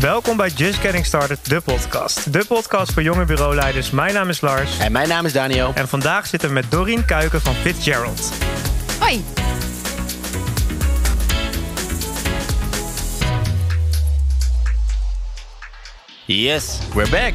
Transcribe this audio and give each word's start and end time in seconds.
Welkom 0.00 0.36
bij 0.36 0.48
Just 0.48 0.78
Getting 0.78 1.06
Started, 1.06 1.48
de 1.48 1.60
podcast. 1.60 2.32
De 2.32 2.44
podcast 2.48 2.92
voor 2.92 3.02
jonge 3.02 3.24
bureauleiders. 3.24 3.90
Mijn 3.90 4.14
naam 4.14 4.28
is 4.28 4.40
Lars. 4.40 4.78
En 4.78 4.92
mijn 4.92 5.08
naam 5.08 5.24
is 5.24 5.32
Daniel. 5.32 5.72
En 5.74 5.88
vandaag 5.88 6.26
zitten 6.26 6.48
we 6.48 6.54
met 6.54 6.70
Dorien 6.70 7.04
Kuiken 7.04 7.40
van 7.40 7.54
Fitzgerald. 7.54 8.32
Hoi. 9.00 9.24
Yes, 16.26 16.78
we're 16.94 17.10
back. 17.10 17.34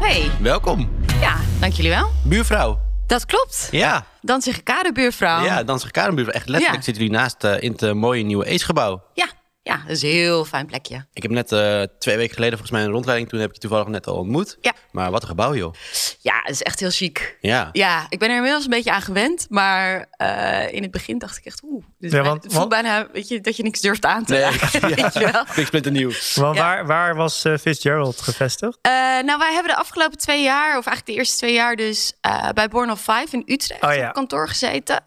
Hey. 0.00 0.30
Welkom. 0.40 0.90
Ja, 1.20 1.36
dank 1.60 1.72
jullie 1.72 1.90
wel. 1.90 2.10
Buurvrouw. 2.24 2.78
Dat 3.06 3.26
klopt. 3.26 3.68
Ja. 3.70 4.04
Dan 4.20 4.42
zeg 4.42 4.56
ik 4.56 4.64
kaderbuurvrouw. 4.64 5.44
Ja, 5.44 5.62
dan 5.62 5.80
buurvrouw. 6.14 6.34
Echt 6.34 6.48
letterlijk 6.48 6.78
Ja. 6.78 6.82
zitten 6.82 7.02
jullie 7.02 7.18
naast 7.18 7.44
eh, 7.44 7.62
in 7.62 7.72
het 7.78 7.94
mooie 7.94 8.22
nieuwe 8.22 8.46
Ace-gebouw. 8.46 9.02
Ja, 9.14 9.26
ja, 9.62 9.76
dat 9.86 9.96
is 9.96 10.02
een 10.02 10.08
heel 10.08 10.44
fijn 10.44 10.66
plekje. 10.66 11.06
Ik 11.12 11.22
heb 11.22 11.30
net 11.30 11.52
eh, 11.52 11.82
twee 11.98 12.16
weken 12.16 12.34
geleden 12.34 12.58
volgens 12.58 12.70
mij 12.78 12.82
een 12.86 12.92
rondleiding. 12.92 13.28
Toen 13.30 13.40
heb 13.40 13.48
ik 13.48 13.54
je 13.54 13.60
toevallig 13.60 13.86
net 13.86 14.06
al 14.06 14.16
ontmoet. 14.16 14.56
Ja. 14.60 14.72
Maar 14.90 15.10
wat 15.10 15.22
een 15.22 15.28
gebouw, 15.28 15.54
joh. 15.54 15.74
Ja, 16.20 16.40
het 16.42 16.50
is 16.50 16.62
echt 16.62 16.80
heel 16.80 16.90
chic. 16.90 17.36
Ja. 17.40 17.68
Ja, 17.72 18.06
ik 18.08 18.18
ben 18.18 18.28
er 18.30 18.36
inmiddels 18.36 18.64
een 18.64 18.70
beetje 18.70 18.92
aan 18.92 19.02
gewend. 19.02 19.46
Maar 19.48 20.06
eh, 20.10 20.72
in 20.72 20.82
het 20.82 20.90
begin 20.90 21.18
dacht 21.18 21.36
ik 21.36 21.44
echt, 21.44 21.62
oeh. 21.64 21.84
Ja, 21.98 22.08
bij- 22.10 22.22
want- 22.22 22.42
het 22.42 22.52
voelt 22.52 22.72
want- 22.72 22.82
bijna 22.82 23.08
weet 23.12 23.28
je, 23.28 23.40
dat 23.40 23.56
je 23.56 23.62
niks 23.62 23.80
durft 23.80 24.04
aan 24.04 24.24
te 24.24 24.32
Nee, 24.32 24.42
raken. 24.42 24.88
ja. 24.88 24.94
Weet 25.02 25.14
je 25.14 25.30
wel? 25.32 25.44
Ik 25.56 25.66
splinter 25.66 25.92
nieuw. 25.92 26.10
Want 26.34 26.56
Ja. 26.56 26.62
waar, 26.62 26.86
waar 26.86 27.14
was 27.14 27.44
eh, 27.44 27.56
Fitzgerald 27.56 28.20
gevestigd? 28.20 28.78
Eh, 28.82 28.92
nou, 29.22 29.38
wij 29.38 29.52
hebben 29.52 29.72
de 29.72 29.78
afgelopen 29.78 30.18
twee 30.18 30.42
jaar, 30.42 30.68
of 30.78 30.86
eigenlijk 30.86 31.06
de 31.06 31.12
eerste 31.12 31.36
twee 31.36 31.52
jaar, 31.52 31.76
dus 31.76 32.12
eh, 32.20 32.48
bij 32.50 32.68
Born 32.68 32.90
of 32.90 32.98
Five 33.00 33.26
in 33.30 33.42
Utrecht 33.46 33.82
Oh 33.82 33.94
ja. 33.94 34.08
op 34.08 34.14
kantoor 34.14 34.48
gezeten. 34.48 35.00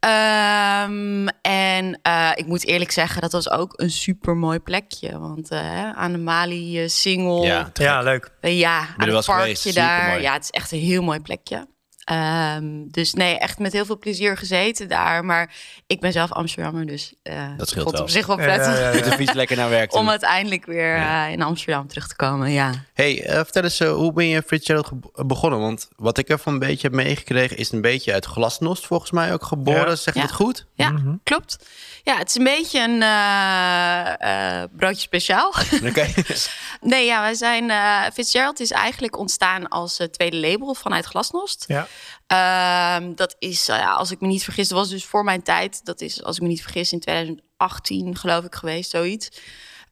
Ehm, 0.00 1.26
en 1.42 1.98
eh, 2.02 2.30
ik 2.34 2.46
moet 2.46 2.66
eerlijk 2.66 2.90
zeggen, 2.90 3.20
dat 3.20 3.32
was 3.32 3.50
ook 3.50 3.72
een 3.76 3.90
super 3.90 4.36
mooi 4.36 4.58
plekje. 4.58 5.18
Want 5.18 5.50
eh, 5.50 5.90
aan 5.90 6.12
de 6.12 6.18
Mali 6.18 6.82
eh, 6.82 6.88
single. 6.88 7.46
Ja, 7.46 7.70
Ja, 7.74 8.02
leuk. 8.02 8.30
Ja, 8.40 8.78
aan 8.96 9.08
het 9.08 9.26
parkje 9.26 9.32
geweest? 9.32 9.74
daar. 9.74 9.98
Supermooi. 9.98 10.22
Ja, 10.22 10.32
het 10.32 10.42
is 10.42 10.50
echt 10.50 10.72
een 10.72 10.78
heel 10.78 11.02
mooi 11.02 11.20
plekje. 11.20 11.66
Ehm, 12.06 12.64
dus 12.86 13.12
nee, 13.14 13.38
echt 13.38 13.58
met 13.58 13.72
heel 13.72 13.84
veel 13.84 13.98
plezier 13.98 14.36
gezeten 14.36 14.88
daar. 14.88 15.24
Maar 15.24 15.54
ik 15.86 16.00
ben 16.00 16.12
zelf 16.12 16.32
Amsterdammer, 16.32 16.86
dus 16.86 17.14
eh 17.22 17.34
Dat 17.56 17.68
scheelt 17.68 17.82
vond 17.84 17.84
het 17.84 17.92
wel. 17.94 18.02
op 18.02 18.08
zich 18.10 18.26
wel 18.26 18.36
prettig. 18.36 18.78
ja, 18.78 19.18
ja, 19.18 19.34
lekker 19.34 19.56
naar 19.56 19.68
werk. 19.70 19.94
Om 20.00 20.08
uiteindelijk 20.10 20.66
weer 20.66 20.96
Ja. 20.96 21.26
eh, 21.26 21.32
in 21.32 21.42
Amsterdam 21.42 21.86
terug 21.86 22.08
te 22.08 22.16
komen, 22.16 22.50
ja. 22.50 22.72
Hey, 22.94 23.22
eh, 23.24 23.34
vertel 23.34 23.62
eens, 23.62 23.78
hoe 23.80 24.12
ben 24.12 24.26
je 24.26 24.42
Fitzgerald 24.46 24.86
ge- 24.86 25.24
begonnen? 25.26 25.60
Want 25.60 25.88
wat 25.96 26.18
ik 26.18 26.28
ervan 26.28 26.52
een 26.52 26.58
beetje 26.58 26.86
heb 26.88 26.96
meegekregen... 26.96 27.56
is 27.56 27.72
een 27.72 27.80
beetje 27.80 28.12
uit 28.12 28.24
glasnost 28.26 28.86
volgens 28.86 29.10
mij 29.10 29.32
ook 29.32 29.44
geboren. 29.44 29.88
Ja. 29.88 29.96
Zeg 29.96 30.14
je 30.14 30.20
Ja. 30.20 30.26
het 30.26 30.34
goed? 30.34 30.66
Ja, 30.74 30.90
Mhm. 30.90 31.14
klopt. 31.22 31.58
Ja, 32.06 32.16
het 32.16 32.28
is 32.28 32.34
een 32.34 32.44
beetje 32.44 32.80
een 32.80 33.02
eh, 33.02 34.62
eh, 34.62 34.68
broodje 34.76 35.00
speciaal. 35.00 35.48
Oké. 35.88 36.06
nee, 36.80 37.04
ja, 37.06 37.20
wij 37.20 37.34
zijn... 37.34 37.70
eh, 37.70 38.02
Fitzgerald 38.12 38.60
is 38.60 38.70
eigenlijk 38.70 39.18
ontstaan 39.18 39.68
als 39.68 39.98
eh, 39.98 40.06
tweede 40.06 40.36
label 40.36 40.74
vanuit 40.74 41.04
Glasnost. 41.04 41.64
Ja. 41.66 41.86
Ehm, 42.26 43.14
dat 43.14 43.36
is, 43.38 43.66
ja, 43.66 43.92
als 43.92 44.10
ik 44.10 44.20
me 44.20 44.26
niet 44.26 44.44
vergis, 44.44 44.68
dat 44.68 44.78
was 44.78 44.88
dus 44.88 45.04
voor 45.04 45.24
mijn 45.24 45.42
tijd. 45.42 45.84
Dat 45.84 46.00
is, 46.00 46.22
als 46.22 46.36
ik 46.36 46.42
me 46.42 46.48
niet 46.48 46.62
vergis, 46.62 46.92
in 46.92 47.00
2018 47.00 48.16
geloof 48.16 48.44
ik 48.44 48.54
geweest, 48.54 48.90
zoiets. 48.90 49.28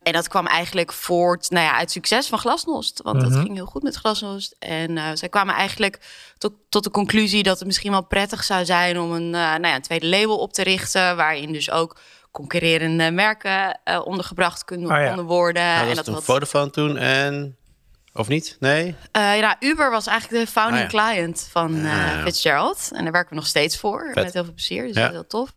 En 0.04 0.12
dat 0.12 0.28
kwam 0.28 0.46
eigenlijk 0.46 0.92
voort 0.92 1.50
nou 1.50 1.64
ja, 1.66 1.76
uit 1.76 1.90
succes 1.90 2.26
van 2.26 2.38
Glasnost. 2.38 3.00
Want 3.02 3.16
Mhm. 3.22 3.28
dat 3.30 3.42
ging 3.42 3.54
heel 3.54 3.66
goed 3.66 3.82
met 3.82 3.94
Glasnost. 3.96 4.56
En 4.58 4.98
eh, 4.98 5.04
zij 5.14 5.28
kwamen 5.28 5.54
eigenlijk 5.54 5.98
tot, 6.38 6.52
tot 6.68 6.84
de 6.84 6.90
conclusie 6.90 7.42
dat 7.42 7.58
het 7.58 7.66
misschien 7.66 7.90
wel 7.90 8.04
prettig 8.06 8.44
zou 8.44 8.64
zijn... 8.64 8.98
om 9.00 9.12
een, 9.12 9.34
eh, 9.34 9.40
nou 9.40 9.66
ja, 9.66 9.74
een 9.74 9.82
tweede 9.82 10.06
label 10.06 10.38
op 10.38 10.52
te 10.52 10.62
richten... 10.62 11.16
waarin 11.16 11.52
dus 11.52 11.70
ook 11.70 11.96
concurrerende 12.30 13.10
merken 13.10 13.80
eh, 13.84 14.00
ondergebracht 14.06 14.64
kunnen, 14.64 14.90
Oh 14.90 14.96
ja. 14.98 15.06
konden 15.06 15.24
worden. 15.24 15.62
Nou, 15.62 15.80
en 15.80 15.86
was 15.86 15.96
dat 15.96 16.04
toen 16.04 16.14
wat, 16.14 16.24
Vodafone 16.24 16.70
toen 16.70 16.96
en... 16.96 17.56
Of 18.16 18.28
niet? 18.28 18.56
Nee? 18.60 18.94
Eh, 19.12 19.38
ja, 19.38 19.56
Uber 19.60 19.90
was 19.90 20.06
eigenlijk 20.06 20.44
de 20.46 20.50
founding 20.52 20.84
Ah, 20.84 20.90
ja. 20.92 20.98
client 21.12 21.48
van 21.50 21.84
eh, 21.84 22.16
Ah. 22.16 22.22
Fitzgerald. 22.22 22.88
En 22.92 23.02
daar 23.02 23.12
werken 23.12 23.30
we 23.30 23.36
nog 23.36 23.46
steeds 23.46 23.76
voor. 23.78 24.10
Vet. 24.12 24.24
Met 24.24 24.32
heel 24.32 24.44
veel 24.44 24.52
plezier. 24.54 24.86
Dus 24.86 24.94
Ja. 24.94 25.00
dat 25.00 25.08
is 25.10 25.14
heel 25.16 25.26
tof. 25.26 25.52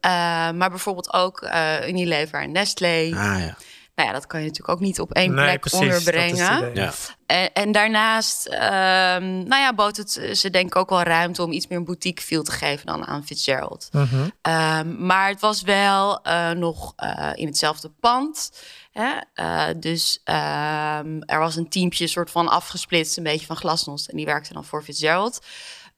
Eh, 0.00 0.10
maar 0.50 0.70
bijvoorbeeld 0.70 1.12
ook 1.12 1.40
eh, 1.42 1.88
Unilever 1.88 2.42
en 2.42 2.52
Nestlé. 2.52 3.10
Ah 3.14 3.38
ja. 3.40 3.56
Nou 3.98 4.10
ja, 4.10 4.16
dat 4.16 4.26
kan 4.26 4.40
je 4.40 4.46
natuurlijk 4.46 4.78
ook 4.78 4.84
niet 4.84 5.00
op 5.00 5.12
één 5.12 5.34
Nee, 5.34 5.44
plek 5.44 5.60
precies. 5.60 5.78
onderbrengen. 5.78 6.74
Ja. 6.74 6.92
En, 7.26 7.52
en 7.52 7.72
daarnaast, 7.72 8.46
ehm, 8.46 9.22
nou 9.22 9.60
ja, 9.60 9.74
bood 9.74 9.96
het 9.96 10.30
ze 10.32 10.50
denk 10.50 10.66
ik 10.66 10.76
ook 10.76 10.88
wel 10.88 11.02
ruimte 11.02 11.42
om 11.42 11.52
iets 11.52 11.66
meer 11.66 11.78
een 11.78 11.84
boutique 11.84 12.24
feel 12.24 12.42
te 12.42 12.50
geven 12.50 12.86
dan 12.86 13.06
aan 13.06 13.26
Fitzgerald. 13.26 13.88
Mhm. 13.92 14.28
Ehm, 14.42 15.06
maar 15.06 15.28
het 15.28 15.40
was 15.40 15.62
wel 15.62 16.22
eh, 16.22 16.50
nog 16.50 16.92
eh, 16.96 17.30
in 17.34 17.46
hetzelfde 17.46 17.90
pand. 18.00 18.52
Hè? 18.92 19.10
Eh, 19.34 19.64
dus 19.76 20.20
ehm, 20.24 21.20
er 21.20 21.38
was 21.38 21.56
een 21.56 21.68
teampje 21.68 22.06
soort 22.06 22.30
van 22.30 22.48
afgesplitst, 22.48 23.16
een 23.16 23.22
beetje 23.22 23.46
van 23.46 23.56
Glasnost. 23.56 24.08
En 24.08 24.16
die 24.16 24.26
werkte 24.26 24.52
dan 24.52 24.64
voor 24.64 24.82
Fitzgerald. 24.82 25.38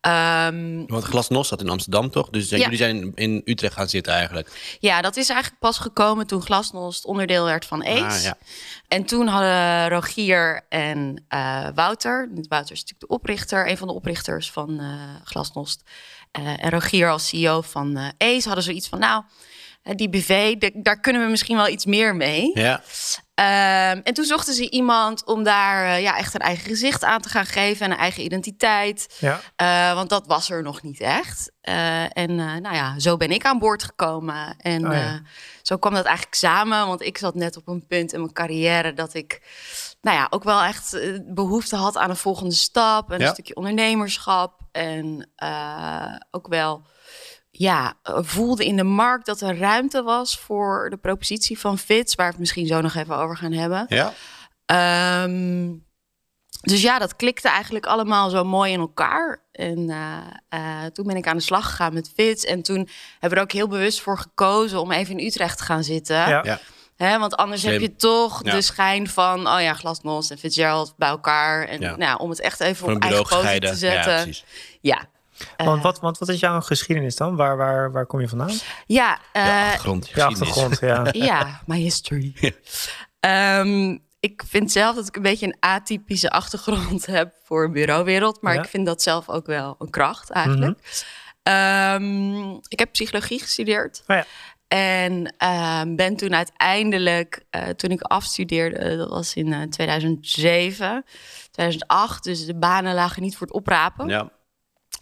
Ehm, 0.01 0.85
Want 0.87 1.05
Glasnost 1.05 1.49
zat 1.49 1.61
in 1.61 1.69
Amsterdam 1.69 2.11
toch? 2.11 2.29
Dus 2.31 2.49
Ja. 2.49 2.57
jullie 2.57 2.77
zijn 2.77 3.13
in 3.15 3.43
Utrecht 3.45 3.75
gaan 3.75 3.89
zitten 3.89 4.13
eigenlijk. 4.13 4.77
ja, 4.81 5.01
dat 5.03 5.17
is 5.17 5.29
eigenlijk 5.29 5.61
pas 5.61 5.79
gekomen 5.79 6.27
toen 6.27 6.43
Glasnost 6.43 7.05
onderdeel 7.05 7.45
werd 7.45 7.65
van 7.65 7.85
Ace. 7.87 8.05
Ah, 8.05 8.23
ja. 8.23 8.37
En 8.89 9.05
toen 9.05 9.27
hadden 9.27 9.89
Rogier 9.89 10.67
en 10.69 11.25
eh, 11.29 11.67
Wouter, 11.75 12.29
Wouter 12.49 12.73
is 12.73 12.81
natuurlijk 12.81 13.01
de 13.01 13.07
oprichter, 13.09 13.71
een 13.71 13.77
van 13.77 13.89
de 13.89 13.95
oprichters 13.95 14.51
van 14.51 14.79
eh, 14.81 14.87
Glasnost. 15.25 15.83
Eh, 16.31 16.65
en 16.65 16.71
Rogier 16.71 17.11
als 17.11 17.29
CEO 17.29 17.61
van 17.61 17.97
Ace 18.19 18.47
hadden 18.47 18.65
zoiets 18.65 18.89
van, 18.89 18.99
nou, 18.99 19.23
die 19.83 20.09
BV, 20.09 20.57
de- 20.59 20.73
daar 20.83 21.01
kunnen 21.01 21.23
we 21.25 21.29
misschien 21.31 21.57
wel 21.57 21.69
iets 21.69 21.85
meer 21.87 22.17
mee. 22.17 22.51
Ja. 22.55 22.81
Ehm, 23.35 24.01
en 24.05 24.15
toen 24.15 24.25
zochten 24.25 24.55
ze 24.55 24.71
iemand 24.71 25.25
om 25.25 25.43
daar 25.43 25.85
eh, 25.85 26.03
ja, 26.03 26.17
echt 26.17 26.35
een 26.35 26.41
eigen 26.41 26.65
gezicht 26.65 27.05
aan 27.05 27.21
te 27.21 27.29
gaan 27.29 27.47
geven 27.47 27.87
en 27.87 27.93
een 27.93 27.99
eigen 27.99 28.23
identiteit. 28.25 29.17
Ja. 29.19 29.41
Eh, 29.57 29.95
want 29.95 30.09
dat 30.09 30.27
was 30.27 30.51
er 30.51 30.63
nog 30.63 30.83
niet 30.83 31.01
echt. 31.01 31.53
Eh, 31.61 32.03
en 32.03 32.31
eh, 32.39 32.55
nou 32.55 32.75
ja, 32.75 32.99
zo 32.99 33.17
ben 33.17 33.31
ik 33.31 33.45
aan 33.45 33.59
boord 33.59 33.83
gekomen. 33.83 34.55
En 34.59 34.87
Oh 34.87 34.93
ja. 34.93 35.01
eh, 35.07 35.15
zo 35.63 35.77
kwam 35.77 35.95
dat 35.95 36.05
eigenlijk 36.05 36.35
samen. 36.37 36.87
Want 36.87 37.03
ik 37.03 37.19
zat 37.19 37.35
net 37.35 37.57
op 37.57 37.69
een 37.69 37.87
punt 37.87 38.13
in 38.13 38.21
mijn 38.21 38.33
carrière 38.33 38.93
dat 38.95 39.15
ik 39.15 39.41
nou 40.01 40.17
ja, 40.17 40.27
ook 40.31 40.45
wel 40.45 40.63
echt 40.63 40.93
eh, 40.95 41.19
behoefte 41.27 41.77
had 41.77 41.97
aan 41.97 42.11
een 42.11 42.17
volgende 42.17 42.55
stap. 42.55 43.11
En 43.13 43.19
Ja. 43.19 43.27
een 43.27 43.33
stukje 43.33 43.57
ondernemerschap. 43.57 44.59
En 44.73 45.31
eh, 45.37 46.15
ook 46.31 46.49
wel 46.49 46.83
ja, 47.61 47.95
eh, 48.03 48.19
voelde 48.21 48.65
in 48.65 48.77
de 48.77 48.85
markt 48.85 49.27
dat 49.27 49.41
er 49.41 49.59
ruimte 49.59 50.03
was 50.03 50.39
voor 50.39 50.87
de 50.91 50.97
propositie 50.97 51.59
van 51.59 51.79
Fits. 51.79 52.15
Waar 52.15 52.27
we 52.27 52.31
het 52.33 52.41
misschien 52.41 52.67
zo 52.67 52.81
nog 52.81 52.95
even 52.95 53.17
over 53.17 53.37
gaan 53.37 53.53
hebben. 53.53 53.85
Ja. 53.89 54.13
Ehm, 54.67 55.73
dus 56.61 56.83
ja, 56.83 56.99
dat 56.99 57.17
klikte 57.17 57.49
eigenlijk 57.49 57.87
allemaal 57.87 58.31
zo 58.31 58.45
mooi 58.45 58.73
in 58.73 58.81
elkaar. 58.81 59.45
En 59.53 59.91
eh, 59.91 60.17
eh, 60.85 60.91
toen 60.93 61.07
ben 61.07 61.17
ik 61.17 61.27
aan 61.27 61.37
de 61.37 61.43
slag 61.43 61.65
gegaan 61.65 61.95
met 61.95 62.11
Fits. 62.15 62.45
En 62.45 62.63
toen 62.63 62.89
hebben 63.11 63.31
we 63.31 63.37
er 63.37 63.43
ook 63.43 63.53
heel 63.53 63.69
bewust 63.69 64.01
voor 64.01 64.19
gekozen 64.19 64.81
om 64.81 64.93
even 64.93 65.19
in 65.19 65.27
Utrecht 65.27 65.59
te 65.59 65.65
gaan 65.65 65.85
zitten. 65.85 66.17
Ja. 66.17 66.41
Ja. 66.45 66.59
Hè, 66.97 67.19
want 67.19 67.37
anders 67.37 67.61
Slim. 67.61 67.73
heb 67.73 67.81
je 67.83 67.97
toch 67.97 68.45
Ja. 68.45 68.51
de 68.55 68.63
schijn 68.63 69.09
van, 69.09 69.49
oh 69.49 69.61
ja, 69.61 69.75
Glasnost 69.75 70.31
en 70.31 70.39
Fitzgerald 70.39 70.95
bij 70.97 71.09
elkaar. 71.09 71.65
En 71.67 71.81
Ja. 71.81 71.97
nou, 71.97 72.19
om 72.19 72.31
het 72.31 72.41
echt 72.41 72.61
even 72.61 72.77
Voor 72.77 72.89
een 72.89 72.97
op 72.97 73.03
eigen 73.03 73.23
poten 73.23 73.61
te 73.61 73.67
Ja, 73.67 73.75
zetten. 73.75 74.15
precies. 74.23 74.45
Ja, 74.81 74.99
Eh, 74.99 75.05
Want, 75.57 75.83
wat, 75.83 76.01
want 76.01 76.19
wat 76.19 76.29
is 76.29 76.41
jouw 76.41 76.61
geschiedenis 76.61 77.17
dan? 77.17 77.37
Waar, 77.37 77.57
waar, 77.57 77.93
waar 77.93 78.07
kom 78.07 78.21
je 78.21 78.29
vandaan? 78.29 78.53
ja, 78.87 79.19
eh, 79.33 79.43
achtergrond. 79.67 80.09
Je 80.09 80.13
geschiedenis. 80.15 80.41
achtergrond, 80.49 80.81
ja. 80.81 81.07
ja, 81.27 81.61
my 81.67 81.79
history. 81.79 82.55
Ehm, 83.21 83.97
ik 84.21 84.43
vind 84.47 84.73
zelf 84.73 84.97
dat 84.97 85.07
ik 85.09 85.17
een 85.17 85.23
beetje 85.23 85.47
een 85.47 85.57
atypische 85.61 86.31
achtergrond 86.31 87.07
heb 87.17 87.35
voor 87.45 87.65
een 87.65 87.73
bureauwereld. 87.73 88.43
Maar 88.43 88.55
Ja. 88.55 88.63
ik 88.63 88.69
vind 88.69 88.87
dat 88.87 89.03
zelf 89.03 89.29
ook 89.29 89.47
wel 89.47 89.75
een 89.79 89.91
kracht 89.91 90.31
eigenlijk. 90.31 90.79
Ehm, 91.43 92.51
ik 92.69 92.79
heb 92.79 92.93
psychologie 92.93 93.41
gestudeerd. 93.41 94.03
Oh 94.07 94.17
ja. 94.17 94.25
En 94.69 95.35
ehm, 95.39 95.95
ben 95.95 96.17
toen 96.17 96.35
uiteindelijk, 96.35 97.45
eh, 97.51 97.69
toen 97.69 97.91
ik 97.91 98.03
afstudeerde, 98.03 98.77
eh, 98.77 98.97
dat 98.97 99.09
was 99.09 99.35
in 99.35 99.53
eh, 99.53 99.63
2007, 99.63 101.05
2008. 101.51 102.25
Dus 102.25 102.47
de 102.47 102.55
banen 102.59 102.95
lagen 102.95 103.23
niet 103.23 103.37
voor 103.37 103.47
het 103.47 103.57
oprapen. 103.57 104.09
Ja. 104.09 104.31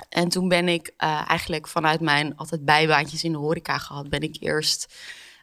En 0.08 0.28
toen 0.28 0.48
ben 0.48 0.68
ik 0.68 0.92
eh, 0.96 1.28
eigenlijk 1.28 1.68
vanuit 1.68 2.00
mijn 2.00 2.36
altijd 2.36 2.64
bijbaantjes 2.64 3.24
in 3.24 3.32
de 3.32 3.38
horeca 3.38 3.78
gehad, 3.78 4.08
ben 4.08 4.20
ik 4.20 4.36
eerst 4.40 4.94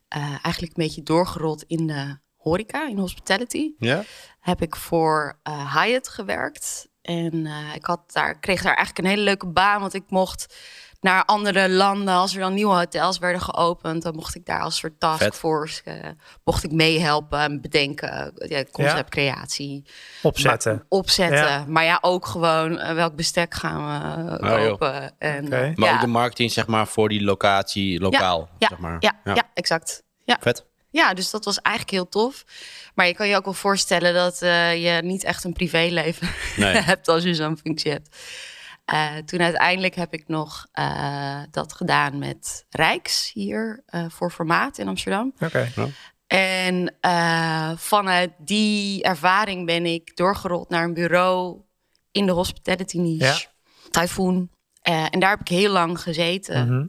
eh, 0.08 0.22
eigenlijk 0.22 0.78
een 0.78 0.84
beetje 0.84 1.04
doorgerold 1.04 1.64
in 1.68 1.88
de 1.88 2.18
horeca, 2.36 2.88
in 2.88 2.98
hospitality. 2.98 3.72
Ja. 3.78 4.04
Heb 4.40 4.62
ik 4.62 4.76
voor 4.76 5.40
eh, 5.44 5.76
Hyatt 5.76 6.08
gewerkt. 6.08 6.88
En 7.02 7.46
ik 7.76 7.86
had 7.86 8.12
daar, 8.12 8.40
kreeg 8.40 8.62
daar 8.62 8.76
eigenlijk 8.76 8.98
een 8.98 9.14
hele 9.14 9.24
leuke 9.24 9.48
baan, 9.48 9.80
want 9.80 9.94
ik 9.94 10.04
mocht 10.10 10.56
naar 11.06 11.26
andere 11.26 11.70
landen. 11.70 12.14
Als 12.14 12.34
er 12.34 12.40
dan 12.40 12.54
nieuwe 12.54 12.76
hotels 12.76 13.18
werden 13.18 13.42
geopend, 13.42 14.04
dan 14.04 14.16
mocht 14.16 14.36
ik 14.36 14.46
daar 14.46 14.62
als 14.62 14.78
soort 14.78 15.00
taskforce, 15.00 15.82
eh, 15.84 16.10
mocht 16.44 16.64
ik 16.64 16.72
meehelpen 16.72 17.40
en 17.40 17.62
bedenken, 17.62 18.34
eh, 18.38 18.50
ja, 18.50 18.64
conceptcreatie. 18.72 19.86
Opzetten. 20.22 20.74
Maar, 20.76 20.86
opzetten. 20.90 21.38
Ja. 21.38 21.66
Maar 21.68 21.84
ja, 21.84 21.98
ook 22.02 22.26
gewoon 22.26 22.80
eh, 22.80 22.94
welk 22.96 23.16
bestek 23.16 23.54
gaan 23.54 23.86
we 23.86 24.38
eh, 24.48 24.52
Oh, 24.52 24.68
kopen. 24.68 25.20
En, 25.20 25.50
Maar 25.50 25.74
ja, 25.76 25.94
ook 25.94 26.02
de 26.02 26.08
marketing 26.08 26.52
zeg 26.52 26.68
maar 26.68 26.88
voor 26.88 27.10
die 27.10 27.24
locatie 27.24 28.00
lokaal. 28.00 28.50
ja, 28.58 28.68
zeg 28.68 28.78
maar. 28.78 28.98
ja, 29.00 29.14
ja. 29.24 29.44
exact. 29.54 30.04
Ja, 30.24 30.38
Vet. 30.40 30.66
ja, 30.90 31.14
dus 31.14 31.30
dat 31.30 31.46
was 31.46 31.62
eigenlijk 31.62 31.96
heel 31.96 32.10
tof. 32.10 32.44
Maar 32.96 33.08
je 33.08 33.14
kan 33.14 33.28
je 33.28 33.36
ook 33.36 33.46
wel 33.46 33.54
voorstellen 33.54 34.14
dat 34.14 34.42
eh, 34.42 34.84
je 34.84 35.02
niet 35.04 35.24
echt 35.24 35.44
een 35.44 35.54
privéleven 35.54 36.28
Nee. 36.56 36.76
hebt 36.92 37.08
als 37.08 37.24
je 37.24 37.34
zo'n 37.34 37.58
functie 37.58 37.92
hebt. 37.92 38.16
Eh, 38.86 39.16
toen 39.16 39.42
uiteindelijk 39.42 39.96
heb 39.96 40.14
ik 40.14 40.28
nog 40.28 40.68
eh, 40.72 41.40
dat 41.52 41.74
gedaan 41.74 42.18
met 42.20 42.66
Rijks 42.70 43.32
hier 43.34 43.84
eh, 43.86 44.06
voor 44.10 44.32
formaat 44.32 44.78
in 44.78 44.88
Amsterdam. 44.88 45.34
Oké. 45.40 45.72
En 46.28 46.96
eh, 47.02 47.72
vanuit 47.76 48.32
die 48.38 49.04
ervaring 49.04 49.66
ben 49.66 49.86
ik 49.86 50.16
doorgerold 50.18 50.70
naar 50.70 50.84
een 50.84 50.94
bureau 50.94 51.62
in 52.12 52.26
de 52.26 52.32
hospitality 52.32 52.98
niche. 52.98 53.26
Ja. 53.26 53.38
Typhoon. 54.02 54.50
Eh, 54.82 55.06
en 55.10 55.20
daar 55.20 55.30
heb 55.30 55.40
ik 55.40 55.48
heel 55.48 55.72
lang 55.72 56.02
gezeten. 56.02 56.68
Mhm. 56.68 56.86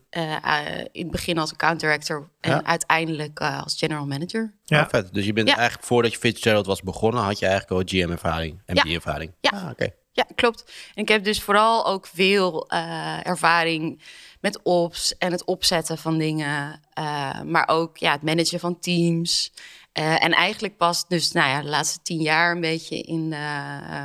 In 0.93 1.03
het 1.03 1.11
begin 1.11 1.39
als 1.39 1.53
account 1.53 1.81
director 1.81 2.31
en 2.41 2.51
Ja. 2.51 2.65
uiteindelijk 2.65 3.39
eh, 3.41 3.63
als 3.63 3.79
general 3.79 4.07
manager. 4.07 4.55
Ja. 4.65 4.81
Oh, 4.83 4.89
vet. 4.89 5.15
Dus 5.15 5.25
je 5.25 5.33
bent 5.33 5.49
Ja. 5.49 5.57
eigenlijk 5.57 5.87
voordat 5.87 6.13
je 6.13 6.19
Fitzgerald 6.19 6.67
was 6.67 6.83
begonnen, 6.83 7.23
had 7.23 7.39
je 7.39 7.47
eigenlijk 7.47 7.81
al 7.93 7.99
GM-ervaring, 8.01 8.63
MD-ervaring. 8.67 9.33
Ja. 9.41 9.51
Ah, 9.51 9.71
oké. 9.71 9.89
Ja, 10.17 10.27
klopt. 10.35 10.65
En 10.95 11.03
ik 11.03 11.09
heb 11.09 11.25
dus 11.25 11.43
vooral 11.43 11.87
ook 11.87 12.07
veel 12.07 12.69
eh, 12.69 13.27
ervaring 13.27 14.03
met 14.41 14.63
ops 14.63 15.19
en 15.19 15.33
het 15.33 15.45
opzetten 15.45 15.99
van 15.99 16.19
dingen. 16.19 16.81
eh, 16.93 17.41
maar 17.43 17.69
ook 17.69 17.97
ja, 17.97 18.13
het 18.13 18.23
managen 18.23 18.61
van 18.61 18.79
teams. 18.79 19.53
Eh, 19.93 20.25
en 20.25 20.33
eigenlijk 20.33 20.77
pas 20.77 21.09
dus 21.09 21.33
nou 21.33 21.49
ja, 21.49 21.63
de 21.63 21.69
laatste 21.69 21.99
tien 22.03 22.21
jaar 22.23 22.55
een 22.55 22.61
beetje 22.61 22.97
in 23.03 23.29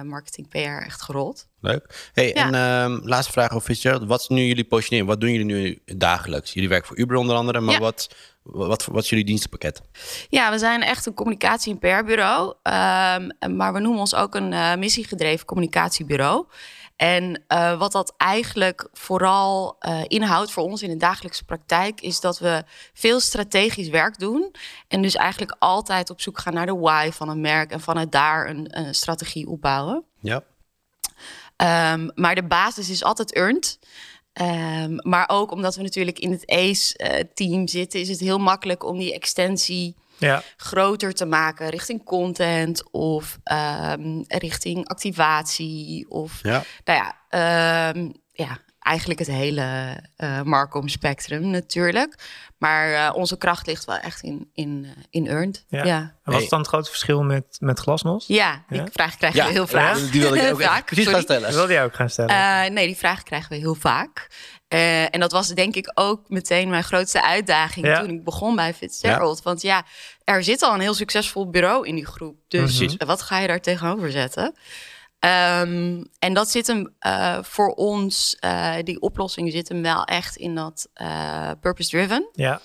marketing 0.06 0.48
PR 0.50 0.58
echt 0.58 1.02
gerold. 1.02 1.48
Leuk. 1.62 2.10
Hey, 2.13 2.28
Ja. 2.34 2.46
en 2.48 2.56
ehm, 2.56 3.08
laatste 3.08 3.31
vraag 3.31 3.50
over 3.52 3.62
Fitzgerald. 3.68 4.04
Wat 4.08 4.19
is 4.22 4.28
nu 4.28 4.44
jullie 4.46 4.63
positionering? 4.63 5.12
Wat 5.12 5.22
doen 5.22 5.31
jullie 5.31 5.46
nu 5.46 5.81
dagelijks? 5.98 6.54
Jullie 6.54 6.69
werken 6.69 6.88
voor 6.88 6.98
Uber 6.98 7.16
onder 7.18 7.36
andere, 7.36 7.60
maar 7.60 7.74
Ja. 7.74 7.80
wat, 7.80 8.16
wat, 8.44 8.86
wat 8.86 9.04
is 9.04 9.10
jullie 9.10 9.26
dienstenpakket? 9.26 9.82
Ja, 10.30 10.52
we 10.52 10.58
zijn 10.58 10.82
echt 10.82 11.06
een 11.06 11.14
communicatie- 11.14 11.72
en 11.72 11.80
PR-bureau. 11.80 12.56
ehm, 12.64 13.56
maar 13.56 13.74
we 13.74 13.80
noemen 13.80 14.00
ons 14.00 14.16
ook 14.16 14.36
een 14.36 14.54
eh, 14.54 14.76
missiegedreven 14.76 15.46
communicatiebureau. 15.46 16.46
En 16.96 17.44
eh, 17.48 17.78
wat 17.80 17.92
dat 17.92 18.14
eigenlijk 18.18 18.88
vooral 18.94 19.76
eh, 19.80 20.02
inhoudt 20.08 20.52
voor 20.52 20.64
ons 20.64 20.82
in 20.82 20.90
de 20.90 20.98
dagelijkse 20.98 21.44
praktijk, 21.44 22.02
is 22.02 22.20
dat 22.20 22.40
we 22.40 22.64
veel 22.94 23.20
strategisch 23.20 23.90
werk 23.90 24.20
doen. 24.20 24.52
En 24.88 25.02
dus 25.02 25.16
eigenlijk 25.16 25.56
altijd 25.60 26.10
op 26.10 26.22
zoek 26.22 26.40
gaan 26.40 26.54
naar 26.54 26.66
de 26.66 26.78
why 26.78 27.10
van 27.12 27.30
een 27.30 27.42
merk 27.42 27.72
en 27.72 27.82
vanuit 27.82 28.12
daar 28.12 28.50
een, 28.50 28.78
een 28.78 28.96
strategie 28.96 29.48
opbouwen. 29.48 30.04
Ja. 30.20 30.44
Ehm, 31.56 32.10
maar 32.16 32.36
de 32.36 32.44
basis 32.44 32.90
is 32.90 33.04
altijd 33.04 33.34
earned. 33.34 33.80
Ehm, 34.33 34.95
maar 34.95 35.30
ook 35.30 35.51
omdat 35.51 35.75
we 35.75 35.81
natuurlijk 35.81 36.19
in 36.19 36.31
het 36.31 36.45
ACE-team 36.50 37.68
zitten, 37.68 38.00
is 38.00 38.10
het 38.10 38.19
heel 38.19 38.39
makkelijk 38.39 38.83
om 38.86 38.98
die 38.98 39.13
extensie 39.13 39.95
Ja. 40.18 40.44
groter 40.57 41.13
te 41.13 41.25
maken 41.25 41.69
richting 41.69 42.04
content 42.04 42.92
of 42.92 43.38
ehm, 43.44 44.22
richting 44.28 44.88
activatie 44.88 46.10
of 46.10 46.39
Ja. 46.44 46.63
nou 46.83 47.00
ja, 47.04 47.16
ehm, 47.30 48.10
ja, 48.31 48.57
eigenlijk 48.81 49.19
het 49.19 49.28
hele 49.28 49.95
eh 50.16 50.42
Marcom 50.42 50.88
spectrum 50.88 51.50
natuurlijk. 51.50 52.16
Maar 52.57 52.94
eh, 52.94 53.16
onze 53.16 53.38
kracht 53.38 53.68
ligt 53.68 53.86
wel 53.86 53.98
echt 53.98 54.22
in, 54.22 54.50
in, 54.54 54.86
eh, 54.98 55.04
in 55.10 55.28
earned. 55.28 55.66
Ja. 55.68 55.78
Ja. 55.78 55.86
ja. 55.86 56.00
En 56.24 56.31
wat 56.33 56.42
is 56.42 56.50
dan 56.50 56.60
het 56.60 56.68
grote 56.68 56.89
verschil 56.89 57.24
met, 57.24 57.57
met 57.60 57.80
glasnost? 57.80 58.28
Ja, 58.28 58.63
Ja? 58.69 58.83
die 58.83 58.92
vraag 58.92 59.18
krijg 59.18 59.33
je 59.33 59.39
Ja, 59.42 59.48
heel 59.48 59.68
vaak. 59.68 59.95
Die 60.12 60.22
wilde 60.22 60.39
ik 60.39 60.51
ook 60.54 60.62
Vaak, 60.72 60.86
precies 60.86 61.04
sorry. 61.04 61.18
gaan 61.18 61.24
stellen. 61.28 61.48
Dat 61.48 61.54
wilde 61.56 61.74
jij 61.74 61.83
ook 61.83 61.95
gaan 61.95 62.10
stellen. 62.10 62.36
Eh, 62.36 62.72
nee, 62.72 62.86
die 62.88 62.98
vraag 62.98 63.24
krijgen 63.24 63.50
we 63.50 63.56
heel 63.56 63.75
vaak. 63.75 64.28
Eh, 64.68 65.13
en 65.13 65.19
dat 65.19 65.31
was 65.31 65.48
denk 65.48 65.75
ik 65.75 65.92
ook 65.94 66.30
meteen 66.30 66.69
mijn 66.69 66.84
grootste 66.84 67.24
uitdaging 67.24 67.86
Ja. 67.86 68.00
toen 68.00 68.10
ik 68.10 68.24
begon 68.24 68.56
bij 68.56 68.74
Fitzgerald. 68.74 69.42
Want 69.44 69.62
ja, 69.62 69.86
er 70.24 70.44
zit 70.44 70.62
al 70.62 70.74
een 70.74 70.80
heel 70.80 70.94
succesvol 70.94 71.50
bureau 71.50 71.88
in 71.88 71.95
die 71.95 72.06
groep. 72.06 72.36
Dus 72.48 72.77
Precies. 72.77 72.95
wat 73.06 73.22
ga 73.22 73.39
je 73.39 73.48
daar 73.48 73.62
tegenover 73.62 74.12
zetten? 74.12 74.56
Ehm, 75.22 76.04
en 76.20 76.34
dat 76.34 76.50
zit 76.50 76.68
hem 76.68 76.96
eh, 77.00 77.38
voor 77.42 77.70
ons, 77.70 78.36
eh, 78.40 78.76
die 78.84 79.02
oplossing 79.02 79.52
zit 79.52 79.70
hem 79.70 79.82
wel 79.82 80.04
echt 80.04 80.36
in 80.36 80.56
dat 80.56 80.88
eh, 80.94 81.52
purpose-driven. 81.60 82.30
ja. 82.34 82.62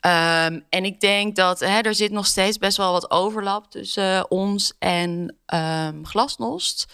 Ehm, 0.00 0.60
en 0.68 0.84
ik 0.84 1.00
denk 1.00 1.36
dat 1.36 1.60
hè, 1.60 1.80
er 1.80 1.94
zit 1.94 2.10
nog 2.10 2.26
steeds 2.26 2.58
best 2.58 2.76
wel 2.76 2.92
wat 2.92 3.10
overlap 3.10 3.70
tussen 3.70 4.30
ons 4.30 4.72
en 4.78 5.36
ehm, 5.46 6.04
Glasnost. 6.04 6.92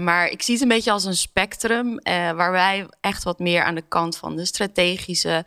Maar 0.00 0.28
ik 0.28 0.42
zie 0.42 0.54
het 0.54 0.62
een 0.62 0.68
beetje 0.68 0.92
als 0.92 1.04
een 1.04 1.16
spectrum, 1.16 2.00
waar 2.36 2.52
wij 2.52 2.88
echt 3.00 3.22
wat 3.22 3.38
meer 3.38 3.64
aan 3.64 3.74
de 3.74 3.88
kant 3.88 4.16
van 4.16 4.36
de 4.36 4.44
strategische, 4.44 5.44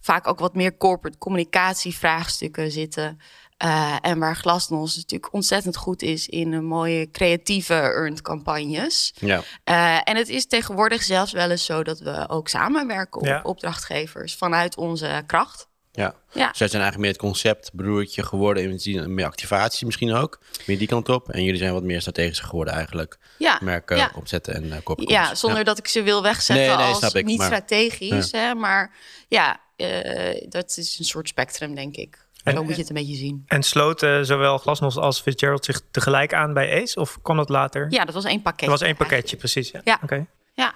vaak 0.00 0.26
ook 0.26 0.38
wat 0.38 0.54
meer 0.54 0.76
corporate 0.76 1.18
communicatievraagstukken 1.18 2.70
zitten. 2.70 3.18
Eh, 3.58 3.96
en 4.00 4.18
waar 4.18 4.36
Glasnost 4.36 4.96
natuurlijk 4.96 5.32
ontzettend 5.32 5.76
goed 5.76 6.02
is 6.02 6.28
in 6.28 6.52
een 6.52 6.64
mooie 6.64 7.10
creatieve 7.10 7.74
earned 7.74 8.22
campagnes. 8.22 9.12
Ja. 9.18 9.42
Eh, 9.64 10.00
en 10.04 10.16
het 10.16 10.28
is 10.28 10.46
tegenwoordig 10.46 11.02
zelfs 11.02 11.32
wel 11.32 11.50
eens 11.50 11.64
zo 11.64 11.82
dat 11.82 11.98
we 11.98 12.28
ook 12.28 12.48
samenwerken 12.48 13.24
Ja. 13.26 13.38
op 13.38 13.44
opdrachtgevers 13.44 14.34
vanuit 14.34 14.76
onze 14.76 15.22
kracht. 15.26 15.66
Ja. 15.92 16.14
Ja. 16.32 16.50
Zij 16.54 16.68
zijn 16.68 16.82
eigenlijk 16.82 16.98
meer 16.98 17.10
het 17.10 17.20
concept 17.20 17.70
broertje 17.74 18.22
geworden. 18.22 18.80
In 18.84 19.14
meer 19.14 19.24
activatie 19.26 19.86
misschien 19.86 20.12
ook. 20.14 20.40
Meer 20.66 20.78
die 20.78 20.88
kant 20.88 21.08
op. 21.08 21.28
En 21.30 21.44
jullie 21.44 21.58
zijn 21.58 21.72
wat 21.72 21.82
meer 21.82 22.00
strategisch 22.00 22.38
geworden 22.40 22.74
eigenlijk. 22.74 23.18
Ja, 23.38 23.58
Merken 23.62 23.96
ja. 23.96 24.10
opzetten 24.14 24.54
en 24.54 24.64
uh, 24.64 24.76
ja 24.96 25.34
zonder 25.34 25.64
dat 25.64 25.78
ik 25.78 25.88
ze 25.88 26.02
wil 26.02 26.22
wegzetten 26.22 26.66
Nee, 26.66 26.76
nee, 26.76 26.86
als 26.86 26.98
snap 26.98 27.14
ik, 27.16 27.24
niet 27.24 27.38
maar- 27.38 27.46
strategisch. 27.46 28.32
Hè, 28.32 28.54
maar 28.54 28.94
ja, 29.28 29.60
eh, 29.76 30.48
dat 30.48 30.76
is 30.76 30.98
een 30.98 31.04
soort 31.04 31.28
spectrum, 31.28 31.74
denk 31.74 31.96
ik. 31.96 32.26
En- 32.48 32.54
Zo 32.56 32.62
moet 32.64 32.74
je 32.74 32.80
het 32.80 32.88
een 32.88 32.94
beetje 32.96 33.14
zien. 33.16 33.42
En 33.46 33.62
sloten 33.62 34.26
zowel 34.26 34.58
Glasnost 34.58 34.96
als 34.96 35.20
Fitzgerald 35.20 35.64
zich 35.64 35.80
tegelijk 35.90 36.34
aan 36.34 36.52
bij 36.52 36.82
Ace? 36.82 37.00
Of 37.00 37.18
kwam 37.22 37.36
dat 37.36 37.48
later? 37.48 37.86
Ja, 37.90 38.04
dat 38.04 38.14
was 38.14 38.24
één 38.24 38.42
pakketje. 38.42 38.66
Dat 38.70 38.78
was 38.78 38.88
één 38.88 38.96
pakketje, 38.96 39.36
precies. 39.36 39.70
Ja. 39.70 39.80
Ja. 39.84 39.98
Oké. 40.02 40.26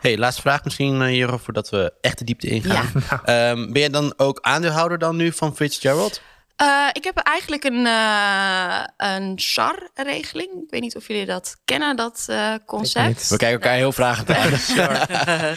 Hey, 0.01 0.19
laatste 0.19 0.41
vraag 0.43 0.65
misschien, 0.65 1.01
uh, 1.01 1.11
Jero, 1.17 1.37
voordat 1.37 1.69
we 1.71 1.93
echt 2.01 2.19
de 2.19 2.25
diepte 2.25 2.47
ingaan. 2.47 2.87
Ehm, 3.25 3.73
ben 3.73 3.83
je 3.83 3.91
dan 3.91 4.15
ook 4.17 4.39
aandeelhouder 4.41 4.99
dan 4.99 5.17
nu 5.17 5.33
van 5.33 5.57
Fitzgerald? 5.57 6.21
Eh, 6.57 6.89
ik 6.93 7.05
heb 7.05 7.17
eigenlijk 7.17 7.65
een, 7.65 7.87
eh 7.87 8.85
een 8.97 9.39
SAR-regeling. 9.39 10.49
Ik 10.65 10.71
weet 10.71 10.81
niet 10.81 10.97
of 10.97 11.07
jullie 11.09 11.27
dat 11.27 11.57
kennen, 11.65 11.97
dat 11.97 12.25
eh, 12.29 12.55
concept. 12.67 13.29
We 13.29 13.37
kijken 13.37 13.61
elkaar 13.61 13.77
heel 13.77 13.93
vragend 13.93 14.31
aan. 14.31 14.51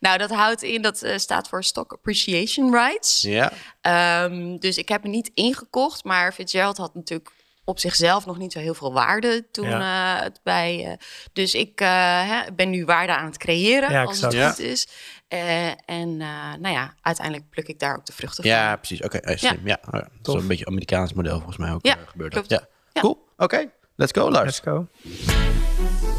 nou, 0.00 0.18
dat 0.18 0.30
houdt 0.30 0.62
in, 0.62 0.82
dat 0.82 1.02
eh, 1.02 1.18
staat 1.18 1.48
voor 1.48 1.64
Stock 1.64 1.92
Appreciation 1.92 2.72
Rights. 2.74 3.20
ja, 3.22 3.52
Ehm, 3.80 4.56
dus 4.58 4.76
ik 4.78 4.88
heb 4.88 5.02
het 5.02 5.10
niet 5.12 5.30
ingekocht, 5.34 6.04
maar 6.04 6.32
Fitzgerald 6.32 6.76
had 6.76 6.94
natuurlijk 6.94 7.30
op 7.64 7.78
zichzelf 7.78 8.26
nog 8.26 8.38
niet 8.38 8.52
zo 8.52 8.58
heel 8.58 8.74
veel 8.74 8.92
waarde 8.92 9.50
toen 9.50 9.68
Ja. 9.68 10.16
eh, 10.18 10.22
het 10.24 10.40
bij. 10.42 10.84
eh, 10.86 10.92
dus 11.32 11.54
ik 11.54 11.80
eh, 11.80 11.88
hè, 12.30 12.52
ben 12.52 12.70
nu 12.70 12.84
waarde 12.84 13.16
aan 13.16 13.24
het 13.26 13.36
creëren 13.36 13.90
Ja, 13.90 14.04
als 14.04 14.20
het 14.20 14.34
goed 14.36 14.58
is. 14.58 14.88
Eh, 15.28 15.66
en 15.68 16.20
eh, 16.20 16.54
nou 16.60 16.68
ja, 16.68 16.94
uiteindelijk 17.00 17.48
pluk 17.50 17.68
ik 17.68 17.78
daar 17.78 17.96
ook 17.96 18.06
de 18.06 18.12
vruchten 18.12 18.44
ja 18.44 18.68
van. 18.68 18.76
precies. 18.78 19.02
Oké, 19.02 19.36
slim. 19.38 19.60
Ja. 19.66 19.78
oh 19.86 20.00
ja. 20.00 20.08
Dat 20.22 20.34
is 20.36 20.40
een 20.42 20.48
beetje 20.48 20.66
Amerikaans 20.66 21.12
model 21.12 21.36
volgens 21.36 21.56
mij 21.56 21.72
ook 21.72 21.86
Ja, 21.86 21.96
gebeurd. 22.06 22.32
klopt. 22.32 22.50
Ja. 22.50 22.66
Ja. 22.92 23.00
Cool. 23.00 23.26
Oké, 23.36 23.70
let's 23.96 24.12
go 24.12 24.30
Lars. 24.30 24.44
Let's 24.44 24.60
go. 24.60 26.09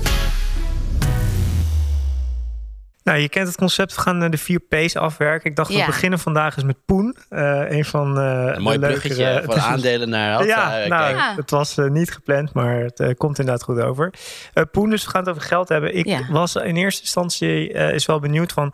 Nou, 3.04 3.18
je 3.20 3.30
kent 3.30 3.48
het 3.48 3.58
concept. 3.58 3.96
We 3.96 4.02
gaan 4.02 4.24
eh, 4.24 4.30
de 4.30 4.38
vier 4.38 4.60
P's 4.60 4.96
afwerken. 4.96 5.50
Ik 5.50 5.56
dacht, 5.56 5.70
we 5.74 5.84
beginnen 5.86 6.20
vandaag 6.20 6.56
eens 6.56 6.66
met 6.66 6.86
Poen. 6.86 7.16
Eh, 7.30 7.64
een 7.72 7.86
van 7.86 8.20
eh 8.20 8.52
Een 8.56 8.62
mooi 8.62 8.78
de 8.80 8.86
bruggetje 8.88 9.24
leukere- 9.24 9.46
van 9.52 9.60
aandelen 9.62 10.10
naar 10.10 10.34
Alta. 10.38 10.78
Ja, 10.78 10.88
nou. 10.88 11.16
Ja. 11.16 11.36
het 11.36 11.50
was 11.52 11.78
eh, 11.78 11.86
niet 11.90 12.12
gepland, 12.12 12.54
maar 12.54 12.76
het 12.80 13.00
eh, 13.00 13.10
komt 13.18 13.40
inderdaad 13.40 13.64
goed 13.64 13.80
over. 13.82 14.14
Eh 14.54 14.64
Poen, 14.72 14.90
dus 14.90 15.04
we 15.04 15.10
gaan 15.10 15.22
het 15.22 15.30
over 15.30 15.42
geld 15.42 15.70
hebben. 15.70 15.96
Ik 15.96 16.06
Ja. 16.06 16.20
was 16.30 16.56
in 16.56 16.76
eerste 16.76 17.02
instantie 17.02 17.74
eh, 17.74 17.94
is 17.94 18.06
wel 18.06 18.20
benieuwd 18.20 18.52
van 18.52 18.74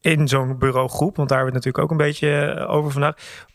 in 0.00 0.28
zo'n 0.28 0.58
bureaugroep, 0.58 1.16
want 1.16 1.28
daar 1.28 1.38
hebben 1.38 1.54
we 1.60 1.66
het 1.66 1.66
natuurlijk 1.66 1.84
ook 1.84 1.90
een 1.90 2.06
beetje 2.06 2.66
over 2.68 2.90
vandaag. 2.90 3.14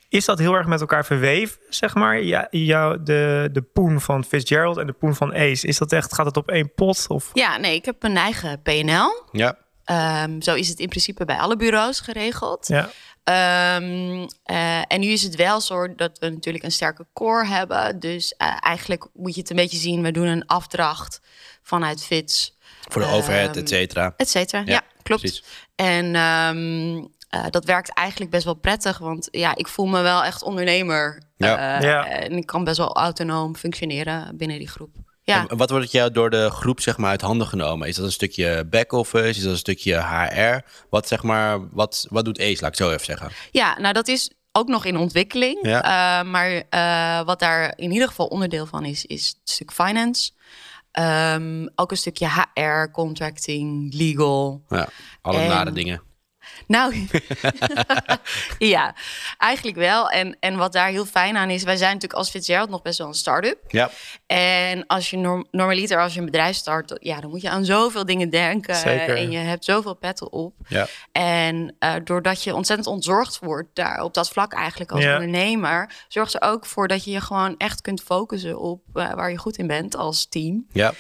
Is 0.09 0.25
dat 0.25 0.39
heel 0.39 0.53
erg 0.53 0.67
met 0.67 0.81
elkaar 0.81 1.05
verweven, 1.05 1.57
zeg 1.69 1.93
maar? 1.95 2.21
Ja, 2.23 2.47
jou, 2.49 3.03
de, 3.03 3.49
de 3.51 3.61
poen 3.61 4.01
van 4.01 4.23
Fitzgerald 4.23 4.77
en 4.77 4.85
de 4.87 4.93
poen 4.93 5.15
van 5.15 5.33
Ace. 5.33 5.67
Is 5.67 5.77
dat 5.77 5.91
echt, 5.91 6.13
gaat 6.13 6.25
het 6.25 6.37
op 6.37 6.49
één 6.49 6.73
pot? 6.73 7.05
Of? 7.07 7.29
Ja, 7.33 7.57
nee, 7.57 7.75
ik 7.75 7.85
heb 7.85 8.01
mijn 8.01 8.17
eigen 8.17 8.61
PNL. 8.61 9.23
Ja, 9.31 9.57
Ehm, 9.85 10.41
zo 10.41 10.53
is 10.55 10.69
het 10.69 10.79
in 10.79 10.89
principe 10.89 11.25
bij 11.25 11.37
alle 11.37 11.55
bureaus 11.55 11.99
geregeld. 11.99 12.67
Ja, 12.67 12.89
Ehm, 13.23 14.27
eh, 14.43 14.77
en 14.87 14.99
nu 14.99 15.07
is 15.07 15.23
het 15.23 15.35
wel 15.35 15.61
zo 15.61 15.95
dat 15.95 16.19
we 16.19 16.29
natuurlijk 16.29 16.63
een 16.63 16.71
sterke 16.71 17.05
core 17.13 17.45
hebben. 17.45 17.99
Dus 17.99 18.33
eh, 18.37 18.57
eigenlijk 18.59 19.07
moet 19.13 19.33
je 19.35 19.41
het 19.41 19.49
een 19.49 19.55
beetje 19.55 19.77
zien. 19.77 20.01
We 20.01 20.11
doen 20.11 20.27
een 20.27 20.45
afdracht 20.45 21.21
vanuit 21.61 22.03
FITS, 22.03 22.57
voor 22.89 23.01
de 23.01 23.07
Ehm, 23.07 23.15
overhead, 23.17 23.57
et 23.57 23.69
cetera. 23.69 24.13
et 24.17 24.29
cetera. 24.29 24.61
Ja, 24.65 24.71
Ja, 24.73 24.81
klopt. 25.03 25.21
precies. 25.21 25.43
En 25.75 26.15
ehm, 26.15 27.03
eh, 27.29 27.49
dat 27.49 27.65
werkt 27.65 27.89
eigenlijk 27.93 28.31
best 28.31 28.43
wel 28.43 28.53
prettig. 28.53 28.97
Want 28.97 29.27
ja, 29.31 29.55
ik 29.55 29.67
voel 29.67 29.85
me 29.85 30.01
wel 30.01 30.23
echt 30.23 30.41
ondernemer. 30.43 31.21
Ja. 31.37 31.77
Eh, 31.77 31.83
Ja. 31.83 32.07
En 32.07 32.37
ik 32.37 32.45
kan 32.45 32.63
best 32.63 32.77
wel 32.77 32.95
autonoom 32.95 33.55
functioneren 33.55 34.37
binnen 34.37 34.57
die 34.57 34.67
groep. 34.69 34.95
Ja. 35.23 35.47
En 35.47 35.57
Wat 35.57 35.69
wordt 35.69 35.83
het 35.85 35.93
jou 35.93 36.11
door 36.11 36.29
de 36.29 36.49
groep 36.49 36.81
zeg 36.81 36.97
maar 36.97 37.09
uit 37.09 37.21
handen 37.21 37.47
genomen? 37.47 37.87
Is 37.87 37.95
dat 37.95 38.05
een 38.05 38.11
stukje 38.11 38.65
back-office? 38.65 39.29
Is 39.29 39.41
dat 39.41 39.51
een 39.51 39.57
stukje 39.57 39.95
HR? 40.03 40.69
Wat 40.89 41.07
zeg 41.07 41.23
maar, 41.23 41.69
wat, 41.69 42.05
wat 42.09 42.25
doet 42.25 42.39
Ace, 42.39 42.57
laat 42.61 42.71
ik 42.71 42.77
zo 42.77 42.89
even 42.91 43.05
zeggen? 43.05 43.29
Ja, 43.51 43.77
nou 43.79 43.93
dat 43.93 44.07
is 44.07 44.31
ook 44.51 44.67
nog 44.67 44.85
in 44.85 44.97
ontwikkeling. 44.97 45.59
Ja. 45.61 45.83
Eh, 45.83 46.25
maar 46.29 46.63
eh, 46.69 47.25
wat 47.25 47.39
daar 47.39 47.73
in 47.75 47.91
ieder 47.91 48.07
geval 48.07 48.25
onderdeel 48.25 48.65
van 48.65 48.85
is, 48.85 49.05
is 49.05 49.27
het 49.27 49.49
stuk 49.49 49.71
finance. 49.71 50.31
Ehm, 50.91 51.67
ook 51.75 51.91
een 51.91 51.97
stukje 51.97 52.27
HR, 52.53 52.91
contracting, 52.91 53.93
legal. 53.93 54.63
Ja, 54.69 54.87
alle 55.21 55.37
En- 55.37 55.47
nare 55.47 55.71
dingen. 55.71 56.01
Nou, 56.73 57.07
ja, 58.73 58.95
eigenlijk 59.37 59.77
wel. 59.77 60.09
En, 60.09 60.37
en 60.39 60.55
wat 60.57 60.73
daar 60.73 60.87
heel 60.87 61.05
fijn 61.05 61.37
aan 61.37 61.49
is, 61.49 61.63
wij 61.63 61.75
zijn 61.77 61.93
natuurlijk 61.93 62.19
als 62.19 62.29
Fitzgerald 62.29 62.69
nog 62.69 62.81
best 62.81 62.97
wel 62.97 63.07
een 63.07 63.13
start-up. 63.13 63.59
Ja, 63.67 63.89
En 64.25 64.85
als 64.87 65.09
je 65.09 65.17
norm, 65.17 65.47
normaliter, 65.51 65.99
als 66.01 66.13
je 66.13 66.19
een 66.19 66.25
bedrijf 66.25 66.55
start, 66.55 66.97
ja, 66.99 67.19
dan 67.21 67.29
moet 67.29 67.41
je 67.41 67.49
aan 67.49 67.65
zoveel 67.65 68.05
dingen 68.05 68.29
denken. 68.29 68.75
Zeker. 68.75 69.17
En 69.17 69.31
je 69.31 69.37
hebt 69.37 69.65
zoveel 69.65 69.95
petten 69.95 70.31
op. 70.31 70.53
ja. 70.67 70.87
En 71.11 71.75
eh, 71.79 71.93
doordat 72.03 72.43
je 72.43 72.55
ontzettend 72.55 72.87
ontzorgd 72.89 73.39
wordt 73.39 73.69
daar 73.75 74.01
op 74.03 74.13
dat 74.13 74.29
vlak 74.29 74.53
eigenlijk 74.53 74.91
als 74.91 75.03
Ja. 75.03 75.13
ondernemer, 75.13 75.91
zorgt 76.07 76.33
er 76.33 76.41
ook 76.41 76.65
voor 76.65 76.87
dat 76.87 77.03
je 77.03 77.11
je 77.11 77.21
gewoon 77.21 77.55
echt 77.57 77.81
kunt 77.81 78.01
focussen 78.01 78.59
op 78.59 78.81
eh, 78.93 79.13
waar 79.13 79.31
je 79.31 79.37
goed 79.37 79.57
in 79.57 79.67
bent 79.67 79.95
als 79.95 80.27
team. 80.29 80.65
ja. 80.71 80.93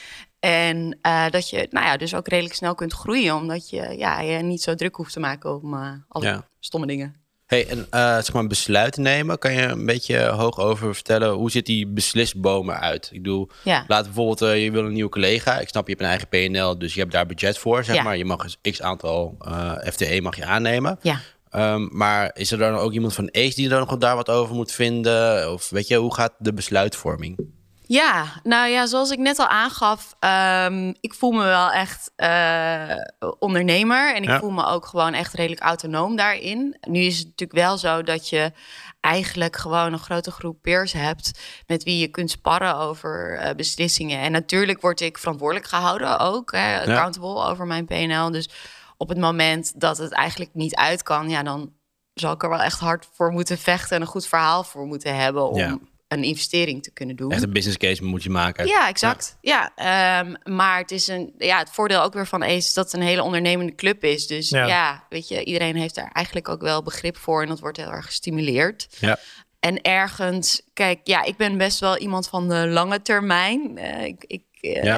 En 0.49 0.97
eh, 1.01 1.29
dat 1.29 1.49
je, 1.49 1.67
nou 1.69 1.85
ja, 1.85 1.97
dus 1.97 2.15
ook 2.15 2.27
redelijk 2.27 2.55
snel 2.55 2.75
kunt 2.75 2.93
groeien, 2.93 3.35
omdat 3.35 3.69
je 3.69 3.95
ja, 3.97 4.19
je 4.21 4.37
niet 4.37 4.61
zo 4.61 4.75
druk 4.75 4.95
hoeft 4.95 5.13
te 5.13 5.19
maken 5.19 5.61
om 5.61 5.73
eh 5.73 5.91
alle 6.07 6.25
Ja. 6.25 6.47
stomme 6.59 6.87
dingen. 6.87 7.15
Hey, 7.45 7.67
en 7.67 7.87
eh, 7.89 8.13
zeg 8.15 8.33
maar 8.33 8.47
besluiten 8.47 9.01
nemen, 9.01 9.37
kan 9.39 9.53
je 9.53 9.61
een 9.61 9.85
beetje 9.85 10.25
hoog 10.27 10.59
over 10.59 10.93
vertellen? 10.95 11.29
Hoe 11.33 11.51
ziet 11.51 11.65
die 11.65 11.87
beslisbomen 11.87 12.79
uit? 12.79 13.09
Ik 13.13 13.21
bedoel, 13.21 13.49
Ja. 13.63 13.83
laat 13.87 14.03
bijvoorbeeld, 14.05 14.39
je 14.61 14.71
wil 14.71 14.85
een 14.85 14.93
nieuwe 14.93 15.09
collega. 15.09 15.59
Ik 15.59 15.67
snap, 15.67 15.87
je 15.87 15.91
hebt 15.95 16.03
een 16.03 16.09
eigen 16.09 16.27
PNL, 16.27 16.77
dus 16.77 16.93
je 16.93 16.99
hebt 16.99 17.11
daar 17.11 17.25
budget 17.25 17.57
voor, 17.57 17.83
zeg 17.83 17.95
Ja. 17.95 18.03
maar. 18.03 18.17
Je 18.17 18.25
mag 18.25 18.43
eens 18.43 18.57
x 18.71 18.81
aantal 18.81 19.35
eh, 19.39 19.71
FTE 19.91 20.19
mag 20.21 20.35
je 20.35 20.45
aannemen. 20.45 20.99
Ja. 21.01 21.19
Ehm, 21.49 21.87
maar 21.97 22.31
is 22.33 22.51
er 22.51 22.57
dan 22.57 22.75
ook 22.75 22.91
iemand 22.93 23.13
van 23.13 23.29
ACE 23.31 23.55
die 23.55 23.69
er 23.69 23.79
nog 23.79 23.97
daar 23.97 24.15
wat 24.15 24.29
over 24.29 24.55
moet 24.55 24.71
vinden? 24.71 25.51
Of 25.51 25.69
weet 25.69 25.87
je, 25.87 25.97
hoe 25.97 26.13
gaat 26.13 26.33
de 26.37 26.53
besluitvorming? 26.53 27.39
Ja, 27.85 28.25
nou 28.43 28.69
ja, 28.69 28.85
zoals 28.85 29.11
ik 29.11 29.19
net 29.19 29.39
al 29.39 29.47
aangaf, 29.47 30.15
ehm, 30.19 30.93
ik 30.99 31.13
voel 31.13 31.31
me 31.31 31.43
wel 31.43 31.71
echt 31.71 32.11
eh, 32.15 32.95
ondernemer 33.39 34.15
en 34.15 34.23
ik 34.23 34.29
Ja. 34.29 34.39
voel 34.39 34.51
me 34.51 34.65
ook 34.65 34.85
gewoon 34.85 35.13
echt 35.13 35.33
redelijk 35.33 35.61
autonoom 35.61 36.15
daarin. 36.15 36.77
Nu 36.81 36.99
is 36.99 37.17
het 37.17 37.27
natuurlijk 37.27 37.59
wel 37.59 37.77
zo 37.77 38.01
dat 38.03 38.29
je 38.29 38.51
eigenlijk 38.99 39.55
gewoon 39.55 39.93
een 39.93 39.99
grote 39.99 40.31
groep 40.31 40.61
peers 40.61 40.93
hebt 40.93 41.39
met 41.67 41.83
wie 41.83 41.97
je 41.99 42.07
kunt 42.07 42.31
sparren 42.31 42.75
over 42.75 43.37
eh, 43.37 43.55
beslissingen. 43.55 44.19
En 44.19 44.31
natuurlijk 44.31 44.81
word 44.81 45.01
ik 45.01 45.17
verantwoordelijk 45.17 45.67
gehouden 45.67 46.19
ook, 46.19 46.51
hè, 46.51 46.79
accountable 46.79 47.43
over 47.43 47.65
mijn 47.67 47.85
PNL. 47.85 48.31
Dus 48.31 48.49
op 48.97 49.09
het 49.09 49.17
moment 49.17 49.79
dat 49.79 49.97
het 49.97 50.11
eigenlijk 50.11 50.53
niet 50.53 50.75
uit 50.75 51.03
kan, 51.03 51.29
ja, 51.29 51.43
dan 51.43 51.73
zal 52.13 52.31
ik 52.33 52.43
er 52.43 52.49
wel 52.49 52.61
echt 52.61 52.79
hard 52.79 53.07
voor 53.13 53.31
moeten 53.31 53.57
vechten 53.57 53.95
en 53.95 54.01
een 54.01 54.07
goed 54.07 54.27
verhaal 54.27 54.63
voor 54.63 54.85
moeten 54.85 55.15
hebben 55.15 55.49
om 55.49 55.57
Ja. 55.57 55.77
Een 56.13 56.23
investering 56.23 56.83
te 56.83 56.91
kunnen 56.91 57.15
doen. 57.15 57.31
Echt 57.31 57.43
een 57.43 57.53
business 57.53 57.77
case 57.77 58.03
moet 58.03 58.23
je 58.23 58.29
maken. 58.29 58.67
Ja, 58.67 58.87
exact. 58.87 59.37
Ja, 59.41 59.71
ehm, 59.75 60.55
maar 60.55 60.77
het 60.77 60.91
is 60.91 61.07
een 61.07 61.33
ja, 61.37 61.57
het 61.57 61.69
voordeel 61.69 62.01
ook 62.01 62.13
weer 62.13 62.27
van 62.27 62.43
Ace 62.43 62.55
is 62.55 62.73
dat 62.73 62.85
het 62.85 62.93
een 62.93 63.07
hele 63.07 63.23
ondernemende 63.23 63.75
club 63.75 64.03
is. 64.03 64.27
Dus 64.27 64.49
Ja. 64.49 64.65
ja. 64.65 65.05
weet 65.09 65.27
je, 65.27 65.43
iedereen 65.43 65.75
heeft 65.75 65.95
daar 65.95 66.11
eigenlijk 66.11 66.49
ook 66.49 66.61
wel 66.61 66.83
begrip 66.83 67.17
voor 67.17 67.41
en 67.41 67.47
dat 67.47 67.59
wordt 67.59 67.77
heel 67.77 67.91
erg 67.91 68.05
gestimuleerd. 68.05 68.87
Ja. 68.99 69.19
En 69.59 69.81
ergens, 69.81 70.61
kijk, 70.73 70.99
ja, 71.03 71.23
ik 71.23 71.37
ben 71.37 71.57
best 71.57 71.79
wel 71.79 71.97
iemand 71.97 72.29
van 72.29 72.49
de 72.49 72.67
lange 72.67 73.01
termijn. 73.01 73.77
Eh, 73.77 74.05
ik, 74.05 74.23
ik, 74.27 74.43
eh. 74.61 74.95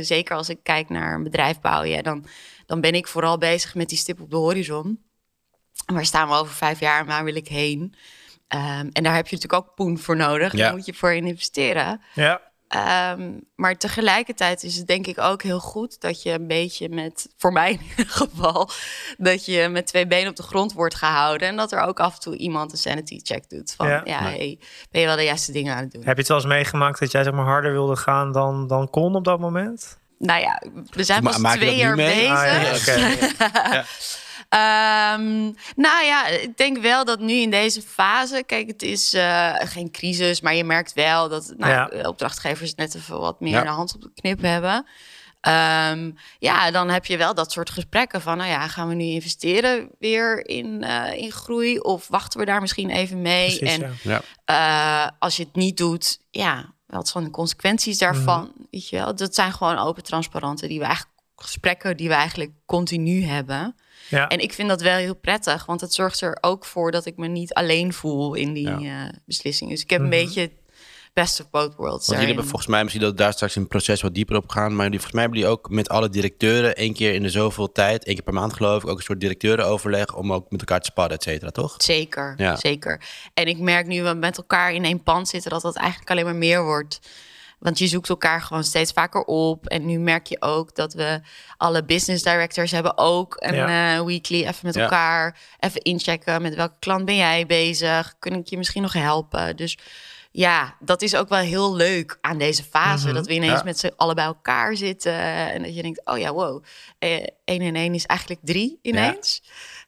Zeker 0.00 0.36
als 0.36 0.48
ik 0.48 0.58
kijk 0.62 0.88
naar 0.88 1.14
een 1.14 1.22
bedrijf 1.22 1.60
bouwen, 1.60 1.88
ja, 1.88 2.02
dan, 2.02 2.26
dan 2.66 2.80
ben 2.80 2.94
ik 2.94 3.06
vooral 3.06 3.38
bezig 3.38 3.74
met 3.74 3.88
die 3.88 3.98
stip 3.98 4.20
op 4.20 4.30
de 4.30 4.36
horizon. 4.36 5.02
Waar 5.86 6.04
staan 6.04 6.28
we 6.28 6.34
over 6.34 6.54
vijf 6.54 6.80
jaar 6.80 7.00
en 7.00 7.06
waar 7.06 7.24
wil 7.24 7.36
ik 7.36 7.48
heen? 7.48 7.94
Ehm, 8.48 8.88
en 8.92 9.02
daar 9.02 9.14
heb 9.14 9.28
je 9.28 9.34
natuurlijk 9.36 9.62
ook 9.68 9.74
poen 9.74 9.98
voor 9.98 10.16
nodig. 10.16 10.52
Ja. 10.52 10.58
Daar 10.58 10.74
moet 10.76 10.86
je 10.86 10.94
voor 10.94 11.12
in 11.12 11.26
investeren. 11.26 12.00
Ja, 12.14 12.40
Ehm, 12.68 13.30
maar 13.56 13.76
tegelijkertijd 13.76 14.62
is 14.62 14.76
het 14.76 14.86
denk 14.86 15.06
ik 15.06 15.18
ook 15.20 15.42
heel 15.42 15.60
goed 15.60 16.00
dat 16.00 16.22
je 16.22 16.30
een 16.32 16.46
beetje 16.46 16.88
met, 16.88 17.28
voor 17.36 17.52
mij 17.52 17.70
in 17.72 17.80
ieder 17.88 18.06
geval, 18.08 18.70
dat 19.18 19.44
je 19.44 19.68
met 19.68 19.86
twee 19.86 20.06
benen 20.06 20.30
op 20.30 20.36
de 20.36 20.42
grond 20.42 20.72
wordt 20.72 20.94
gehouden. 20.94 21.48
En 21.48 21.56
dat 21.56 21.72
er 21.72 21.80
ook 21.80 22.00
af 22.00 22.14
en 22.14 22.20
toe 22.20 22.36
iemand 22.36 22.72
een 22.72 22.78
sanity 22.78 23.18
check 23.22 23.48
doet. 23.48 23.74
Van 23.76 23.88
Ja. 23.88 24.00
ja, 24.04 24.20
Nee. 24.22 24.36
hey, 24.38 24.58
ben 24.90 25.00
je 25.00 25.06
wel 25.06 25.16
de 25.16 25.22
juiste 25.24 25.52
dingen 25.52 25.74
aan 25.74 25.82
het 25.82 25.92
doen? 25.92 26.02
heb 26.04 26.14
je 26.14 26.18
het 26.20 26.28
wel 26.28 26.36
eens 26.36 26.46
meegemaakt 26.46 26.98
dat 27.00 27.10
jij 27.12 27.22
zeg 27.22 27.32
maar 27.32 27.44
harder 27.44 27.72
wilde 27.72 27.96
gaan 27.96 28.32
dan, 28.32 28.66
dan 28.66 28.90
kon 28.90 29.14
op 29.14 29.24
dat 29.24 29.38
moment? 29.40 29.98
Nou 30.18 30.40
ja, 30.40 30.62
we 30.90 31.04
zijn 31.04 31.22
Ma- 31.22 31.38
pas 31.42 31.52
twee 31.54 31.70
nu 31.70 31.76
jaar 31.76 31.94
mee? 31.96 32.14
bezig. 32.14 32.88
Ah, 33.38 33.72
ja. 33.72 33.84
Ehm, 34.48 35.42
nou 35.76 36.04
ja, 36.04 36.26
ik 36.26 36.56
denk 36.56 36.78
wel 36.78 37.04
dat 37.04 37.20
nu 37.20 37.32
in 37.32 37.50
deze 37.50 37.82
fase, 37.82 38.42
kijk, 38.46 38.66
het 38.68 38.82
is 38.82 39.14
eh, 39.14 39.54
geen 39.58 39.90
crisis, 39.90 40.40
maar 40.40 40.54
je 40.54 40.64
merkt 40.64 40.92
wel 40.92 41.28
dat 41.28 41.54
nou, 41.56 41.72
Ja. 41.96 42.08
opdrachtgevers 42.08 42.74
net 42.74 42.94
even 42.94 43.20
wat 43.20 43.40
meer 43.40 43.52
Ja. 43.52 43.62
de 43.62 43.68
hand 43.68 43.94
op 43.94 44.02
de 44.02 44.10
knip 44.14 44.42
hebben. 44.42 44.86
Ehm, 45.40 46.10
ja, 46.38 46.70
dan 46.70 46.88
heb 46.88 47.06
je 47.06 47.16
wel 47.16 47.34
dat 47.34 47.52
soort 47.52 47.70
gesprekken 47.70 48.20
van, 48.20 48.36
nou 48.36 48.50
ja, 48.50 48.68
gaan 48.68 48.88
we 48.88 48.94
nu 48.94 49.04
investeren 49.04 49.88
weer 49.98 50.46
in, 50.46 50.82
eh, 50.84 51.12
in 51.22 51.32
groei 51.32 51.78
of 51.78 52.08
wachten 52.08 52.40
we 52.40 52.46
daar 52.46 52.60
misschien 52.60 52.90
even 52.90 53.22
mee? 53.22 53.58
Precies, 53.58 53.78
en 53.78 53.96
ja. 54.02 54.22
Eh, 54.44 55.10
als 55.18 55.36
je 55.36 55.42
het 55.42 55.54
niet 55.54 55.76
doet, 55.76 56.18
ja, 56.30 56.72
wat 56.86 57.08
zijn 57.08 57.24
de 57.24 57.30
consequenties 57.30 57.98
daarvan? 57.98 58.40
Mhm. 58.54 58.64
Weet 58.70 58.88
je 58.88 58.96
wel, 58.96 59.14
dat 59.14 59.34
zijn 59.34 59.52
gewoon 59.52 59.78
open, 59.78 60.02
transparante, 60.02 60.66
die 60.66 60.78
we 60.78 60.84
eigenlijk 60.84 61.16
gesprekken 61.36 61.96
die 61.96 62.08
we 62.08 62.14
eigenlijk 62.14 62.50
continu 62.66 63.24
hebben. 63.24 63.76
Ja. 64.08 64.28
En 64.28 64.38
ik 64.38 64.52
vind 64.52 64.68
dat 64.68 64.80
wel 64.82 64.96
heel 64.96 65.14
prettig, 65.16 65.66
want 65.66 65.80
het 65.80 65.92
zorgt 65.94 66.20
er 66.20 66.38
ook 66.40 66.64
voor 66.64 66.90
dat 66.90 67.06
ik 67.06 67.16
me 67.16 67.26
niet 67.26 67.54
alleen 67.54 67.92
voel 67.92 68.34
in 68.34 68.52
die 68.52 68.68
Ja. 68.80 69.04
eh, 69.06 69.12
beslissing. 69.26 69.70
Dus 69.70 69.82
ik 69.82 69.90
heb 69.90 70.00
Mhm. 70.02 70.12
een 70.12 70.24
beetje 70.24 70.50
best 71.12 71.40
of 71.40 71.50
both 71.50 71.74
worlds. 71.74 72.06
Want 72.06 72.08
jullie 72.20 72.26
hebben 72.26 72.44
volgens 72.46 72.66
mij, 72.70 72.82
misschien 72.82 73.02
dat 73.04 73.12
we 73.12 73.16
daar 73.18 73.32
straks 73.32 73.54
in 73.54 73.60
het 73.60 73.70
proces 73.70 74.00
wat 74.02 74.14
dieper 74.14 74.36
op 74.36 74.48
gaan, 74.50 74.74
maar 74.74 74.84
jullie, 74.84 75.00
volgens 75.00 75.12
mij 75.12 75.22
hebben 75.22 75.40
jullie 75.40 75.54
ook 75.56 75.70
met 75.70 75.88
alle 75.88 76.08
directeuren 76.08 76.76
één 76.76 76.92
keer 76.94 77.14
in 77.14 77.22
de 77.22 77.30
zoveel 77.30 77.72
tijd, 77.72 78.04
één 78.04 78.14
keer 78.14 78.24
per 78.24 78.32
maand 78.34 78.52
geloof 78.52 78.82
ik, 78.82 78.88
ook 78.88 78.96
een 78.96 79.02
soort 79.02 79.20
directeurenoverleg 79.20 80.14
om 80.16 80.32
ook 80.32 80.50
met 80.50 80.60
elkaar 80.60 80.80
te 80.80 80.90
sparren, 80.90 81.16
et 81.16 81.22
cetera, 81.22 81.50
toch? 81.50 81.74
Zeker, 81.78 82.34
Ja. 82.36 82.56
zeker. 82.56 83.00
En 83.34 83.46
ik 83.46 83.58
merk 83.58 83.86
nu 83.86 84.02
we 84.02 84.12
met 84.14 84.36
elkaar 84.36 84.72
in 84.72 84.84
één 84.84 85.02
pand 85.02 85.28
zitten 85.28 85.50
dat 85.50 85.62
dat 85.62 85.76
eigenlijk 85.76 86.10
alleen 86.10 86.24
maar 86.24 86.36
meer 86.36 86.62
wordt. 86.64 87.00
Want 87.58 87.78
je 87.78 87.86
zoekt 87.86 88.08
elkaar 88.08 88.42
gewoon 88.42 88.64
steeds 88.64 88.92
vaker 88.92 89.20
op. 89.24 89.66
En 89.66 89.86
nu 89.86 89.98
merk 89.98 90.26
je 90.26 90.42
ook 90.42 90.74
dat 90.74 90.92
we 90.92 91.20
alle 91.56 91.84
business 91.84 92.22
directors 92.24 92.70
hebben 92.70 92.98
ook 92.98 93.34
een 93.38 93.54
Ja. 93.54 93.96
eh, 93.96 94.04
weekly 94.04 94.40
even 94.40 94.58
met 94.66 94.74
Ja. 94.74 94.82
elkaar 94.82 95.38
even 95.60 95.82
inchecken 95.82 96.42
met 96.42 96.54
welke 96.54 96.76
klant 96.78 97.04
ben 97.04 97.16
jij 97.16 97.46
bezig? 97.46 98.14
Kun 98.18 98.32
ik 98.34 98.46
je 98.46 98.56
misschien 98.58 98.82
nog 98.82 98.92
helpen? 98.92 99.56
Dus 99.56 99.78
ja, 100.30 100.76
dat 100.80 101.02
is 101.02 101.14
ook 101.16 101.28
wel 101.28 101.38
heel 101.38 101.74
leuk 101.76 102.18
aan 102.20 102.38
deze 102.38 102.62
fase. 102.64 103.06
Mhm. 103.06 103.14
Dat 103.14 103.26
we 103.26 103.34
ineens 103.34 103.58
Ja. 103.58 103.64
met 103.64 103.78
z'n 103.78 103.92
allen 103.96 104.14
bij 104.14 104.24
elkaar 104.24 104.76
zitten. 104.76 105.12
En 105.22 105.62
dat 105.62 105.74
je 105.76 105.82
denkt, 105.82 106.00
oh 106.04 106.18
ja, 106.18 106.32
wow. 106.32 106.64
eh, 106.98 107.24
één 107.44 107.60
en 107.60 107.74
één 107.76 107.94
is 107.94 108.06
eigenlijk 108.06 108.40
drie 108.44 108.78
ineens. 108.82 109.42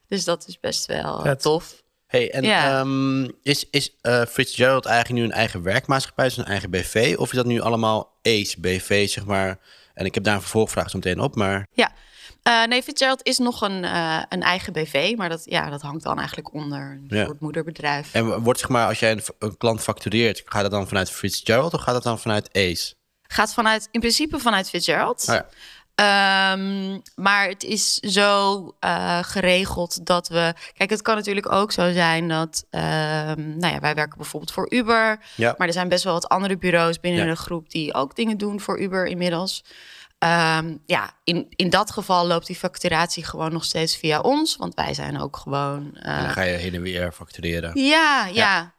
Dus 0.07 0.23
dat 0.23 0.47
is 0.47 0.59
best 0.59 0.85
wel 0.85 1.21
Vet. 1.21 1.41
tof. 1.41 1.80
Hey, 2.11 2.31
en 2.31 2.43
Ja. 2.43 2.79
ehm, 2.79 3.29
is, 3.43 3.65
is 3.69 3.95
eh 4.01 4.25
Fitzgerald 4.25 4.85
eigenlijk 4.85 5.19
nu 5.19 5.25
een 5.25 5.35
eigen 5.35 5.61
werkmaatschappij, 5.63 6.31
een 6.35 6.45
eigen 6.45 6.69
BV, 6.69 7.15
of 7.17 7.29
is 7.29 7.35
dat 7.35 7.45
nu 7.45 7.61
allemaal 7.61 8.17
ACE 8.21 8.59
BV, 8.59 9.09
zeg 9.09 9.25
maar? 9.25 9.59
En 9.93 10.05
ik 10.05 10.13
heb 10.13 10.23
daar 10.23 10.35
een 10.35 10.41
vervolgvraag 10.41 10.89
zo 10.89 10.97
meteen 10.97 11.19
op, 11.19 11.35
maar 11.35 11.67
Ja, 11.73 11.91
Eh, 12.43 12.63
nee, 12.65 12.83
Fitzgerald 12.83 13.19
is 13.23 13.37
nog 13.37 13.61
een, 13.61 13.83
eh, 13.83 14.23
een 14.29 14.41
eigen 14.41 14.73
BV, 14.73 15.13
maar 15.17 15.29
dat, 15.29 15.41
ja, 15.45 15.69
dat 15.69 15.81
hangt 15.81 16.03
dan 16.03 16.17
eigenlijk 16.17 16.53
onder 16.53 16.79
een 17.09 17.17
Ja. 17.17 17.25
soort 17.25 17.39
moederbedrijf. 17.39 18.13
en 18.13 18.39
wordt 18.43 18.59
zeg 18.59 18.69
maar, 18.69 18.87
als 18.87 18.99
jij 18.99 19.11
een, 19.11 19.21
een 19.39 19.57
klant 19.57 19.81
factureert, 19.81 20.41
gaat 20.45 20.61
dat 20.61 20.71
dan 20.71 20.87
vanuit 20.87 21.11
Fitzgerald 21.11 21.73
of 21.73 21.81
gaat 21.81 21.93
dat 21.93 22.03
dan 22.03 22.19
vanuit 22.19 22.49
ACE? 22.57 22.93
Gaat 23.21 23.53
vanuit, 23.53 23.87
in 23.91 23.99
principe 23.99 24.39
vanuit 24.39 24.69
Fitzgerald. 24.69 25.25
Oh 25.29 25.35
ja. 25.35 25.45
Ehm, 25.95 26.97
maar 27.15 27.47
het 27.47 27.63
is 27.63 27.93
zo 27.95 28.65
eh, 28.79 29.19
geregeld 29.21 30.05
dat 30.05 30.27
we. 30.27 30.53
Kijk, 30.73 30.89
het 30.89 31.01
kan 31.01 31.15
natuurlijk 31.15 31.51
ook 31.51 31.71
zo 31.71 31.91
zijn 31.91 32.27
dat. 32.27 32.65
ehm, 32.69 33.57
nou 33.57 33.73
ja, 33.73 33.79
wij 33.79 33.93
werken 33.95 34.17
bijvoorbeeld 34.17 34.51
voor 34.51 34.71
Uber. 34.73 35.19
Ja. 35.35 35.55
Maar 35.57 35.67
er 35.67 35.73
zijn 35.73 35.89
best 35.89 36.03
wel 36.03 36.13
wat 36.13 36.29
andere 36.29 36.57
bureaus 36.57 36.99
binnen 36.99 37.25
Ja. 37.25 37.29
de 37.31 37.35
groep 37.39 37.69
die 37.69 37.93
ook 37.93 38.15
dingen 38.15 38.37
doen 38.37 38.59
voor 38.59 38.79
Uber 38.79 39.05
inmiddels. 39.05 39.63
Ehm, 40.19 40.75
ja, 40.85 41.11
in, 41.23 41.45
in 41.49 41.69
dat 41.69 41.91
geval 41.91 42.27
loopt 42.27 42.47
die 42.47 42.55
facturatie 42.55 43.25
gewoon 43.25 43.51
nog 43.51 43.63
steeds 43.63 43.97
via 43.97 44.19
ons. 44.19 44.55
Want 44.55 44.73
wij 44.75 44.93
zijn 44.93 45.19
ook 45.21 45.37
gewoon. 45.37 45.95
eh, 45.95 46.17
En 46.17 46.23
dan 46.23 46.31
ga 46.33 46.41
je 46.41 46.57
heen 46.57 46.73
en 46.73 46.81
weer 46.81 47.11
factureren. 47.11 47.71
ja, 47.83 48.25
ja, 48.25 48.31
ja, 48.33 48.73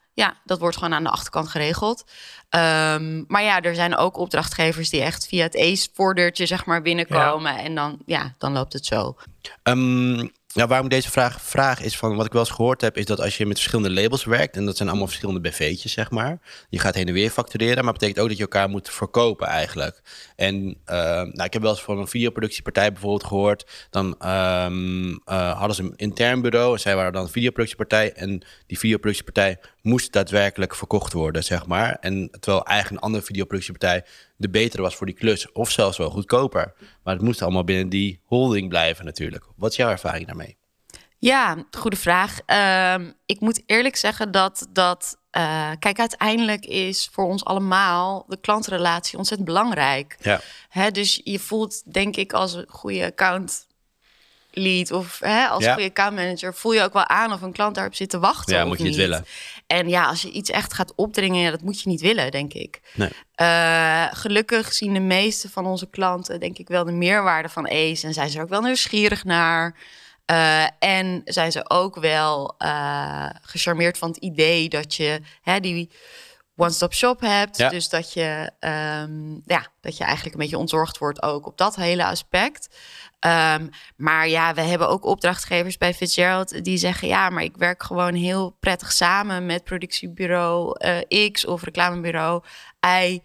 dat 0.45 0.59
wordt 0.59 0.76
gewoon 0.76 0.95
aan 0.95 1.04
de 1.04 1.11
achterkant 1.11 1.49
geregeld. 1.49 2.04
Ehm, 2.49 3.25
maar 3.26 3.42
ja, 3.42 3.61
er 3.61 3.75
zijn 3.75 3.97
ook 3.97 4.16
opdrachtgevers 4.16 4.90
die 4.90 5.02
echt 5.02 5.26
via 5.26 5.42
het 5.42 5.57
ACE-voordeurtje 5.57 6.47
zeg 6.47 6.64
maar 6.64 6.83
binnenkomen. 6.83 7.59
En 7.59 7.75
dan, 7.75 7.99
ja, 8.07 8.35
dan 8.38 8.52
loopt 8.52 8.73
het 8.73 8.87
zo. 8.87 9.16
Ehm, 9.62 10.28
Ja, 10.54 10.66
waarom 10.66 10.87
ik 10.87 10.92
deze 10.92 11.11
vraag 11.11 11.42
vraag 11.42 11.81
is 11.81 11.97
van 11.97 12.16
wat 12.16 12.26
ik 12.26 12.33
wel 12.33 12.40
eens 12.40 12.50
gehoord 12.50 12.81
heb, 12.81 12.97
is 12.97 13.04
dat 13.04 13.21
als 13.21 13.37
je 13.37 13.47
met 13.47 13.59
verschillende 13.59 14.00
labels 14.00 14.25
werkt, 14.25 14.57
en 14.57 14.64
dat 14.64 14.76
zijn 14.76 14.88
allemaal 14.88 15.07
verschillende 15.07 15.40
BV'tjes, 15.40 15.92
zeg 15.92 16.11
maar. 16.11 16.38
Je 16.69 16.78
gaat 16.78 16.95
heen 16.95 17.07
en 17.07 17.12
weer 17.12 17.31
factureren, 17.31 17.85
maar 17.85 17.92
betekent 17.92 18.19
ook 18.19 18.28
dat 18.28 18.37
je 18.37 18.42
elkaar 18.42 18.69
moet 18.69 18.90
verkopen 18.90 19.47
eigenlijk. 19.47 20.02
En 20.37 20.78
eh, 20.85 20.97
nou, 21.07 21.45
ik 21.45 21.52
heb 21.52 21.62
wel 21.62 21.71
eens 21.71 21.83
van 21.83 21.99
een 21.99 22.09
videoproductiepartij 22.09 22.92
bijvoorbeeld 22.92 23.25
gehoord. 23.25 23.88
Dan 23.90 24.14
ehm, 24.19 25.16
eh, 25.25 25.59
hadden 25.59 25.76
ze 25.76 25.83
een 25.83 25.97
intern 25.97 26.40
bureau 26.40 26.73
en 26.73 26.81
zij 26.81 26.97
waren 26.97 27.12
dan 27.12 27.23
een 27.23 27.28
videoproductiepartij. 27.28 28.12
En 28.12 28.42
die 28.66 28.78
videoproductiepartij 28.78 29.59
moest 29.83 30.12
daadwerkelijk 30.12 30.75
verkocht 30.75 31.12
worden, 31.12 31.45
zeg 31.45 31.67
maar. 31.67 31.97
En 32.01 32.29
terwijl 32.41 32.65
eigenlijk 32.65 33.01
een 33.01 33.07
andere 33.07 33.25
videoproductiepartij 33.25 34.05
de 34.37 34.51
betere 34.51 34.83
was 34.83 34.95
voor 34.97 35.07
die 35.07 35.15
klus, 35.15 35.53
of 35.53 35.71
zelfs 35.71 35.99
wel 35.99 36.11
goedkoper. 36.11 36.73
Maar 37.03 37.15
het 37.15 37.23
moest 37.23 37.43
allemaal 37.43 37.65
binnen 37.65 37.89
die 37.89 38.21
holding 38.25 38.69
blijven 38.69 39.05
natuurlijk. 39.05 39.45
Wat 39.57 39.71
is 39.71 39.77
jouw 39.77 39.91
ervaring 39.91 40.27
daarmee? 40.27 40.57
Ja, 41.19 41.65
goede 41.71 41.97
vraag. 41.97 42.39
Ehm, 42.47 43.11
ik 43.27 43.41
moet 43.41 43.62
eerlijk 43.67 43.97
zeggen 43.97 44.31
dat 44.33 44.67
dat. 44.73 45.21
eh, 45.31 45.71
kijk, 45.79 45.99
uiteindelijk 45.99 46.65
is 46.67 47.09
voor 47.12 47.25
ons 47.25 47.45
allemaal 47.45 48.25
de 48.29 48.41
klantrelatie 48.41 49.19
ontzettend 49.19 49.49
belangrijk. 49.49 50.17
Ja. 50.21 50.41
Hè, 50.69 50.91
dus 50.91 51.21
je 51.25 51.39
voelt, 51.39 51.93
denk 51.93 52.17
ik, 52.17 52.33
als 52.33 52.53
een 52.55 52.65
goede 52.69 53.05
account 53.05 53.67
lead 54.51 54.91
of 54.91 55.19
hè, 55.19 55.47
als 55.47 55.65
Ja. 55.65 55.73
goede 55.73 55.89
account 55.89 56.15
manager, 56.17 56.55
voel 56.55 56.73
je 56.73 56.83
ook 56.83 56.93
wel 56.93 57.07
aan 57.07 57.33
of 57.33 57.43
een 57.43 57.53
klant 57.53 57.75
daarop 57.75 57.95
zit 57.95 58.11
te 58.11 58.19
wachten. 58.19 58.55
Ja, 58.57 58.62
of 58.62 58.69
moet 58.69 58.79
je 58.79 58.85
het 58.85 58.97
willen. 58.97 59.25
En 59.73 59.88
ja, 59.88 60.07
als 60.07 60.23
je 60.23 60.31
iets 60.31 60.50
echt 60.50 60.75
gaat 60.75 60.95
opdringen, 60.95 61.41
ja, 61.41 61.50
dat 61.50 61.62
moet 61.62 61.81
je 61.81 61.88
niet 61.88 62.00
willen, 62.00 62.31
denk 62.31 62.52
ik. 62.52 62.81
Nee. 62.95 63.11
Eh, 63.35 64.07
gelukkig 64.11 64.73
zien 64.73 64.95
de 64.95 65.00
meeste 65.00 65.50
van 65.50 65.67
onze 65.67 65.91
klanten, 65.91 66.41
denk 66.41 66.59
ik, 66.59 66.69
wel 66.69 66.85
de 66.85 66.93
meerwaarde 66.93 67.49
van 67.49 67.69
Ace. 67.69 68.07
En 68.07 68.12
zijn 68.12 68.31
ze 68.31 68.37
er 68.37 68.43
ook 68.43 68.49
wel 68.49 68.61
nieuwsgierig 68.61 69.25
naar. 69.25 69.76
Eh, 70.25 70.64
en 70.79 71.21
zijn 71.25 71.52
ze 71.52 71.71
ook 71.71 71.97
wel 71.97 72.55
eh, 72.59 73.29
gecharmeerd 73.43 73.99
van 73.99 74.09
het 74.09 74.17
idee 74.17 74.69
dat 74.69 74.95
je 74.95 75.21
hè, 75.43 75.61
die 75.61 75.91
one-stop 76.57 76.95
shop 76.95 77.21
hebt. 77.21 77.57
Ja. 77.57 77.69
Dus 77.69 77.88
dat 77.88 78.12
je, 78.12 78.50
ehm, 78.59 79.33
ja, 79.45 79.67
dat 79.81 79.97
je 79.97 80.05
eigenlijk 80.05 80.35
een 80.35 80.41
beetje 80.41 80.59
ontzorgd 80.59 80.99
wordt 80.99 81.23
ook 81.23 81.47
op 81.47 81.59
dat 81.59 81.76
hele 81.76 82.05
aspect. 82.05 82.76
Ehm, 83.23 83.67
maar 83.97 84.29
ja, 84.29 84.55
we 84.55 84.61
hebben 84.61 84.88
ook 84.88 85.05
opdrachtgevers 85.05 85.79
bij 85.79 85.95
Fitzgerald 85.95 86.64
die 86.64 86.76
zeggen: 86.76 87.09
ja, 87.09 87.31
maar 87.31 87.43
ik 87.43 87.57
werk 87.57 87.83
gewoon 87.83 88.14
heel 88.14 88.57
prettig 88.61 88.93
samen 88.93 89.47
met 89.47 89.64
productiebureau 89.64 90.76
eh, 90.79 91.31
X 91.33 91.47
of 91.47 91.62
reclamebureau 91.62 92.43
Y. 93.02 93.21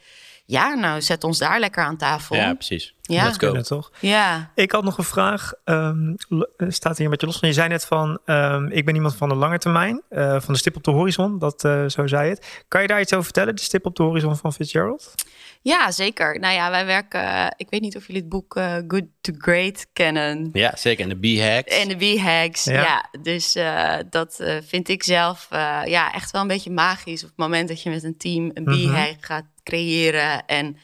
Ja, 0.46 0.74
nou, 0.74 1.01
zet 1.01 1.24
ons 1.24 1.38
daar 1.38 1.60
lekker 1.60 1.84
aan 1.84 1.98
tafel. 1.98 2.36
Ja, 2.36 2.54
precies. 2.54 2.94
Ja. 3.01 3.32
Go. 3.32 3.38
Kunnen, 3.38 3.63
toch? 3.63 3.92
Ja. 4.00 4.51
Ik 4.56 4.72
had 4.72 4.84
nog 4.84 4.98
een 4.98 5.04
vraag. 5.04 5.54
ehm, 5.63 6.13
eh, 6.58 6.68
staat 6.70 6.96
hier 6.98 7.06
een 7.06 7.12
beetje 7.12 7.25
los 7.25 7.39
van. 7.39 7.48
Je 7.48 7.54
zei 7.54 7.68
net 7.68 7.86
van, 7.86 8.20
ehm, 8.25 8.68
ik 8.68 8.86
ben 8.86 8.96
iemand 8.96 9.16
van 9.16 9.30
de 9.30 9.36
lange 9.36 9.58
termijn, 9.58 10.01
eh, 10.10 10.39
van 10.39 10.54
de 10.54 10.60
stip 10.60 10.75
op 10.75 10.84
de 10.84 10.92
horizon. 10.92 11.39
Dat, 11.39 11.63
eh, 11.63 11.86
zo 11.88 12.08
zei 12.08 12.30
het. 12.30 12.63
Kan 12.68 12.82
je 12.82 12.88
daar 12.88 13.01
iets 13.01 13.12
over 13.12 13.24
vertellen? 13.25 13.56
De 13.56 13.62
stip 13.62 13.86
op 13.86 13.96
de 13.96 14.04
horizon 14.04 14.36
van 14.36 14.54
Fitzgerald? 14.54 15.13
Ja, 15.62 15.92
zeker. 15.92 16.40
Nou 16.40 16.54
ja, 16.54 16.70
wij 16.70 16.86
werken. 16.86 17.22
eh, 17.24 17.48
ik 17.58 17.68
weet 17.70 17.82
niet 17.82 17.96
of 17.96 18.08
jullie 18.08 18.22
het 18.22 18.30
boek 18.30 18.56
eh, 18.56 18.76
Good 18.88 19.04
to 19.22 19.34
Great 19.38 19.88
kennen. 19.94 20.50
Ja, 20.54 20.76
zeker. 20.76 21.10
En 21.10 21.20
de 21.20 21.36
B-hacks. 21.38 21.76
En 21.78 21.88
de 21.88 21.96
B-hacks, 22.16 22.64
Ja. 22.64 22.82
ja. 22.82 23.10
Dus 23.22 23.56
eh, 23.56 23.96
dat 24.10 24.40
eh, 24.40 24.58
vind 24.68 24.90
ik 24.90 25.04
zelf 25.04 25.48
eh, 25.50 25.82
ja, 25.86 26.14
echt 26.14 26.32
wel 26.32 26.42
een 26.42 26.48
beetje 26.48 26.72
magisch. 26.72 27.24
Op 27.24 27.30
het 27.30 27.38
moment 27.38 27.68
dat 27.68 27.82
je 27.82 27.90
met 27.90 28.04
een 28.04 28.18
team 28.18 28.52
een 28.54 28.64
Mhm. 28.64 28.92
B-hack 28.92 29.26
gaat 29.26 29.46
creëren. 29.64 30.46
En 30.46 30.78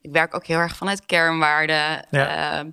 ik 0.00 0.12
werk 0.12 0.34
ook 0.34 0.46
heel 0.46 0.58
erg 0.58 0.76
vanuit 0.76 1.06
kernwaarden. 1.06 2.06
Ja. 2.10 2.66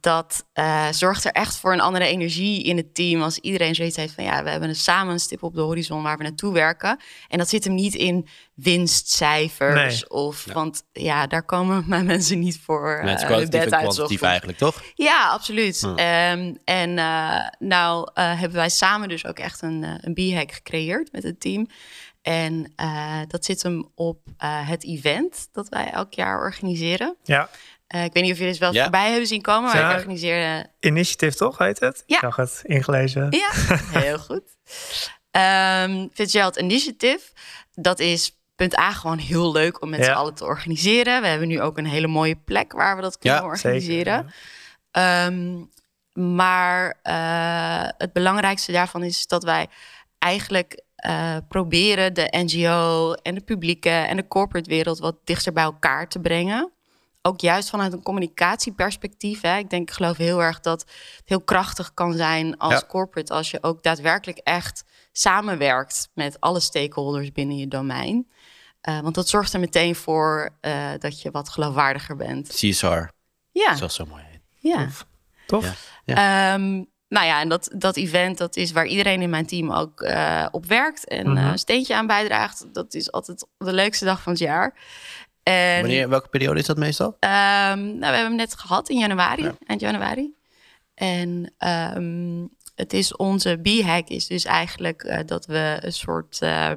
Dat 0.00 0.46
eh, 0.52 0.88
zorgt 0.90 1.24
er 1.24 1.32
echt 1.32 1.56
voor 1.56 1.72
een 1.72 1.80
andere 1.80 2.04
energie 2.04 2.62
in 2.62 2.76
het 2.76 2.94
team. 2.94 3.22
Als 3.22 3.38
iedereen 3.38 3.74
zoiets 3.74 3.96
heeft 3.96 4.14
van 4.14 4.24
ja, 4.24 4.42
we 4.42 4.50
hebben 4.50 4.68
een 4.68 4.74
samen 4.74 5.12
een 5.12 5.20
stip 5.20 5.42
op 5.42 5.54
de 5.54 5.60
horizon 5.60 6.02
waar 6.02 6.16
we 6.16 6.22
naartoe 6.22 6.52
werken. 6.52 7.00
En 7.28 7.38
dat 7.38 7.48
zit 7.48 7.64
hem 7.64 7.74
niet 7.74 7.94
in 7.94 8.28
winstcijfers. 8.54 10.06
Of, 10.06 10.44
Want 10.52 10.82
ja, 10.92 11.26
daar 11.26 11.44
komen 11.44 11.84
mijn 11.88 12.06
mensen 12.06 12.38
niet 12.38 12.60
voor. 12.64 13.00
Met 13.04 13.20
eh, 13.20 13.26
kwalitatief 13.26 13.72
en 13.72 13.78
kwantitatief 13.78 14.22
eigenlijk, 14.22 14.58
toch? 14.58 14.82
Ja, 14.94 15.28
absoluut. 15.28 15.80
Hm. 15.80 15.96
Ehm, 15.96 16.54
en 16.64 16.98
eh, 16.98 17.48
nou 17.58 18.10
eh, 18.14 18.38
hebben 18.38 18.58
wij 18.58 18.68
samen 18.68 19.08
dus 19.08 19.26
ook 19.26 19.38
echt 19.38 19.62
een, 19.62 19.86
een 20.00 20.14
B-hack 20.14 20.52
gecreëerd 20.52 21.12
met 21.12 21.22
het 21.22 21.40
team. 21.40 21.66
En 22.22 22.72
eh, 22.76 23.20
dat 23.28 23.44
zit 23.44 23.62
hem 23.62 23.90
op 23.94 24.26
eh, 24.36 24.68
het 24.68 24.84
event 24.84 25.48
dat 25.52 25.68
wij 25.68 25.90
elk 25.90 26.12
jaar 26.12 26.38
organiseren. 26.38 27.16
Ja. 27.22 27.48
Eh, 27.90 28.04
ik 28.04 28.12
weet 28.12 28.22
niet 28.22 28.32
of 28.32 28.38
jullie 28.38 28.52
het 28.52 28.60
wel 28.62 28.72
Ja. 28.72 28.82
voorbij 28.82 29.08
hebben 29.10 29.26
zien 29.26 29.40
komen, 29.42 29.70
maar 29.72 29.80
Ja. 29.80 29.90
ik 29.90 29.96
organiseerde... 29.96 30.66
Initiative 30.80 31.36
toch, 31.36 31.58
heet 31.58 31.80
het? 31.80 32.02
Ja. 32.06 32.14
Ik 32.14 32.20
zag 32.20 32.36
het 32.36 32.60
ingelezen. 32.62 33.26
Ja, 33.30 33.50
heel 34.00 34.18
goed. 34.18 34.42
Ehm 35.30 36.06
Fitzgerald 36.12 36.56
Initiative, 36.56 37.20
dat 37.74 37.98
is 37.98 38.38
punt 38.56 38.78
A 38.78 38.90
gewoon 38.92 39.18
heel 39.18 39.52
leuk 39.52 39.82
om 39.82 39.90
met 39.90 39.98
Ja. 40.00 40.04
z'n 40.04 40.10
allen 40.10 40.34
te 40.34 40.44
organiseren. 40.44 41.20
We 41.22 41.26
hebben 41.28 41.48
nu 41.48 41.60
ook 41.60 41.78
een 41.78 41.86
hele 41.86 42.06
mooie 42.06 42.36
plek 42.36 42.72
waar 42.72 42.96
we 42.96 43.02
dat 43.02 43.18
kunnen 43.18 43.38
Ja, 43.40 43.44
organiseren. 43.46 44.32
Ehm, 44.90 45.64
maar 46.12 46.98
eh, 47.02 47.88
het 47.98 48.12
belangrijkste 48.12 48.72
daarvan 48.72 49.02
is 49.02 49.26
dat 49.26 49.44
wij 49.44 49.66
eigenlijk 50.18 50.82
eh, 50.96 51.36
proberen 51.48 52.14
de 52.14 52.28
NGO 52.30 53.12
en 53.12 53.34
de 53.34 53.40
publieke 53.40 53.90
en 53.90 54.16
de 54.16 54.28
corporate 54.28 54.70
wereld 54.70 54.98
wat 54.98 55.16
dichter 55.24 55.52
bij 55.52 55.62
elkaar 55.64 56.08
te 56.08 56.20
brengen. 56.20 56.72
Ook 57.22 57.40
juist 57.40 57.70
vanuit 57.70 57.92
een 57.92 58.02
communicatieperspectief. 58.02 59.40
Hè. 59.40 59.56
Ik 59.56 59.70
denk, 59.70 59.88
ik 59.88 59.94
geloof 59.94 60.16
heel 60.16 60.42
erg 60.42 60.60
dat 60.60 60.80
het 60.80 61.22
heel 61.24 61.40
krachtig 61.40 61.94
kan 61.94 62.12
zijn 62.12 62.58
als 62.58 62.72
Ja. 62.72 62.84
corporate 62.88 63.32
als 63.34 63.50
je 63.50 63.58
ook 63.62 63.82
daadwerkelijk 63.82 64.38
echt 64.38 64.84
samenwerkt 65.12 66.08
met 66.14 66.40
alle 66.40 66.60
stakeholders 66.60 67.32
binnen 67.32 67.56
je 67.56 67.68
domein. 67.68 68.30
Eh, 68.80 69.00
want 69.00 69.14
dat 69.14 69.28
zorgt 69.28 69.52
er 69.52 69.60
meteen 69.60 69.94
voor 69.94 70.50
eh, 70.60 70.88
dat 70.98 71.22
je 71.22 71.30
wat 71.30 71.48
geloofwaardiger 71.48 72.16
bent. 72.16 72.48
CSR, 72.48 73.02
Ja, 73.52 73.76
zoals 73.76 73.94
zo 73.94 74.06
mooi 74.06 74.22
ja. 74.54 74.88
Tof. 75.46 76.00
Ja. 76.04 76.14
Ehm, 76.54 76.70
nou 77.08 77.26
ja, 77.26 77.40
en 77.40 77.48
dat, 77.48 77.70
dat 77.74 77.96
event, 77.96 78.38
dat 78.38 78.56
is 78.56 78.72
waar 78.72 78.86
iedereen 78.86 79.22
in 79.22 79.30
mijn 79.30 79.46
team 79.46 79.72
ook 79.72 80.00
eh, 80.00 80.46
op 80.50 80.66
werkt 80.66 81.08
en 81.08 81.28
Mhm. 81.30 81.36
eh, 81.36 81.50
een 81.50 81.58
steentje 81.58 81.94
aan 81.94 82.06
bijdraagt. 82.06 82.74
Dat 82.74 82.94
is 82.94 83.12
altijd 83.12 83.46
de 83.58 83.72
leukste 83.72 84.04
dag 84.04 84.22
van 84.22 84.32
het 84.32 84.40
jaar. 84.40 84.74
En, 85.42 85.80
Wanneer, 85.80 86.08
welke 86.08 86.28
periode 86.28 86.60
is 86.60 86.66
dat 86.66 86.76
meestal? 86.76 87.16
ehm, 87.20 87.30
nou, 87.78 87.98
we 87.98 88.04
hebben 88.04 88.24
hem 88.24 88.34
net 88.34 88.54
gehad 88.58 88.88
in 88.88 88.98
januari, 88.98 89.42
Ja. 89.42 89.54
eind 89.66 89.80
januari. 89.80 90.34
En 90.94 91.54
ehm, 91.58 92.44
het 92.74 92.92
is 92.92 93.16
onze 93.16 93.58
B-hack 93.62 94.08
is 94.08 94.26
dus 94.26 94.44
eigenlijk 94.44 95.02
eh, 95.02 95.18
dat 95.26 95.46
we 95.46 95.78
een 95.80 95.92
soort 95.92 96.38
eh, 96.40 96.70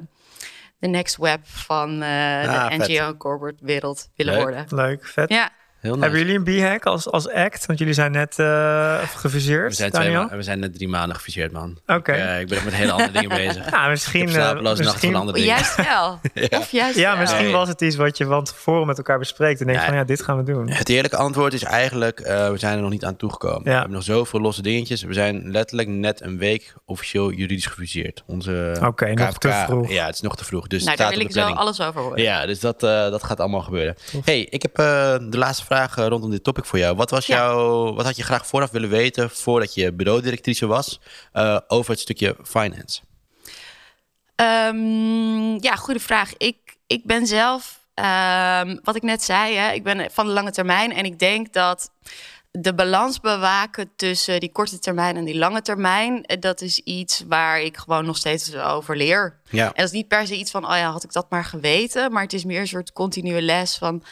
de 0.77 0.87
next 0.87 1.17
web 1.17 1.47
van 1.47 2.01
eh, 2.01 2.09
Ah, 2.47 2.69
de 2.69 2.75
vet. 2.75 2.87
NGO 2.89 3.17
corporate 3.17 3.65
wereld 3.65 4.09
willen 4.15 4.33
Leuk. 4.33 4.43
worden. 4.43 4.65
Leuk, 4.69 5.05
vet. 5.07 5.29
Ja, 5.29 5.51
Heel 5.83 5.91
nice. 5.95 6.03
Hebben 6.09 6.25
jullie 6.27 6.53
een 6.53 6.59
B-hack 6.67 6.85
als, 6.85 7.09
als 7.11 7.29
act? 7.29 7.65
Want 7.65 7.79
jullie 7.79 7.93
zijn 7.93 8.11
net 8.11 8.39
eh 8.39 8.97
gefuseerd, 9.15 9.69
we, 9.69 9.75
zijn 9.75 9.91
twee 9.91 10.11
ma- 10.11 10.29
we 10.31 10.41
zijn 10.43 10.59
net 10.59 10.73
drie 10.73 10.87
maanden 10.87 11.15
gefuseerd, 11.15 11.51
man. 11.51 11.77
Oké. 11.87 12.11
Ik, 12.13 12.17
eh, 12.19 12.39
ik 12.39 12.47
ben 12.47 12.55
echt 12.57 12.65
met 12.65 12.73
hele 12.73 12.91
andere 12.91 13.11
dingen 13.11 13.29
bezig. 13.47 13.71
Nou, 13.71 13.89
misschien, 13.89 14.21
ik 14.21 14.29
heb 14.29 14.41
slapeloze 14.41 14.83
eh, 14.83 14.89
van 14.89 15.15
andere 15.15 15.37
dingen. 15.37 15.53
juist 15.55 15.75
wel. 15.75 16.19
Of 16.59 16.71
juist 16.71 16.97
ja, 16.97 17.09
wel. 17.11 17.19
misschien 17.19 17.43
Nee. 17.43 17.51
was 17.51 17.67
het 17.67 17.81
iets 17.81 17.95
wat 17.95 18.17
je 18.17 18.25
van 18.25 18.43
tevoren 18.43 18.87
met 18.87 18.97
elkaar 18.97 19.19
bespreekt 19.19 19.59
en 19.59 19.65
denkt 19.65 19.81
Ja. 19.81 19.87
van 19.87 19.97
ja, 19.97 20.03
dit 20.03 20.21
gaan 20.23 20.37
we 20.37 20.43
doen. 20.43 20.69
Het 20.69 20.89
eerlijke 20.89 21.17
antwoord 21.17 21.53
is 21.53 21.63
eigenlijk, 21.63 22.19
eh, 22.19 22.49
we 22.49 22.57
zijn 22.57 22.75
er 22.75 22.81
nog 22.81 22.89
niet 22.91 23.05
aan 23.05 23.15
toegekomen. 23.15 23.63
We 23.63 23.69
hebben 23.69 23.91
nog 23.91 24.03
zoveel 24.03 24.39
losse 24.41 24.61
dingetjes. 24.61 25.03
We 25.03 25.13
zijn 25.13 25.51
letterlijk 25.51 25.89
net 25.89 26.21
een 26.21 26.37
week 26.37 26.73
officieel 26.85 27.31
juridisch 27.31 27.65
gefuseerd. 27.65 28.23
Onze 28.25 28.77
Oké, 28.85 29.13
nog 29.13 29.37
te 29.37 29.63
vroeg. 29.67 29.89
Ja, 29.91 30.05
het 30.05 30.15
is 30.15 30.21
nog 30.21 30.35
te 30.35 30.45
vroeg. 30.45 30.67
Dus 30.67 30.79
Nou, 30.79 30.89
het 30.89 30.99
daar 30.99 31.07
staat 31.07 31.17
wil 31.19 31.27
ik 31.27 31.33
de 31.33 31.39
zo 31.39 31.45
planning. 31.45 31.67
alles 31.67 31.81
over 31.87 32.01
horen. 32.01 32.21
Ja, 32.21 32.45
dus 32.45 32.59
dat, 32.59 32.83
eh, 32.83 32.89
dat 32.89 33.23
gaat 33.23 33.39
allemaal 33.39 33.61
gebeuren. 33.61 33.95
hey, 34.25 34.41
ik 34.49 34.61
heb 34.61 34.77
eh, 34.77 34.85
de 35.29 35.37
laatste 35.37 35.65
vraag 35.65 35.71
eh, 35.77 36.07
rondom 36.07 36.31
dit 36.31 36.43
topic 36.43 36.65
voor 36.65 36.79
jou. 36.79 36.95
Wat, 36.95 37.09
was 37.09 37.25
Ja. 37.25 37.35
jouw, 37.35 37.93
wat 37.93 38.05
had 38.05 38.15
je 38.15 38.23
graag 38.23 38.47
vooraf 38.47 38.71
willen 38.71 38.89
weten 38.89 39.29
voordat 39.29 39.73
je 39.73 39.93
bureaudirectrice 39.93 40.65
was 40.67 40.99
eh, 41.31 41.57
over 41.67 41.91
het 41.91 41.99
stukje 41.99 42.35
finance? 42.43 43.01
Ehm, 44.35 45.63
ja, 45.63 45.75
goede 45.75 45.99
vraag. 45.99 46.33
Ik, 46.37 46.57
ik 46.87 47.05
ben 47.05 47.27
zelf, 47.27 47.79
ehm, 47.93 48.77
wat 48.83 48.95
ik 48.95 49.01
net 49.01 49.23
zei, 49.23 49.55
hè, 49.55 49.71
ik 49.71 49.83
ben 49.83 50.11
van 50.11 50.25
de 50.25 50.31
lange 50.31 50.51
termijn. 50.51 50.93
En 50.93 51.05
ik 51.05 51.19
denk 51.19 51.53
dat 51.53 51.91
de 52.51 52.73
balans 52.73 53.19
bewaken 53.19 53.91
tussen 53.95 54.39
die 54.39 54.51
korte 54.51 54.79
termijn 54.79 55.17
en 55.17 55.23
die 55.25 55.37
lange 55.37 55.61
termijn, 55.61 56.23
eh, 56.25 56.39
dat 56.39 56.61
is 56.61 56.79
iets 56.79 57.23
waar 57.27 57.61
ik 57.61 57.77
gewoon 57.77 58.05
nog 58.05 58.17
steeds 58.17 58.55
over 58.55 58.97
leer. 58.97 59.39
Ja. 59.49 59.65
En 59.65 59.71
dat 59.75 59.85
is 59.85 59.91
niet 59.91 60.07
per 60.07 60.27
se 60.27 60.35
iets 60.37 60.51
van, 60.51 60.65
oh 60.65 60.75
ja, 60.77 60.91
had 60.91 61.03
ik 61.03 61.13
dat 61.13 61.29
maar 61.29 61.45
geweten. 61.45 62.11
Maar 62.11 62.23
het 62.23 62.33
is 62.33 62.43
meer 62.45 62.59
een 62.59 62.67
soort 62.67 62.91
continue 62.93 63.41
les 63.41 63.77
van, 63.77 64.03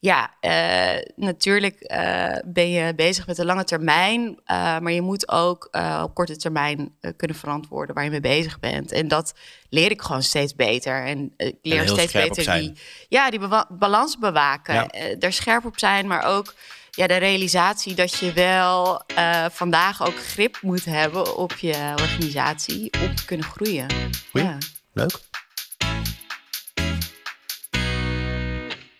ja, 0.00 0.34
eh, 0.40 1.02
natuurlijk 1.16 1.80
eh, 1.80 2.36
ben 2.44 2.70
je 2.70 2.94
bezig 2.94 3.26
met 3.26 3.36
de 3.36 3.44
lange 3.44 3.64
termijn. 3.64 4.40
eh, 4.44 4.78
maar 4.78 4.92
je 4.92 5.02
moet 5.02 5.28
ook 5.28 5.68
op 6.02 6.14
korte 6.14 6.36
termijn 6.36 6.96
kunnen 7.16 7.36
verantwoorden 7.36 7.94
waar 7.94 8.04
je 8.04 8.10
mee 8.10 8.20
bezig 8.20 8.60
bent. 8.60 8.92
En 8.92 9.08
dat 9.08 9.34
leer 9.68 9.90
ik 9.90 10.02
gewoon 10.02 10.22
steeds 10.22 10.54
beter. 10.54 11.04
En 11.06 11.34
ik 11.36 11.54
leer 11.62 11.88
steeds 11.88 12.12
beter 12.12 12.54
die, 12.54 12.72
ja, 13.08 13.30
die 13.30 13.40
balans 13.68 14.18
bewaken. 14.18 14.74
Ja. 14.74 15.14
Daar 15.18 15.32
scherp 15.32 15.64
op 15.64 15.78
zijn, 15.78 16.06
maar 16.06 16.24
ook 16.24 16.54
ja, 16.90 17.06
de 17.06 17.16
realisatie 17.16 17.94
dat 17.94 18.14
je 18.14 18.32
wel 18.32 19.02
vandaag 19.50 20.06
ook 20.06 20.16
grip 20.16 20.58
moet 20.62 20.84
hebben 20.84 21.36
op 21.36 21.52
je 21.52 21.92
organisatie 22.00 22.90
om 23.02 23.14
te 23.14 23.24
kunnen 23.24 23.46
groeien. 23.46 23.86
Goeie. 24.30 24.46
Ja. 24.46 24.58
Leuk. 24.92 25.27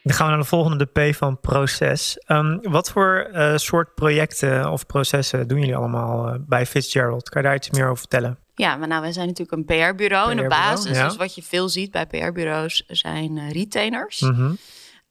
Dan 0.08 0.16
gaan 0.16 0.26
we 0.26 0.32
naar 0.32 0.42
de 0.42 0.48
volgende, 0.48 0.88
de 0.92 1.10
P 1.10 1.14
van 1.14 1.40
proces. 1.40 2.18
Ehm, 2.18 2.58
wat 2.62 2.90
voor 2.90 3.28
eh, 3.32 3.56
soort 3.56 3.94
projecten 3.94 4.70
of 4.70 4.86
processen 4.86 5.48
doen 5.48 5.58
jullie 5.58 5.76
allemaal 5.76 6.28
eh, 6.28 6.34
bij 6.40 6.66
Fitzgerald? 6.66 7.28
Kan 7.28 7.42
je 7.42 7.48
daar 7.48 7.56
iets 7.56 7.70
meer 7.70 7.84
over 7.84 7.98
vertellen? 7.98 8.38
Ja, 8.54 8.76
maar 8.76 8.88
nou, 8.88 9.00
wij 9.00 9.12
zijn 9.12 9.26
natuurlijk 9.26 9.58
een 9.58 9.64
PR-bureau 9.64 10.30
in 10.30 10.36
de 10.36 10.46
basis. 10.46 10.96
ja. 10.96 11.04
Dus 11.04 11.16
wat 11.16 11.34
je 11.34 11.42
veel 11.42 11.68
ziet 11.68 11.90
bij 11.90 12.06
PR-bureaus 12.06 12.84
zijn 12.86 13.38
eh, 13.38 13.50
retainers. 13.50 14.20
Mhm. 14.20 14.52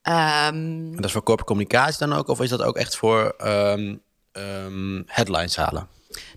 Ehm, 0.01 0.55
En 0.55 0.95
dat 0.95 1.05
is 1.05 1.11
voor 1.11 1.23
corporate 1.23 1.53
communicatie 1.53 2.07
dan 2.07 2.17
ook? 2.17 2.27
Of 2.27 2.41
is 2.41 2.49
dat 2.49 2.61
ook 2.61 2.77
echt 2.77 2.95
voor 2.95 3.33
ehm, 3.37 3.95
ehm, 4.31 5.01
headlines 5.05 5.55
halen? 5.55 5.87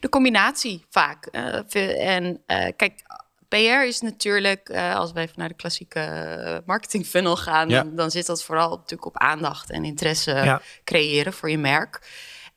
De 0.01 0.09
combinatie 0.09 0.85
vaak. 0.89 1.27
Eh, 1.27 2.15
en 2.17 2.43
eh, 2.47 2.73
kijk, 2.77 3.03
PR 3.51 3.87
is 3.87 4.01
natuurlijk, 4.01 4.69
eh, 4.69 4.95
als 4.95 5.13
we 5.13 5.21
even 5.21 5.35
naar 5.37 5.49
de 5.49 5.55
klassieke 5.55 6.01
eh, 6.01 6.59
marketing 6.67 7.07
funnel 7.07 7.37
gaan, 7.37 7.69
Ja. 7.69 7.83
dan, 7.83 7.95
dan 7.97 8.11
zit 8.11 8.27
dat 8.27 8.45
vooral 8.45 8.69
natuurlijk 8.71 9.05
op 9.05 9.19
aandacht 9.19 9.71
en 9.71 9.85
interesse 9.85 10.31
Ja. 10.31 10.63
creëren 10.85 11.33
voor 11.33 11.51
je 11.51 11.59
merk. 11.59 12.01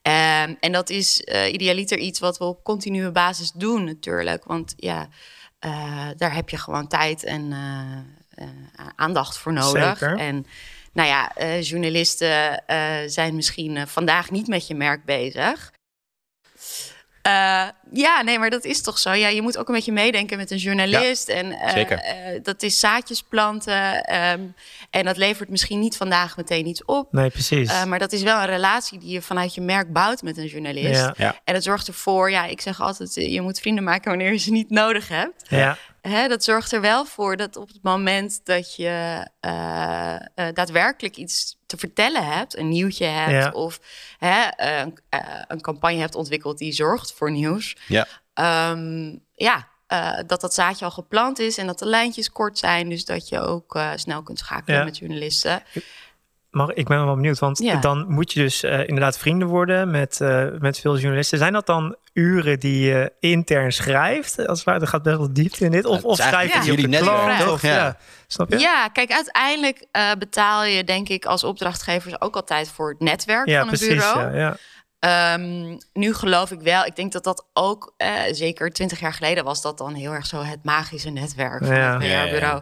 Ehm, 0.02 0.54
en 0.60 0.72
dat 0.72 0.90
is 0.90 1.22
eh, 1.24 1.54
idealiter 1.54 1.98
iets 1.98 2.20
wat 2.20 2.38
we 2.38 2.44
op 2.44 2.64
continue 2.64 3.12
basis 3.12 3.52
doen 3.52 3.84
natuurlijk. 3.84 4.44
Want 4.44 4.74
ja, 4.78 5.08
daar 6.18 6.34
heb 6.34 6.50
je 6.50 6.58
gewoon 6.58 6.88
tijd 6.88 7.24
en 7.24 7.54
aandacht 8.96 9.38
voor 9.38 9.54
nodig. 9.54 9.98
Zeker. 9.98 10.18
En 10.18 10.46
nou 10.94 11.08
ja, 11.08 11.32
journalisten 11.60 12.64
zijn 13.06 13.36
misschien 13.36 13.88
vandaag 13.88 14.32
niet 14.32 14.48
met 14.48 14.68
je 14.68 14.76
merk 14.76 15.06
bezig. 15.06 15.72
Eh, 17.24 17.68
ja, 17.92 18.22
nee, 18.22 18.40
maar 18.40 18.50
dat 18.50 18.64
is 18.66 18.82
toch 18.82 18.98
zo. 19.00 19.12
Ja, 19.12 19.28
je 19.28 19.42
moet 19.42 19.58
ook 19.58 19.68
een 19.68 19.74
beetje 19.74 19.92
meedenken 19.92 20.38
met 20.38 20.52
een 20.52 20.58
journalist. 20.58 21.30
en 21.30 21.52
eh, 21.52 21.70
zeker. 21.70 21.98
eh, 21.98 22.40
dat 22.44 22.64
is 22.64 22.80
zaadjes 22.80 23.22
planten. 23.22 24.04
ehm, 24.04 24.42
en 24.90 25.06
dat 25.06 25.18
levert 25.18 25.50
misschien 25.50 25.80
niet 25.80 25.98
vandaag 25.98 26.38
meteen 26.38 26.68
iets 26.68 26.86
op. 26.86 27.12
Nee, 27.12 27.30
precies. 27.30 27.70
Eh, 27.70 27.84
maar 27.84 28.00
dat 28.00 28.12
is 28.12 28.22
wel 28.22 28.38
een 28.40 28.46
relatie 28.46 29.00
die 29.00 29.10
je 29.10 29.22
vanuit 29.22 29.54
je 29.54 29.62
merk 29.62 29.94
bouwt 29.94 30.22
met 30.22 30.38
een 30.38 30.46
journalist. 30.48 31.02
ja. 31.02 31.14
Ja. 31.18 31.36
En 31.44 31.54
dat 31.54 31.64
zorgt 31.64 31.88
ervoor, 31.88 32.32
ja, 32.32 32.46
ik 32.46 32.62
zeg 32.62 32.82
altijd, 32.82 33.14
je 33.14 33.42
moet 33.42 33.60
vrienden 33.60 33.84
maken 33.84 34.10
wanneer 34.10 34.32
je 34.32 34.38
ze 34.38 34.52
niet 34.52 34.70
nodig 34.70 35.08
hebt. 35.08 35.44
Ja. 35.50 35.78
Hè, 36.08 36.28
dat 36.28 36.44
zorgt 36.44 36.72
er 36.72 36.82
wel 36.82 37.06
voor 37.06 37.38
dat 37.38 37.56
op 37.58 37.68
het 37.68 37.80
moment 37.84 38.46
dat 38.46 38.76
je 38.76 39.28
eh, 39.40 40.16
eh, 40.16 40.20
daadwerkelijk 40.54 41.16
iets 41.16 41.58
te 41.66 41.78
vertellen 41.78 42.26
hebt, 42.28 42.58
een 42.58 42.70
nieuwtje 42.70 43.06
hebt 43.06 43.44
Ja. 43.46 43.52
of 43.52 43.80
hè, 44.18 44.48
een, 44.56 44.98
eh, 45.10 45.20
een 45.48 45.62
campagne 45.62 46.00
hebt 46.00 46.16
ontwikkeld 46.16 46.58
die 46.58 46.72
zorgt 46.74 47.14
voor 47.14 47.32
nieuws, 47.32 47.76
Ja. 47.88 48.08
Ehm, 48.34 49.16
ja, 49.34 49.68
eh, 49.88 50.18
dat 50.28 50.42
dat 50.42 50.54
zaadje 50.54 50.86
al 50.86 50.92
geplant 50.92 51.40
is 51.40 51.58
en 51.58 51.68
dat 51.68 51.80
de 51.80 51.86
lijntjes 51.86 52.32
kort 52.32 52.58
zijn, 52.58 52.90
dus 52.90 53.06
dat 53.06 53.30
je 53.30 53.40
ook 53.40 53.76
eh, 53.76 53.92
snel 53.96 54.24
kunt 54.24 54.40
schakelen 54.40 54.78
Ja. 54.78 54.84
met 54.84 54.98
journalisten. 54.98 55.64
Maar 56.54 56.72
ik 56.76 56.88
ben 56.88 57.06
wel 57.06 57.16
benieuwd, 57.16 57.40
want 57.40 57.60
Ja. 57.60 57.76
dan 57.80 58.06
moet 58.08 58.34
je 58.34 58.40
dus 58.40 58.64
eh, 58.64 58.80
inderdaad 58.80 59.18
vrienden 59.18 59.48
worden 59.48 59.92
met, 59.92 60.22
eh, 60.22 60.46
met 60.60 60.80
veel 60.80 60.98
journalisten. 60.98 61.38
Zijn 61.38 61.54
dat 61.54 61.66
dan 61.66 61.96
uren 62.14 62.60
die 62.60 62.86
je 62.86 63.12
intern 63.20 63.72
schrijft? 63.72 64.48
Als 64.48 64.58
het 64.58 64.68
ware, 64.68 64.80
dat 64.80 64.90
gaat 64.90 65.04
best 65.04 65.18
wel 65.18 65.34
diepte 65.34 65.66
in 65.66 65.72
dit. 65.72 65.86
Of, 65.86 66.04
of 66.04 66.16
schrijf 66.16 66.32
je 66.32 66.38
eigenlijk 66.38 66.64
die 66.66 66.86
op 66.86 66.92
de 66.92 67.12
jullie 67.12 67.42
Of, 67.44 67.48
toch? 67.48 67.62
ja. 67.62 67.76
Ja. 67.76 67.98
Snap 68.28 68.50
je? 68.52 68.60
Ja, 68.60 68.88
kijk, 68.88 69.12
uiteindelijk 69.12 69.86
eh, 69.92 70.12
betaal 70.20 70.64
je 70.64 70.84
denk 70.84 71.10
ik 71.10 71.26
als 71.26 71.44
opdrachtgevers 71.44 72.22
ook 72.22 72.36
altijd 72.36 72.70
voor 72.70 72.90
het 72.90 73.00
netwerk 73.00 73.48
Ja, 73.48 73.60
van 73.60 73.68
een 73.72 73.78
precies. 73.78 73.88
bureau. 73.96 74.20
Ja, 74.20 74.38
ja. 74.40 74.58
Ehm, 75.00 75.78
nu 75.94 76.14
geloof 76.14 76.52
ik 76.52 76.62
wel, 76.62 76.86
ik 76.86 76.96
denk 76.96 77.12
dat 77.12 77.24
dat 77.24 77.46
ook, 77.54 77.94
eh, 77.98 78.12
zeker 78.32 78.70
twintig 78.72 79.00
jaar 79.00 79.14
geleden 79.14 79.44
was 79.44 79.62
dat 79.62 79.78
dan 79.78 79.94
heel 79.94 80.12
erg 80.12 80.26
zo 80.26 80.42
het 80.42 80.64
magische 80.64 81.10
netwerk 81.10 81.66
van 81.66 81.76
Ja. 81.76 81.94
het 81.94 82.04
Ja, 82.04 82.08
ja, 82.10 82.22
ja. 82.22 82.26
PR-bureau. 82.28 82.62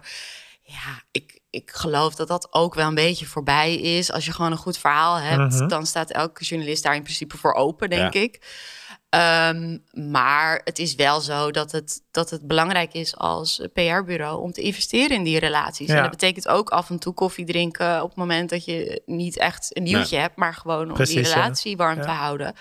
Ja, 0.62 1.02
ik, 1.12 1.40
ik 1.52 1.72
geloof 1.74 2.16
dat 2.16 2.28
dat 2.28 2.48
ook 2.54 2.74
wel 2.74 2.88
een 2.88 2.96
beetje 2.96 3.26
voorbij 3.26 3.76
is. 3.76 4.12
Als 4.12 4.26
je 4.26 4.32
gewoon 4.32 4.52
een 4.52 4.58
goed 4.58 4.78
verhaal 4.78 5.16
hebt, 5.16 5.54
Mhm. 5.54 5.68
dan 5.68 5.86
staat 5.86 6.12
elke 6.12 6.44
journalist 6.44 6.84
daar 6.84 6.96
in 6.96 7.04
principe 7.04 7.38
voor 7.38 7.54
open, 7.54 7.90
denk 7.90 8.14
Ja. 8.14 8.20
ik. 8.22 8.40
Ehm, 9.10 9.78
maar 10.12 10.62
het 10.64 10.80
is 10.80 10.96
wel 10.96 11.22
zo 11.22 11.52
dat 11.52 11.72
het, 11.72 12.02
dat 12.12 12.30
het 12.30 12.48
belangrijk 12.48 12.94
is 12.94 13.16
als 13.18 13.62
PR-bureau 13.74 14.42
om 14.42 14.52
te 14.52 14.62
investeren 14.62 15.18
in 15.18 15.24
die 15.24 15.40
relaties. 15.40 15.88
Ja. 15.88 15.96
En 15.96 16.02
dat 16.02 16.12
betekent 16.12 16.48
ook 16.48 16.70
af 16.70 16.90
en 16.90 17.00
toe 17.00 17.14
koffie 17.14 17.46
drinken 17.46 18.02
op 18.02 18.10
het 18.10 18.18
moment 18.18 18.50
dat 18.50 18.66
je 18.66 19.02
niet 19.06 19.38
echt 19.38 19.78
een 19.78 19.84
nieuwtje 19.84 20.18
hebt, 20.18 20.36
maar 20.38 20.54
gewoon 20.54 20.88
om 20.88 20.94
Precies, 20.94 21.16
die 21.16 21.34
relatie 21.34 21.78
warm 21.78 21.98
Ja. 21.98 22.04
te 22.04 22.10
houden. 22.12 22.56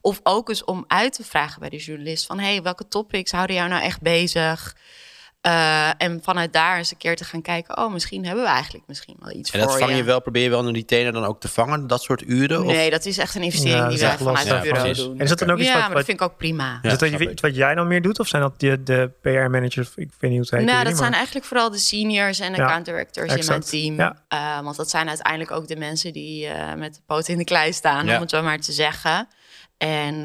Of 0.00 0.20
ook 0.22 0.48
eens 0.48 0.64
om 0.64 0.84
uit 0.86 1.12
te 1.12 1.24
vragen 1.24 1.60
bij 1.60 1.68
de 1.68 1.76
journalist 1.76 2.26
van 2.26 2.38
hey, 2.38 2.62
welke 2.62 2.88
topics 2.88 3.30
houden 3.30 3.56
jou 3.56 3.68
nou 3.68 3.82
echt 3.82 4.00
bezig? 4.00 4.76
Eh, 5.46 5.90
en 5.98 6.20
vanuit 6.22 6.52
daar 6.52 6.76
eens 6.76 6.90
een 6.90 6.96
keer 6.96 7.16
te 7.16 7.24
gaan 7.24 7.42
kijken, 7.42 7.78
oh, 7.78 7.92
misschien 7.92 8.26
hebben 8.26 8.44
we 8.44 8.50
eigenlijk 8.50 8.84
misschien 8.86 9.16
wel 9.18 9.32
iets 9.32 9.50
En 9.50 9.60
dat 9.60 9.70
voor 9.70 9.78
vang 9.78 9.96
je 9.96 10.04
wel, 10.04 10.20
probeer 10.20 10.42
je 10.42 10.50
wel 10.50 10.66
een 10.66 10.74
retainer 10.74 11.12
dan 11.12 11.24
ook 11.24 11.40
te 11.40 11.48
vangen, 11.48 11.86
dat 11.86 12.02
soort 12.02 12.22
uren? 12.22 12.60
Of? 12.64 12.72
Nee, 12.72 12.90
dat 12.90 13.04
is 13.04 13.18
echt 13.18 13.34
een 13.34 13.42
investering 13.42 13.78
Ja, 13.78 13.88
dat 13.88 13.98
die 13.98 14.06
wij 14.06 14.16
vanuit 14.16 14.48
het 14.48 14.62
bureau 14.62 14.84
precies. 14.84 15.04
doen. 15.04 15.18
En 15.18 15.22
is 15.22 15.28
dat 15.28 15.38
dan 15.38 15.50
ook 15.50 15.58
iets 15.58 15.66
ja, 15.68 15.72
wat, 15.74 15.86
maar 15.86 15.96
dat 15.96 16.04
vind 16.04 16.20
ik 16.20 16.26
ook 16.26 16.36
prima. 16.36 16.78
Ja, 16.82 16.90
is 16.90 16.98
dat 16.98 17.40
wat, 17.40 17.56
jij 17.56 17.74
dan 17.74 17.88
meer 17.88 18.02
doet? 18.02 18.18
Of 18.18 18.28
zijn 18.28 18.42
dat 18.42 18.60
de, 18.60 18.82
de 18.82 19.10
PR-managers? 19.22 19.88
Ik 19.88 20.10
weet 20.18 20.30
niet 20.30 20.30
hoe 20.30 20.40
het 20.40 20.50
heet. 20.50 20.64
nou, 20.64 20.84
dat 20.84 20.96
zijn 20.96 21.12
eigenlijk 21.12 21.46
vooral 21.46 21.70
de 21.70 21.78
seniors 21.78 22.40
en 22.40 22.54
Ja, 22.54 22.62
account 22.62 22.84
directors 22.84 23.34
in 23.34 23.46
mijn 23.46 23.60
team. 23.60 23.96
Ja. 23.96 24.22
Eh, 24.28 24.60
want 24.60 24.76
dat 24.76 24.90
zijn 24.90 25.08
uiteindelijk 25.08 25.50
ook 25.50 25.68
de 25.68 25.76
mensen 25.76 26.12
die 26.12 26.46
eh, 26.46 26.74
met 26.74 26.94
de 26.94 27.00
poot 27.06 27.28
in 27.28 27.38
de 27.38 27.44
klei 27.44 27.72
staan, 27.72 28.06
Ja. 28.06 28.14
om 28.14 28.20
het 28.20 28.30
zo 28.30 28.42
maar 28.42 28.58
te 28.58 28.72
zeggen. 28.72 29.28
En 29.78 30.24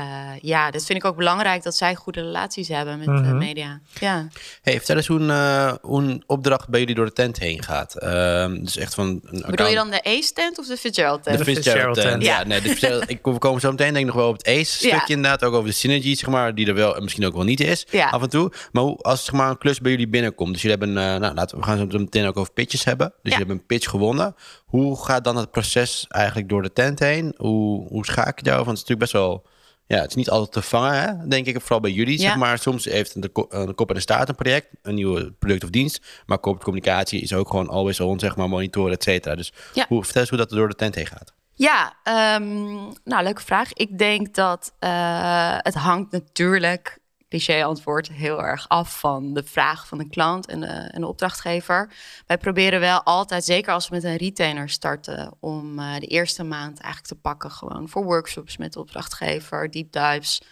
eh, 0.00 0.30
eh, 0.32 0.38
ja, 0.40 0.70
dat 0.70 0.84
vind 0.84 0.98
ik 0.98 1.04
ook 1.04 1.16
belangrijk 1.16 1.62
dat 1.62 1.76
zij 1.76 1.94
goede 1.94 2.20
relaties 2.20 2.68
hebben 2.68 2.98
met 2.98 3.06
de 3.06 3.12
Mhm. 3.12 3.38
media. 3.38 3.80
Ja. 4.00 4.28
Hey, 4.62 4.76
vertel 4.76 4.96
eens 4.96 5.06
hoe 5.06 5.20
een, 5.20 5.30
eh, 5.30 5.74
hoe 5.82 6.02
een 6.02 6.22
opdracht 6.26 6.68
bij 6.68 6.80
jullie 6.80 6.94
door 6.94 7.04
de 7.04 7.12
tent 7.12 7.38
heen 7.38 7.62
gaat. 7.62 7.94
Ehm, 7.98 8.60
dus 8.64 8.76
echt 8.76 8.94
van 8.94 9.20
een 9.24 9.44
Bedoel 9.50 9.66
je 9.66 9.74
dan 9.74 9.90
de 9.90 10.02
Ace-tent 10.04 10.58
of 10.58 10.66
de 10.66 10.76
Fitzgerald-tent? 10.76 11.38
De 11.38 11.44
De 11.44 11.50
Fitzgerald 11.52 11.96
Fitzgerald 11.96 12.20
tent. 12.20 12.24
tent. 12.24 12.38
Ja, 12.38 12.44
nee, 12.48 12.60
de 12.60 12.68
Fitzgerald- 12.68 13.10
ik, 13.10 13.18
we 13.22 13.38
komen 13.38 13.60
zo 13.60 13.70
meteen 13.70 13.86
denk 13.92 13.98
ik 13.98 14.12
nog 14.12 14.14
wel 14.14 14.28
op 14.28 14.36
het 14.36 14.46
ACE-stukje 14.46 14.96
Ja. 14.96 15.06
inderdaad. 15.06 15.44
Ook 15.44 15.54
over 15.54 15.68
de 15.68 15.74
synergy, 15.74 16.14
zeg 16.14 16.30
maar, 16.30 16.54
die 16.54 16.66
er 16.66 16.74
wel 16.74 16.96
en 16.96 17.02
misschien 17.02 17.26
ook 17.26 17.34
wel 17.34 17.44
niet 17.44 17.60
is 17.60 17.86
Ja. 17.90 18.08
af 18.08 18.22
en 18.22 18.28
toe. 18.30 18.52
Maar 18.72 18.82
hoe, 18.82 18.96
als 18.96 19.24
zeg 19.24 19.34
maar, 19.34 19.50
een 19.50 19.58
klus 19.58 19.80
bij 19.80 19.90
jullie 19.90 20.08
binnenkomt. 20.08 20.52
Dus 20.52 20.62
jullie 20.62 20.76
hebben, 20.78 21.02
eh, 21.02 21.20
nou, 21.20 21.34
laten 21.34 21.58
we 21.58 21.64
gaan 21.64 21.90
zo 21.90 21.98
meteen 21.98 22.26
ook 22.26 22.36
over 22.36 22.52
pitches 22.52 22.84
hebben. 22.84 23.06
Dus 23.08 23.16
jullie 23.22 23.38
hebben 23.38 23.56
een 23.56 23.66
pitch 23.66 23.90
gewonnen. 23.90 24.34
Hoe 24.66 25.04
gaat 25.04 25.24
dan 25.24 25.36
het 25.36 25.50
proces 25.50 26.04
eigenlijk 26.08 26.48
door 26.48 26.62
de 26.62 26.72
tent 26.72 26.98
heen? 26.98 27.34
Hoe, 27.36 27.88
hoe 27.88 28.04
schaak 28.04 28.38
je 28.38 28.44
daarover? 28.44 28.66
Want 28.66 28.78
het 28.78 28.88
is 28.88 28.94
natuurlijk 28.96 29.00
best 29.00 29.12
wel... 29.12 29.46
Ja, 29.90 30.00
het 30.00 30.08
is 30.10 30.14
niet 30.14 30.30
altijd 30.30 30.52
te 30.52 30.62
vangen, 30.62 30.92
hè? 31.02 31.28
denk 31.28 31.46
ik. 31.46 31.60
Vooral 31.60 31.80
bij 31.80 31.90
jullie, 31.90 32.18
Ja. 32.20 32.26
zeg 32.28 32.36
maar. 32.36 32.58
Soms 32.58 32.84
heeft 32.84 33.14
een, 33.14 33.30
een 33.48 33.74
kop 33.74 33.88
en 33.90 33.94
een 33.96 34.00
staart 34.02 34.28
een 34.28 34.34
project. 34.34 34.66
Een 34.82 34.94
nieuwe 34.94 35.32
product 35.38 35.64
of 35.64 35.70
dienst. 35.70 36.00
Maar 36.26 36.40
corporate 36.40 36.64
communicatie 36.70 37.20
is 37.20 37.32
ook 37.34 37.48
gewoon 37.50 37.68
always 37.68 38.00
on, 38.00 38.18
zeg 38.18 38.36
maar. 38.36 38.48
Monitoren, 38.48 38.92
et 38.92 39.02
cetera. 39.02 39.34
Dus 39.34 39.52
Ja. 39.74 39.84
hoe, 39.88 40.02
vertel 40.04 40.20
eens 40.20 40.30
hoe 40.30 40.38
dat 40.38 40.50
er 40.50 40.56
door 40.56 40.68
de 40.68 40.74
tent 40.74 40.94
heen 40.94 41.06
gaat. 41.06 41.32
Ja, 41.54 41.94
ehm, 42.02 42.74
nou, 43.04 43.22
leuke 43.22 43.42
vraag. 43.42 43.72
Ik 43.72 43.98
denk 43.98 44.34
dat 44.34 44.72
eh, 44.78 45.54
het 45.58 45.74
hangt 45.74 46.12
natuurlijk, 46.12 46.98
cliché 47.30 47.64
antwoord, 47.64 48.08
heel 48.08 48.42
erg 48.42 48.68
af 48.68 49.00
van 49.00 49.34
de 49.34 49.44
vraag 49.44 49.86
van 49.86 49.98
de 49.98 50.08
klant 50.08 50.46
en 50.46 50.60
de, 50.60 50.66
en 50.66 51.00
de 51.00 51.06
opdrachtgever. 51.06 51.92
Wij 52.26 52.38
proberen 52.38 52.80
wel 52.80 53.02
altijd, 53.02 53.44
zeker 53.44 53.72
als 53.72 53.88
we 53.88 53.94
met 53.94 54.04
een 54.04 54.16
retainer 54.16 54.68
starten, 54.68 55.32
om 55.40 55.78
eh, 55.78 55.94
de 55.94 56.06
eerste 56.06 56.44
maand 56.44 56.80
eigenlijk 56.80 57.14
te 57.14 57.20
pakken 57.20 57.50
gewoon 57.50 57.88
voor 57.88 58.04
workshops 58.04 58.56
met 58.56 58.72
de 58.72 58.80
opdrachtgever, 58.80 59.70
deep 59.70 59.92
dives. 59.92 60.42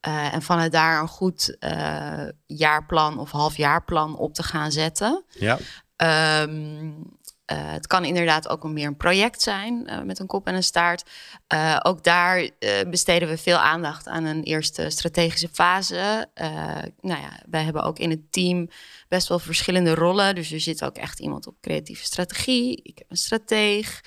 Eh, 0.00 0.34
en 0.34 0.42
vanuit 0.42 0.72
daar 0.72 1.00
een 1.00 1.08
goed 1.08 1.56
eh, 1.58 2.24
jaarplan 2.46 3.18
of 3.18 3.30
halfjaarplan 3.30 4.16
op 4.16 4.34
te 4.34 4.42
gaan 4.42 4.72
zetten. 4.72 5.24
Ja. 5.28 5.58
Ehm, 5.96 6.92
eh, 7.46 7.72
het 7.72 7.86
kan 7.86 8.04
inderdaad 8.04 8.48
ook 8.48 8.62
meer 8.64 8.86
een 8.86 8.96
project 8.96 9.42
zijn 9.42 9.86
eh, 9.86 10.02
met 10.02 10.18
een 10.18 10.26
kop 10.26 10.46
en 10.46 10.54
een 10.54 10.62
staart. 10.62 11.10
Eh, 11.46 11.76
ook 11.82 12.04
daar 12.04 12.48
besteden 12.90 13.28
we 13.28 13.36
veel 13.36 13.56
aandacht 13.56 14.08
aan 14.08 14.24
een 14.24 14.42
eerste 14.42 14.90
strategische 14.90 15.48
fase. 15.52 16.28
Nou 17.00 17.20
ja, 17.20 17.42
wij 17.50 17.62
hebben 17.62 17.82
ook 17.82 17.98
in 17.98 18.10
het 18.10 18.32
team 18.32 18.68
best 19.08 19.28
wel 19.28 19.38
verschillende 19.38 19.94
rollen. 19.94 20.34
Dus 20.34 20.52
er 20.52 20.60
zit 20.60 20.84
ook 20.84 20.96
echt 20.96 21.20
iemand 21.20 21.46
op 21.46 21.54
creatieve 21.60 22.04
strategie. 22.04 22.80
Ik 22.82 22.98
heb 22.98 23.10
een 23.10 23.16
strateeg. 23.16 24.00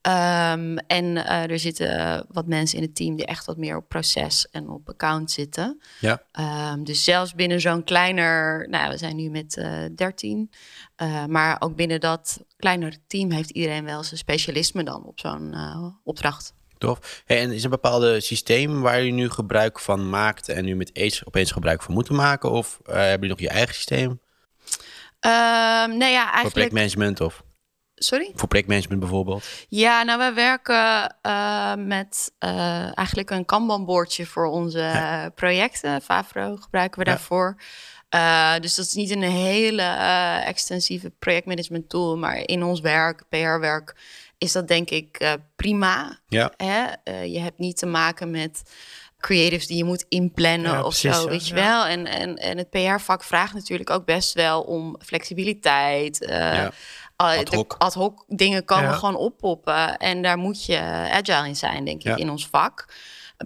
Ehm, 0.00 0.76
en 0.86 1.26
eh, 1.26 1.50
er 1.50 1.58
zitten 1.58 2.26
wat 2.28 2.46
mensen 2.46 2.78
in 2.78 2.84
het 2.84 2.94
team 2.94 3.16
die 3.16 3.26
echt 3.26 3.44
wat 3.44 3.56
meer 3.56 3.76
op 3.76 3.88
proces 3.88 4.48
en 4.50 4.68
op 4.68 4.88
account 4.88 5.30
zitten. 5.30 5.80
Ja. 6.00 6.22
Ehm, 6.32 6.82
dus 6.82 7.04
zelfs 7.04 7.34
binnen 7.34 7.60
zo'n 7.60 7.84
kleiner, 7.84 8.68
nou 8.68 8.90
we 8.90 8.96
zijn 8.96 9.16
nu 9.16 9.30
met 9.30 9.56
eh 9.56 9.84
13, 9.94 10.50
eh, 10.96 11.24
maar 11.24 11.56
ook 11.58 11.76
binnen 11.76 12.00
dat 12.00 12.44
kleinere 12.56 12.96
team 13.06 13.30
heeft 13.30 13.50
iedereen 13.50 13.84
wel 13.84 14.02
zijn 14.02 14.18
specialisme 14.18 14.82
dan 14.82 15.04
op 15.04 15.20
zo'n 15.20 15.54
opdracht. 16.04 16.54
Tof. 16.78 17.22
Hey, 17.24 17.40
en 17.40 17.50
is 17.50 17.58
er 17.58 17.64
een 17.64 17.70
bepaalde 17.70 18.20
systeem 18.20 18.80
waar 18.80 19.00
je 19.00 19.12
nu 19.12 19.30
gebruik 19.30 19.78
van 19.78 20.10
maakt 20.10 20.48
en 20.48 20.64
nu 20.64 20.76
met 20.76 20.98
ACE 20.98 21.26
opeens 21.26 21.50
gebruik 21.50 21.82
van 21.82 21.94
moeten 21.94 22.14
maken? 22.14 22.50
Of 22.50 22.80
hebben 22.84 23.10
jullie 23.10 23.28
nog 23.28 23.40
je 23.40 23.48
eigen 23.48 23.74
systeem 23.74 24.20
Ehm 25.20 25.96
nee 25.96 26.12
ja, 26.12 26.22
voor 26.22 26.32
eigenlijk 26.32 26.52
projectmanagement? 26.52 27.20
Of? 27.20 27.42
Sorry? 28.02 28.32
Voor 28.34 28.48
projectmanagement 28.48 29.00
bijvoorbeeld. 29.00 29.44
Ja, 29.68 30.02
nou, 30.02 30.18
wij 30.18 30.34
werken 30.34 31.16
uh, 31.22 31.74
met 31.74 32.32
uh, 32.44 32.98
eigenlijk 32.98 33.30
een 33.30 33.44
Kanban-boordje 33.44 34.26
voor 34.26 34.46
onze 34.46 34.78
ja. 34.78 35.28
projecten. 35.34 36.02
Favro 36.02 36.56
gebruiken 36.56 36.98
we 36.98 37.04
ja. 37.04 37.14
daarvoor. 37.14 37.56
Uh, 38.14 38.58
dus 38.60 38.74
dat 38.74 38.86
is 38.86 38.92
niet 38.92 39.10
een 39.10 39.22
hele 39.22 39.82
extensieve 40.44 41.10
projectmanagement 41.18 41.88
tool, 41.88 42.16
maar 42.16 42.36
in 42.36 42.62
ons 42.62 42.80
werk, 42.80 43.22
PR-werk, 43.28 43.96
is 44.38 44.52
dat 44.52 44.68
denk 44.68 44.90
ik 44.90 45.36
prima. 45.56 46.18
Ja. 46.28 46.52
Hè? 46.56 46.84
je 47.22 47.38
hebt 47.38 47.58
niet 47.58 47.76
te 47.76 47.86
maken 47.86 48.30
met 48.30 48.62
creatives 49.20 49.66
die 49.66 49.76
je 49.76 49.84
moet 49.84 50.04
inplannen 50.08 50.70
ja, 50.70 50.82
of 50.82 50.94
zo, 50.94 51.28
weet 51.28 51.48
je 51.48 51.54
wel. 51.54 51.86
En, 51.86 52.06
en, 52.06 52.36
en 52.36 52.58
het 52.58 52.70
PR-vak 52.70 53.24
vraagt 53.24 53.54
natuurlijk 53.54 53.90
ook 53.90 54.04
best 54.04 54.34
wel 54.34 54.62
om 54.62 54.96
flexibiliteit. 55.04 56.22
Uh, 56.22 56.28
ja. 56.28 56.72
Ad 57.20 57.54
hoc. 57.54 57.74
ad 57.78 57.94
hoc 57.94 58.24
dingen 58.26 58.64
komen 58.64 58.94
gewoon 58.94 59.16
oppoppen. 59.16 59.96
En 59.96 60.22
daar 60.22 60.38
moet 60.38 60.64
je 60.64 60.78
agile 61.12 61.48
in 61.48 61.56
zijn, 61.56 61.84
denk 61.84 62.02
ik, 62.02 62.18
in 62.18 62.30
ons 62.30 62.46
vak. 62.46 62.86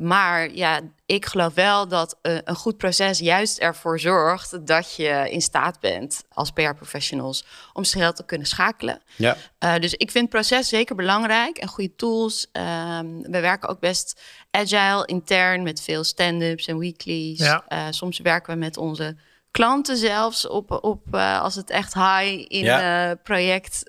Maar 0.01 0.55
ja, 0.55 0.81
ik 1.07 1.27
geloof 1.27 1.55
wel 1.55 1.89
dat 1.89 2.19
uh, 2.23 2.39
een 2.45 2.55
goed 2.55 2.77
proces 2.77 3.19
juist 3.19 3.59
ervoor 3.59 4.01
zorgt 4.01 4.67
dat 4.67 4.95
je 4.95 5.27
in 5.31 5.41
staat 5.41 5.81
bent 5.81 6.25
als 6.29 6.51
PR-professionals 6.51 7.45
om 7.73 7.85
snel 7.85 8.13
te 8.13 8.25
kunnen 8.25 8.47
schakelen. 8.47 9.03
Ja. 9.17 9.37
Uh, 9.65 9.75
dus 9.77 9.95
ik 9.95 10.11
vind 10.11 10.25
het 10.25 10.35
proces 10.35 10.69
zeker 10.69 10.95
belangrijk 10.95 11.59
en 11.59 11.69
goede 11.69 11.95
tools. 11.95 12.47
Um, 12.53 13.23
we 13.23 13.41
werken 13.41 13.69
ook 13.69 13.81
best 13.81 14.21
agile 14.51 15.07
intern 15.07 15.63
met 15.63 15.81
veel 15.81 16.05
stand-ups 16.05 16.67
en 16.67 16.79
weeklies. 16.79 17.39
Ja. 17.39 17.65
Uh, 17.69 17.87
soms 17.91 18.19
werken 18.19 18.53
we 18.53 18.59
met 18.59 18.77
onze 18.77 19.17
klanten 19.55 19.97
zelfs 19.97 20.49
op, 20.49 20.71
op 20.85 21.15
als 21.15 21.55
het 21.55 21.71
echt 21.71 21.95
high 21.95 22.45
in 22.49 22.65
Ja. 22.65 23.15
project 23.15 23.83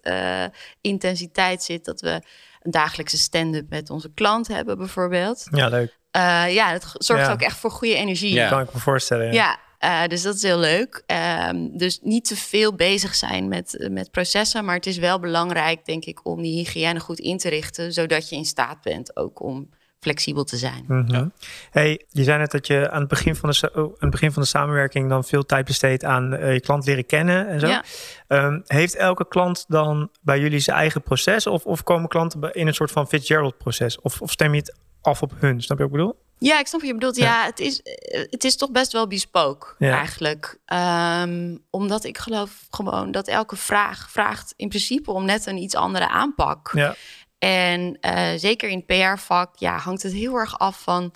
intensiteit 0.81 1.63
zit, 1.63 1.85
dat 1.85 2.01
we 2.01 2.21
een 2.61 2.71
dagelijkse 2.71 3.17
stand-up 3.17 3.69
met 3.69 3.89
onze 3.89 4.11
klant 4.13 4.47
hebben 4.47 4.77
bijvoorbeeld. 4.77 5.47
Ja, 5.51 5.67
leuk. 5.67 5.97
Uh, 6.17 6.53
ja, 6.53 6.71
het 6.71 6.85
zorgt 6.93 7.25
Ja. 7.25 7.31
ook 7.31 7.41
echt 7.41 7.57
voor 7.57 7.71
goede 7.71 7.95
energie. 7.95 8.33
Ja. 8.33 8.49
Kan 8.49 8.61
ik 8.61 8.73
me 8.73 8.79
voorstellen. 8.79 9.33
Ja. 9.33 9.59
Ja, 9.79 10.03
eh, 10.03 10.09
dus 10.09 10.21
dat 10.21 10.35
is 10.35 10.41
heel 10.41 10.57
leuk. 10.57 11.03
Ehm, 11.05 11.77
dus 11.77 11.99
niet 12.01 12.25
te 12.25 12.35
veel 12.35 12.75
bezig 12.75 13.15
zijn 13.15 13.47
met, 13.47 13.87
met 13.91 14.11
processen. 14.11 14.65
Maar 14.65 14.75
het 14.75 14.85
is 14.85 14.97
wel 14.97 15.19
belangrijk, 15.19 15.85
denk 15.85 16.05
ik, 16.05 16.25
om 16.25 16.41
die 16.41 16.57
hygiëne 16.57 16.99
goed 16.99 17.19
in 17.19 17.37
te 17.37 17.49
richten. 17.49 17.93
Zodat 17.93 18.29
je 18.29 18.35
in 18.35 18.45
staat 18.45 18.81
bent 18.81 19.15
ook 19.17 19.41
om 19.43 19.69
flexibel 20.05 20.43
te 20.43 20.57
zijn. 20.57 20.83
Mhm. 20.87 21.27
Hey, 21.71 22.01
je 22.09 22.23
zei 22.23 22.37
net 22.37 22.51
dat 22.51 22.67
je 22.67 22.89
aan 22.91 22.99
het 22.99 23.09
begin 23.09 23.35
van 23.35 23.49
de, 23.49 23.71
oh, 23.73 23.83
aan 23.83 23.91
het 23.99 24.09
begin 24.09 24.31
van 24.31 24.41
de 24.41 24.47
samenwerking 24.47 25.09
dan 25.09 25.23
veel 25.23 25.45
tijd 25.45 25.65
besteedt 25.65 26.03
aan 26.03 26.33
eh, 26.33 26.53
je 26.53 26.59
klant 26.59 26.85
leren 26.85 27.05
kennen 27.05 27.47
en 27.47 27.59
zo. 27.59 27.67
Ja. 27.67 27.83
Ehm, 28.27 28.59
heeft 28.65 28.95
elke 28.95 29.27
klant 29.27 29.65
dan 29.67 30.09
bij 30.21 30.39
jullie 30.39 30.59
zijn 30.59 30.77
eigen 30.77 31.01
proces 31.01 31.47
of, 31.47 31.65
of 31.65 31.83
komen 31.83 32.09
klanten 32.09 32.39
bij- 32.39 32.51
in 32.53 32.67
een 32.67 32.73
soort 32.73 32.91
van 32.91 33.07
Fitzgerald-proces? 33.07 34.01
Of, 34.01 34.21
of 34.21 34.31
stem 34.31 34.53
je 34.53 34.59
het 34.59 34.75
af 35.01 35.21
op 35.21 35.31
hun? 35.39 35.61
Snap 35.61 35.77
je 35.77 35.83
wat 35.83 35.93
ik 35.93 35.97
bedoel? 35.99 36.23
Ja, 36.37 36.59
ik 36.59 36.67
snap 36.67 36.79
wat 36.79 36.89
je 36.89 36.95
bedoelt. 36.95 37.15
Ja, 37.15 37.23
Ja. 37.25 37.45
het, 37.45 37.59
is, 37.59 37.81
eh, 37.81 38.21
het 38.29 38.43
is 38.43 38.55
toch 38.55 38.71
best 38.71 38.91
wel 38.91 39.07
bespoke 39.07 39.67
Ja. 39.77 39.97
eigenlijk. 39.97 40.57
Ehm, 40.65 41.55
omdat 41.69 42.03
ik 42.03 42.17
geloof 42.17 42.51
gewoon 42.69 43.11
dat 43.11 43.27
elke 43.27 43.55
vraag 43.55 44.11
vraagt 44.11 44.53
in 44.55 44.69
principe 44.69 45.11
om 45.11 45.25
net 45.25 45.45
een 45.45 45.57
iets 45.57 45.75
andere 45.75 46.09
aanpak. 46.09 46.71
Ja, 46.73 46.95
En 47.39 47.97
eh, 48.01 48.31
zeker 48.35 48.69
in 48.69 48.83
het 48.85 49.15
PR-vak 49.15 49.55
ja, 49.57 49.77
hangt 49.77 50.03
het 50.03 50.13
heel 50.13 50.35
erg 50.35 50.59
af 50.59 50.81
van... 50.81 51.13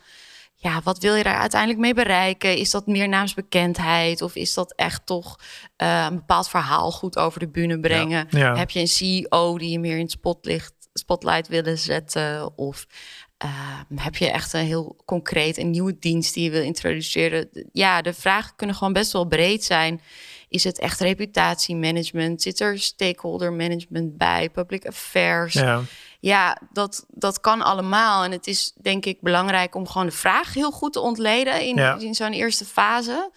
Ja, 0.61 0.81
wat 0.83 0.97
wil 0.97 1.15
je 1.15 1.23
daar 1.23 1.39
uiteindelijk 1.39 1.79
mee 1.79 1.93
bereiken? 1.93 2.57
Is 2.57 2.71
dat 2.71 2.87
meer 2.87 3.09
naamsbekendheid? 3.09 4.21
Of 4.21 4.35
is 4.35 4.53
dat 4.53 4.73
echt 4.75 5.05
toch 5.05 5.39
eh, 5.75 6.05
een 6.09 6.15
bepaald 6.15 6.49
verhaal 6.49 6.91
goed 6.91 7.17
over 7.17 7.39
de 7.39 7.47
bühne 7.47 7.79
brengen? 7.79 8.27
Ja. 8.29 8.55
Heb 8.55 8.69
je 8.69 8.79
een 8.79 8.87
CEO 8.87 9.57
die 9.57 9.69
je 9.69 9.79
meer 9.79 9.95
in 9.95 10.01
het 10.01 10.11
spotlicht, 10.11 10.73
spotlight 10.93 11.47
willen 11.47 11.77
zetten? 11.77 12.57
Of 12.57 12.87
eh, 13.37 13.79
heb 13.95 14.15
je 14.15 14.31
echt 14.31 14.53
een 14.53 14.65
heel 14.65 14.95
concreet 15.05 15.57
een 15.57 15.69
nieuwe 15.69 15.97
dienst 15.99 16.33
die 16.33 16.43
je 16.43 16.49
wil 16.49 16.63
introduceren? 16.63 17.49
Ja, 17.71 18.01
de 18.01 18.13
vragen 18.13 18.55
kunnen 18.55 18.75
gewoon 18.75 18.93
best 18.93 19.11
wel 19.11 19.25
breed 19.25 19.63
zijn. 19.63 20.01
Is 20.49 20.63
het 20.63 20.79
echt 20.79 20.99
reputatiemanagement? 20.99 22.41
Zit 22.41 22.59
er 22.59 22.79
stakeholder 22.79 23.53
management 23.53 24.17
bij? 24.17 24.49
Public 24.49 24.87
affairs? 24.87 25.53
ja. 25.53 25.81
Ja, 26.19 26.57
dat, 26.73 27.05
dat 27.07 27.39
kan 27.39 27.61
allemaal. 27.61 28.23
En 28.23 28.31
het 28.31 28.47
is 28.47 28.73
denk 28.81 29.05
ik 29.05 29.21
belangrijk 29.21 29.75
om 29.75 29.87
gewoon 29.87 30.07
de 30.07 30.13
vraag 30.13 30.53
heel 30.53 30.71
goed 30.71 30.93
te 30.93 30.99
ontleden 30.99 31.61
in, 31.65 31.75
Ja. 31.75 31.95
in 31.99 32.15
zo'n 32.15 32.33
eerste 32.33 32.65
fase. 32.65 33.31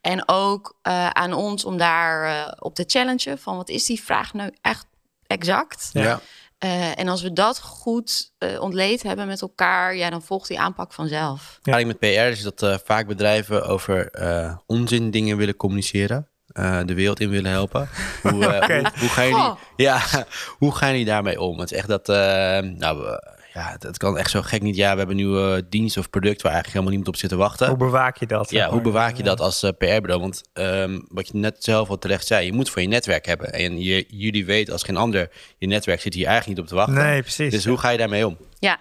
En 0.00 0.28
ook 0.28 0.78
eh, 0.82 1.10
aan 1.10 1.32
ons 1.32 1.64
om 1.64 1.76
daar 1.76 2.24
eh, 2.46 2.52
op 2.58 2.74
te 2.74 2.84
challengen 2.86 3.38
van 3.38 3.56
wat 3.56 3.68
is 3.68 3.84
die 3.86 4.02
vraag 4.02 4.32
nou 4.34 4.50
echt 4.60 4.86
exact? 5.26 5.90
Ja. 5.92 6.20
Eh, 6.58 6.98
en 6.98 7.08
als 7.08 7.22
we 7.22 7.32
dat 7.32 7.60
goed 7.60 8.32
eh, 8.38 8.60
ontleed 8.60 9.02
hebben 9.02 9.26
met 9.26 9.42
elkaar, 9.42 9.96
ja, 9.96 10.10
dan 10.10 10.22
volgt 10.22 10.48
die 10.48 10.60
aanpak 10.60 10.92
vanzelf. 10.92 11.58
Ja. 11.62 11.72
Eigenlijk 11.72 12.00
met 12.00 12.12
PR 12.14 12.20
is 12.40 12.42
dat 12.42 12.80
vaak 12.84 13.06
bedrijven 13.06 13.66
over 13.66 14.10
eh, 14.10 14.56
onzin 14.66 15.10
dingen 15.10 15.36
willen 15.36 15.56
communiceren. 15.56 16.28
Eh, 16.52 16.80
de 16.84 16.94
wereld 16.94 17.20
in 17.20 17.30
willen 17.30 17.50
helpen. 17.50 17.88
Hoe, 18.22 18.46
eh, 18.46 18.62
Oké. 18.62 18.74
hoe, 18.78 18.90
hoe, 18.98 19.08
gaan 19.08 19.24
jullie, 19.28 19.40
Goh. 19.42 19.58
ja, 19.76 20.00
hoe 20.58 20.74
gaan 20.74 20.90
jullie 20.90 21.04
daarmee 21.04 21.40
om? 21.40 21.58
Het 21.58 21.70
is 21.72 21.78
echt 21.78 21.88
dat, 21.88 22.08
eh, 22.08 22.16
nou, 22.58 23.18
ja, 23.54 23.70
het, 23.70 23.82
het 23.82 23.96
kan 23.96 24.18
echt 24.18 24.30
zo 24.30 24.42
gek 24.42 24.62
niet. 24.62 24.76
Ja, 24.76 24.92
we 24.92 24.98
hebben 24.98 25.18
een 25.18 25.22
nieuwe 25.24 25.66
dienst 25.68 25.96
of 25.96 26.10
product 26.10 26.42
waar 26.42 26.52
eigenlijk 26.52 26.66
helemaal 26.72 26.88
niemand 26.96 27.08
op 27.08 27.16
zit 27.20 27.30
te 27.30 27.36
wachten. 27.36 27.68
Hoe 27.68 27.76
bewaak 27.76 28.16
je 28.16 28.26
dat? 28.26 28.50
Ja, 28.50 28.70
hoe 28.70 28.80
bewaak 28.80 29.10
je 29.16 29.22
Ja. 29.22 29.28
dat 29.28 29.40
als 29.40 29.60
PR-bureau? 29.78 30.20
Want 30.20 30.42
ehm, 30.52 30.98
wat 31.08 31.28
je 31.28 31.36
net 31.36 31.64
zelf 31.64 31.88
al 31.88 31.98
terecht 31.98 32.26
zei, 32.26 32.46
je 32.46 32.52
moet 32.52 32.70
voor 32.70 32.82
je 32.82 32.88
netwerk 32.88 33.26
hebben. 33.26 33.52
En 33.52 33.82
je, 33.82 34.04
jullie 34.08 34.44
weten 34.46 34.72
als 34.72 34.82
geen 34.82 34.96
ander, 34.96 35.30
je 35.58 35.66
netwerk 35.66 36.00
zit 36.00 36.14
hier 36.14 36.26
eigenlijk 36.26 36.56
niet 36.58 36.66
op 36.66 36.70
te 36.70 36.84
wachten. 36.84 37.04
Nee, 37.04 37.20
precies. 37.22 37.50
Dus 37.50 37.64
hoe 37.64 37.78
ga 37.78 37.88
je 37.90 37.98
daarmee 37.98 38.26
om? 38.26 38.36
Ja. 38.58 38.80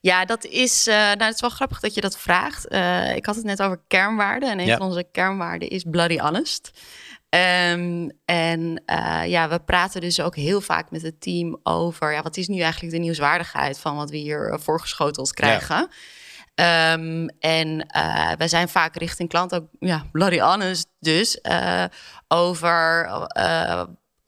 Ja, 0.00 0.24
dat 0.24 0.44
is, 0.44 0.86
eh, 0.86 0.94
nou, 0.94 1.22
het 1.22 1.34
is 1.34 1.40
wel 1.40 1.50
grappig 1.50 1.80
dat 1.80 1.94
je 1.94 2.00
dat 2.00 2.18
vraagt. 2.18 2.68
Eh, 2.68 3.16
ik 3.16 3.26
had 3.26 3.34
het 3.36 3.44
net 3.44 3.62
over 3.62 3.80
kernwaarden. 3.86 4.50
En 4.50 4.58
een 4.58 4.66
Ja. 4.66 4.76
van 4.76 4.86
onze 4.86 5.04
kernwaarden 5.12 5.68
is 5.68 5.84
bloody 5.90 6.18
honest. 6.18 6.70
Ehm, 7.28 8.08
en 8.24 8.82
eh, 8.86 9.22
ja, 9.26 9.48
we 9.48 9.58
praten 9.58 10.00
dus 10.00 10.20
ook 10.20 10.36
heel 10.36 10.60
vaak 10.60 10.90
met 10.90 11.02
het 11.02 11.20
team 11.20 11.60
over... 11.62 12.12
Ja, 12.12 12.22
wat 12.22 12.36
is 12.36 12.48
nu 12.48 12.60
eigenlijk 12.60 12.92
de 12.92 12.98
nieuwswaardigheid 13.00 13.78
van 13.78 13.96
wat 13.96 14.10
we 14.10 14.16
hier 14.16 14.56
voorgeschoteld 14.62 15.32
krijgen? 15.32 15.88
Ehm, 16.54 17.26
en 17.38 17.86
eh, 17.86 18.32
wij 18.38 18.48
zijn 18.48 18.68
vaak 18.68 18.96
richting 18.96 19.28
klant 19.28 19.54
ook 19.54 19.66
ja, 19.78 20.04
bloody 20.12 20.38
honest 20.38 20.86
dus 21.00 21.40
over 22.28 23.06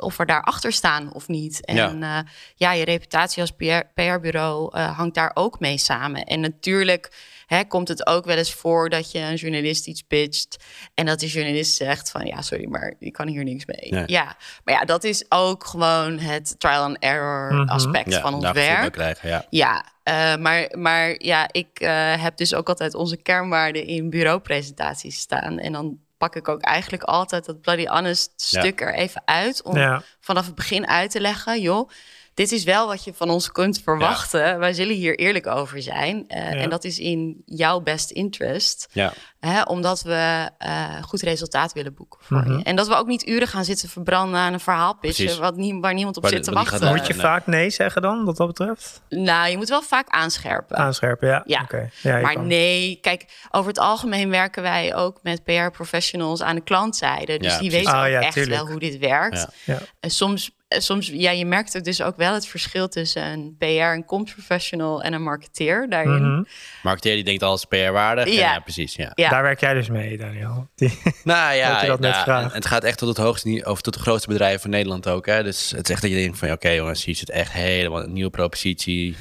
of 0.00 0.16
we 0.16 0.24
daarachter 0.24 0.72
staan 0.72 1.12
of 1.12 1.28
niet. 1.28 1.64
En 1.64 1.76
Ja. 1.76 1.92
ja, 2.00 2.24
ja 2.54 2.72
je 2.72 2.84
reputatie 2.84 3.40
als 3.40 3.50
PR 3.50 3.80
PR-bureau 3.94 4.76
eh, 4.76 4.96
hangt 4.98 5.14
daar 5.14 5.30
ook 5.34 5.60
mee 5.60 5.78
samen. 5.78 6.24
En 6.24 6.40
natuurlijk 6.40 7.12
hè, 7.46 7.64
komt 7.64 7.88
het 7.88 8.06
ook 8.06 8.24
wel 8.24 8.36
eens 8.36 8.52
voor 8.54 8.88
dat 8.88 9.12
je 9.12 9.18
een 9.18 9.34
journalist 9.34 9.86
iets 9.86 10.02
pitcht 10.02 10.64
en 10.94 11.06
dat 11.06 11.18
die 11.20 11.28
journalist 11.28 11.74
zegt 11.76 12.10
van 12.10 12.26
ja, 12.26 12.42
sorry, 12.42 12.66
maar 12.68 12.94
ik 12.98 13.12
kan 13.12 13.28
hier 13.28 13.44
niks 13.44 13.66
mee. 13.66 13.90
Nee. 13.90 14.04
Ja, 14.06 14.36
maar 14.64 14.74
ja, 14.74 14.84
dat 14.84 15.04
is 15.04 15.24
ook 15.28 15.64
gewoon 15.66 16.18
het 16.18 16.54
trial 16.58 16.82
and 16.82 16.96
error 16.98 17.52
Mhm. 17.54 17.68
aspect 17.68 18.14
van 18.16 18.34
ons 18.34 18.50
werk. 18.52 18.92
krijgen, 18.92 19.28
ja. 19.28 19.46
Ja, 19.50 19.84
eh, 20.02 20.36
maar, 20.36 20.68
maar 20.78 21.14
ja, 21.22 21.48
ik 21.52 21.68
eh, 21.80 22.22
heb 22.22 22.36
dus 22.36 22.54
ook 22.54 22.68
altijd 22.68 22.94
onze 22.94 23.16
kernwaarden 23.16 23.86
in 23.86 24.10
bureaupresentaties 24.10 25.18
staan. 25.18 25.58
En 25.58 25.72
dan 25.72 25.98
pak 26.20 26.37
ik 26.37 26.48
ook 26.48 26.61
eigenlijk 26.61 27.02
altijd 27.02 27.44
dat 27.44 27.61
Bloody 27.61 27.87
Honest 27.87 28.33
Ja. 28.37 28.61
stuk 28.61 28.80
er 28.80 28.94
even 28.94 29.22
uit. 29.24 29.62
Om 29.62 29.76
Ja. 29.76 30.02
vanaf 30.20 30.46
het 30.46 30.54
begin 30.54 30.87
uit 30.87 31.11
te 31.11 31.20
leggen, 31.20 31.61
joh, 31.61 31.90
dit 32.35 32.52
is 32.52 32.64
wel 32.64 32.87
wat 32.87 33.04
je 33.04 33.14
van 33.14 33.30
ons 33.30 33.52
kunt 33.52 33.80
verwachten. 33.85 34.59
Wij 34.59 34.72
zullen 34.72 34.94
hier 34.94 35.18
eerlijk 35.18 35.46
over 35.46 35.83
zijn. 35.83 36.24
Eh, 36.28 36.38
Ja. 36.52 36.59
En 36.59 36.70
dat 36.70 36.85
is 36.85 36.98
in 36.98 37.42
jouw 37.44 37.80
best 37.80 38.11
interest. 38.11 38.88
Hè, 39.40 39.62
omdat 39.62 40.03
we 40.03 40.48
eh, 40.59 40.85
goed 41.03 41.20
resultaat 41.22 41.72
willen 41.72 41.94
boeken 41.94 42.18
voor 42.22 42.37
Mhm. 42.38 42.57
je. 42.59 42.64
En 42.64 42.76
dat 42.76 42.88
we 42.88 42.94
ook 42.94 43.07
niet 43.07 43.29
uren 43.29 43.48
gaan 43.48 43.64
zitten 43.64 43.88
verbranden 43.88 44.40
aan 44.40 44.53
een 44.53 44.61
verhaal 44.61 44.94
pitchen... 44.96 45.40
Wat 45.40 45.57
nie- 45.57 45.81
waar 45.81 45.94
niemand 45.94 46.16
op 46.16 46.22
Waar 46.22 46.33
zit 46.33 46.44
de- 46.44 46.50
te 46.50 46.57
gaat 46.57 46.68
wachten. 46.70 46.88
Moet 46.96 47.07
je 47.07 47.12
nee. 47.12 47.22
vaak 47.22 47.46
nee 47.46 47.70
zeggen 47.70 48.03
dan, 48.03 48.24
wat 48.24 48.37
dat 48.37 48.46
betreft? 48.46 49.03
Nou, 49.09 49.50
je 49.50 49.57
moet 49.57 49.68
wel 49.68 49.83
vaak 49.83 50.09
aanscherpen. 50.09 50.76
Aanscherpen, 50.76 51.29
ja. 51.29 51.42
Ja. 51.46 51.61
Oké. 51.62 51.90
ja 52.03 52.16
je 52.16 52.22
maar 52.22 52.33
kan. 52.35 52.46
nee, 52.46 52.98
kijk, 53.03 53.24
over 53.50 53.68
het 53.68 53.79
algemeen 53.79 54.31
werken 54.31 54.62
wij 54.62 54.94
ook 54.94 55.18
met 55.22 55.44
PR-professionals 55.44 56.42
aan 56.42 56.55
de 56.55 56.61
klantzijde. 56.62 57.38
Dus 57.38 57.53
Ja, 57.53 57.59
die 57.59 57.68
precies. 57.68 57.72
weten 57.87 57.92
Ah, 58.03 58.09
ja, 58.11 58.20
echt 58.20 58.33
tuurlijk. 58.33 58.57
wel 58.57 58.66
hoe 58.70 58.79
dit 58.81 58.98
werkt. 58.98 59.37
Ja. 59.64 59.74
Ja. 59.74 59.79
En 60.00 60.11
soms, 60.11 60.50
eh, 60.68 60.81
soms, 60.81 61.07
ja, 61.12 61.31
je 61.31 61.46
merkt 61.46 61.76
ook 61.76 61.85
dus 61.85 62.03
ook 62.03 62.16
wel 62.16 62.35
het 62.35 62.46
verschil 62.46 62.88
tussen 62.88 63.22
een 63.22 63.55
PR, 63.59 63.64
een 63.64 64.05
comms 64.05 64.33
professional 64.33 65.03
en 65.03 65.12
een 65.12 65.22
marketeer 65.22 65.87
daarin. 65.88 66.33
Mhm. 66.33 66.42
marketeer 66.83 67.14
die 67.14 67.24
denkt 67.24 67.42
alles 67.42 67.64
PR-waardig. 67.64 68.26
Ja. 68.26 68.33
Ja. 68.33 68.53
ja, 68.53 68.59
precies, 68.61 68.94
ja. 68.94 69.12
Ja. 69.14 69.30
Daar 69.31 69.43
werk 69.43 69.61
jij 69.61 69.75
dus 69.75 69.88
mee, 69.88 70.19
Daniel. 70.19 70.69
Die, 70.75 70.99
Nou 71.25 71.55
ja, 71.57 71.73
Dat 71.73 71.81
je 71.81 71.87
dat 71.87 72.01
net 72.01 72.27
nou, 72.27 72.43
en 72.43 72.51
het 72.53 72.66
gaat 72.66 72.85
echt 72.85 72.99
tot 72.99 73.09
het 73.09 73.16
hoogste 73.16 73.49
niveau, 73.49 73.73
of 73.73 73.81
tot 73.81 73.95
de 73.95 74.01
grootste 74.01 74.29
bedrijven 74.29 74.61
van 74.61 74.71
Nederland 74.71 75.09
ook. 75.09 75.27
Hè? 75.27 75.43
Dus 75.43 75.71
het 75.71 75.88
is 75.88 75.90
echt 75.95 76.03
dat 76.03 76.11
je 76.11 76.16
denkt 76.16 76.38
van, 76.38 76.51
oké 76.51 76.69
jongens, 76.69 77.05
hier 77.05 77.14
zit 77.14 77.31
echt 77.31 77.53
helemaal 77.53 78.03
een 78.03 78.12
nieuwe 78.12 78.31
propositie. 78.31 79.16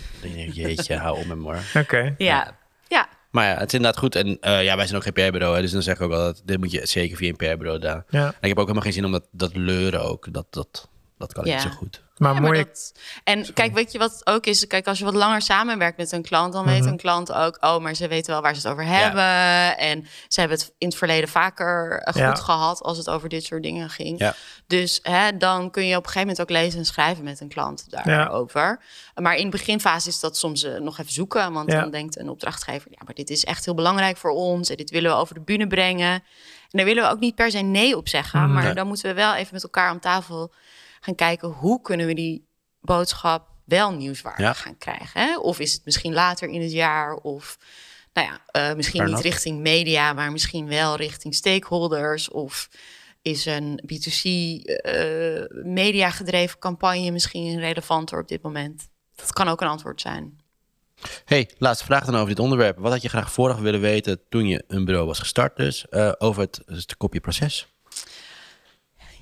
Jeetje, 0.52 0.96
hou 0.96 1.20
op 1.20 1.26
met 1.26 1.38
me 1.38 1.44
hoor. 1.44 1.60
Oké. 1.84 2.16
Ja. 2.18 2.58
ja. 2.88 3.08
Maar 3.32 3.46
ja, 3.46 3.58
het 3.58 3.68
is 3.68 3.74
inderdaad 3.74 4.00
goed. 4.00 4.16
En 4.16 4.38
eh, 4.42 4.64
ja, 4.64 4.76
wij 4.76 4.86
zijn 4.86 4.98
ook 4.98 5.04
geen 5.04 5.14
PR-bureau, 5.14 5.56
hè, 5.56 5.62
dus 5.62 5.72
dan 5.72 5.82
zeg 5.82 5.96
ik 5.96 6.02
ook 6.02 6.10
wel 6.10 6.24
dat 6.24 6.42
dit 6.46 6.58
moet 6.58 6.72
je 6.72 6.86
zeker 6.86 7.18
via 7.18 7.30
een 7.30 7.36
PR-bureau 7.36 7.80
doen. 7.80 8.04
Ja. 8.10 8.26
En 8.26 8.34
ik 8.42 8.48
heb 8.48 8.58
ook 8.58 8.68
helemaal 8.68 8.82
geen 8.82 8.94
zin 8.94 9.06
om 9.06 9.12
dat, 9.12 9.28
dat 9.32 9.56
leuren 9.56 10.04
ook. 10.04 10.34
Dat, 10.34 10.46
dat, 10.50 10.90
Dat 11.20 11.34
kan 11.34 11.46
Ja. 11.46 11.54
niet 11.54 11.62
zo 11.62 11.70
goed. 11.70 12.02
Maar 12.18 12.34
Ja, 12.34 12.40
mooi. 12.40 12.64
dat- 12.64 12.94
en 13.24 13.54
kijk, 13.54 13.74
weet 13.74 13.92
je 13.92 13.98
wat 13.98 14.12
het 14.12 14.28
ook 14.28 14.46
is? 14.46 14.68
Kijk, 14.68 14.88
als 14.88 14.98
je 15.00 15.06
wat 15.06 15.14
langer 15.14 15.42
samenwerkt 15.42 15.98
met 15.98 16.12
een 16.12 16.22
klant, 16.22 16.54
dan 16.54 16.66
weet 16.66 16.80
Mhm. 16.80 16.88
een 16.90 16.98
klant 16.98 17.32
ook, 17.32 17.58
oh, 17.62 17.78
maar 17.78 17.94
ze 17.96 18.08
weten 18.08 18.32
wel 18.32 18.42
waar 18.42 18.56
ze 18.56 18.62
het 18.62 18.72
over 18.72 18.86
hebben. 18.86 19.78
En 19.78 20.08
ze 20.28 20.40
hebben 20.40 20.58
het 20.58 20.74
in 20.78 20.88
het 20.88 20.98
verleden 20.98 21.30
vaker 21.30 22.00
eh, 22.00 22.14
goed 22.14 22.22
Ja. 22.22 22.36
gehad 22.36 22.82
als 22.82 22.98
het 22.98 23.10
over 23.10 23.30
dit 23.30 23.44
soort 23.44 23.64
dingen 23.64 23.90
ging. 23.90 24.20
Ja. 24.20 24.36
Dus 24.68 25.00
hè, 25.04 25.38
dan 25.38 25.72
kun 25.72 25.84
je 25.88 25.96
op 25.96 26.04
een 26.06 26.10
gegeven 26.12 26.28
moment 26.28 26.42
ook 26.42 26.58
lezen 26.58 26.80
en 26.80 26.86
schrijven 26.86 27.24
met 27.24 27.40
een 27.40 27.50
klant 27.50 27.86
daarover. 27.90 28.80
Maar 29.16 29.36
in 29.36 29.44
de 29.44 29.58
beginfase 29.58 30.08
is 30.10 30.20
dat 30.20 30.38
soms 30.38 30.64
eh, 30.64 30.80
nog 30.80 31.00
even 31.00 31.12
zoeken. 31.14 31.54
Want 31.54 31.72
Ja. 31.72 31.80
dan 31.82 31.92
denkt 31.92 32.18
een 32.20 32.30
opdrachtgever, 32.30 32.88
ja, 32.92 32.98
maar 33.06 33.14
dit 33.16 33.30
is 33.30 33.46
echt 33.46 33.66
heel 33.66 33.74
belangrijk 33.76 34.18
voor 34.18 34.32
ons. 34.32 34.70
En 34.70 34.76
dit 34.78 34.90
willen 34.90 35.12
we 35.12 35.18
over 35.18 35.34
de 35.34 35.42
bühne 35.42 35.68
brengen. 35.68 36.12
En 36.72 36.78
daar 36.78 36.86
willen 36.86 37.04
we 37.04 37.10
ook 37.10 37.20
niet 37.20 37.36
per 37.36 37.52
se 37.52 37.58
nee 37.60 37.98
op 37.98 38.08
zeggen. 38.08 38.40
Mhm. 38.42 38.54
Maar 38.54 38.64
Nee. 38.64 38.74
dan 38.74 38.88
moeten 38.88 39.06
we 39.10 39.14
wel 39.14 39.34
even 39.36 39.54
met 39.54 39.64
elkaar 39.64 39.92
om 39.92 40.00
tafel 40.00 40.52
gaan 41.00 41.16
kijken 41.16 41.50
hoe 41.50 41.82
kunnen 41.82 42.08
we 42.08 42.14
die 42.14 42.48
boodschap 42.82 43.48
wel 43.66 43.92
nieuwswaardig 43.92 44.46
Ja. 44.46 44.54
gaan 44.54 44.78
krijgen. 44.78 45.22
Hè? 45.22 45.38
Of 45.38 45.60
is 45.60 45.74
het 45.74 45.86
misschien 45.86 46.14
later 46.14 46.50
in 46.50 46.62
het 46.62 46.72
jaar 46.72 47.14
of 47.14 47.58
nou 48.14 48.28
ja, 48.28 48.42
eh, 48.70 48.76
misschien 48.76 49.04
niet 49.04 49.20
richting 49.20 49.60
media, 49.60 50.14
maar 50.14 50.32
misschien 50.32 50.68
wel 50.68 50.96
richting 50.96 51.36
stakeholders 51.36 52.30
of 52.30 52.70
is 53.22 53.46
een 53.46 53.80
B2C 53.86 54.24
eh 54.66 55.64
media 55.64 56.10
gedreven 56.10 56.60
campagne 56.60 57.12
misschien 57.12 57.60
relevanter 57.60 58.20
op 58.20 58.28
dit 58.28 58.42
moment? 58.42 58.90
Dat 59.16 59.34
kan 59.34 59.48
ook 59.48 59.62
een 59.62 59.68
antwoord 59.68 60.02
zijn. 60.02 60.40
Hey, 61.26 61.50
laatste 61.58 61.86
vraag 61.86 62.06
dan 62.06 62.16
over 62.16 62.28
dit 62.28 62.40
onderwerp. 62.40 62.78
Wat 62.78 62.92
had 62.92 63.02
je 63.02 63.10
graag 63.10 63.32
vooraf 63.32 63.60
willen 63.60 63.82
weten 63.82 64.22
toen 64.30 64.48
je 64.48 64.64
een 64.68 64.86
bureau 64.86 65.08
was 65.08 65.20
gestart 65.20 65.56
dus, 65.56 65.88
eh, 65.90 66.12
over 66.18 66.42
het, 66.42 66.62
het 66.66 66.98
kopje 66.98 67.20
proces? 67.20 67.68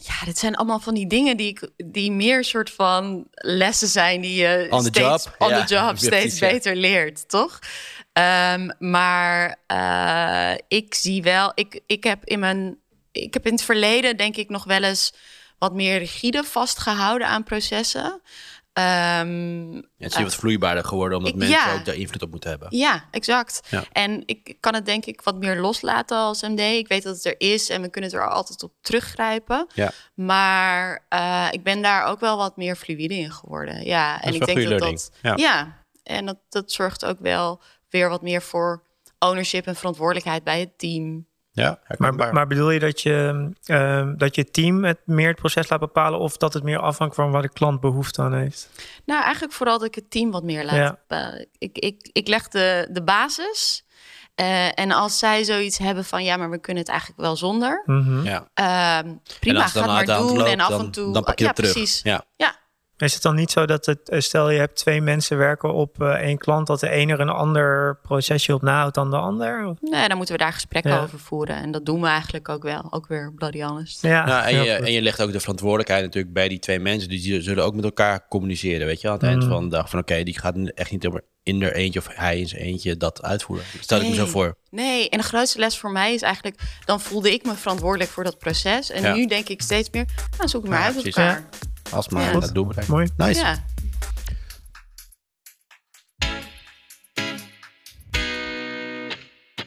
Ja, 0.08 0.26
dit 0.26 0.38
zijn 0.38 0.56
allemaal 0.56 0.80
van 0.80 0.94
die 0.94 1.08
dingen 1.08 1.38
die, 1.38 1.48
ik, 1.48 1.70
die 1.76 2.12
meer 2.12 2.44
soort 2.44 2.70
van 2.70 3.28
lessen 3.32 3.88
zijn 3.88 4.22
die 4.22 4.36
je 4.36 4.68
On 4.70 4.84
the 4.84 4.86
steeds 4.86 5.24
job, 5.24 5.36
on 5.38 5.50
the 5.50 5.74
job 5.76 5.98
steeds 5.98 6.40
beter 6.40 6.76
leert, 6.76 7.30
toch? 7.30 7.60
Ehm, 8.14 8.70
maar 8.80 9.56
eh, 9.68 10.54
ik 10.68 10.94
zie 10.94 11.22
wel, 11.22 11.52
ik, 11.56 11.80
ik 11.86 12.04
heb 12.04 12.26
in 12.26 12.40
mijn, 12.40 12.78
ik 13.12 13.34
heb 13.34 13.46
in 13.46 13.52
het 13.52 13.64
verleden 13.64 14.18
denk 14.18 14.36
ik 14.36 14.50
nog 14.50 14.64
wel 14.64 14.84
eens 14.84 15.14
wat 15.58 15.74
meer 15.74 15.98
rigide 15.98 16.44
vastgehouden 16.44 17.28
aan 17.28 17.44
processen. 17.44 18.22
Ehm, 18.78 19.72
Ja, 19.74 19.82
het 19.98 20.10
is 20.12 20.16
hier 20.16 20.24
wat 20.26 20.36
vloeibaarder 20.36 20.84
geworden, 20.84 21.18
omdat 21.18 21.34
Ik- 21.34 21.40
mensen 21.40 21.58
ja. 21.70 21.74
ook 21.74 21.86
daar 21.86 21.96
invloed 21.96 22.22
op 22.22 22.30
moeten 22.30 22.50
hebben. 22.50 22.68
Ja, 22.78 23.06
exact. 23.12 23.68
Ja. 23.70 23.84
En 23.92 24.24
ik 24.26 24.58
kan 24.60 24.74
het 24.74 24.86
denk 24.86 25.06
ik 25.06 25.22
wat 25.22 25.36
meer 25.38 25.60
loslaten 25.60 26.18
als 26.18 26.42
MD. 26.42 26.60
Ik 26.60 26.88
weet 26.88 27.04
dat 27.04 27.16
het 27.16 27.26
er 27.26 27.36
is 27.38 27.70
en 27.70 27.82
we 27.82 27.90
kunnen 27.90 28.10
het 28.12 28.20
er 28.20 28.30
altijd 28.30 28.64
op 28.64 28.74
teruggrijpen. 28.82 29.68
Ja. 29.74 29.92
Maar 30.14 31.06
eh, 31.10 31.48
ik 31.52 31.64
ben 31.64 31.82
daar 31.82 32.06
ook 32.06 32.20
wel 32.20 32.38
wat 32.38 32.58
meer 32.58 32.76
fluïde 32.76 33.16
in 33.18 33.32
geworden. 33.32 33.86
Ja, 33.86 34.22
en 34.22 34.34
ik 34.34 34.46
denk 34.46 34.58
dat 34.58 34.68
learning. 34.68 35.02
dat. 35.22 35.40
Ja. 35.40 35.86
en 36.04 36.26
dat, 36.26 36.38
dat 36.50 36.72
zorgt 36.72 37.06
ook 37.06 37.20
wel 37.20 37.62
weer 37.90 38.10
wat 38.10 38.22
meer 38.22 38.42
voor 38.42 38.84
ownership 39.20 39.68
en 39.68 39.76
verantwoordelijkheid 39.76 40.44
bij 40.44 40.60
het 40.60 40.78
team. 40.78 41.28
Ja. 41.64 41.80
Maar, 41.98 42.34
maar 42.34 42.48
bedoel 42.48 42.70
je 42.72 42.80
dat 42.80 43.02
je, 43.02 43.50
ehm, 43.66 44.16
dat 44.18 44.36
je 44.36 44.52
team 44.52 44.84
het 44.84 45.00
meer 45.06 45.28
het 45.28 45.36
proces 45.36 45.70
laat 45.70 45.80
bepalen 45.80 46.20
of 46.20 46.38
dat 46.38 46.54
het 46.54 46.64
meer 46.64 46.80
afhangt 46.80 47.16
van 47.16 47.32
waar 47.32 47.42
de 47.42 47.50
klant 47.50 47.80
behoefte 47.80 48.22
aan 48.22 48.34
heeft? 48.34 48.70
Nou, 49.06 49.24
eigenlijk 49.24 49.54
vooral 49.54 49.78
dat 49.78 49.88
ik 49.88 49.96
het 49.96 50.12
team 50.12 50.32
wat 50.32 50.44
meer 50.44 50.66
laat. 50.66 50.76
Ja. 50.76 51.00
eh, 51.08 51.46
ik, 51.58 51.78
ik, 51.78 52.10
ik 52.12 52.28
leg 52.28 52.48
de, 52.48 52.88
de 52.92 53.04
basis. 53.04 53.86
Eh, 54.36 54.80
en 54.80 54.92
als 54.92 55.20
zij 55.20 55.44
zoiets 55.44 55.78
hebben 55.78 56.06
van 56.06 56.24
ja, 56.24 56.38
maar 56.38 56.50
we 56.50 56.60
kunnen 56.60 56.84
het 56.84 56.92
eigenlijk 56.92 57.22
wel 57.22 57.36
zonder. 57.36 57.84
Mhm. 57.86 58.24
ja. 58.24 58.48
Ehm, 58.54 59.16
prima, 59.40 59.68
ga 59.68 59.80
het 59.80 59.88
maar 59.90 60.06
doen. 60.06 60.38
loopt, 60.38 60.50
en 60.50 60.60
af 60.60 60.70
dan, 60.70 60.80
en 60.80 60.92
toe. 60.92 61.14
dan 61.14 61.24
pak 61.24 61.38
je 61.38 61.44
ja, 61.44 61.50
het 61.50 61.56
terug. 61.56 61.72
precies. 61.72 62.02
Ja. 62.04 62.24
Ja, 62.36 62.56
Is 62.98 63.14
het 63.14 63.22
dan 63.22 63.36
niet 63.36 63.52
zo 63.52 63.66
dat 63.66 63.86
het, 63.86 64.10
eh, 64.10 64.20
stel 64.20 64.50
je 64.50 64.60
hebt 64.60 64.76
twee 64.76 65.02
mensen 65.02 65.38
werken 65.38 65.74
op 65.74 66.02
eh, 66.02 66.08
één 66.10 66.38
klant, 66.38 66.68
dat 66.68 66.80
de 66.80 66.90
ene 66.90 67.14
er 67.14 67.20
een 67.20 67.30
ander 67.30 67.98
procesje 68.02 68.54
op 68.54 68.62
nahoudt 68.62 68.96
dan 68.96 69.10
de 69.10 69.18
ander? 69.18 69.76
nee, 69.82 70.08
dan 70.08 70.18
moeten 70.18 70.36
we 70.36 70.42
daar 70.42 70.54
gesprekken 70.54 70.92
Ja. 70.92 71.02
over 71.02 71.20
voeren. 71.20 71.56
En 71.56 71.72
dat 71.72 71.86
doen 71.86 72.02
we 72.02 72.08
eigenlijk 72.08 72.50
ook 72.50 72.64
wel. 72.64 72.88
Ook 72.90 73.08
weer 73.08 73.34
bloody 73.36 73.62
honest. 73.64 74.02
Ja, 74.02 74.28
Ja, 74.28 74.46
en, 74.48 74.64
je, 74.64 74.72
en 74.74 74.92
je 74.92 75.02
legt 75.02 75.22
ook 75.22 75.32
de 75.32 75.40
verantwoordelijkheid 75.40 76.04
natuurlijk 76.04 76.34
bij 76.34 76.48
die 76.48 76.60
twee 76.60 76.80
mensen. 76.80 77.10
Dus 77.10 77.22
die 77.24 77.42
zullen 77.42 77.64
ook 77.64 77.76
met 77.76 77.84
elkaar 77.84 78.28
communiceren, 78.28 78.88
weet 78.88 79.02
je. 79.02 79.08
Aan 79.08 79.14
het 79.14 79.24
eind 79.24 79.44
Mm. 79.44 79.50
van 79.50 79.64
de 79.64 79.70
dag 79.76 79.90
van 79.90 80.00
oké, 80.00 80.24
die 80.24 80.40
gaat 80.40 80.56
echt 80.74 80.92
niet 80.92 81.08
over 81.08 81.24
in 81.44 81.62
er 81.62 81.74
eentje 81.74 82.00
of 82.00 82.08
hij 82.12 82.40
in 82.40 82.48
zijn 82.48 82.62
eentje 82.62 82.98
dat 82.98 83.24
uitvoeren. 83.24 83.66
Stel 83.80 84.02
ik 84.02 84.08
me 84.10 84.16
zo 84.16 84.26
voor. 84.26 84.56
Nee, 84.70 85.10
en 85.10 85.18
de 85.18 85.24
grootste 85.24 85.60
les 85.60 85.78
voor 85.78 85.92
mij 85.92 86.14
is 86.14 86.22
eigenlijk... 86.22 86.60
dan 86.86 87.02
voelde 87.02 87.34
ik 87.34 87.46
me 87.46 87.54
verantwoordelijk 87.54 88.10
voor 88.10 88.24
dat 88.24 88.38
proces. 88.38 88.90
En 88.92 89.02
Ja. 89.02 89.14
nu 89.16 89.26
denk 89.26 89.50
ik 89.50 89.62
steeds 89.62 89.90
meer... 89.92 90.06
nou, 90.38 90.50
zoek 90.50 90.62
het 90.62 90.72
maar 90.72 90.80
Ja, 90.80 90.86
uit 90.86 91.06
elkaar. 91.06 91.44
Als 91.92 92.10
maar 92.10 92.24
Ja. 92.34 92.40
dat 92.40 92.54
doel 92.54 92.66
bereikt. 92.66 92.90
Mooi. 92.90 93.10
Nice. 93.18 93.40
Ja. 93.42 93.56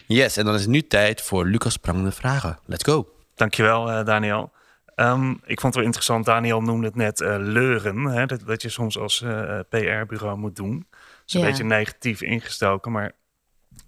Yes, 0.06 0.36
en 0.36 0.44
dan 0.44 0.54
is 0.54 0.60
het 0.60 0.70
nu 0.70 0.86
tijd 0.86 1.20
voor 1.22 1.46
Lucas 1.46 1.76
prangende 1.76 2.12
vragen. 2.12 2.58
Let's 2.66 2.84
go. 2.84 3.08
Dankjewel, 3.34 3.90
eh 3.90 4.04
Daniel. 4.04 4.52
Ehm, 4.94 5.30
ik 5.30 5.60
vond 5.60 5.62
het 5.62 5.74
wel 5.74 5.84
interessant, 5.84 6.24
Daniel 6.24 6.60
noemde 6.62 6.86
het 6.86 6.96
net 6.96 7.20
eh, 7.20 7.34
leuren. 7.38 8.04
Hè, 8.04 8.26
dat, 8.26 8.40
dat 8.46 8.62
je 8.62 8.68
soms 8.68 8.98
als 8.98 9.22
eh, 9.22 9.58
PR-bureau 9.68 10.36
moet 10.38 10.56
doen. 10.56 10.86
Dat 10.90 10.98
is 11.26 11.34
een 11.34 11.40
Ja. 11.40 11.46
beetje 11.46 11.64
negatief 11.64 12.22
ingestoken, 12.22 12.92
maar 12.92 13.12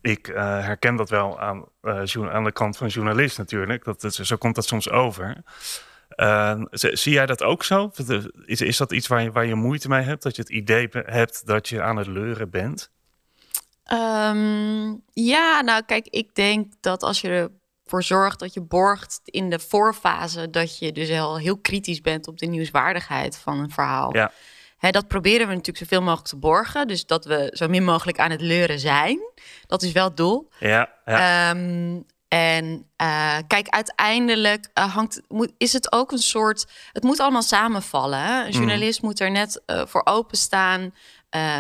ik 0.00 0.28
eh, 0.28 0.42
herken 0.42 0.96
dat 0.96 1.10
wel 1.10 1.40
aan, 1.40 1.64
eh, 1.80 2.02
aan 2.30 2.44
de 2.44 2.52
kant 2.52 2.76
van 2.76 2.88
journalist 2.88 3.38
natuurlijk. 3.38 3.84
Dat, 3.84 4.02
het- 4.02 4.14
zo 4.14 4.36
komt 4.36 4.54
dat 4.54 4.66
soms 4.66 4.90
over. 4.90 5.36
Eh, 6.14 6.60
z- 6.70 6.92
zie 6.92 7.12
jij 7.12 7.26
dat 7.26 7.42
ook 7.42 7.64
zo? 7.64 7.90
Is, 8.44 8.60
is 8.60 8.76
dat 8.76 8.92
iets 8.92 9.06
waar 9.06 9.22
je, 9.22 9.32
waar 9.32 9.46
je 9.46 9.54
moeite 9.54 9.88
mee 9.88 10.02
hebt? 10.02 10.22
Dat 10.22 10.36
je 10.36 10.42
het 10.42 10.50
idee 10.50 10.88
hebt 10.92 11.46
dat 11.46 11.68
je 11.68 11.82
aan 11.82 11.96
het 11.96 12.06
leuren 12.06 12.50
bent? 12.50 12.90
Ehm, 13.84 14.94
ja, 15.12 15.60
nou 15.60 15.82
kijk, 15.86 16.06
ik 16.08 16.34
denk 16.34 16.72
dat 16.80 17.02
als 17.02 17.20
je 17.20 17.50
ervoor 17.84 18.02
zorgt 18.02 18.38
dat 18.38 18.54
je 18.54 18.60
borgt 18.60 19.20
in 19.24 19.50
de 19.50 19.58
voorfase... 19.58 20.50
dat 20.50 20.78
je 20.78 20.92
dus 20.92 21.10
al 21.10 21.38
heel 21.38 21.58
kritisch 21.58 22.00
bent 22.00 22.28
op 22.28 22.38
de 22.38 22.46
nieuwswaardigheid 22.46 23.38
van 23.38 23.58
een 23.58 23.70
verhaal. 23.70 24.16
Ja. 24.16 24.32
Dat 24.90 25.08
proberen 25.08 25.46
we 25.46 25.52
natuurlijk 25.52 25.78
zoveel 25.78 26.00
mogelijk 26.02 26.28
te 26.28 26.36
borgen. 26.36 26.86
Dus 26.88 27.06
dat 27.06 27.24
we 27.24 27.50
zo 27.52 27.68
min 27.68 27.84
mogelijk 27.84 28.18
aan 28.18 28.30
het 28.30 28.40
leuren 28.40 28.78
zijn. 28.78 29.18
Dat 29.66 29.82
is 29.82 29.92
wel 29.92 30.04
het 30.04 30.16
doel. 30.16 30.48
Ja, 30.58 30.92
ja. 31.04 31.50
Ehm, 31.50 32.00
en 32.32 32.86
eh, 32.96 33.36
kijk, 33.46 33.68
uiteindelijk 33.68 34.68
eh, 34.74 34.94
hangt, 34.94 35.20
moet, 35.28 35.52
is 35.58 35.72
het 35.72 35.92
ook 35.92 36.12
een 36.12 36.18
soort. 36.18 36.66
Het 36.92 37.02
moet 37.02 37.20
allemaal 37.20 37.42
samenvallen. 37.42 38.18
Hè? 38.18 38.44
Een 38.44 38.50
journalist 38.50 39.02
moet 39.02 39.20
er 39.20 39.30
net 39.30 39.62
eh, 39.66 39.82
voor 39.86 40.02
openstaan. 40.04 40.94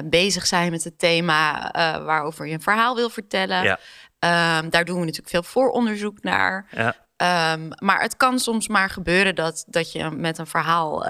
bezig 0.04 0.46
zijn 0.46 0.70
met 0.70 0.84
het 0.84 0.98
thema 0.98 1.70
waarover 2.04 2.46
je 2.46 2.54
een 2.54 2.62
verhaal 2.62 2.94
wil 2.94 3.10
vertellen. 3.10 3.62
Ja. 3.62 3.78
Ehm, 4.18 4.68
daar 4.70 4.84
doen 4.84 4.94
we 4.98 5.04
natuurlijk 5.04 5.28
veel 5.28 5.42
vooronderzoek 5.42 6.22
naar. 6.22 6.66
ja. 6.70 6.94
Ehm, 7.16 7.70
maar 7.78 8.00
het 8.00 8.16
kan 8.16 8.38
soms 8.38 8.68
maar 8.68 8.90
gebeuren 8.90 9.34
dat, 9.34 9.64
dat 9.66 9.92
je 9.92 10.10
met 10.10 10.38
een 10.38 10.46
verhaal, 10.46 11.00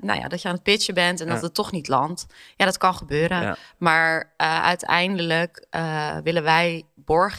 nou 0.00 0.20
ja, 0.20 0.28
dat 0.28 0.42
je 0.42 0.48
aan 0.48 0.54
het 0.54 0.62
pitchen 0.62 0.94
bent 0.94 1.20
en 1.20 1.26
Ja. 1.26 1.32
dat 1.32 1.42
het 1.42 1.54
toch 1.54 1.72
niet 1.72 1.88
landt. 1.88 2.26
Ja, 2.56 2.64
dat 2.64 2.78
kan 2.78 2.94
gebeuren. 2.94 3.42
Ja. 3.42 3.56
Maar 3.78 4.32
uiteindelijk 4.36 5.66
willen 6.22 6.42
wij 6.42 6.84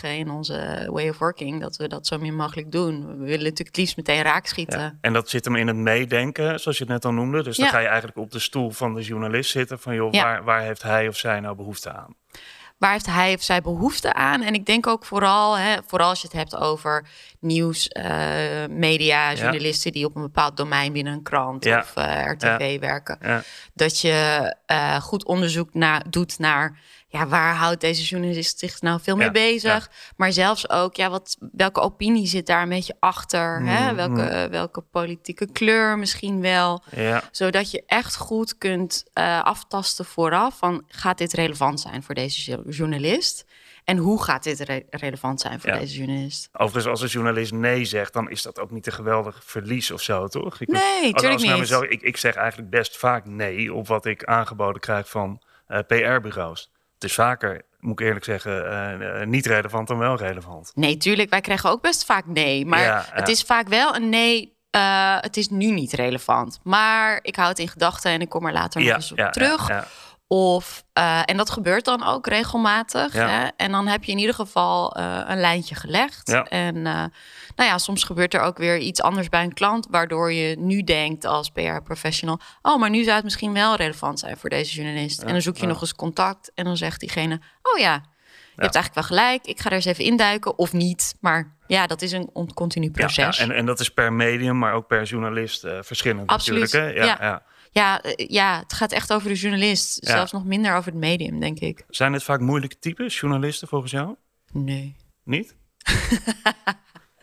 in 0.01 0.29
onze 0.29 0.88
way 0.91 1.10
of 1.10 1.17
working 1.17 1.62
dat 1.62 1.75
we 1.75 1.88
dat 1.88 2.07
zo 2.07 2.17
min 2.17 2.36
mogelijk 2.36 2.71
doen. 2.71 3.07
We 3.07 3.13
willen 3.23 3.29
natuurlijk 3.43 3.67
het 3.67 3.77
liefst 3.77 3.97
meteen 3.97 4.21
raak 4.21 4.45
schieten. 4.45 4.79
Ja. 4.79 4.97
En 5.01 5.13
dat 5.13 5.29
zit 5.29 5.45
hem 5.45 5.55
in 5.55 5.67
het 5.67 5.75
meedenken, 5.75 6.60
zoals 6.60 6.77
je 6.77 6.84
het 6.84 6.93
net 6.93 7.05
al 7.05 7.12
noemde. 7.13 7.43
Dus 7.43 7.57
dan 7.57 7.67
ga 7.67 7.79
je 7.79 7.88
eigenlijk 7.88 8.17
op 8.17 8.31
de 8.31 8.39
stoel 8.39 8.69
van 8.71 8.93
de 8.93 9.01
journalist 9.01 9.51
zitten. 9.51 9.79
Van 9.79 9.95
joh, 9.95 10.13
Ja. 10.13 10.23
waar, 10.23 10.43
waar 10.43 10.62
heeft 10.62 10.81
hij 10.81 11.07
of 11.07 11.17
zij 11.17 11.39
nou 11.39 11.55
behoefte 11.55 11.91
aan? 11.91 12.15
Waar 12.77 12.91
heeft 12.91 13.05
hij 13.05 13.34
of 13.34 13.41
zij 13.41 13.62
behoefte 13.62 14.13
aan? 14.13 14.41
En 14.41 14.53
ik 14.53 14.65
denk 14.65 14.88
ook 14.88 15.05
vooral, 15.05 15.57
hè, 15.57 15.75
vooral 15.88 16.10
als 16.10 16.21
je 16.21 16.27
het 16.27 16.36
hebt 16.38 16.55
over 16.55 17.07
nieuws, 17.39 17.88
eh, 17.88 18.65
media, 18.69 19.34
journalisten 19.34 19.91
die 19.91 20.05
op 20.05 20.15
een 20.15 20.21
bepaald 20.21 20.57
domein 20.57 20.93
binnen 20.93 21.13
een 21.13 21.23
krant 21.23 21.63
Ja. 21.63 21.79
of 21.79 21.95
eh, 21.95 22.31
RTV 22.31 22.79
werken. 22.79 23.43
Dat 23.73 23.99
je 23.99 24.55
eh, 24.65 24.95
goed 24.95 25.25
onderzoek 25.25 25.73
na, 25.73 26.01
doet 26.10 26.39
naar 26.39 26.79
ja, 27.12 27.28
waar 27.28 27.56
houdt 27.56 27.82
deze 27.82 28.04
journalist 28.04 28.60
zich 28.60 28.82
nou 28.82 29.00
veel 29.02 29.15
mee 29.15 29.26
Ja, 29.26 29.32
bezig? 29.32 29.89
Maar 30.15 30.32
zelfs 30.32 30.69
ook, 30.69 30.95
ja, 30.95 31.10
wat, 31.10 31.38
welke 31.52 31.80
opinie 31.80 32.28
zit 32.28 32.45
daar 32.45 32.62
een 32.62 32.69
beetje 32.69 32.95
achter? 33.00 33.62
Hè? 33.65 33.89
Mm, 33.89 33.95
Welke, 33.95 34.47
welke 34.52 34.82
politieke 34.82 35.52
kleur 35.52 35.97
misschien 35.97 36.41
wel? 36.41 36.84
Ja, 36.95 37.24
Zodat 37.32 37.71
je 37.71 37.84
echt 37.86 38.15
goed 38.17 38.58
kunt 38.58 39.04
eh, 39.13 39.41
aftasten 39.43 40.06
vooraf 40.06 40.58
van 40.58 40.84
gaat 40.88 41.17
dit 41.17 41.33
relevant 41.33 41.79
zijn 41.79 42.04
voor 42.04 42.15
deze 42.15 42.52
jo- 42.52 42.63
journalist? 42.69 43.46
En 43.83 43.98
hoe 43.98 44.23
gaat 44.23 44.44
dit 44.44 44.60
re- 44.60 44.83
relevant 44.90 45.42
zijn 45.42 45.60
voor 45.60 45.69
Ja. 45.69 45.77
deze 45.79 45.98
journalist? 45.98 46.50
overigens 46.54 46.85
als 46.85 47.02
een 47.02 47.08
journalist 47.08 47.52
nee 47.52 47.85
zegt, 47.85 48.13
dan 48.13 48.29
is 48.29 48.42
dat 48.42 48.60
ook 48.60 48.71
niet 48.71 48.85
een 48.88 48.94
geweldig 48.94 49.42
verlies 49.46 49.92
of 49.92 50.02
zo, 50.02 50.27
toch? 50.27 50.60
Ik, 50.62 50.67
Nee, 50.67 50.81
als- 50.81 50.92
tuurlijk 51.02 51.23
als 51.33 51.42
ik 51.42 51.48
naar 51.48 51.50
niet. 51.50 51.60
mezelf- 51.60 51.83
ik, 51.83 52.02
ik 52.02 52.17
zeg 52.17 52.35
eigenlijk 52.35 52.69
best 52.69 52.98
vaak 52.98 53.25
nee 53.25 53.73
op 53.73 53.88
wat 53.88 54.06
ik 54.06 54.23
aangeboden 54.23 54.81
krijg 54.81 55.10
van 55.10 55.42
eh, 55.67 55.79
PR-bureaus. 55.88 56.71
Het 57.02 57.10
is 57.10 57.15
vaker, 57.15 57.62
moet 57.79 57.99
ik 57.99 58.06
eerlijk 58.06 58.25
zeggen, 58.25 58.69
eh, 58.69 59.21
eh, 59.21 59.27
niet 59.27 59.45
relevant 59.45 59.87
dan 59.87 59.97
wel 59.97 60.15
relevant. 60.15 60.71
Nee, 60.75 60.97
tuurlijk, 60.97 61.29
wij 61.29 61.41
krijgen 61.41 61.69
ook 61.69 61.81
best 61.81 62.06
vaak 62.06 62.25
nee. 62.25 62.65
Maar 62.65 62.81
Ja, 62.81 63.06
het 63.12 63.27
is 63.27 63.41
vaak 63.41 63.67
wel 63.67 63.95
een 63.95 64.10
nee 64.10 64.60
eh, 64.71 65.17
het 65.19 65.37
is 65.37 65.49
nu 65.49 65.71
niet 65.71 65.93
relevant. 65.93 66.60
Maar 66.63 67.19
ik 67.21 67.35
hou 67.35 67.49
het 67.49 67.60
in 67.60 67.67
gedachten 67.67 68.12
en 68.12 68.21
ik 68.21 68.29
kom 68.29 68.45
er 68.45 68.54
later 68.54 68.81
nog 68.81 68.93
eens 68.93 69.12
op 69.12 69.17
terug. 69.17 69.67
ja. 69.67 69.87
Of, 70.34 70.84
eh, 70.94 71.21
en 71.25 71.38
dat 71.38 71.50
gebeurt 71.50 71.86
dan 71.86 72.04
ook 72.04 72.27
regelmatig. 72.27 73.13
Ja. 73.13 73.27
Hè? 73.27 73.48
En 73.58 73.71
dan 73.71 73.88
heb 73.88 74.04
je 74.04 74.12
in 74.12 74.17
ieder 74.17 74.36
geval 74.36 74.96
eh, 74.96 75.21
een 75.27 75.40
lijntje 75.40 75.75
gelegd. 75.75 76.27
Ja. 76.27 76.44
En 76.44 76.75
uh, 76.75 76.84
nou 76.84 77.10
ja, 77.69 77.77
soms 77.77 78.04
gebeurt 78.04 78.34
er 78.34 78.42
ook 78.42 78.58
weer 78.58 78.77
iets 78.77 79.02
anders 79.02 79.29
bij 79.29 79.44
een 79.44 79.54
klant, 79.54 79.88
waardoor 79.90 80.34
je 80.34 80.56
nu 80.60 80.84
denkt 80.84 81.25
als 81.25 81.50
PR-professional: 81.50 82.40
oh, 82.62 82.79
maar 82.79 82.90
nu 82.90 83.04
zou 83.04 83.15
het 83.15 83.23
misschien 83.23 83.54
wel 83.54 83.75
relevant 83.75 84.19
zijn 84.19 84.38
voor 84.38 84.50
deze 84.50 84.75
journalist. 84.75 85.21
Ja, 85.21 85.27
en 85.27 85.32
dan 85.32 85.42
zoek 85.42 85.58
je 85.58 85.65
nog 85.65 85.82
eens 85.82 85.96
contact 85.96 86.52
en 86.56 86.65
dan 86.65 86.77
zegt 86.77 87.00
diegene: 87.00 87.40
oh 87.62 87.79
ja, 87.79 87.94
je 88.56 88.62
hebt 88.62 88.75
eigenlijk 88.75 88.94
wel 88.94 89.17
gelijk. 89.17 89.46
Ik 89.46 89.60
ga 89.60 89.69
er 89.69 89.75
eens 89.75 89.86
even 89.86 90.04
induiken 90.04 90.58
of 90.58 90.73
niet. 90.73 91.15
Maar 91.19 91.56
ja, 91.67 91.88
dat 91.88 92.02
is 92.02 92.12
een 92.12 92.29
on- 92.34 92.54
continu 92.54 92.92
proces. 92.92 93.38
ja, 93.38 93.44
en, 93.44 93.52
en 93.52 93.65
dat 93.65 93.79
is 93.79 93.90
per 93.90 94.13
medium, 94.13 94.58
maar 94.58 94.73
ook 94.73 94.88
per 94.88 95.04
journalist 95.04 95.63
eh, 95.63 95.77
verschillend 95.82 96.29
Absoluut, 96.29 96.62
natuurlijk. 96.62 96.98
Hè? 96.98 97.04
Ja, 97.06 97.44
ja. 97.72 98.02
eh, 98.02 98.28
ja, 98.30 98.60
het 98.60 98.74
gaat 98.74 98.92
echt 98.92 99.13
over 99.13 99.30
de 99.30 99.36
journalist. 99.36 100.06
Ja. 100.06 100.12
Zelfs 100.12 100.32
nog 100.32 100.46
minder 100.46 100.76
over 100.76 100.92
het 100.92 101.00
medium, 101.00 101.40
denk 101.40 101.60
ik. 101.60 101.84
Zijn 101.90 102.13
het 102.13 102.24
vaak 102.24 102.40
moeilijke 102.40 102.80
types, 102.80 103.19
journalisten 103.19 103.67
volgens 103.67 103.92
jou? 103.92 104.15
Nee. 104.54 104.96
Niet? 105.24 105.56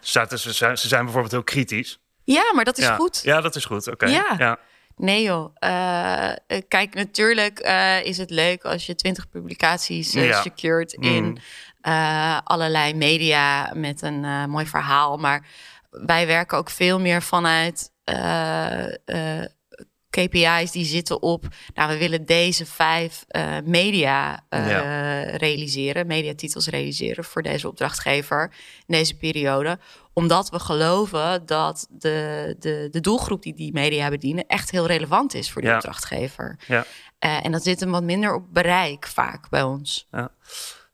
Ze, 0.00 0.52
zijn- 0.52 0.78
ze 0.78 0.88
zijn 0.88 1.02
bijvoorbeeld 1.02 1.32
heel 1.32 1.42
kritisch. 1.44 1.98
Ja, 2.24 2.52
maar 2.54 2.64
dat 2.64 2.78
is 2.78 2.84
ja. 2.84 2.94
goed. 2.96 3.20
Ja, 3.24 3.40
dat 3.40 3.56
is 3.56 3.64
goed. 3.64 3.88
Oké. 3.88 4.06
Ja. 4.06 4.34
ja. 4.38 4.58
Nee 4.96 5.22
joh. 5.22 5.54
Eh, 5.54 6.32
kijk, 6.68 6.94
natuurlijk 6.94 7.58
eh, 7.58 8.04
is 8.04 8.18
het 8.18 8.30
leuk 8.30 8.64
als 8.64 8.86
je 8.86 8.94
twintig 8.94 9.28
publicaties 9.28 10.12
Ja. 10.12 10.42
secured 10.42 10.96
Mm. 10.96 11.02
in 11.04 11.38
allerlei 12.44 12.94
media 12.94 13.72
met 13.74 14.02
een 14.02 14.50
mooi 14.50 14.66
verhaal. 14.66 15.16
Maar 15.16 15.46
wij 15.90 16.26
werken 16.26 16.58
ook 16.58 16.70
veel 16.70 17.00
meer 17.00 17.22
vanuit 17.22 17.90
KPI's 20.26 20.70
die 20.70 20.84
zitten 20.84 21.22
op. 21.22 21.44
Nou, 21.74 21.92
we 21.92 21.98
willen 21.98 22.26
deze 22.26 22.66
vijf 22.66 23.24
eh, 23.28 23.56
media 23.64 24.40
eh, 24.48 24.70
Ja. 24.70 25.20
realiseren, 25.36 26.06
mediatitels 26.06 26.66
realiseren 26.68 27.24
voor 27.24 27.42
deze 27.42 27.68
opdrachtgever 27.68 28.52
in 28.86 28.94
deze 28.94 29.16
periode 29.16 29.78
omdat 30.12 30.50
we 30.50 30.58
geloven 30.58 31.46
dat 31.46 31.86
de, 31.90 32.56
de, 32.58 32.88
de 32.90 33.00
doelgroep 33.00 33.42
die 33.42 33.54
die 33.54 33.72
media 33.72 34.08
bedienen 34.08 34.46
echt 34.46 34.70
heel 34.70 34.86
relevant 34.86 35.34
is 35.34 35.50
voor 35.50 35.60
die 35.62 35.70
Ja. 35.70 35.76
opdrachtgever. 35.76 36.58
Ja. 36.66 36.84
Eh, 37.18 37.44
en 37.44 37.52
dat 37.52 37.62
zit 37.62 37.80
hem 37.80 37.90
wat 37.90 38.02
minder 38.02 38.34
op 38.34 38.44
bereik 38.52 39.06
vaak 39.06 39.48
bij 39.48 39.62
ons. 39.62 40.08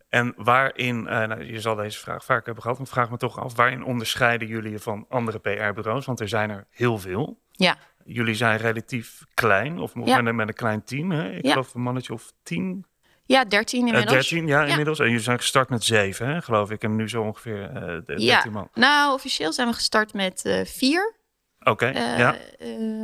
En 0.09 0.35
waarin, 0.37 1.03
nou, 1.03 1.45
je 1.45 1.61
zal 1.61 1.75
deze 1.75 1.99
vraag 1.99 2.25
vaak 2.25 2.45
hebben 2.45 2.63
gehad, 2.63 2.79
maar 2.79 2.87
vraag 2.87 3.11
me 3.11 3.17
toch 3.17 3.39
af, 3.39 3.55
waarin 3.57 3.85
onderscheiden 3.85 4.49
jullie 4.49 4.71
je 4.71 4.79
van 4.79 5.07
andere 5.09 5.39
PR-bureaus? 5.39 6.05
Want 6.07 6.21
er 6.21 6.29
zijn 6.29 6.51
er 6.51 6.67
heel 6.71 6.99
veel. 6.99 7.39
Ja. 7.51 7.77
Jullie 8.05 8.35
zijn 8.35 8.59
relatief 8.59 9.25
klein, 9.35 9.79
of 9.79 9.95
Ja. 9.95 10.01
met, 10.17 10.27
een- 10.27 10.37
met 10.37 10.49
een 10.49 10.55
klein 10.55 10.85
team. 10.85 11.11
Hè? 11.11 11.31
Ik 11.31 11.45
Ja. 11.45 11.51
geloof 11.51 11.75
een 11.75 11.81
mannetje 11.83 12.13
of 12.13 12.33
tien, 12.43 12.85
Ja, 13.27 13.45
13 13.45 13.81
eh, 13.81 13.87
inmiddels. 13.87 14.15
13 14.29 14.47
ja, 14.47 14.63
Ja. 14.63 14.69
inmiddels. 14.69 14.99
En 14.99 15.05
jullie 15.07 15.21
zijn 15.21 15.39
gestart 15.39 15.69
met 15.69 15.85
zeven, 15.85 16.29
hè, 16.29 16.43
geloof 16.43 16.71
ik. 16.71 16.83
En 16.83 16.97
nu 16.97 17.09
zo 17.09 17.23
ongeveer 17.23 17.63
eh, 17.71 17.81
de- 17.83 18.03
13 18.05 18.25
Ja. 18.27 18.45
man. 18.51 18.69
Nou, 18.75 19.13
officieel 19.15 19.53
zijn 19.53 19.69
we 19.69 19.75
gestart 19.75 20.13
met 20.13 20.45
eh, 20.45 20.65
vier. 20.65 21.15
Oké, 21.61 21.87
ja. 21.89 22.37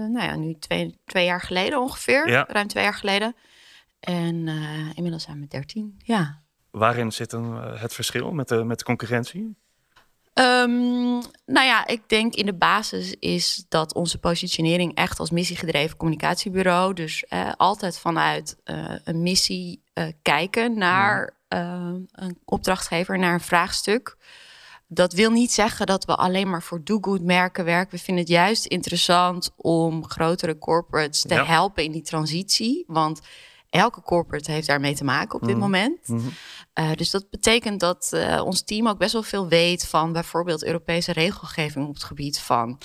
nou 0.08 0.22
ja, 0.22 0.36
nu 0.36 0.54
twee, 0.58 0.98
twee 1.04 1.24
jaar 1.24 1.40
geleden 1.40 1.80
ongeveer. 1.80 2.28
Ja. 2.28 2.44
Ruim 2.48 2.66
twee 2.66 2.82
jaar 2.84 2.94
geleden. 2.94 3.34
En 4.00 4.48
inmiddels 4.94 5.22
zijn 5.22 5.40
we 5.40 5.46
13. 5.46 5.94
Ja. 6.04 6.42
Waarin 6.70 7.12
zit 7.12 7.30
dan 7.30 7.54
het 7.78 7.94
verschil 7.94 8.32
met 8.32 8.48
de, 8.48 8.64
met 8.64 8.78
de 8.78 8.84
concurrentie? 8.84 9.56
Ehm, 10.32 11.18
nou 11.46 11.66
ja, 11.66 11.86
ik 11.86 12.08
denk 12.08 12.34
in 12.34 12.46
de 12.46 12.54
basis 12.54 13.14
is 13.18 13.64
dat 13.68 13.94
onze 13.94 14.18
positionering 14.18 14.94
echt 14.94 15.18
als 15.18 15.30
missiegedreven 15.30 15.96
communicatiebureau, 15.96 16.94
dus 16.94 17.24
eh, 17.24 17.52
altijd 17.56 17.98
vanuit 17.98 18.56
eh, 18.64 18.84
een 19.04 19.22
missie 19.22 19.82
eh, 19.92 20.04
kijken 20.22 20.78
naar 20.78 21.34
eh, 21.48 21.92
een 22.12 22.38
opdrachtgever, 22.44 23.18
naar 23.18 23.32
een 23.34 23.40
vraagstuk. 23.40 24.16
Dat 24.86 25.12
wil 25.12 25.30
niet 25.30 25.52
zeggen 25.52 25.86
dat 25.86 26.04
we 26.04 26.16
alleen 26.16 26.50
maar 26.50 26.62
voor 26.62 26.84
do-good 26.84 27.22
merken 27.22 27.64
werken. 27.64 27.96
We 27.98 28.04
vinden 28.04 28.24
het 28.24 28.32
juist 28.32 28.66
interessant 28.66 29.50
om 29.56 30.08
grotere 30.08 30.58
corporates 30.58 31.22
te 31.22 31.34
Ja. 31.34 31.44
helpen 31.44 31.84
in 31.84 31.92
die 31.92 32.02
transitie. 32.02 32.84
Want 32.86 33.20
elke 33.70 34.02
corporate 34.02 34.50
heeft 34.52 34.66
daarmee 34.66 34.94
te 34.94 35.04
maken 35.04 35.34
op 35.34 35.40
dit 35.40 35.50
Mhm. 35.50 35.60
moment. 35.60 36.08
Mhm. 36.08 36.20
Uh, 36.80 36.92
dus 36.94 37.10
dat 37.10 37.30
betekent 37.30 37.80
dat 37.80 38.10
uh, 38.14 38.42
ons 38.44 38.62
team 38.64 38.88
ook 38.88 38.98
best 38.98 39.12
wel 39.12 39.22
veel 39.22 39.48
weet 39.48 39.86
van 39.86 40.12
bijvoorbeeld 40.12 40.64
Europese 40.64 41.12
regelgeving 41.12 41.88
op 41.88 41.94
het 41.94 42.04
gebied 42.04 42.40
van 42.40 42.78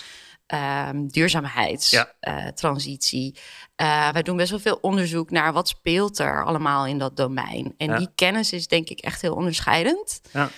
um, 0.89 1.07
duurzaamheidstransitie. 1.07 3.39
Ja. 3.75 4.07
Uh, 4.07 4.13
wij 4.13 4.23
doen 4.23 4.37
best 4.37 4.49
wel 4.49 4.59
veel 4.59 4.77
onderzoek 4.81 5.31
naar 5.31 5.53
wat 5.53 5.67
speelt 5.67 6.19
er 6.19 6.45
allemaal 6.45 6.85
in 6.85 6.97
dat 6.97 7.17
domein. 7.17 7.73
En 7.77 7.87
Ja. 7.89 7.97
die 7.97 8.09
kennis 8.15 8.53
is 8.53 8.67
denk 8.67 8.89
ik 8.89 8.99
echt 8.99 9.21
heel 9.21 9.35
onderscheidend. 9.35 10.21
Ja. 10.33 10.49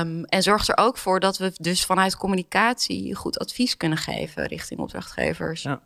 Um, 0.00 0.24
en 0.24 0.42
zorgt 0.42 0.68
er 0.68 0.76
ook 0.76 0.98
voor 0.98 1.20
dat 1.20 1.38
we 1.38 1.52
dus 1.56 1.84
vanuit 1.84 2.16
communicatie 2.16 3.14
goed 3.14 3.38
advies 3.38 3.76
kunnen 3.76 3.98
geven 3.98 4.46
richting 4.46 4.80
opdrachtgevers. 4.80 5.62
Ja. 5.62 5.80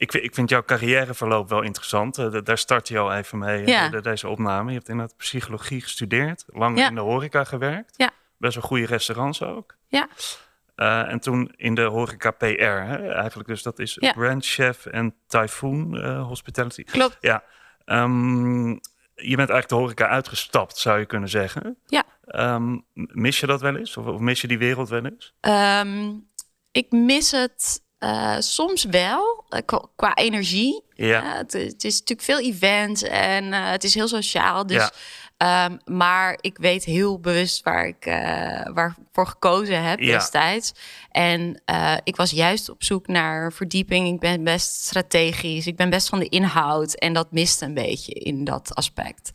Ik, 0.00 0.10
vind- 0.10 0.24
ik 0.24 0.34
vind 0.34 0.48
jouw 0.50 0.62
carrièreverloop 0.62 1.48
wel 1.48 1.62
interessant. 1.62 2.18
Eh, 2.18 2.30
da- 2.30 2.40
daar 2.40 2.58
start 2.58 2.88
je 2.88 2.98
al 2.98 3.12
even 3.12 3.38
mee, 3.38 3.60
eh, 3.64 3.66
Ja. 3.66 3.88
deze 4.00 4.28
opname. 4.28 4.70
Je 4.70 4.76
hebt 4.76 4.88
inderdaad 4.88 5.16
psychologie 5.16 5.80
gestudeerd, 5.80 6.44
lang 6.46 6.78
Ja. 6.78 6.88
in 6.88 6.94
de 6.94 7.00
horeca 7.00 7.44
gewerkt. 7.44 7.94
Ja. 7.96 8.10
Best 8.36 8.54
wel 8.54 8.62
goede 8.64 8.86
restaurants 8.86 9.42
ook. 9.42 9.76
Ja. 9.88 10.08
Eh, 10.74 11.08
en 11.12 11.20
toen 11.20 11.52
in 11.56 11.74
de 11.74 11.82
horeca 11.82 12.30
PR, 12.30 12.44
hè? 12.64 13.08
eigenlijk 13.12 13.48
dus 13.48 13.62
dat 13.62 13.78
is 13.78 13.96
Ja. 14.00 14.12
brandchef 14.12 14.86
en 14.86 15.14
Typhoon 15.26 16.04
Hospitality. 16.20 16.84
Klopt. 16.84 17.16
Ja, 17.20 17.42
Ehm, 17.84 18.68
je 19.14 19.36
bent 19.36 19.38
eigenlijk 19.50 19.68
de 19.68 19.74
horeca 19.74 20.08
uitgestapt, 20.08 20.76
zou 20.78 20.98
je 20.98 21.06
kunnen 21.06 21.28
zeggen. 21.28 21.76
Ja. 21.86 22.04
Ehm, 22.24 22.78
mis 22.94 23.40
je 23.40 23.46
dat 23.46 23.60
wel 23.60 23.76
eens? 23.76 23.96
Of, 23.96 24.06
of 24.06 24.20
mis 24.20 24.40
je 24.40 24.46
die 24.48 24.58
wereld 24.58 24.88
wel 24.88 25.04
eens? 25.04 25.34
Um, 25.40 26.28
ik 26.72 26.90
mis 26.90 27.30
het 27.30 27.82
uh, 28.00 28.36
soms 28.38 28.84
wel 28.84 29.44
uh, 29.50 29.60
qua, 29.64 29.84
qua 29.96 30.14
energie. 30.14 30.82
Ja. 30.94 31.22
Uh, 31.24 31.32
het, 31.32 31.52
het, 31.52 31.84
is 31.84 31.98
natuurlijk 31.98 32.22
veel 32.28 32.40
events 32.40 33.02
en 33.02 33.52
het 33.52 33.84
is 33.84 33.94
heel 33.94 34.08
sociaal. 34.08 34.66
Dus, 34.66 34.76
Ja. 34.76 34.90
Um, 35.42 35.78
maar 35.96 36.38
ik 36.40 36.56
weet 36.58 36.84
heel 36.84 37.20
bewust 37.20 37.62
waar 37.62 37.86
ik 37.86 38.06
uh, 38.06 38.14
waarvoor 38.74 39.26
gekozen 39.26 39.82
heb 39.82 39.98
Ja. 40.00 40.12
destijds. 40.18 40.72
En 41.10 41.62
uh, 41.70 41.94
ik 42.04 42.16
was 42.16 42.30
juist 42.30 42.68
op 42.68 42.82
zoek 42.84 43.06
naar 43.06 43.52
verdieping. 43.52 44.08
Ik 44.08 44.20
ben 44.20 44.44
best 44.44 44.84
strategisch. 44.84 45.66
Ik 45.66 45.76
ben 45.76 45.90
best 45.90 46.08
van 46.08 46.18
de 46.18 46.28
inhoud. 46.28 46.94
En 46.94 47.12
dat 47.12 47.32
mist 47.32 47.62
een 47.62 47.74
beetje 47.74 48.12
in 48.12 48.44
dat 48.44 48.74
aspect. 48.74 49.30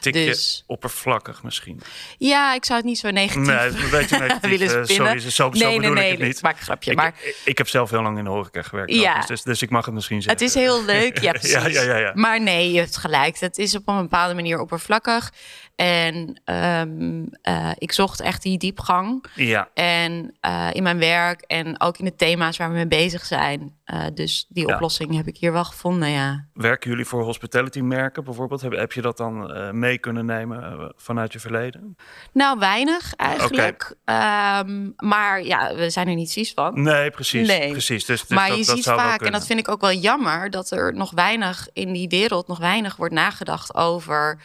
Tikje 0.00 0.24
Dus- 0.24 0.64
oppervlakkig 0.66 1.42
misschien. 1.42 1.80
Ja, 2.18 2.54
ik 2.54 2.64
zou 2.64 2.78
het 2.78 2.88
niet 2.88 2.98
zo 2.98 3.10
negatief 3.10 3.46
Nee, 3.46 3.66
een 3.66 3.90
beetje 3.90 4.18
negatief. 4.28 4.50
willen 4.50 4.66
eh, 4.78 4.84
spinnen. 4.84 4.86
sorry, 4.86 5.20
zo, 5.20 5.30
zo 5.30 5.48
nee, 5.48 5.62
nee, 5.68 5.76
bedoel 5.80 5.94
nee, 5.94 6.12
ik 6.12 6.18
het 6.18 6.26
niet. 6.26 6.42
maak 6.42 6.56
een 6.56 6.62
grapje. 6.62 6.90
Ik, 6.90 6.96
maar 6.96 7.14
ik, 7.22 7.36
ik 7.44 7.58
heb 7.58 7.68
zelf 7.68 7.90
heel 7.90 8.02
lang 8.02 8.18
in 8.18 8.24
de 8.24 8.30
horeca 8.30 8.62
gewerkt. 8.62 8.92
Ja. 8.94 9.20
Dus, 9.26 9.42
dus 9.42 9.62
ik 9.62 9.70
mag 9.70 9.84
het 9.84 9.94
misschien 9.94 10.22
zeggen. 10.22 10.44
Het 10.44 10.56
is 10.56 10.62
heel 10.62 10.84
leuk, 10.84 11.18
ja 11.22 11.30
precies. 11.32 11.50
ja, 11.52 11.66
ja, 11.66 11.82
ja, 11.82 11.96
ja. 11.96 12.12
Maar 12.14 12.40
nee, 12.40 12.72
je 12.72 12.78
hebt 12.78 12.96
gelijk. 12.96 13.38
Het 13.38 13.58
is 13.58 13.74
op 13.74 13.88
een 13.88 14.00
bepaalde 14.00 14.34
manier 14.34 14.60
oppervlakkig. 14.60 15.32
En 15.76 16.40
um, 16.44 17.28
uh, 17.48 17.70
ik 17.74 17.92
zocht 17.92 18.20
echt 18.20 18.42
die 18.42 18.58
diepgang. 18.58 19.24
Ja, 19.34 19.68
En 19.74 20.34
uh, 20.46 20.68
in 20.72 20.82
mijn 20.82 20.98
werk 20.98 21.40
en 21.40 21.80
ook 21.80 21.98
in 21.98 22.04
de 22.04 22.16
thema's 22.16 22.56
waar 22.56 22.68
we 22.68 22.74
mee 22.74 22.86
bezig 22.86 23.24
zijn. 23.24 23.78
Uh, 23.86 24.04
dus 24.14 24.46
die 24.48 24.68
Ja. 24.68 24.74
oplossing 24.74 25.16
heb 25.16 25.26
ik 25.26 25.36
hier 25.36 25.52
wel 25.52 25.64
gevonden, 25.64 26.10
ja. 26.10 26.46
werken 26.52 26.90
jullie 26.90 27.04
voor 27.04 27.22
hospitality 27.22 27.80
merken 27.80 28.24
bijvoorbeeld? 28.24 28.60
Heb, 28.60 28.72
heb 28.72 28.92
je 28.92 29.02
dat 29.02 29.16
dan 29.16 29.52
eh, 29.52 29.70
mee 29.70 29.98
kunnen 29.98 30.26
nemen 30.26 30.62
eh, 30.62 30.88
vanuit 30.96 31.32
je 31.32 31.40
verleden? 31.40 31.96
Nou, 32.32 32.58
weinig 32.58 33.14
eigenlijk. 33.14 33.94
Um, 34.04 34.92
maar 34.96 35.42
ja, 35.42 35.74
we 35.74 35.90
zijn 35.90 36.08
er 36.08 36.14
niet 36.14 36.32
vies 36.32 36.52
van. 36.52 36.82
Nee, 36.82 37.10
precies. 37.10 37.48
Nee. 37.48 37.70
precies. 37.70 38.04
Dus, 38.04 38.20
dus 38.20 38.36
maar 38.36 38.48
dat, 38.48 38.58
je 38.58 38.64
dat 38.64 38.74
ziet 38.74 38.84
zou 38.84 38.98
vaak, 38.98 39.20
en 39.20 39.32
dat 39.32 39.46
vind 39.46 39.58
ik 39.58 39.68
ook 39.68 39.80
wel 39.80 39.92
jammer, 39.92 40.50
dat 40.50 40.70
er 40.70 40.94
nog 40.94 41.10
weinig 41.10 41.68
in 41.72 41.92
die 41.92 42.08
wereld 42.08 42.48
nog 42.48 42.58
weinig 42.58 42.96
wordt 42.96 43.14
nagedacht 43.14 43.74
over 43.74 44.38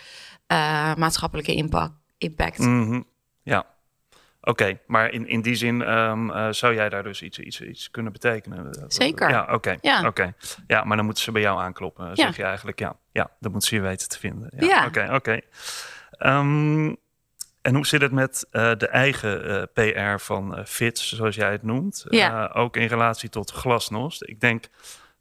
uh, 0.56 0.96
maatschappelijke 0.96 1.54
impact. 1.54 1.94
impact. 2.18 2.58
Mhm. 2.58 3.02
Ja. 3.44 3.66
Oké, 4.42 4.80
maar 4.88 5.12
in, 5.12 5.28
in 5.28 5.42
die 5.42 5.56
zin 5.56 5.82
ehm, 5.82 6.30
eh, 6.30 6.48
zou 6.52 6.74
jij 6.74 6.90
daar 6.90 7.04
dus 7.04 7.22
iets, 7.22 7.40
iets, 7.40 7.62
iets 7.62 7.92
kunnen 7.92 8.12
betekenen? 8.12 8.86
Zeker. 8.88 9.30
Ja, 9.30 9.48
oké. 9.54 9.78
Ja. 9.82 10.08
Oké. 10.08 10.34
ja, 10.68 10.84
maar 10.84 10.96
dan 10.98 11.06
moeten 11.06 11.24
ze 11.24 11.32
bij 11.32 11.42
jou 11.42 11.60
aankloppen, 11.60 12.06
Ja. 12.08 12.16
zeg 12.16 12.38
je 12.38 12.44
eigenlijk. 12.44 12.80
Ja, 12.80 12.96
ja 13.12 13.30
dat 13.40 13.52
moeten 13.52 13.70
ze 13.70 13.76
je 13.76 13.82
weten 13.82 14.10
te 14.10 14.20
vinden. 14.20 14.52
Ja, 14.58 14.66
Ja. 14.68 14.86
Oké, 14.86 15.10
oké. 15.14 15.40
Ehm, 16.12 16.94
en 17.62 17.76
hoe 17.76 17.86
zit 17.88 18.02
het 18.02 18.12
met 18.12 18.48
eh, 18.52 18.72
de 18.78 18.88
eigen 18.88 19.68
eh, 19.74 19.94
PR 20.18 20.20
van 20.24 20.56
eh 20.56 20.66
FITS, 20.66 21.14
zoals 21.16 21.36
jij 21.36 21.52
het 21.52 21.64
noemt? 21.64 22.06
Ja. 22.10 22.50
Eh, 22.50 22.62
ook 22.62 22.78
in 22.78 22.88
relatie 22.88 23.30
tot 23.30 23.52
Glasnost. 23.52 24.24
Ik 24.24 24.40
denk 24.40 24.66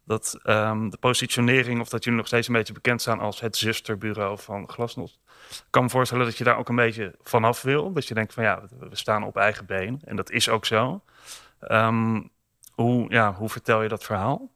dat 0.05 0.39
ehm, 0.43 0.89
de 0.89 0.97
positionering, 0.97 1.81
of 1.81 1.89
dat 1.89 2.03
jullie 2.03 2.19
nog 2.19 2.27
steeds 2.27 2.47
een 2.47 2.53
beetje 2.53 2.73
bekend 2.73 3.01
staan 3.01 3.19
als 3.19 3.39
het 3.39 3.57
zusterbureau 3.57 4.39
van 4.39 4.69
Glasnost. 4.69 5.19
Ik 5.49 5.63
kan 5.69 5.83
me 5.83 5.89
voorstellen 5.89 6.25
dat 6.25 6.37
je 6.37 6.43
daar 6.43 6.57
ook 6.57 6.69
een 6.69 6.75
beetje 6.75 7.15
vanaf 7.23 7.61
wil. 7.61 7.93
Dat 7.93 8.07
je 8.07 8.13
denkt 8.13 8.33
van 8.33 8.43
ja, 8.43 8.61
we 8.79 8.95
staan 8.95 9.23
op 9.23 9.37
eigen 9.37 9.65
been. 9.65 10.01
En 10.05 10.15
dat 10.15 10.31
is 10.31 10.49
ook 10.49 10.65
zo. 10.65 11.01
Ehm, 11.59 12.21
hoe, 12.73 13.05
ja, 13.09 13.33
hoe 13.33 13.49
vertel 13.49 13.81
je 13.81 13.89
dat 13.89 14.03
verhaal? 14.03 14.49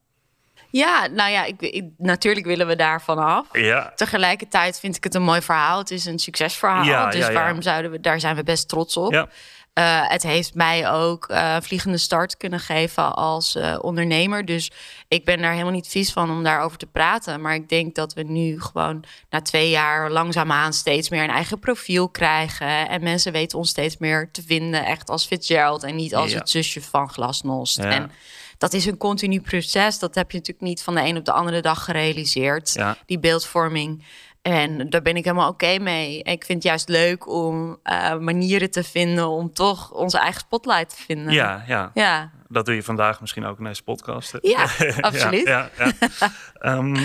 Ja, 0.71 1.07
nou 1.07 1.31
ja, 1.31 1.45
ik, 1.45 1.61
ik- 1.61 1.89
natuurlijk 1.97 2.45
willen 2.45 2.67
we 2.67 2.75
daar 2.75 3.01
vanaf. 3.01 3.47
Ja, 3.51 3.91
Tegelijkertijd 3.95 4.79
vind 4.79 4.95
ik 4.95 5.03
het 5.03 5.15
een 5.15 5.21
mooi 5.21 5.41
verhaal. 5.41 5.77
Het 5.79 5.91
is 5.91 6.05
een 6.05 6.19
succesverhaal. 6.19 6.83
Ja, 6.83 7.09
dus 7.09 7.27
ja. 7.27 7.33
waarom 7.33 7.61
zouden 7.61 7.91
we, 7.91 7.99
daar 7.99 8.19
zijn 8.19 8.35
we 8.35 8.43
best 8.43 8.69
trots 8.69 8.97
op. 8.97 9.29
Eh, 9.73 10.09
het 10.09 10.23
heeft 10.23 10.53
mij 10.53 10.91
ook 10.91 11.25
een 11.29 11.63
vliegende 11.63 11.97
start 11.97 12.37
kunnen 12.37 12.59
geven 12.59 13.15
als 13.15 13.55
eh, 13.55 13.77
ondernemer. 13.81 14.45
Dus 14.45 14.71
ik 15.07 15.25
ben 15.25 15.41
daar 15.41 15.51
helemaal 15.51 15.71
niet 15.73 15.87
vies 15.87 16.11
van 16.11 16.29
om 16.31 16.43
daarover 16.43 16.77
te 16.77 16.85
praten. 16.85 17.41
Maar 17.41 17.53
ik 17.55 17.69
denk 17.69 17.95
dat 17.95 18.13
we 18.13 18.23
nu 18.23 18.61
gewoon 18.61 19.03
na 19.29 19.41
twee 19.41 19.69
jaar 19.69 20.11
langzaamaan 20.11 20.73
steeds 20.73 21.09
meer 21.09 21.23
een 21.23 21.29
eigen 21.29 21.59
profiel 21.59 22.09
krijgen. 22.09 22.89
En 22.89 23.03
mensen 23.03 23.31
weten 23.31 23.57
ons 23.57 23.69
steeds 23.69 23.97
meer 23.97 24.29
te 24.31 24.41
vinden, 24.41 24.85
echt 24.85 25.09
als 25.09 25.25
Fitzgerald 25.25 25.83
en 25.83 25.95
niet 25.95 26.15
als 26.15 26.31
Ja. 26.31 26.37
het 26.37 26.49
zusje 26.49 26.81
van 26.81 27.09
Glasnost. 27.09 27.77
Ja. 27.77 27.83
En 27.91 28.11
dat 28.57 28.73
is 28.73 28.85
een 28.85 28.97
continu 28.97 29.41
proces. 29.41 29.99
Dat 29.99 30.15
heb 30.15 30.31
je 30.31 30.37
natuurlijk 30.37 30.65
niet 30.67 30.83
van 30.83 30.95
de 30.95 31.01
een 31.01 31.17
op 31.17 31.25
de 31.25 31.31
andere 31.31 31.61
dag 31.61 31.83
gerealiseerd. 31.83 32.73
Ja. 32.73 32.97
Die 33.05 33.19
beeldvorming. 33.19 34.03
En 34.41 34.89
daar 34.89 35.01
ben 35.01 35.15
ik 35.15 35.23
helemaal 35.23 35.49
oké 35.49 35.79
mee. 35.79 36.21
Ik 36.21 36.45
vind 36.45 36.57
het 36.63 36.63
juist 36.63 36.89
leuk 36.89 37.27
om 37.27 37.79
eh, 37.83 38.17
manieren 38.17 38.71
te 38.71 38.83
vinden 38.83 39.27
om 39.27 39.53
toch 39.53 39.91
onze 39.91 40.17
eigen 40.19 40.39
spotlight 40.39 40.89
te 40.97 41.03
vinden. 41.03 41.33
ja, 41.33 41.63
ja. 41.67 41.91
Ja, 41.93 42.31
Dat 42.47 42.65
doe 42.65 42.75
je 42.75 42.83
vandaag 42.83 43.21
misschien 43.21 43.45
ook 43.45 43.57
in 43.57 43.63
deze 43.63 43.83
podcast. 43.83 44.37
ja 44.41 44.67
absoluut. 45.01 45.47
Ja, 45.47 45.69
ja, 45.77 45.91
ja. 45.99 46.09
Ehm, 46.59 46.97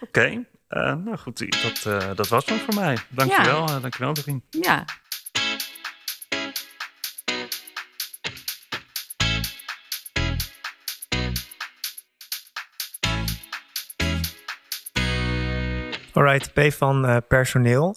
Oké, 0.00 0.44
Eh, 0.68 0.94
nou 0.94 1.16
goed, 1.18 1.62
dat, 1.62 2.00
eh, 2.02 2.08
dat 2.14 2.28
was 2.28 2.44
hem 2.46 2.58
voor 2.58 2.74
mij. 2.74 2.96
Dankjewel, 3.08 3.68
ja. 3.68 3.80
dankjewel 3.80 4.12
Doreen. 4.14 4.42
ja. 4.50 4.84
Alright, 16.12 16.52
P 16.52 16.72
van 16.72 17.06
eh, 17.06 17.16
personeel. 17.28 17.96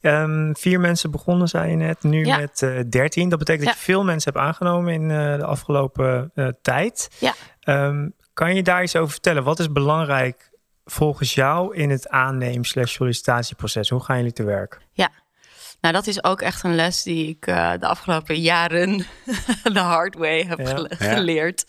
Ehm, 0.00 0.52
vier 0.54 0.80
mensen 0.80 1.10
begonnen, 1.10 1.48
zei 1.48 1.70
je 1.70 1.76
net, 1.76 2.02
nu 2.02 2.24
Ja. 2.24 2.36
met 2.36 2.62
eh 2.62 2.80
13. 2.88 3.28
Dat 3.28 3.38
betekent 3.38 3.64
dat 3.64 3.74
Ja. 3.74 3.78
je 3.80 3.84
veel 3.92 4.04
mensen 4.04 4.32
hebt 4.32 4.44
aangenomen 4.44 4.92
in 4.92 5.10
eh, 5.10 5.36
de 5.36 5.44
afgelopen 5.44 6.32
tijd. 6.62 7.08
Ja. 7.18 7.34
Ehm, 7.60 8.08
kan 8.32 8.54
je 8.54 8.62
daar 8.62 8.82
iets 8.82 8.96
over 8.96 9.10
vertellen? 9.12 9.44
Wat 9.44 9.58
is 9.58 9.72
belangrijk 9.72 10.50
volgens 10.84 11.34
jou 11.34 11.76
in 11.76 11.90
het 11.90 12.08
aanneem 12.08 12.64
slash 12.64 12.92
sollicitatieproces? 12.92 13.88
Hoe 13.88 14.00
gaan 14.04 14.16
jullie 14.16 14.32
te 14.32 14.44
werk? 14.44 14.80
Nou, 15.82 15.94
dat 15.94 16.06
is 16.06 16.24
ook 16.24 16.40
echt 16.40 16.62
een 16.62 16.74
les 16.74 17.02
die 17.02 17.28
ik 17.28 17.46
eh, 17.46 17.72
de 17.80 17.86
afgelopen 17.86 18.40
jaren 18.40 19.06
de 19.72 19.78
hard 19.78 20.14
way 20.14 20.44
heb 20.48 20.58
Ja. 20.58 20.66
gele- 20.66 20.90
Ja. 20.98 21.12
geleerd. 21.14 21.64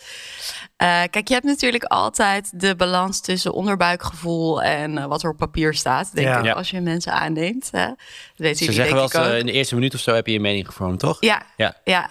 Eh, 0.76 1.02
kijk, 1.10 1.28
je 1.28 1.34
hebt 1.34 1.46
natuurlijk 1.46 1.84
altijd 1.84 2.60
de 2.60 2.76
balans 2.76 3.22
tussen 3.22 3.54
onderbuikgevoel 3.54 4.64
en 4.64 4.98
eh, 4.98 5.06
wat 5.06 5.24
er 5.24 5.30
op 5.30 5.38
papier 5.38 5.74
staat, 5.74 6.14
denk 6.16 6.28
Ja. 6.28 6.38
ik, 6.38 6.46
Ja. 6.46 6.52
als 6.54 6.70
je 6.70 6.82
mensen 6.82 7.14
aanneemt. 7.14 7.70
Hè? 7.72 7.88
Dat 8.36 8.58
Ze 8.58 8.72
zeggen 8.72 8.96
wel 8.96 9.04
eens, 9.04 9.40
in 9.40 9.46
de 9.46 9.52
eerste 9.52 9.76
minuut 9.76 9.94
of 9.94 10.00
zo 10.00 10.14
heb 10.14 10.26
je 10.28 10.34
je 10.34 10.40
mening 10.40 10.66
gevormd, 10.66 11.00
toch? 11.00 11.18
Ja, 11.20 11.42
Ja. 11.58 11.76
ja. 11.84 12.10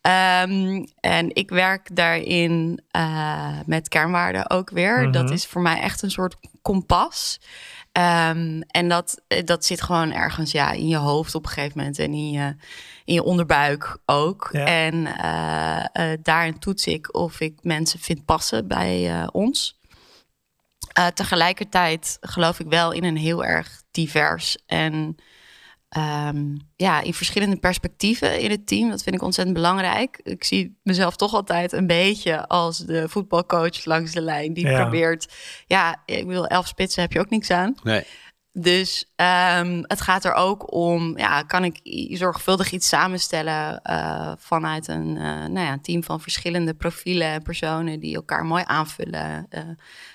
Ehm, 0.00 0.84
en 1.00 1.34
ik 1.34 1.50
werk 1.50 1.96
daarin 1.96 2.80
eh, 2.90 3.58
met 3.66 3.88
kernwaarden 3.88 4.50
ook 4.50 4.70
weer. 4.70 5.00
Mhm. 5.02 5.10
Dat 5.12 5.30
is 5.30 5.46
voor 5.46 5.62
mij 5.62 5.80
echt 5.80 6.02
een 6.02 6.10
soort 6.10 6.36
kompas. 6.62 7.40
Ehm, 7.94 8.60
en 8.66 8.88
dat, 8.88 9.22
eh, 9.28 9.44
dat 9.44 9.64
zit 9.64 9.82
gewoon 9.82 10.12
ergens 10.12 10.52
ja, 10.52 10.72
in 10.72 10.88
je 10.88 10.96
hoofd 10.96 11.34
op 11.34 11.44
een 11.44 11.50
gegeven 11.50 11.78
moment 11.78 11.98
en 11.98 12.12
in 12.12 12.30
je, 12.30 12.54
in 13.04 13.14
je 13.14 13.22
onderbuik 13.22 13.96
ook. 14.06 14.48
Ja. 14.52 14.64
En 14.64 15.06
eh, 15.06 16.12
eh, 16.12 16.18
daarin 16.22 16.58
toets 16.58 16.86
ik 16.86 17.14
of 17.14 17.40
ik 17.40 17.58
mensen 17.62 18.00
vind 18.00 18.24
passen 18.24 18.68
bij 18.68 19.26
ons. 19.32 19.78
Tegelijkertijd 21.14 22.16
geloof 22.20 22.60
ik 22.60 22.66
wel 22.68 22.92
in 22.92 23.04
een 23.04 23.16
heel 23.16 23.44
erg 23.44 23.82
divers 23.90 24.58
en 24.66 25.16
ehm, 25.94 26.56
ja, 26.76 27.00
in 27.00 27.14
verschillende 27.14 27.56
perspectieven 27.56 28.40
in 28.40 28.50
het 28.50 28.66
team. 28.66 28.90
Dat 28.90 29.02
vind 29.02 29.14
ik 29.16 29.22
ontzettend 29.22 29.56
belangrijk. 29.56 30.20
Ik 30.22 30.44
zie 30.44 30.78
mezelf 30.82 31.16
toch 31.16 31.34
altijd 31.34 31.72
een 31.72 31.86
beetje 31.86 32.48
als 32.48 32.78
de 32.78 33.08
voetbalcoach 33.08 33.84
langs 33.84 34.12
de 34.12 34.20
lijn 34.20 34.52
die 34.52 34.66
Ja. 34.66 34.80
probeert. 34.82 35.34
Ja, 35.66 36.02
ik 36.06 36.26
wil 36.26 36.46
elf 36.46 36.66
spitsen 36.66 37.02
heb 37.02 37.12
je 37.12 37.20
ook 37.20 37.30
niks 37.30 37.50
aan. 37.50 37.74
Nee. 37.82 38.04
Dus 38.56 39.12
ehm, 39.16 39.82
het 39.82 40.00
gaat 40.00 40.24
er 40.24 40.32
ook 40.32 40.72
om, 40.72 41.18
ja, 41.18 41.42
kan 41.42 41.64
ik 41.64 41.80
zorgvuldig 42.16 42.72
iets 42.72 42.88
samenstellen 42.88 43.82
eh, 43.82 44.32
vanuit 44.38 44.88
een, 44.88 45.16
eh, 45.16 45.22
nou 45.24 45.58
ja, 45.60 45.72
een 45.72 45.82
team 45.82 46.04
van 46.04 46.20
verschillende 46.20 46.74
profielen 46.74 47.26
en 47.28 47.42
personen 47.42 48.00
die 48.00 48.14
elkaar 48.14 48.44
mooi 48.44 48.62
aanvullen 48.66 49.46
eh, 49.48 49.62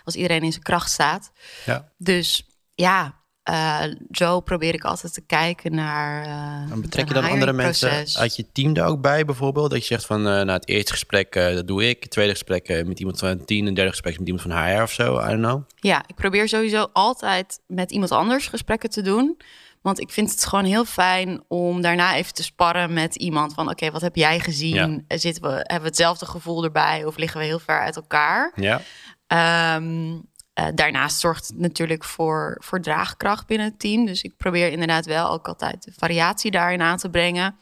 als 0.03 0.15
iedereen 0.15 0.41
in 0.43 0.51
zijn 0.51 0.63
kracht 0.63 0.91
staat. 0.91 1.32
Ja. 1.65 1.91
Dus 1.97 2.45
ja, 2.75 3.18
eh, 3.52 3.84
zo 4.12 4.39
probeer 4.39 4.74
ik 4.74 4.84
altijd 4.84 5.14
te 5.14 5.22
kijken 5.22 5.76
naar. 5.76 6.24
eh, 6.26 6.70
Dan 6.70 6.82
betrek 6.82 7.08
je 7.08 7.14
dan 7.14 7.24
andere 7.30 7.54
mensen 7.54 7.89
uit 8.14 8.36
je 8.36 8.45
team 8.52 8.76
er 8.76 8.86
ook 8.86 9.02
bij 9.02 9.26
bijvoorbeeld? 9.26 9.70
Dat 9.72 9.80
je 9.80 9.86
zegt 9.86 10.06
van, 10.06 10.28
eh 10.28 10.41
na 10.41 10.54
het 10.54 10.68
eerste 10.68 10.91
gesprek, 10.91 11.34
dat 11.34 11.68
doe 11.68 11.89
ik. 11.89 12.02
Het 12.02 12.12
tweede 12.12 12.32
gesprek 12.32 12.84
met 12.86 13.00
iemand 13.00 13.20
van 13.20 13.28
het 13.30 13.47
team. 13.47 13.68
Een 13.68 13.74
derde 13.74 13.89
gesprek 13.91 14.20
met 14.20 14.28
iemand 14.28 14.47
van 14.47 14.64
HR 14.66 14.82
of 14.82 14.91
zo. 14.91 15.20
I 15.20 15.26
don't 15.28 15.41
know. 15.41 15.62
Ja, 15.76 16.04
ik 16.08 16.16
probeer 16.16 16.47
sowieso 16.47 16.88
altijd 16.93 17.60
met 17.68 17.91
iemand 17.91 18.12
anders 18.12 18.47
gesprekken 18.47 18.89
te 18.89 19.02
doen. 19.02 19.38
Want 19.82 20.00
ik 20.00 20.10
vind 20.10 20.32
het 20.32 20.45
gewoon 20.45 20.66
heel 20.66 20.86
fijn 20.86 21.41
om 21.47 21.82
daarna 21.82 22.16
even 22.16 22.34
te 22.34 22.43
sparren 22.43 22.93
met 22.93 23.16
iemand. 23.16 23.54
Van 23.54 23.70
oké, 23.70 23.91
wat 23.91 24.02
heb 24.02 24.16
jij 24.16 24.39
gezien? 24.39 25.06
Zitten 25.08 25.43
we, 25.43 25.50
hebben 25.50 25.82
we 25.82 25.88
hetzelfde 25.88 26.26
gevoel 26.26 26.64
erbij 26.64 27.06
of 27.06 27.18
liggen 27.18 27.39
we 27.39 27.45
heel 27.45 27.60
ver 27.60 27.80
uit 27.80 27.95
elkaar? 27.95 28.52
Ja. 28.56 28.82
Ehm, 29.28 30.18
eh, 30.60 30.68
daarnaast 30.76 31.20
zorgt 31.20 31.47
het 31.47 31.60
natuurlijk 31.60 32.03
voor, 32.03 32.57
voor 32.60 32.82
draagkracht 32.82 33.47
binnen 33.47 33.68
het 33.68 33.80
team. 33.80 34.05
Dus 34.05 34.22
ik 34.22 34.38
probeer 34.38 34.72
inderdaad 34.72 35.05
wel 35.05 35.32
ook 35.32 35.47
altijd 35.47 35.84
de 35.84 35.91
variatie 35.97 36.51
daarin 36.51 36.82
aan 36.82 36.97
te 36.97 37.10
brengen. 37.10 37.55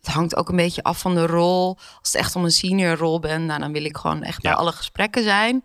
Het 0.00 0.12
hangt 0.14 0.36
ook 0.36 0.48
een 0.48 0.56
beetje 0.56 0.82
af 0.82 0.98
van 0.98 1.14
de 1.14 1.26
rol. 1.26 1.76
Als 1.76 2.12
het 2.12 2.14
echt 2.14 2.36
om 2.36 2.44
een 2.44 2.50
senior 2.50 2.96
rol 2.96 3.20
ben, 3.20 3.46
nou, 3.46 3.60
dan 3.60 3.72
wil 3.72 3.84
ik 3.84 3.96
gewoon 3.96 4.22
echt 4.22 4.42
bij 4.42 4.54
alle 4.54 4.72
gesprekken 4.72 5.22
zijn. 5.22 5.64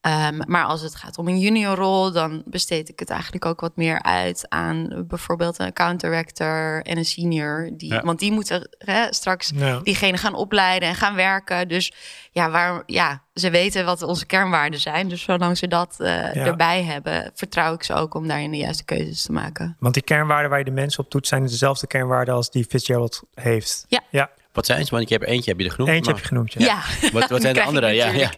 Ehm, 0.00 0.40
maar 0.46 0.64
als 0.64 0.80
het 0.82 0.94
gaat 0.94 1.18
om 1.18 1.28
een 1.28 1.38
junior 1.38 1.76
rol, 1.76 2.12
dan 2.12 2.42
besteed 2.46 2.88
ik 2.88 2.98
het 2.98 3.10
eigenlijk 3.10 3.44
ook 3.44 3.60
wat 3.60 3.76
meer 3.76 4.02
uit 4.02 4.46
aan 4.48 5.04
bijvoorbeeld 5.08 5.58
een 5.58 5.66
account 5.66 6.00
director 6.00 6.82
en 6.82 6.96
een 6.96 7.04
senior. 7.04 7.70
Die, 7.72 7.92
Ja. 7.92 8.00
Want 8.02 8.18
die 8.18 8.32
moeten 8.32 8.68
hè, 8.78 9.12
straks 9.12 9.52
Ja. 9.54 9.78
diegene 9.82 10.16
gaan 10.16 10.34
opleiden 10.34 10.88
en 10.88 10.94
gaan 10.94 11.14
werken. 11.14 11.68
Dus 11.68 11.92
ja, 12.32 12.50
waar, 12.50 12.82
ja, 12.86 13.22
ze 13.34 13.50
weten 13.50 13.84
wat 13.84 14.02
onze 14.02 14.26
kernwaarden 14.26 14.80
zijn. 14.80 15.08
Dus 15.08 15.22
zolang 15.22 15.58
ze 15.58 15.68
dat 15.68 15.94
eh, 16.00 16.06
Ja. 16.34 16.44
erbij 16.46 16.82
hebben, 16.84 17.30
vertrouw 17.34 17.74
ik 17.74 17.82
ze 17.82 17.94
ook 17.94 18.14
om 18.14 18.28
daarin 18.28 18.50
de 18.50 18.56
juiste 18.56 18.84
keuzes 18.84 19.22
te 19.22 19.32
maken. 19.32 19.76
Want 19.78 19.94
die 19.94 20.02
kernwaarden 20.02 20.50
waar 20.50 20.58
je 20.58 20.64
de 20.64 20.70
mensen 20.70 21.04
op 21.04 21.10
doet, 21.10 21.26
zijn 21.26 21.42
dezelfde 21.42 21.86
kernwaarden 21.86 22.34
als 22.34 22.50
die 22.50 22.64
Fitzgerald 22.64 23.22
heeft. 23.34 23.84
Ja. 23.88 24.00
ja. 24.10 24.30
Wat 24.52 24.66
zijn 24.66 24.84
ze? 24.84 24.90
Want 24.90 25.08
hebt 25.08 25.22
er 25.26 25.30
eentje 25.30 25.50
heb 25.50 25.60
je 25.60 25.66
er 25.66 25.70
genoemd. 25.72 25.90
Eentje 25.90 26.04
maar- 26.12 26.20
heb 26.20 26.22
je 26.22 26.28
genoemd. 26.28 26.52
Ja. 26.52 26.82
Ja, 27.00 27.10
Wat, 27.20 27.28
wat 27.28 27.40
zijn 27.46 27.54
de 27.54 27.62
andere? 27.62 27.88
Ja, 27.92 28.06
ja. 28.08 28.30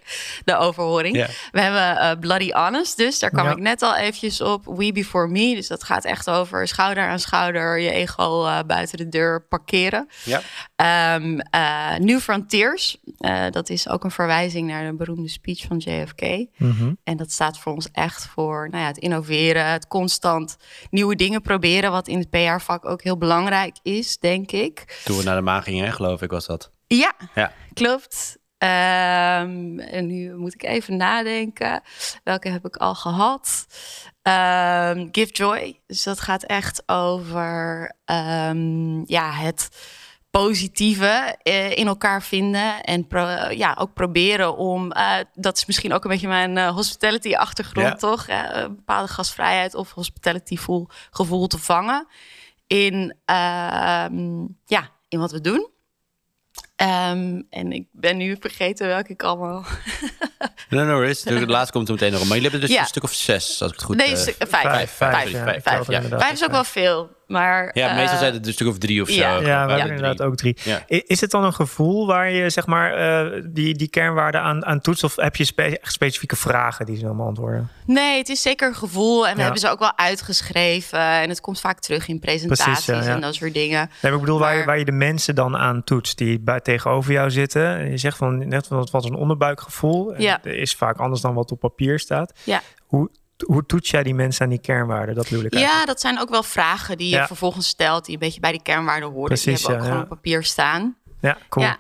De 0.44 0.56
overhoring. 0.56 1.16
Ja. 1.16 1.26
We 1.50 1.60
hebben 1.60 1.98
eh, 1.98 2.18
Bloody 2.20 2.50
Honest, 2.50 2.96
dus 2.96 3.18
daar 3.18 3.30
kwam 3.30 3.44
Ja. 3.44 3.50
ik 3.50 3.58
net 3.58 3.82
al 3.82 3.96
eventjes 3.96 4.40
op. 4.40 4.64
We 4.64 4.92
Before 4.92 5.28
Me, 5.28 5.54
dus 5.54 5.68
dat 5.68 5.84
gaat 5.84 6.04
echt 6.04 6.30
over 6.30 6.68
schouder 6.68 7.08
aan 7.08 7.18
schouder 7.18 7.78
je 7.78 7.90
ego 7.90 8.44
eh, 8.46 8.58
buiten 8.66 8.96
de 8.98 9.08
deur 9.08 9.42
parkeren. 9.48 10.08
Ja. 10.24 10.40
Ehm, 10.76 11.38
eh, 11.38 11.96
New 11.98 12.20
Frontiers, 12.20 12.96
eh, 13.18 13.44
dat 13.50 13.68
is 13.70 13.88
ook 13.88 14.04
een 14.04 14.10
verwijzing 14.10 14.68
naar 14.68 14.84
de 14.90 14.94
beroemde 14.96 15.28
speech 15.28 15.60
van 15.68 15.76
JFK. 15.78 16.22
Mhm. 16.56 16.92
En 17.04 17.16
dat 17.16 17.30
staat 17.30 17.58
voor 17.58 17.72
ons 17.72 17.88
echt 17.92 18.26
voor 18.34 18.68
nou 18.70 18.82
ja, 18.82 18.88
het 18.88 18.98
innoveren, 18.98 19.66
het 19.66 19.86
constant 19.88 20.56
nieuwe 20.90 21.16
dingen 21.16 21.42
proberen, 21.42 21.90
wat 21.90 22.08
in 22.08 22.18
het 22.18 22.30
PR-vak 22.30 22.84
ook 22.84 23.02
heel 23.02 23.18
belangrijk 23.18 23.76
is, 23.82 24.18
denk 24.18 24.52
ik. 24.52 25.00
Toen 25.04 25.16
we 25.18 25.22
naar 25.24 25.36
de 25.36 25.42
maan 25.42 25.62
gingen, 25.62 25.84
hè, 25.84 25.92
geloof 26.02 26.22
ik, 26.22 26.30
was 26.30 26.46
dat. 26.46 26.70
Ja, 26.86 27.12
Ja. 27.34 27.52
klopt. 27.74 28.36
Ehm, 28.58 29.78
en 29.78 30.06
nu 30.06 30.34
moet 30.36 30.54
ik 30.54 30.62
even 30.62 30.96
nadenken. 30.96 31.82
Welke 32.24 32.48
heb 32.48 32.64
ik 32.66 32.76
al 32.76 32.94
gehad? 32.94 33.66
Ehm, 34.22 35.08
Give 35.12 35.32
Joy. 35.32 35.80
Dus 35.86 36.02
dat 36.02 36.20
gaat 36.20 36.42
echt 36.42 36.82
over 36.88 37.92
ehm, 38.04 39.02
ja, 39.06 39.30
het 39.30 39.68
positieve 40.30 41.36
eh, 41.42 41.76
in 41.76 41.86
elkaar 41.86 42.22
vinden. 42.22 42.80
En 42.82 43.06
pro- 43.06 43.48
ja, 43.50 43.76
ook 43.78 43.92
proberen 43.94 44.56
om... 44.56 44.92
eh, 44.92 45.14
dat 45.34 45.56
is 45.56 45.66
misschien 45.66 45.92
ook 45.92 46.04
een 46.04 46.10
beetje 46.10 46.28
mijn 46.28 46.58
eh, 46.58 46.68
hospitality-achtergrond, 46.74 47.86
Ja. 47.88 47.94
toch? 47.94 48.26
Een 48.28 48.76
bepaalde 48.76 49.08
gastvrijheid 49.12 49.74
of 49.74 49.90
hospitality-gevoel 49.92 50.88
gevoel 51.10 51.46
te 51.46 51.58
vangen. 51.58 52.06
In, 52.66 53.16
ja, 54.66 54.88
in 55.08 55.18
wat 55.18 55.30
we 55.32 55.40
doen. 55.40 55.70
Ehm, 56.76 57.40
en 57.50 57.72
ik 57.72 57.86
ben 57.92 58.16
nu 58.16 58.36
vergeten 58.40 58.86
welke 58.86 59.12
ik 59.12 59.22
allemaal. 59.22 59.64
No, 60.68 60.84
no, 60.84 61.00
is. 61.00 61.22
De 61.22 61.46
laatste 61.46 61.72
komt 61.72 61.88
er 61.88 61.94
meteen 61.94 62.12
nog 62.12 62.20
om. 62.20 62.26
Maar 62.28 62.36
jullie 62.36 62.50
hebben 62.50 62.68
dus 62.68 62.76
Ja. 62.76 62.82
een 62.82 62.88
stuk 62.88 63.02
of 63.02 63.12
zes, 63.12 63.62
als 63.62 63.70
ik 63.70 63.76
het 63.76 63.86
goed 63.86 63.96
nee, 63.96 64.06
eh, 64.10 64.16
vijf. 64.16 64.48
Vijf, 64.48 64.90
Vijf, 64.90 65.30
ja, 65.30 65.42
vijf, 65.44 65.56
ik 65.56 65.62
vijf, 65.62 65.62
telde 65.62 65.90
ja. 65.92 65.96
inderdaad. 65.96 66.20
Vijf 66.20 66.32
is 66.32 66.44
ook 66.44 66.50
wel 66.50 66.64
veel. 66.64 67.10
Maar, 67.32 67.70
Ja, 67.72 67.94
meestal 67.94 68.12
eh, 68.12 68.18
zijn 68.18 68.32
het 68.32 68.38
dus 68.44 68.46
een 68.48 68.52
stuk 68.58 68.68
of 68.68 68.78
drie 68.78 69.02
of 69.02 69.08
zo. 69.08 69.20
ja. 69.20 69.30
Ja, 69.30 69.40
we 69.40 69.48
hebben 69.48 69.76
drie. 69.78 69.90
inderdaad 69.90 70.22
ook 70.22 70.36
drie. 70.36 70.56
Is 70.86 71.20
het 71.20 71.30
dan 71.30 71.44
een 71.44 71.54
gevoel 71.54 72.06
waar 72.06 72.30
je 72.30 72.50
zeg 72.50 72.66
maar 72.66 72.92
eh, 72.94 73.42
die, 73.46 73.74
die 73.74 73.88
kernwaarden 73.88 74.40
aan, 74.40 74.64
aan 74.66 74.80
toetst? 74.80 75.04
Of 75.04 75.16
heb 75.16 75.36
je 75.36 75.44
spe- 75.44 75.78
echt 75.78 75.92
specifieke 75.92 76.36
vragen 76.36 76.86
die 76.86 76.96
ze 76.96 77.02
dan 77.04 77.16
beantwoorden? 77.16 77.68
Nee, 77.86 78.18
het 78.18 78.28
is 78.28 78.42
zeker 78.42 78.68
een 78.68 78.74
gevoel. 78.74 79.28
En 79.28 79.36
we 79.36 79.42
hebben 79.42 79.60
ze 79.60 79.68
ook 79.68 79.78
wel 79.78 79.98
uitgeschreven. 79.98 80.98
En 80.98 81.28
het 81.28 81.40
komt 81.40 81.60
vaak 81.60 81.78
terug 81.80 82.08
in 82.08 82.18
presentaties 82.18 82.64
Precies, 82.84 82.86
ja, 82.86 83.08
ja. 83.10 83.14
en 83.14 83.20
dat 83.20 83.34
soort 83.34 83.54
dingen. 83.54 83.78
Nee, 83.78 83.88
maar 84.02 84.12
ik 84.12 84.20
bedoel 84.20 84.38
waar, 84.38 84.56
je, 84.56 84.64
waar 84.64 84.78
je 84.78 84.84
de 84.84 84.92
mensen 84.92 85.34
dan 85.34 85.56
aan 85.56 85.84
toetst 85.84 86.18
die 86.18 86.40
bij, 86.40 86.60
tegenover 86.60 87.12
jou 87.12 87.30
zitten. 87.30 87.66
En 87.78 87.90
je 87.90 87.96
zegt 87.98 88.16
van 88.16 88.48
net 88.48 88.66
van 88.66 88.88
wat 88.90 89.04
een 89.04 89.14
onderbuikgevoel. 89.14 90.14
En 90.14 90.22
Ja. 90.22 90.42
Is 90.44 90.74
vaak 90.74 90.96
anders 90.98 91.20
dan 91.20 91.34
wat 91.34 91.50
op 91.52 91.60
papier 91.60 91.98
staat. 91.98 92.32
Ja. 92.44 92.60
Hoe, 92.86 93.10
hoe 93.46 93.66
toets 93.66 93.90
jij 93.90 94.02
die 94.02 94.14
mensen 94.14 94.44
aan 94.44 94.50
die 94.50 94.60
kernwaarden? 94.60 95.14
Dat 95.14 95.28
bedoel 95.28 95.44
ik 95.44 95.52
eigenlijk. 95.52 95.80
Ja, 95.80 95.86
dat 95.86 96.00
zijn 96.00 96.18
ook 96.20 96.28
wel 96.30 96.42
vragen 96.42 96.96
die 96.96 97.08
je 97.08 97.16
Ja. 97.16 97.26
vervolgens 97.26 97.66
stelt, 97.68 98.04
die 98.04 98.14
een 98.14 98.20
beetje 98.20 98.40
bij 98.40 98.50
die 98.52 98.62
kernwaarden 98.62 99.08
horen. 99.10 99.26
Precies, 99.26 99.44
die 99.60 99.66
hebben 99.66 99.76
ook 99.76 99.84
gewoon 99.92 100.02
op 100.02 100.08
papier 100.08 100.42
staan. 100.44 100.96
Ja, 101.20 101.38
cool. 101.48 101.66
Ja. 101.66 101.78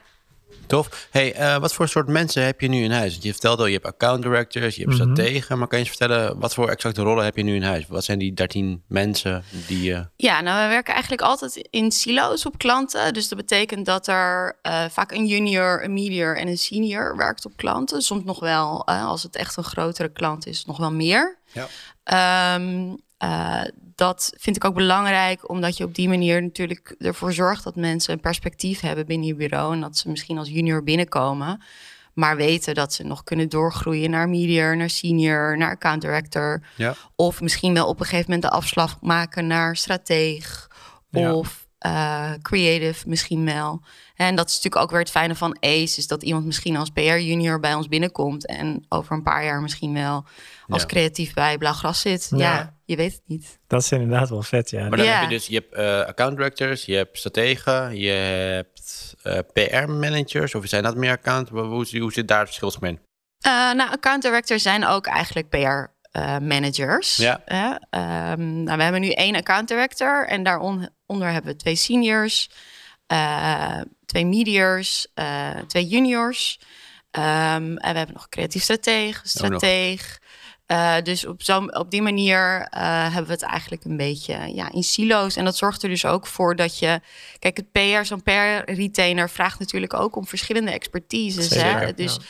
Tof. 0.66 1.06
Hey, 1.10 1.32
eh, 1.34 1.56
wat 1.58 1.74
voor 1.74 1.88
soort 1.88 2.08
mensen 2.08 2.44
heb 2.44 2.60
je 2.60 2.68
nu 2.68 2.82
in 2.82 2.90
huis? 2.90 3.10
Want 3.10 3.22
je 3.22 3.30
vertelde 3.30 3.62
al, 3.62 3.68
je 3.68 3.74
hebt 3.74 3.86
account 3.86 4.22
directors, 4.22 4.76
je 4.76 4.82
hebt 4.84 4.98
Mhm. 4.98 5.10
strategen. 5.12 5.58
Maar 5.58 5.68
kan 5.68 5.78
je 5.78 5.84
eens 5.84 5.96
vertellen, 5.96 6.38
wat 6.38 6.54
voor 6.54 6.68
exacte 6.68 7.02
rollen 7.02 7.24
heb 7.24 7.36
je 7.36 7.42
nu 7.42 7.54
in 7.54 7.62
huis? 7.62 7.84
Wat 7.88 8.04
zijn 8.04 8.18
die 8.18 8.32
13 8.34 8.82
mensen 8.86 9.44
die 9.66 9.82
je... 9.82 10.06
Ja, 10.16 10.40
nou, 10.40 10.62
we 10.62 10.68
werken 10.68 10.92
eigenlijk 10.92 11.22
altijd 11.22 11.68
in 11.70 11.90
silo's 11.90 12.46
op 12.46 12.58
klanten. 12.58 13.14
Dus 13.14 13.28
dat 13.28 13.38
betekent 13.38 13.86
dat 13.86 14.06
er 14.06 14.58
eh, 14.62 14.84
vaak 14.90 15.12
een 15.12 15.26
junior, 15.26 15.84
een 15.84 15.92
medior 15.92 16.36
en 16.36 16.48
een 16.48 16.58
senior 16.58 17.16
werkt 17.16 17.44
op 17.46 17.56
klanten. 17.56 18.02
Soms 18.02 18.24
nog 18.24 18.40
wel, 18.40 18.84
eh, 18.84 19.06
als 19.06 19.22
het 19.22 19.36
echt 19.36 19.56
een 19.56 19.64
grotere 19.64 20.12
klant 20.12 20.46
is, 20.46 20.64
nog 20.64 20.76
wel 20.78 20.92
meer. 20.92 21.38
Ja. 21.52 21.66
Ehm, 22.04 22.94
eh, 23.22 23.60
dat 23.94 24.32
vind 24.38 24.56
ik 24.56 24.64
ook 24.64 24.74
belangrijk, 24.74 25.48
omdat 25.48 25.76
je 25.76 25.84
op 25.84 25.94
die 25.94 26.08
manier 26.08 26.42
natuurlijk 26.42 26.94
ervoor 26.98 27.32
zorgt 27.32 27.64
dat 27.64 27.76
mensen 27.76 28.12
een 28.12 28.20
perspectief 28.20 28.80
hebben 28.80 29.06
binnen 29.06 29.26
je 29.26 29.34
bureau. 29.34 29.72
En 29.74 29.80
dat 29.80 29.96
ze 29.96 30.08
misschien 30.08 30.38
als 30.38 30.48
junior 30.48 30.82
binnenkomen, 30.82 31.62
maar 32.14 32.36
weten 32.36 32.74
dat 32.74 32.92
ze 32.92 33.04
nog 33.04 33.22
kunnen 33.24 33.48
doorgroeien 33.48 34.10
naar 34.10 34.28
medior, 34.28 34.76
naar 34.76 34.90
senior, 34.90 35.58
naar 35.58 35.70
account 35.70 36.00
director. 36.00 36.62
Ja. 36.76 36.94
Of 37.16 37.40
misschien 37.40 37.74
wel 37.74 37.86
op 37.86 38.00
een 38.00 38.06
gegeven 38.06 38.30
moment 38.30 38.50
de 38.50 38.56
afslag 38.56 39.00
maken 39.00 39.46
naar 39.46 39.76
strateeg 39.76 40.70
Ja. 41.10 41.34
of 41.34 41.66
eh, 41.78 42.32
creative 42.42 43.08
misschien 43.08 43.44
wel. 43.44 43.82
En 44.26 44.34
dat 44.36 44.48
is 44.48 44.54
natuurlijk 44.54 44.82
ook 44.82 44.90
weer 44.90 45.00
het 45.00 45.10
fijne 45.10 45.34
van 45.34 45.56
ACE, 45.60 45.98
is 45.98 46.06
dat 46.06 46.22
iemand 46.22 46.44
misschien 46.44 46.76
als 46.76 46.90
PR 46.90 47.00
junior 47.00 47.60
bij 47.60 47.74
ons 47.74 47.88
binnenkomt 47.88 48.46
en 48.46 48.84
over 48.88 49.12
een 49.16 49.22
paar 49.22 49.44
jaar 49.44 49.60
misschien 49.60 49.94
wel 49.94 50.24
als 50.68 50.82
Ja. 50.82 50.88
creatief 50.88 51.34
bij 51.34 51.58
Blauwgras 51.58 52.00
zit. 52.00 52.28
Ja. 52.30 52.38
Ja. 52.38 52.76
je 52.84 52.96
weet 52.96 53.12
het 53.12 53.22
niet. 53.26 53.58
Dat 53.66 53.82
is 53.82 53.92
inderdaad 53.92 54.28
wel 54.28 54.42
vet, 54.42 54.70
ja. 54.70 54.88
Maar 54.88 54.96
dan 54.96 55.06
Ja. 55.06 55.12
heb 55.20 55.22
je 55.30 55.34
dus, 55.36 55.46
je 55.46 55.54
hebt 55.54 55.74
eh, 55.74 56.08
account 56.08 56.36
directors, 56.36 56.84
je 56.84 56.94
hebt 56.94 57.18
strategen, 57.18 57.96
je 57.98 58.10
hebt 58.10 59.14
eh, 59.22 59.38
PR-managers. 59.52 60.54
Of 60.54 60.66
zijn 60.66 60.82
dat 60.82 60.96
meer 60.96 61.10
account? 61.10 61.48
Hoe, 61.48 61.60
hoe, 61.98 62.12
zit 62.12 62.28
daar 62.28 62.38
het 62.38 62.54
verschil 62.54 62.74
mee? 62.80 62.98
Eh, 63.40 63.52
nou, 63.52 63.90
account 63.90 64.22
directors 64.22 64.62
zijn 64.62 64.86
ook 64.86 65.06
eigenlijk 65.06 65.48
PR 65.48 65.90
eh, 66.12 66.38
managers. 66.38 67.16
Ja. 67.16 67.42
Hè? 67.44 67.74
Ehm, 67.90 68.62
nou, 68.62 68.76
we 68.76 68.82
hebben 68.82 69.00
nu 69.00 69.10
één 69.10 69.34
account 69.34 69.68
director 69.68 70.26
en 70.28 70.42
daaronder 70.42 70.90
hebben 71.06 71.50
we 71.52 71.56
twee 71.56 71.74
seniors, 71.74 72.50
eh, 73.06 73.80
twee 74.12 74.26
mediors, 74.26 75.06
eh, 75.14 75.50
twee 75.66 75.86
juniors. 75.86 76.58
Ehm, 77.10 77.76
en 77.76 77.92
we 77.92 77.98
hebben 77.98 78.14
nog 78.14 78.28
creatief 78.28 78.62
strateeg, 78.62 79.20
strateeg. 79.24 80.20
Eh, 80.66 80.94
dus 81.02 81.26
op, 81.26 81.42
zo, 81.42 81.64
op 81.64 81.90
die 81.90 82.02
manier 82.02 82.66
eh, 82.70 83.02
hebben 83.02 83.26
we 83.26 83.32
het 83.32 83.42
eigenlijk 83.42 83.84
een 83.84 83.96
beetje 83.96 84.54
ja, 84.54 84.72
in 84.72 84.82
silo's. 84.82 85.36
En 85.36 85.44
dat 85.44 85.56
zorgt 85.56 85.82
er 85.82 85.88
dus 85.88 86.04
ook 86.04 86.26
voor 86.26 86.56
dat 86.56 86.78
je... 86.78 87.00
Kijk, 87.38 87.56
het 87.56 87.72
PR, 87.72 88.04
zo'n 88.04 88.22
PR-retainer 88.22 89.30
vraagt 89.30 89.58
natuurlijk 89.58 89.94
ook 89.94 90.16
om 90.16 90.26
verschillende 90.26 90.70
expertises. 90.70 91.54
Hè? 91.54 91.94
Dus 91.94 92.14
ja. 92.14 92.20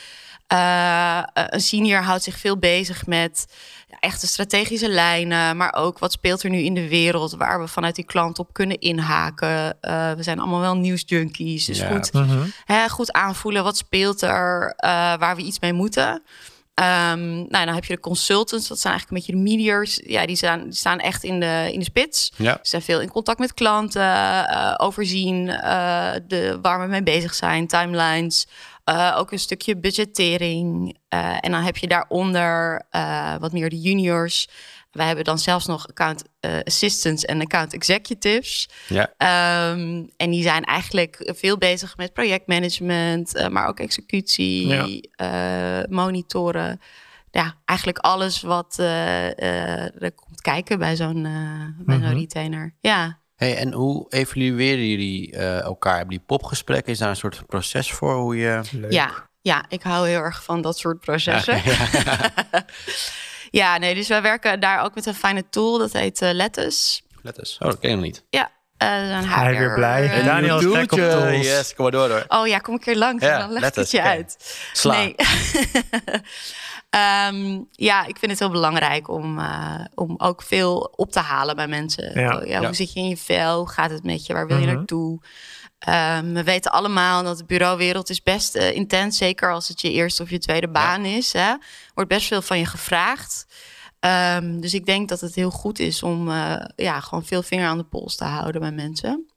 Eh, 0.57 1.19
een 1.49 1.61
senior 1.61 2.01
houdt 2.01 2.23
zich 2.23 2.37
veel 2.37 2.57
bezig 2.57 3.05
met 3.05 3.45
ja, 3.89 3.97
echte 3.99 4.27
strategische 4.27 4.89
lijnen, 4.89 5.57
maar 5.57 5.73
ook 5.73 5.99
wat 5.99 6.11
speelt 6.11 6.43
er 6.43 6.49
nu 6.49 6.57
in 6.59 6.73
de 6.73 6.87
wereld 6.87 7.35
waar 7.35 7.59
we 7.61 7.67
vanuit 7.67 7.95
die 7.95 8.05
klant 8.05 8.39
op 8.39 8.53
kunnen 8.53 8.79
inhaken. 8.79 9.81
Eh, 9.81 10.11
we 10.11 10.23
zijn 10.23 10.39
allemaal 10.39 10.59
wel 10.59 10.75
nieuwsjunkies, 10.77 11.65
dus 11.65 11.77
Ja. 11.79 11.87
goed, 11.87 12.13
Mhm. 12.13 12.43
hè, 12.65 12.89
goed 12.89 13.11
aanvoelen 13.11 13.63
wat 13.63 13.77
speelt 13.77 14.21
er, 14.21 14.73
eh, 14.77 14.89
waar 15.17 15.35
we 15.35 15.41
iets 15.41 15.59
mee 15.59 15.73
moeten. 15.73 16.23
Ehm, 16.73 17.33
nou, 17.33 17.65
dan 17.65 17.73
heb 17.73 17.85
je 17.85 17.93
de 17.93 17.99
consultants, 17.99 18.67
dat 18.67 18.79
zijn 18.79 18.93
eigenlijk 18.93 19.27
een 19.27 19.33
beetje 19.33 19.43
de 19.45 19.49
mediors. 19.57 20.01
Ja, 20.05 20.25
die 20.25 20.35
staan, 20.35 20.63
die 20.63 20.73
staan 20.73 20.99
echt 20.99 21.23
in 21.23 21.39
de, 21.39 21.69
in 21.71 21.79
de 21.79 21.85
spits. 21.85 22.31
Ja. 22.35 22.53
Ze 22.53 22.69
zijn 22.69 22.81
veel 22.81 23.01
in 23.01 23.09
contact 23.09 23.39
met 23.39 23.53
klanten, 23.53 24.47
eh, 24.47 24.73
overzien 24.77 25.49
eh, 25.49 26.11
de, 26.27 26.59
waar 26.61 26.81
we 26.81 26.87
mee 26.87 27.03
bezig 27.03 27.33
zijn, 27.33 27.67
timelines. 27.67 28.47
Eh, 28.83 29.15
ook 29.17 29.31
een 29.31 29.39
stukje 29.39 29.77
budgettering. 29.77 30.97
Eh, 31.07 31.37
en 31.39 31.51
dan 31.51 31.61
heb 31.61 31.77
je 31.77 31.87
daaronder 31.87 32.85
eh, 32.89 33.35
wat 33.39 33.51
meer 33.51 33.69
de 33.69 33.79
juniors. 33.81 34.47
Wij 34.91 35.05
hebben 35.05 35.23
dan 35.23 35.39
zelfs 35.39 35.65
nog 35.65 35.87
account 35.87 36.23
assistants 36.63 37.25
en 37.25 37.41
account 37.41 37.73
executives. 37.73 38.69
Ja. 38.87 39.13
Ehm, 39.17 40.03
en 40.17 40.29
die 40.31 40.43
zijn 40.43 40.63
eigenlijk 40.63 41.31
veel 41.35 41.57
bezig 41.57 41.97
met 41.97 42.13
projectmanagement, 42.13 43.49
maar 43.49 43.67
ook 43.67 43.79
executie, 43.79 44.67
Ja. 44.67 45.85
monitoren. 45.89 46.79
Ja, 47.31 47.55
eigenlijk 47.65 47.97
alles 47.97 48.41
wat 48.41 48.77
er 48.79 50.11
komt 50.15 50.41
kijken 50.41 50.79
bij 50.79 50.95
zo'n 50.95 51.21
Mhm. 51.85 52.13
retainer. 52.13 52.75
Ja. 52.81 53.21
Hey, 53.43 53.57
en 53.57 53.73
hoe 53.73 54.05
evalueren 54.09 54.87
jullie 54.87 55.31
eh, 55.31 55.61
elkaar? 55.61 55.97
Hebben 55.97 56.15
die 56.15 56.23
popgesprekken? 56.25 56.91
Is 56.91 56.99
daar 56.99 57.09
een 57.09 57.15
soort 57.15 57.45
proces 57.45 57.91
voor 57.91 58.15
hoe 58.15 58.37
je... 58.37 58.61
Leuk. 58.71 58.91
Ja, 58.91 59.11
ja, 59.41 59.65
ik 59.67 59.83
hou 59.83 60.07
heel 60.07 60.19
erg 60.19 60.43
van 60.43 60.61
dat 60.61 60.77
soort 60.77 60.99
processen. 60.99 61.61
Ja, 63.51 63.77
nee, 63.81 63.95
dus 63.95 64.07
wij 64.07 64.21
werken 64.21 64.59
daar 64.59 64.83
ook 64.83 64.95
met 64.95 65.05
een 65.05 65.13
fijne 65.13 65.43
tool. 65.49 65.77
Dat 65.77 65.93
heet 65.93 66.21
eh 66.21 66.33
Lettuce. 66.33 67.01
Let 67.21 67.39
eens. 67.39 67.57
Oh, 67.59 67.67
dat 67.67 67.79
ken 67.79 67.89
ik 67.89 67.95
nog 67.95 68.05
niet. 68.05 68.23
Ja, 68.29 68.51
eh, 68.77 69.09
een 69.09 69.25
Hij 69.29 69.57
weer 69.57 69.73
blij. 69.73 70.09
eh, 70.09 70.25
Daniel 70.25 70.59
is 70.59 70.65
op 70.65 70.89
tools. 70.89 71.45
Yes, 71.45 71.73
kom 71.73 71.83
maar 71.83 71.91
door 71.91 72.09
hoor. 72.09 72.25
Oh 72.27 72.47
ja, 72.47 72.57
kom 72.57 72.73
een 72.73 72.79
keer 72.79 72.97
langs 72.97 73.23
Ja, 73.23 73.33
en 73.33 73.39
dan 73.39 73.51
leg 73.51 73.69
ik 73.69 73.75
het 73.75 73.91
je 73.91 74.01
uit. 74.01 74.35
Sla. 74.73 74.93
Nee. 74.93 75.15
Ehm, 76.93 77.61
ja, 77.71 78.05
ik 78.05 78.17
vind 78.17 78.31
het 78.31 78.39
heel 78.39 78.49
belangrijk 78.49 79.07
om, 79.09 79.39
eh, 79.39 79.79
om 79.95 80.15
ook 80.17 80.41
veel 80.41 80.93
op 80.95 81.11
te 81.11 81.19
halen 81.19 81.55
bij 81.55 81.67
mensen. 81.67 82.19
Ja. 82.19 82.63
Hoe 82.65 82.73
zit 82.73 82.93
je 82.93 82.99
in 82.99 83.07
je 83.07 83.17
vel? 83.17 83.57
Hoe 83.57 83.69
gaat 83.69 83.89
het 83.89 84.03
met 84.03 84.25
je? 84.25 84.33
Waar 84.33 84.47
wil 84.47 84.57
je 84.57 84.65
Mhm. 84.65 84.75
naartoe? 84.75 85.21
Ehm, 85.79 86.33
we 86.33 86.43
weten 86.43 86.71
allemaal 86.71 87.23
dat 87.23 87.37
de 87.37 87.45
bureauwereld 87.45 88.09
is 88.09 88.23
best 88.23 88.55
eh, 88.55 88.75
intens. 88.75 89.17
Zeker 89.17 89.51
als 89.53 89.67
het 89.67 89.81
je 89.81 89.91
eerste 89.91 90.23
of 90.23 90.29
je 90.29 90.39
tweede 90.39 90.69
baan 90.69 91.05
is. 91.05 91.33
Hè? 91.33 91.53
Wordt 91.93 92.09
best 92.09 92.27
veel 92.27 92.41
van 92.41 92.59
je 92.59 92.65
gevraagd. 92.65 93.45
Ehm, 93.99 94.59
dus 94.59 94.73
ik 94.73 94.85
denk 94.85 95.09
dat 95.09 95.21
het 95.21 95.35
heel 95.35 95.51
goed 95.51 95.79
is 95.79 96.03
om 96.03 96.29
eh, 96.29 96.65
ja, 96.75 96.99
gewoon 96.99 97.25
veel 97.25 97.43
vinger 97.43 97.67
aan 97.67 97.77
de 97.77 97.83
pols 97.83 98.15
te 98.15 98.23
houden 98.25 98.61
bij 98.61 98.71
mensen. 98.71 99.27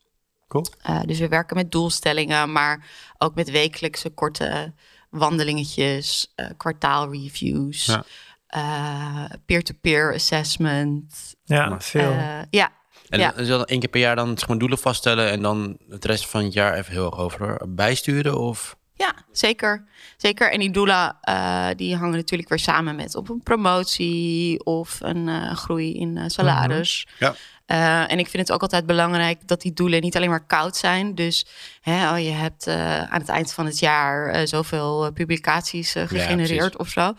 Cool. 0.48 0.66
Dus 1.06 1.18
we 1.18 1.28
werken 1.28 1.56
met 1.56 1.72
doelstellingen, 1.72 2.52
maar 2.52 2.86
ook 3.18 3.34
met 3.34 3.50
wekelijkse 3.50 4.10
korte 4.10 4.74
wandelingetjes, 5.18 6.32
eh, 6.34 6.46
kwartaalreviews, 6.56 7.86
Ja. 7.86 8.04
eh, 8.46 9.24
peer-to-peer 9.46 10.14
assessment. 10.14 11.34
Ja, 11.44 11.80
veel. 11.80 12.10
Eh, 12.12 12.38
ja, 12.50 12.70
En 13.08 13.18
Ja. 13.18 13.30
dan 13.30 13.40
is 13.42 13.48
dat 13.48 13.68
één 13.68 13.80
keer 13.80 13.88
per 13.88 14.00
jaar 14.00 14.16
dan 14.16 14.38
zeg 14.38 14.48
maar, 14.48 14.58
doelen 14.58 14.78
vaststellen 14.78 15.30
en 15.30 15.42
dan 15.42 15.76
het 15.88 16.04
rest 16.04 16.26
van 16.28 16.44
het 16.44 16.52
jaar 16.52 16.74
even 16.74 16.92
heel 16.92 17.06
erg 17.06 17.18
over 17.18 17.58
bijsturen? 17.68 18.38
Of... 18.38 18.76
ja, 18.96 19.14
zeker. 19.32 19.84
Zeker. 20.16 20.52
En 20.52 20.58
die 20.58 20.70
doelen 20.70 21.16
eh, 21.20 21.68
die 21.76 21.96
hangen 21.96 22.16
natuurlijk 22.16 22.48
weer 22.48 22.58
samen 22.58 22.96
met 22.96 23.14
op 23.14 23.28
een 23.28 23.42
promotie 23.42 24.64
of 24.64 24.98
een 25.00 25.28
eh, 25.28 25.54
groei 25.54 25.94
in 25.94 26.16
eh, 26.16 26.24
salaris. 26.26 27.06
Ja. 27.18 27.34
Eh, 27.66 28.12
en 28.12 28.18
ik 28.18 28.28
vind 28.28 28.42
het 28.42 28.52
ook 28.52 28.62
altijd 28.62 28.86
belangrijk 28.86 29.48
dat 29.48 29.60
die 29.60 29.72
doelen 29.72 30.00
niet 30.00 30.16
alleen 30.16 30.30
maar 30.30 30.46
koud 30.46 30.76
zijn. 30.76 31.14
Dus 31.14 31.46
hè, 31.80 32.12
oh, 32.12 32.18
je 32.18 32.30
hebt 32.30 32.66
aan 33.08 33.20
het 33.20 33.28
eind 33.28 33.52
van 33.52 33.66
het 33.66 33.78
jaar 33.78 34.48
zoveel 34.48 35.12
publicaties 35.12 35.92
gegenereerd 35.92 36.76
of 36.76 36.88
zo. 36.88 37.14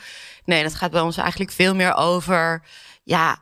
Nee, 0.46 0.64
dat 0.64 0.76
gaat 0.76 0.92
bij 0.92 1.02
ons 1.02 1.18
eigenlijk 1.18 1.52
veel 1.52 1.76
meer 1.76 1.94
over. 1.96 2.64
Ja, 3.04 3.38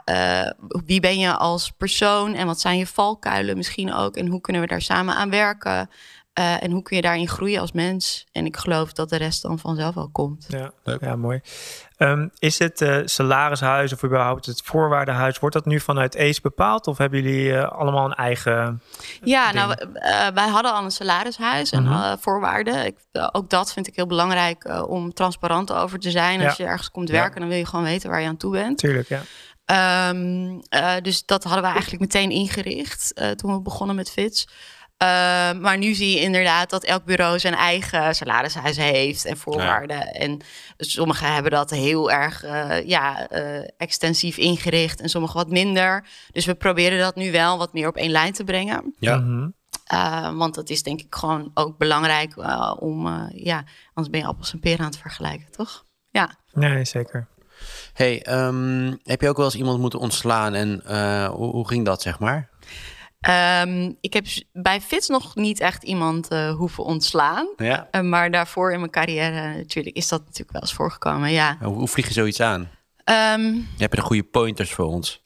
wie 0.86 1.00
ben 1.00 1.20
je 1.20 1.36
als 1.36 1.72
persoon 1.78 2.34
en 2.34 2.46
wat 2.46 2.60
zijn 2.60 2.78
je 2.78 2.88
valkuilen 2.88 3.58
misschien 3.58 3.94
ook? 3.94 4.16
En 4.16 4.28
hoe 4.28 4.42
kunnen 4.42 4.62
we 4.62 4.68
daar 4.68 4.82
samen 4.82 5.16
aan 5.16 5.30
werken? 5.30 5.90
Eh, 6.36 6.64
en 6.64 6.72
hoe 6.72 6.82
kun 6.84 6.96
je 6.96 7.02
daarin 7.02 7.28
groeien 7.28 7.62
als 7.62 7.72
mens? 7.72 8.26
En 8.32 8.46
ik 8.46 8.58
geloof 8.58 8.94
dat 8.94 9.10
de 9.10 9.16
rest 9.18 9.42
dan 9.42 9.60
vanzelf 9.60 9.96
wel 9.96 10.10
komt. 10.12 10.46
Ja, 10.50 10.72
Leuk. 10.84 11.02
ja 11.02 11.16
mooi. 11.16 11.42
Ehm, 11.98 12.28
is 12.40 12.60
het 12.60 12.82
eh, 12.82 12.98
salarishuis 13.06 13.94
of 13.94 14.04
überhaupt 14.04 14.46
het 14.46 14.62
voorwaardenhuis, 14.64 15.40
wordt 15.40 15.56
dat 15.56 15.66
nu 15.66 15.80
vanuit 15.80 16.18
ACE 16.18 16.42
bepaald? 16.42 16.88
Of 16.88 16.98
hebben 16.98 17.22
jullie 17.22 17.58
eh, 17.58 17.72
allemaal 17.72 18.06
een 18.06 18.14
eigen... 18.14 18.82
Ja, 19.24 19.52
ding. 19.52 19.66
nou, 19.66 19.76
eh, 19.94 20.28
wij 20.34 20.48
hadden 20.48 20.74
al 20.74 20.84
een 20.84 20.92
salarishuis 20.92 21.72
en 21.72 21.84
Mhm. 21.84 22.18
voorwaarden. 22.18 22.86
Ik, 22.86 22.98
ook 23.32 23.50
dat 23.50 23.74
vind 23.74 23.88
ik 23.88 23.96
heel 23.96 24.08
belangrijk 24.08 24.64
eh, 24.64 24.84
om 24.90 25.14
transparant 25.14 25.72
over 25.74 26.00
te 26.00 26.12
zijn. 26.12 26.42
Als 26.42 26.56
Ja. 26.58 26.64
je 26.64 26.70
ergens 26.70 26.92
komt 26.92 27.08
Ja. 27.10 27.14
werken, 27.14 27.40
dan 27.40 27.50
wil 27.50 27.58
je 27.58 27.66
gewoon 27.66 27.86
weten 27.86 28.10
waar 28.10 28.22
je 28.22 28.28
aan 28.28 28.38
toe 28.38 28.52
bent. 28.52 28.78
Tuurlijk, 28.78 29.08
ja. 29.08 29.22
Ehm, 29.66 30.60
eh, 30.70 30.94
dus 31.02 31.26
dat 31.26 31.44
hadden 31.44 31.62
we 31.64 31.70
eigenlijk 31.70 32.02
meteen 32.02 32.30
ingericht 32.30 33.12
uh, 33.16 33.30
toen 33.32 33.54
we 33.54 33.62
begonnen 33.62 33.96
met 33.96 34.12
Fits. 34.12 34.48
Uh, 35.04 35.08
maar 35.62 35.78
nu 35.78 35.94
zie 35.94 36.16
je 36.16 36.22
inderdaad 36.22 36.70
dat 36.70 36.84
elk 36.84 37.06
bureau 37.06 37.40
zijn 37.40 37.54
eigen 37.54 38.16
salarishuis 38.16 38.78
heeft 38.78 39.26
en 39.26 39.38
voorwaarden. 39.38 39.98
Ja. 39.98 40.12
En 40.12 40.42
sommigen 40.78 41.34
hebben 41.34 41.52
dat 41.52 41.70
heel 41.70 42.12
erg 42.12 42.44
uh, 42.44 42.88
ja, 42.88 43.28
extensief 43.78 44.38
ingericht 44.38 45.02
en 45.02 45.10
sommigen 45.10 45.38
wat 45.38 45.50
minder. 45.50 46.08
Dus 46.32 46.46
we 46.46 46.56
proberen 46.56 47.00
dat 47.00 47.16
nu 47.16 47.32
wel 47.32 47.58
wat 47.58 47.74
meer 47.74 47.88
op 47.88 47.96
één 47.96 48.12
lijn 48.12 48.34
te 48.34 48.44
brengen. 48.44 48.96
Ja. 49.00 49.18
Mm 49.18 49.54
-hmm. 49.88 50.38
want 50.38 50.56
dat 50.56 50.70
is 50.70 50.84
denk 50.84 51.02
ik 51.02 51.16
gewoon 51.16 51.52
ook 51.54 51.78
belangrijk 51.78 52.36
om, 52.80 53.08
ja, 53.34 53.64
anders 53.94 54.10
ben 54.10 54.20
je 54.20 54.26
appels 54.28 54.54
en 54.54 54.60
peren 54.60 54.80
aan 54.80 54.86
het 54.86 54.98
vergelijken, 54.98 55.52
toch? 55.52 55.86
Ja. 56.10 56.36
Nee, 56.54 56.86
zeker. 56.86 57.28
Hey, 57.94 58.26
um, 58.48 59.00
heb 59.04 59.22
je 59.22 59.30
ook 59.30 59.38
wel 59.38 59.46
eens 59.46 59.56
iemand 59.56 59.80
moeten 59.80 60.00
ontslaan 60.00 60.54
en 60.54 60.82
uh, 60.88 61.28
hoe, 61.28 61.52
hoe, 61.52 61.68
ging 61.68 61.86
dat, 61.86 62.02
zeg 62.02 62.20
maar? 62.20 62.50
Um, 63.30 63.98
ik 64.02 64.14
heb 64.14 64.26
bij 64.52 64.82
Fits 64.82 65.08
nog 65.08 65.36
niet 65.36 65.60
echt 65.60 65.84
iemand 65.84 66.32
uh, 66.32 66.56
hoeven 66.56 66.84
ontslaan. 66.84 67.48
Ja. 67.58 67.88
Uh, 67.92 68.02
maar 68.02 68.32
daarvoor 68.32 68.72
in 68.72 68.80
mijn 68.80 68.92
carrière 68.92 69.56
natuurlijk 69.56 69.96
is 69.96 70.08
dat 70.08 70.20
natuurlijk 70.20 70.52
wel 70.52 70.62
eens 70.62 70.74
voorgekomen, 70.74 71.32
ja. 71.32 71.58
Hoe, 71.62 71.76
hoe 71.76 71.88
vlieg 71.88 72.08
je 72.08 72.14
zoiets 72.14 72.42
aan? 72.42 72.70
Um, 73.40 73.68
heb 73.78 73.92
je 73.92 74.00
de 74.00 74.06
goede 74.06 74.24
pointers 74.24 74.72
voor 74.72 74.86
ons? 74.86 75.24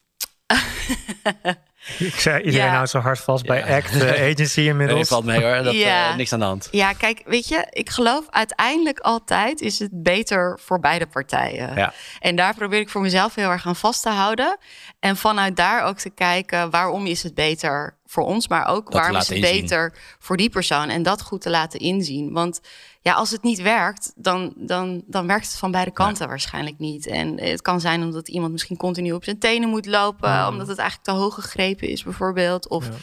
Ik 1.98 2.20
zei 2.20 2.38
iedereen 2.44 2.66
Ja. 2.68 2.72
nou 2.74 2.86
zo 2.86 3.00
hard 3.00 3.20
vast 3.20 3.46
bij 3.46 3.76
ACT 3.76 3.96
uh, 3.96 4.10
Agency 4.32 4.62
inmiddels. 4.62 5.08
valt 5.08 5.26
mee 5.26 5.42
hoor, 5.44 5.64
dat, 5.64 5.74
Ja. 5.74 6.10
eh, 6.10 6.16
niks 6.16 6.34
aan 6.34 6.40
de 6.40 6.46
hand. 6.46 6.68
ja, 6.72 6.94
kijk, 6.94 7.22
weet 7.26 7.48
je, 7.48 7.68
ik 7.70 7.90
geloof 7.90 8.26
uiteindelijk 8.30 9.00
altijd 9.00 9.62
is 9.62 9.80
het 9.80 9.90
beter 10.04 10.60
voor 10.62 10.80
beide 10.80 11.08
partijen. 11.08 11.76
Ja. 11.76 11.94
En 12.20 12.36
daar 12.36 12.56
probeer 12.56 12.80
ik 12.80 12.90
voor 12.90 13.02
mezelf 13.02 13.36
heel 13.36 13.50
erg 13.50 13.68
aan 13.68 13.76
vast 13.76 14.02
te 14.02 14.10
houden. 14.10 14.58
En 15.00 15.18
vanuit 15.18 15.56
daar 15.56 15.84
ook 15.84 15.98
te 15.98 16.10
kijken 16.10 16.70
waarom 16.70 17.06
is 17.06 17.24
het 17.24 17.34
beter 17.36 17.98
voor 18.12 18.24
ons, 18.26 18.48
maar 18.48 18.66
ook 18.68 18.92
te 18.92 18.98
waarom 18.98 19.16
is 19.18 19.28
het 19.28 19.38
inzien. 19.38 19.62
beter 19.62 19.94
voor 20.20 20.38
die 20.38 20.50
persoon. 20.50 20.90
En 20.90 21.04
dat 21.04 21.22
goed 21.22 21.42
te 21.42 21.50
laten 21.50 21.80
inzien. 21.80 22.32
Want 22.32 22.60
ja, 23.02 23.14
als 23.14 23.32
het 23.32 23.44
niet 23.44 23.62
werkt, 23.62 24.12
dan, 24.16 24.54
dan, 24.56 25.04
dan 25.06 25.28
werkt 25.28 25.46
het 25.48 25.56
van 25.58 25.72
beide 25.72 25.92
kanten 25.92 26.28
waarschijnlijk 26.28 26.80
niet. 26.80 27.08
En 27.08 27.40
het 27.42 27.62
kan 27.62 27.80
zijn 27.82 28.04
omdat 28.04 28.28
iemand 28.28 28.52
misschien 28.52 28.78
continu 28.78 29.12
op 29.12 29.24
zijn 29.24 29.40
tenen 29.40 29.70
moet 29.70 29.86
lopen, 29.86 30.40
Mm. 30.42 30.48
omdat 30.48 30.68
het 30.68 30.78
eigenlijk 30.78 31.10
te 31.10 31.16
hoog 31.16 31.34
gegrepen 31.34 31.88
is, 31.88 32.04
bijvoorbeeld. 32.04 32.68
Of 32.68 32.86
Ja. 32.86 32.94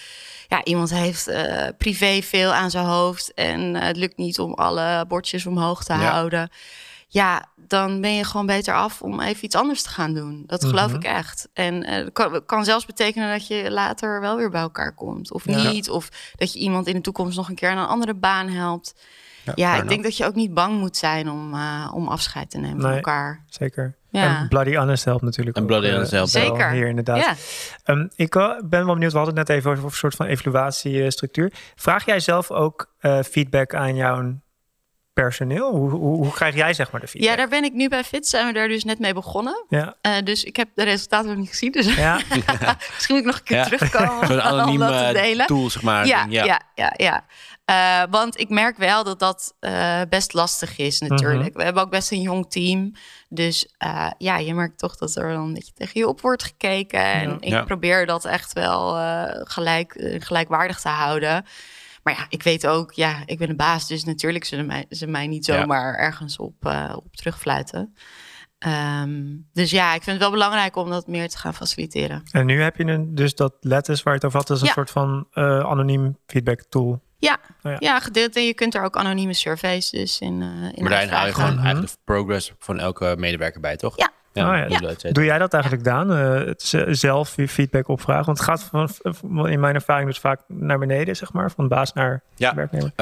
ja, 0.49 0.65
iemand 0.65 0.91
heeft 0.91 1.27
eh, 1.27 1.69
privé 1.79 2.23
veel 2.23 2.53
aan 2.53 2.71
zijn 2.71 2.87
hoofd 2.87 3.35
en 3.35 3.77
eh, 3.77 3.83
het 3.83 3.97
lukt 3.97 4.17
niet 4.17 4.39
om 4.39 4.55
alle 4.55 5.05
bordjes 5.09 5.47
omhoog 5.47 5.85
te 5.85 5.93
Ja. 5.93 5.99
houden. 6.11 6.51
Ja, 7.17 7.45
dan 7.57 8.01
ben 8.01 8.15
je 8.15 8.25
gewoon 8.25 8.47
beter 8.47 8.75
af 8.75 9.03
om 9.03 9.21
even 9.21 9.45
iets 9.45 9.55
anders 9.57 9.83
te 9.83 9.89
gaan 9.89 10.15
doen. 10.15 10.43
Dat 10.47 10.65
geloof 10.65 10.87
Mhm. 10.87 10.97
ik 10.97 11.05
echt. 11.05 11.49
En 11.53 11.83
eh, 11.83 11.95
het 12.05 12.13
kan, 12.13 12.45
kan 12.47 12.65
zelfs 12.65 12.87
betekenen 12.87 13.31
dat 13.33 13.47
je 13.47 13.71
later 13.71 14.21
wel 14.21 14.37
weer 14.37 14.51
bij 14.51 14.61
elkaar 14.61 14.95
komt. 14.95 15.33
Of 15.33 15.45
Ja. 15.45 15.71
niet. 15.71 15.91
Of 15.91 16.09
dat 16.37 16.53
je 16.53 16.59
iemand 16.59 16.87
in 16.87 16.95
de 16.95 17.01
toekomst 17.01 17.37
nog 17.37 17.49
een 17.49 17.55
keer 17.55 17.75
naar 17.75 17.83
een 17.83 17.89
andere 17.89 18.15
baan 18.15 18.49
helpt. 18.49 18.95
Ja, 19.55 19.83
ik 19.83 19.89
denk 19.89 20.03
dat 20.03 20.17
je 20.17 20.25
ook 20.25 20.35
niet 20.35 20.55
bang 20.55 20.79
moet 20.79 20.97
zijn 20.97 21.31
om, 21.31 21.55
eh, 21.55 21.91
om 21.95 22.09
afscheid 22.09 22.51
te 22.51 22.59
nemen 22.59 22.81
van 22.81 22.91
elkaar. 22.91 23.45
Zeker. 23.49 23.97
Ja. 24.11 24.39
En 24.41 24.49
Bloody 24.49 24.77
Honest 24.77 25.05
helpt 25.05 25.23
natuurlijk 25.23 25.57
En 25.57 25.63
ook, 25.63 25.69
Bloody 25.69 25.87
eh, 25.87 25.93
Honest 25.93 26.11
helpt 26.11 26.33
wel 26.33 26.43
Zeker. 26.47 26.71
Hier 26.71 26.87
inderdaad. 26.89 27.19
Ja. 27.19 27.35
Ehm, 27.85 28.07
ik 28.15 28.35
eh, 28.35 28.51
ben 28.65 28.85
wel 28.85 28.95
benieuwd, 28.95 29.13
we 29.13 29.19
hadden 29.19 29.37
het 29.39 29.49
net 29.49 29.57
even 29.59 29.71
over 29.71 29.85
een 29.85 29.91
soort 29.91 30.15
van 30.15 30.27
evaluatiestructuur. 30.27 31.53
Vraag 31.77 32.05
jij 32.07 32.21
zelf 32.21 32.51
ook 32.51 32.93
eh, 32.99 33.23
feedback 33.23 33.75
aan 33.75 33.95
jouw 33.97 34.41
personeel? 35.23 35.71
Hoe, 35.71 35.91
hoe, 35.91 36.17
hoe 36.25 36.33
krijg 36.33 36.55
jij 36.55 36.75
zeg 36.75 36.91
maar 36.91 37.01
de 37.01 37.07
feedback? 37.07 37.31
ja, 37.31 37.37
daar 37.37 37.49
ben 37.49 37.65
ik 37.65 37.73
nu 37.73 37.89
bij 37.89 38.05
Fit. 38.05 38.27
Zijn 38.27 38.47
we 38.47 38.53
daar 38.53 38.69
dus 38.69 38.85
net 38.85 38.99
mee 38.99 39.15
begonnen. 39.15 39.65
Ja, 39.69 39.95
Eh, 40.01 40.13
dus 40.25 40.45
ik 40.45 40.57
heb 40.57 40.69
de 40.75 40.83
resultaten 40.85 41.29
nog 41.29 41.37
niet 41.37 41.49
gezien. 41.49 41.73
Dus 41.73 41.95
ja. 41.95 42.15
misschien 42.95 43.15
moet 43.17 43.19
ik 43.19 43.25
nog 43.25 43.37
een 43.37 43.43
keer 43.45 43.57
Ja. 43.57 43.65
terugkomen 43.65 44.27
Zo'n 44.29 44.37
om 44.37 44.41
anoniem 44.47 44.79
dat 44.79 44.89
te 44.89 44.95
eh, 45.05 45.13
delen. 45.13 45.47
tool, 45.47 45.71
zeg 45.71 45.83
maar. 45.83 46.07
Ja, 46.07 46.27
ja, 46.29 46.45
ja, 46.45 46.61
ja. 46.75 46.93
ja. 46.97 47.25
Eh, 47.65 48.11
want 48.11 48.41
ik 48.41 48.49
merk 48.49 48.77
wel 48.77 49.05
dat 49.05 49.19
dat 49.19 49.55
eh, 49.61 50.01
best 50.09 50.33
lastig 50.33 50.79
is 50.79 51.01
natuurlijk. 51.01 51.55
We 51.57 51.63
hebben 51.63 51.83
ook 51.83 51.91
best 51.91 52.11
een 52.13 52.21
jong 52.21 52.51
team. 52.51 52.93
Dus 53.29 53.75
eh, 53.79 54.11
ja, 54.19 54.39
je 54.39 54.55
merkt 54.55 54.79
toch 54.79 54.97
dat 54.97 55.17
er 55.17 55.33
dan 55.33 55.43
een 55.47 55.53
beetje 55.55 55.73
tegen 55.73 56.01
je 56.01 56.09
op 56.09 56.21
wordt 56.21 56.43
gekeken. 56.43 57.01
En 57.05 57.37
ik 57.41 57.49
Ja. 57.49 57.63
probeer 57.65 58.07
dat 58.07 58.25
echt 58.25 58.53
wel 58.53 58.97
eh, 58.99 59.23
gelijk, 59.45 60.17
gelijkwaardig 60.19 60.81
te 60.81 60.89
houden. 60.89 61.45
Maar 62.07 62.15
ja, 62.17 62.27
ik 62.29 62.43
weet 62.43 62.67
ook, 62.67 62.93
ja, 62.93 63.23
ik 63.25 63.39
ben 63.39 63.49
de 63.49 63.55
baas. 63.55 63.87
Dus 63.89 64.05
natuurlijk 64.05 64.45
zullen 64.45 64.67
mij, 64.67 64.87
ze 64.91 65.07
mij 65.07 65.27
niet 65.27 65.47
Ja. 65.47 65.61
zomaar 65.61 65.95
ergens 65.95 66.39
op, 66.39 66.55
eh, 66.67 66.93
op 66.97 67.17
terugfluiten. 67.17 67.95
Ehm, 68.59 69.25
dus 69.53 69.71
ja, 69.71 69.87
ik 69.95 70.03
vind 70.03 70.07
het 70.07 70.19
wel 70.19 70.31
belangrijk 70.31 70.77
om 70.77 70.91
dat 70.91 71.07
meer 71.07 71.29
te 71.29 71.39
gaan 71.39 71.55
faciliteren. 71.55 72.23
En 72.31 72.47
nu 72.47 72.63
heb 72.63 72.77
je 72.77 72.85
een, 72.85 73.15
dus 73.15 73.35
dat 73.35 73.55
letters 73.61 74.03
waar 74.03 74.13
je 74.13 74.19
het 74.19 74.27
over 74.29 74.39
had, 74.39 74.47
dat 74.49 74.57
is 74.57 74.63
een 74.63 74.69
Ja. 74.69 74.75
soort 74.75 74.91
van 74.91 75.27
eh, 75.33 75.59
anoniem 75.61 76.17
feedback 76.27 76.63
tool. 76.69 77.03
Ja, 77.19 77.39
Oh 77.63 77.73
ja. 77.73 77.77
ja. 77.79 78.01
gedeeld. 78.01 78.37
En 78.37 78.43
je 78.47 78.55
kunt 78.55 78.75
er 78.75 78.83
ook 78.83 78.97
anonieme 78.97 79.33
surveys 79.35 79.91
dus 79.91 80.19
in, 80.21 80.43
eh 80.43 80.49
in 80.75 80.83
Maar 80.83 80.91
daarin 80.91 81.09
hou 81.09 81.27
je 81.27 81.35
gewoon 81.35 81.55
Mhm. 81.55 81.63
eigenlijk 81.65 81.93
de 81.93 81.99
progress 82.05 82.53
van 82.59 82.79
elke 82.79 83.15
medewerker 83.19 83.61
bij, 83.61 83.77
toch? 83.77 83.97
Ja. 83.97 84.11
Ja. 84.45 84.67
cetera. 84.69 85.13
Doe 85.13 85.25
jij 85.25 85.39
dat 85.39 85.53
eigenlijk, 85.53 85.85
Daan? 85.85 86.13
Eh, 86.13 86.53
zelf 86.95 87.37
je 87.37 87.49
feedback 87.49 87.89
opvragen? 87.89 88.25
Want 88.25 88.39
het 88.39 88.47
gaat 88.47 88.63
van, 88.63 89.49
in 89.49 89.61
mijn 89.61 89.75
ervaring 89.75 90.09
dus 90.09 90.19
vaak 90.19 90.41
naar 90.49 90.79
beneden, 90.79 91.17
zeg 91.17 91.33
maar. 91.33 91.51
Van 91.51 91.69
baas 91.69 91.93
naar 91.93 92.23
Ja. 92.35 92.55
werknemer. 92.55 92.93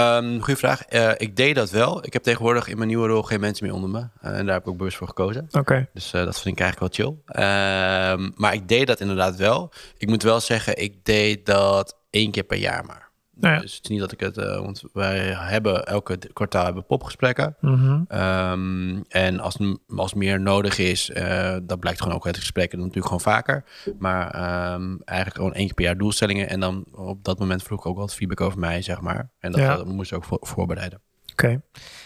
Goeie 0.41 0.57
vraag. 0.59 0.83
Eh, 0.85 1.11
ik 1.17 1.37
deed 1.37 1.55
dat 1.55 1.71
wel. 1.71 2.05
Ik 2.07 2.13
heb 2.13 2.23
tegenwoordig 2.23 2.69
in 2.69 2.77
mijn 2.77 2.89
nieuwe 2.89 3.09
rol 3.09 3.23
geen 3.23 3.41
mensen 3.41 3.67
meer 3.67 3.75
onder 3.75 3.91
me. 3.91 3.99
Eh, 4.21 4.39
en 4.39 4.45
daar 4.47 4.55
heb 4.55 4.63
ik 4.63 4.69
ook 4.69 4.77
bewust 4.77 4.97
voor 4.97 5.09
gekozen. 5.09 5.49
Oké. 5.53 5.87
Dus 5.93 6.11
dat 6.11 6.41
vind 6.41 6.59
ik 6.59 6.63
eigenlijk 6.63 6.97
wel 6.97 7.07
chill. 7.07 7.17
Ehm, 7.27 8.31
maar 8.35 8.53
ik 8.55 8.69
deed 8.69 8.87
dat 8.87 9.01
inderdaad 9.01 9.37
wel. 9.37 9.73
Ik 9.99 10.09
moet 10.09 10.23
wel 10.23 10.41
zeggen, 10.41 10.83
ik 10.83 11.05
deed 11.05 11.47
dat 11.47 11.97
één 12.11 12.31
keer 12.31 12.43
per 12.45 12.57
jaar 12.59 12.85
maar. 12.85 13.09
Nou 13.37 13.55
ja. 13.55 13.61
Dus 13.61 13.75
het 13.75 13.85
is 13.85 13.91
niet 13.91 14.01
dat 14.01 14.13
ik 14.13 14.21
het... 14.21 14.37
eh, 14.39 14.61
want 14.61 14.83
wij 14.93 15.19
hebben 15.37 15.87
elke 15.87 16.19
kwartaal 16.33 16.65
hebben 16.65 16.87
popgesprekken. 16.87 17.57
Mhm. 17.61 18.03
Ehm, 18.09 19.01
en 19.09 19.41
als, 19.41 19.57
als 19.97 20.15
meer 20.15 20.41
nodig 20.41 20.79
is, 20.79 21.11
eh, 21.11 21.57
dat 21.63 21.81
blijkt 21.81 22.01
gewoon 22.03 22.15
ook 22.17 22.27
uit 22.27 22.35
de 22.35 22.41
gesprekken 22.41 22.79
dan 22.79 22.87
natuurlijk 22.87 23.15
gewoon 23.15 23.35
vaker. 23.35 23.65
Maar 23.99 24.31
ehm, 24.31 24.97
eigenlijk 25.05 25.37
gewoon 25.37 25.55
één 25.55 25.65
keer 25.67 25.75
per 25.75 25.85
jaar 25.85 25.99
doelstellingen. 25.99 26.49
En 26.49 26.61
dan 26.61 26.85
op 26.93 27.25
dat 27.25 27.39
moment 27.39 27.63
vroeg 27.63 27.79
ik 27.79 27.87
ook 27.87 27.97
wat 27.97 28.15
feedback 28.15 28.41
over 28.41 28.59
mij, 28.59 28.83
zeg 28.83 29.01
maar. 29.01 29.31
En 29.39 29.53
dat, 29.53 29.61
Ja. 29.61 29.77
dat 29.77 29.87
moest 29.87 30.11
ik 30.11 30.17
ook 30.17 30.25
voor, 30.25 30.39
voorbereiden. 30.41 31.01
Oké. 31.33 31.61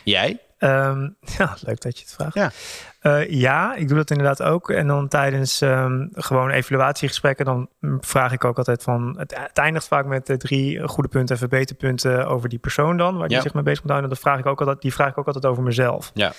Jij? 0.05 0.41
Ehm, 0.59 1.09
ja, 1.39 1.57
leuk 1.61 1.81
dat 1.81 1.99
je 1.99 2.05
het 2.05 2.15
vraagt. 2.15 2.35
Ja. 2.35 2.51
Eh, 2.99 3.31
ja, 3.31 3.75
ik 3.75 3.89
doe 3.89 3.97
dat 3.97 4.11
inderdaad 4.11 4.43
ook. 4.43 4.71
En 4.71 4.87
dan 4.87 5.09
tijdens 5.09 5.61
ehm, 5.61 6.07
gewoon 6.13 6.51
evaluatiegesprekken, 6.51 7.45
dan 7.45 7.69
vraag 8.01 8.33
ik 8.33 8.45
ook 8.45 8.59
altijd 8.59 8.83
van... 8.83 9.15
Het, 9.19 9.37
het 9.39 9.59
eindigt 9.59 9.89
vaak 9.89 10.07
met 10.07 10.31
eh, 10.31 10.37
drie 10.37 10.89
goede 10.89 11.09
punten 11.09 11.35
en 11.35 11.41
verbeterpunten 11.41 12.27
over 12.27 12.49
die 12.49 12.59
persoon 12.59 12.97
dan, 12.97 13.17
waar 13.19 13.29
die 13.29 13.37
Ja. 13.37 13.43
zich 13.43 13.55
mee 13.55 13.63
bezig 13.63 13.83
moet 13.83 13.91
houden. 13.91 14.11
En 14.11 14.15
dat 14.17 14.25
vraag 14.25 14.39
ik 14.39 14.47
ook 14.47 14.59
altijd, 14.61 14.81
die 14.83 14.93
vraag 14.93 15.11
ik 15.11 15.19
ook 15.19 15.27
altijd 15.27 15.47
over 15.47 15.63
mezelf. 15.63 16.11
Ja. 16.15 16.33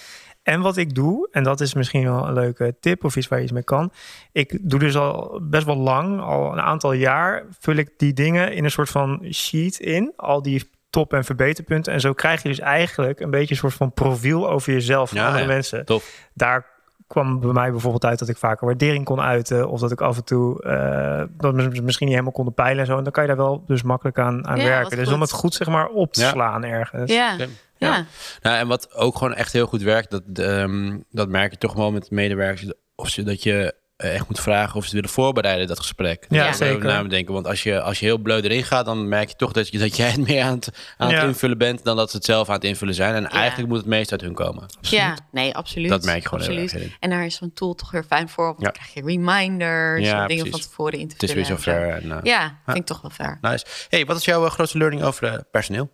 En 0.44 0.62
wat 0.62 0.78
ik 0.78 0.96
doe, 0.96 1.28
en 1.32 1.44
dat 1.44 1.62
is 1.62 1.74
misschien 1.74 2.04
wel 2.04 2.28
een 2.28 2.34
leuke 2.34 2.76
tip 2.80 3.04
of 3.04 3.16
iets 3.16 3.28
waar 3.28 3.38
je 3.38 3.44
iets 3.44 3.54
mee 3.54 3.64
kan. 3.64 3.92
Ik 4.32 4.58
doe 4.62 4.80
dus 4.80 4.96
al 4.96 5.40
best 5.44 5.66
wel 5.66 5.78
lang, 5.78 6.22
al 6.22 6.52
een 6.52 6.62
aantal 6.62 6.94
jaar, 6.94 7.44
vul 7.60 7.76
ik 7.76 7.90
die 7.98 8.14
dingen 8.14 8.54
in 8.54 8.64
een 8.64 8.72
soort 8.72 8.90
van 8.90 9.26
sheet 9.32 9.80
in. 9.80 10.14
Al 10.16 10.42
die 10.42 10.70
top- 10.90 11.14
en 11.14 11.24
verbeterpunten. 11.24 11.94
En 11.94 12.00
zo 12.02 12.14
krijg 12.14 12.44
je 12.44 12.50
dus 12.50 12.60
eigenlijk 12.60 13.20
een 13.20 13.30
beetje 13.30 13.54
een 13.54 13.60
soort 13.60 13.74
van 13.74 13.92
profiel 13.94 14.50
over 14.50 14.74
jezelf 14.74 15.10
van 15.10 15.18
Ja, 15.18 15.26
andere 15.26 15.44
ja. 15.44 15.50
mensen. 15.50 15.86
Tof. 15.86 16.30
Daar 16.34 16.66
kwam 17.08 17.40
bij 17.40 17.52
mij 17.52 17.72
bijvoorbeeld 17.72 18.06
uit 18.06 18.20
dat 18.20 18.30
ik 18.30 18.38
vaker 18.38 18.66
waardering 18.66 19.06
kon 19.06 19.22
uiten. 19.22 19.70
Of 19.70 19.80
dat 19.80 19.92
ik 19.92 20.02
af 20.02 20.18
en 20.18 20.24
toe 20.24 20.64
eh, 20.64 21.24
dat 21.38 21.54
we 21.54 21.62
misschien 21.82 22.06
niet 22.06 22.16
helemaal 22.16 22.32
konden 22.32 22.54
peilen 22.54 22.80
en 22.80 22.86
zo. 22.86 22.98
En 22.98 23.04
dan 23.04 23.12
kan 23.12 23.24
je 23.24 23.30
daar 23.30 23.38
wel 23.38 23.64
dus 23.68 23.84
makkelijk 23.84 24.20
aan, 24.20 24.48
aan 24.48 24.58
Ja, 24.58 24.64
werken. 24.64 24.98
Dus 24.98 25.06
goed. 25.06 25.16
om 25.16 25.22
het 25.22 25.32
goed 25.32 25.54
zeg 25.54 25.68
maar 25.68 25.88
op 25.88 26.14
te 26.14 26.22
Ja. 26.22 26.30
slaan 26.30 26.64
ergens. 26.64 27.12
Ja, 27.12 27.36
ja. 27.38 27.46
Ja. 27.78 28.06
Nou, 28.42 28.58
en 28.58 28.68
wat 28.68 28.94
ook 28.96 29.18
gewoon 29.18 29.34
echt 29.34 29.54
heel 29.54 29.66
goed 29.68 29.82
werkt, 29.82 30.12
dat, 30.12 30.24
ehm, 30.34 30.98
dat 31.12 31.30
merk 31.30 31.52
je 31.52 31.58
toch 31.58 31.74
wel 31.74 31.92
met 31.92 32.12
medewerkers. 32.12 32.72
Of 32.96 33.10
ze, 33.10 33.24
dat 33.24 33.44
je 33.44 33.74
echt 34.00 34.28
moet 34.28 34.40
vragen 34.40 34.76
of 34.76 34.82
ze 34.82 34.86
het 34.86 34.94
willen 34.94 35.10
voorbereiden, 35.10 35.68
dat 35.68 35.80
gesprek. 35.80 36.26
Ja, 36.30 36.54
zeker. 36.54 37.10
denken. 37.10 37.34
Want 37.34 37.48
als 37.48 37.64
je, 37.64 37.82
als 37.82 38.00
je 38.00 38.06
heel 38.06 38.18
bleu 38.18 38.42
erin 38.42 38.64
gaat, 38.64 38.86
dan 38.86 39.08
merk 39.08 39.30
je 39.30 39.36
toch 39.36 39.52
dat, 39.52 39.70
je, 39.70 39.78
dat 39.78 39.96
jij 39.96 40.10
het 40.10 40.18
meer 40.28 40.44
aan 40.44 40.54
het, 40.56 40.70
aan 40.98 41.08
het 41.08 41.18
Ja. 41.18 41.24
invullen 41.24 41.58
bent 41.58 41.84
dan 41.84 41.96
dat 41.96 42.10
ze 42.10 42.16
het 42.16 42.26
zelf 42.26 42.48
aan 42.48 42.54
het 42.56 42.64
invullen 42.64 42.94
zijn. 42.94 43.16
En 43.16 43.28
eigenlijk 43.28 43.70
moet 43.70 43.78
het 43.78 43.88
meest 43.88 44.12
uit 44.12 44.22
hun 44.22 44.34
komen. 44.34 44.66
Ja, 44.82 45.18
nee, 45.32 45.56
absoluut. 45.56 45.90
Dat 45.90 46.04
merk 46.04 46.22
je 46.22 46.28
gewoon 46.30 46.44
heel 46.46 46.62
absoluut. 46.62 46.84
erg. 46.84 46.98
En 47.00 47.10
daar 47.10 47.26
is 47.26 47.36
zo'n 47.36 47.54
tool 47.54 47.76
toch 47.76 47.92
weer 47.92 48.04
fijn 48.04 48.30
voor. 48.30 48.46
Want 48.46 48.58
Ja. 48.60 48.64
dan 48.64 48.74
krijg 48.74 48.94
je 48.94 49.02
reminders, 49.02 50.06
Ja, 50.08 50.22
om 50.22 50.28
dingen 50.28 50.44
precies. 50.44 50.50
van 50.62 50.70
tevoren 50.70 51.00
in 51.00 51.08
te 51.08 51.14
Het 51.14 51.24
is 51.24 51.34
weer 51.34 51.46
vullen 51.46 51.58
en 51.58 51.64
zover. 51.64 52.12
En, 52.12 52.12
eh, 52.18 52.24
Ja, 52.24 52.58
vind 52.66 52.78
ik 52.78 52.86
toch 52.86 53.02
wel 53.02 53.12
fair. 53.12 53.38
Nice. 53.42 53.66
Hey, 53.90 54.06
wat 54.06 54.18
is 54.18 54.26
jouw 54.26 54.46
eh, 54.46 54.52
grootste 54.52 54.78
learning 54.78 55.04
over 55.04 55.24
eh, 55.28 55.40
personeel? 55.52 55.90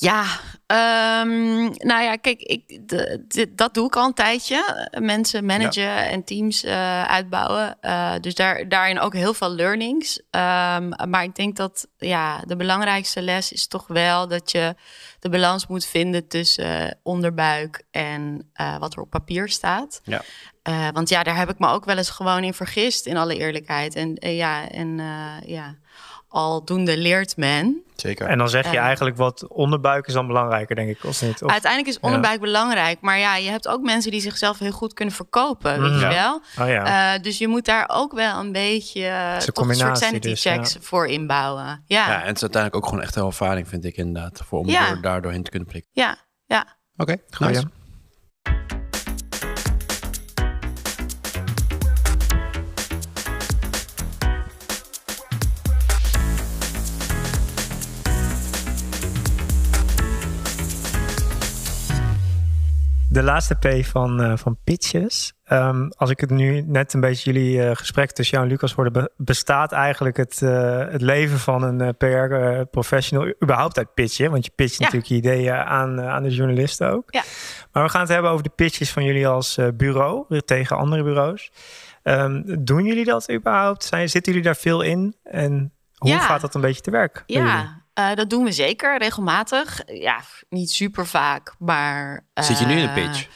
Ja, 0.00 0.24
ehm, 0.66 1.62
nou 1.64 2.02
ja, 2.02 2.16
kijk, 2.16 2.40
ik, 2.40 2.88
de, 2.88 3.24
de- 3.28 3.54
dat 3.54 3.74
doe 3.74 3.86
ik 3.86 3.96
al 3.96 4.06
een 4.06 4.14
tijdje. 4.14 4.88
Mensen 5.00 5.44
managen 5.44 6.08
en 6.08 6.24
teams 6.24 6.64
eh, 6.64 7.04
uitbouwen. 7.04 7.80
Eh, 7.80 8.12
dus 8.20 8.34
daar, 8.34 8.68
daarin 8.68 9.00
ook 9.00 9.14
heel 9.14 9.34
veel 9.34 9.50
learnings. 9.50 10.20
Ehm, 10.30 10.88
maar 11.10 11.22
ik 11.22 11.34
denk 11.34 11.56
dat 11.56 11.86
ja, 11.98 12.40
de 12.46 12.56
belangrijkste 12.56 13.22
les 13.22 13.52
is 13.52 13.66
toch 13.66 13.86
wel 13.86 14.28
dat 14.28 14.50
je 14.50 14.74
de 15.18 15.28
balans 15.28 15.66
moet 15.66 15.86
vinden 15.86 16.28
tussen 16.28 16.86
eh, 16.86 16.90
onderbuik 17.02 17.82
en 17.90 18.50
wat 18.78 18.94
er 18.94 19.00
op 19.00 19.10
papier 19.10 19.48
staat. 19.48 20.00
Ja. 20.04 20.22
Want 20.92 21.08
ja, 21.08 21.22
daar 21.22 21.36
heb 21.36 21.50
ik 21.50 21.58
me 21.58 21.68
ook 21.68 21.84
wel 21.84 21.96
eens 21.96 22.10
gewoon 22.10 22.44
in 22.44 22.54
vergist, 22.54 23.06
in 23.06 23.16
alle 23.16 23.36
eerlijkheid. 23.36 23.94
En 23.94 24.16
ja, 24.20 24.68
en 24.68 24.96
ja, 25.46 25.74
aldoende 26.30 26.96
leert 26.96 27.36
men. 27.36 27.82
Zeker. 27.96 28.26
En 28.26 28.38
dan 28.38 28.48
zeg 28.48 28.66
je 28.66 28.72
Ja. 28.72 28.82
eigenlijk 28.82 29.16
wat 29.16 29.46
onderbuik 29.48 30.06
is 30.06 30.12
dan 30.12 30.26
belangrijker, 30.26 30.76
denk 30.76 30.88
ik, 30.88 31.04
of 31.04 31.22
niet? 31.22 31.42
Of, 31.42 31.50
Uiteindelijk 31.50 31.92
is 31.92 32.00
onderbuik 32.00 32.40
belangrijk. 32.40 33.00
Maar 33.00 33.18
ja, 33.18 33.36
je 33.36 33.50
hebt 33.50 33.68
ook 33.68 33.82
mensen 33.82 34.10
die 34.10 34.20
zichzelf 34.20 34.58
heel 34.58 34.70
goed 34.70 34.92
kunnen 34.94 35.14
verkopen, 35.14 35.80
weet 35.80 35.90
Mhm. 35.90 35.98
je 36.00 36.04
Ja. 36.06 36.10
wel. 36.10 36.42
oh 36.66 36.72
ja. 36.72 37.14
Eh, 37.14 37.22
dus 37.22 37.38
je 37.38 37.48
moet 37.48 37.64
daar 37.64 37.88
ook 37.92 38.12
wel 38.12 38.38
een 38.40 38.52
beetje 38.52 39.06
een 39.06 39.24
toch 39.24 39.34
een 39.34 39.42
soort 39.42 39.56
combinatie 39.56 40.06
sanity 40.06 40.28
dus, 40.28 40.42
checks 40.42 40.76
voor 40.80 41.06
inbouwen. 41.06 41.64
Ja, 41.64 41.78
Ja, 41.86 42.08
ja, 42.08 42.20
en 42.20 42.26
het 42.26 42.36
is 42.36 42.42
uiteindelijk 42.42 42.74
ook 42.84 42.88
gewoon 42.88 43.04
echt 43.04 43.16
een 43.16 43.26
ervaring, 43.26 43.68
vind 43.68 43.84
ik 43.84 43.96
inderdaad. 43.96 44.42
Voor, 44.46 44.58
om 44.58 44.68
Ja. 44.68 44.88
door, 44.88 45.00
daar 45.02 45.22
doorheen 45.22 45.42
te 45.42 45.50
kunnen 45.50 45.68
prikken. 45.68 45.90
ja. 45.92 46.16
Oké, 46.96 47.16
Goeie. 47.30 47.52
nice. 47.54 48.79
De 63.12 63.22
laatste 63.22 63.54
P 63.54 63.84
van, 63.84 64.22
eh, 64.22 64.36
van 64.36 64.58
pitches. 64.64 65.32
Ehm, 65.44 65.88
als 65.96 66.10
ik 66.10 66.20
het 66.20 66.30
nu 66.30 66.60
net 66.60 66.92
een 66.92 67.00
beetje 67.00 67.32
jullie 67.32 67.62
eh, 67.62 67.76
gesprek 67.76 68.10
tussen 68.10 68.36
jou 68.36 68.48
en 68.48 68.52
Lucas 68.54 68.72
hoorde, 68.72 68.90
be- 68.90 69.10
bestaat 69.16 69.72
eigenlijk 69.72 70.16
het, 70.16 70.42
eh, 70.42 70.78
het 70.88 71.00
leven 71.02 71.38
van 71.38 71.62
een 71.62 71.96
PR-professional 71.96 73.32
überhaupt 73.42 73.78
uit 73.78 73.94
pitchen? 73.94 74.30
Want 74.30 74.44
je 74.44 74.50
pitcht 74.54 74.76
Ja. 74.78 74.84
natuurlijk 74.84 75.10
je 75.10 75.16
ideeën 75.16 75.54
aan, 75.54 76.00
aan 76.00 76.22
de 76.22 76.30
journalisten 76.34 76.90
ook. 76.90 77.04
Ja. 77.06 77.22
Maar 77.72 77.82
we 77.82 77.88
gaan 77.88 78.00
het 78.00 78.10
hebben 78.10 78.30
over 78.30 78.44
de 78.44 78.52
pitches 78.54 78.90
van 78.92 79.04
jullie 79.04 79.28
als 79.28 79.58
bureau 79.74 80.40
tegen 80.44 80.76
andere 80.76 81.02
bureaus. 81.02 81.50
Ehm, 82.02 82.42
doen 82.58 82.84
jullie 82.84 83.04
dat 83.04 83.32
überhaupt? 83.32 83.84
Zijn, 83.84 84.08
zitten 84.08 84.32
jullie 84.32 84.46
daar 84.46 84.56
veel 84.56 84.80
in? 84.82 85.16
En 85.24 85.72
hoe 85.96 86.10
Ja. 86.10 86.18
gaat 86.18 86.40
dat 86.40 86.54
een 86.54 86.60
beetje 86.60 86.82
te 86.82 86.90
werk? 86.90 87.22
Ja, 87.26 87.79
eh, 88.10 88.14
dat 88.16 88.30
doen 88.30 88.44
we 88.44 88.52
zeker 88.52 88.98
regelmatig. 88.98 89.80
Ja, 89.86 90.20
niet 90.48 90.70
super 90.70 91.06
vaak, 91.06 91.54
maar. 91.58 92.26
Zit 92.34 92.58
je 92.58 92.66
nu 92.66 92.72
in 92.72 92.78
een 92.78 92.88
eh, 92.88 92.94
pitch? 92.94 93.26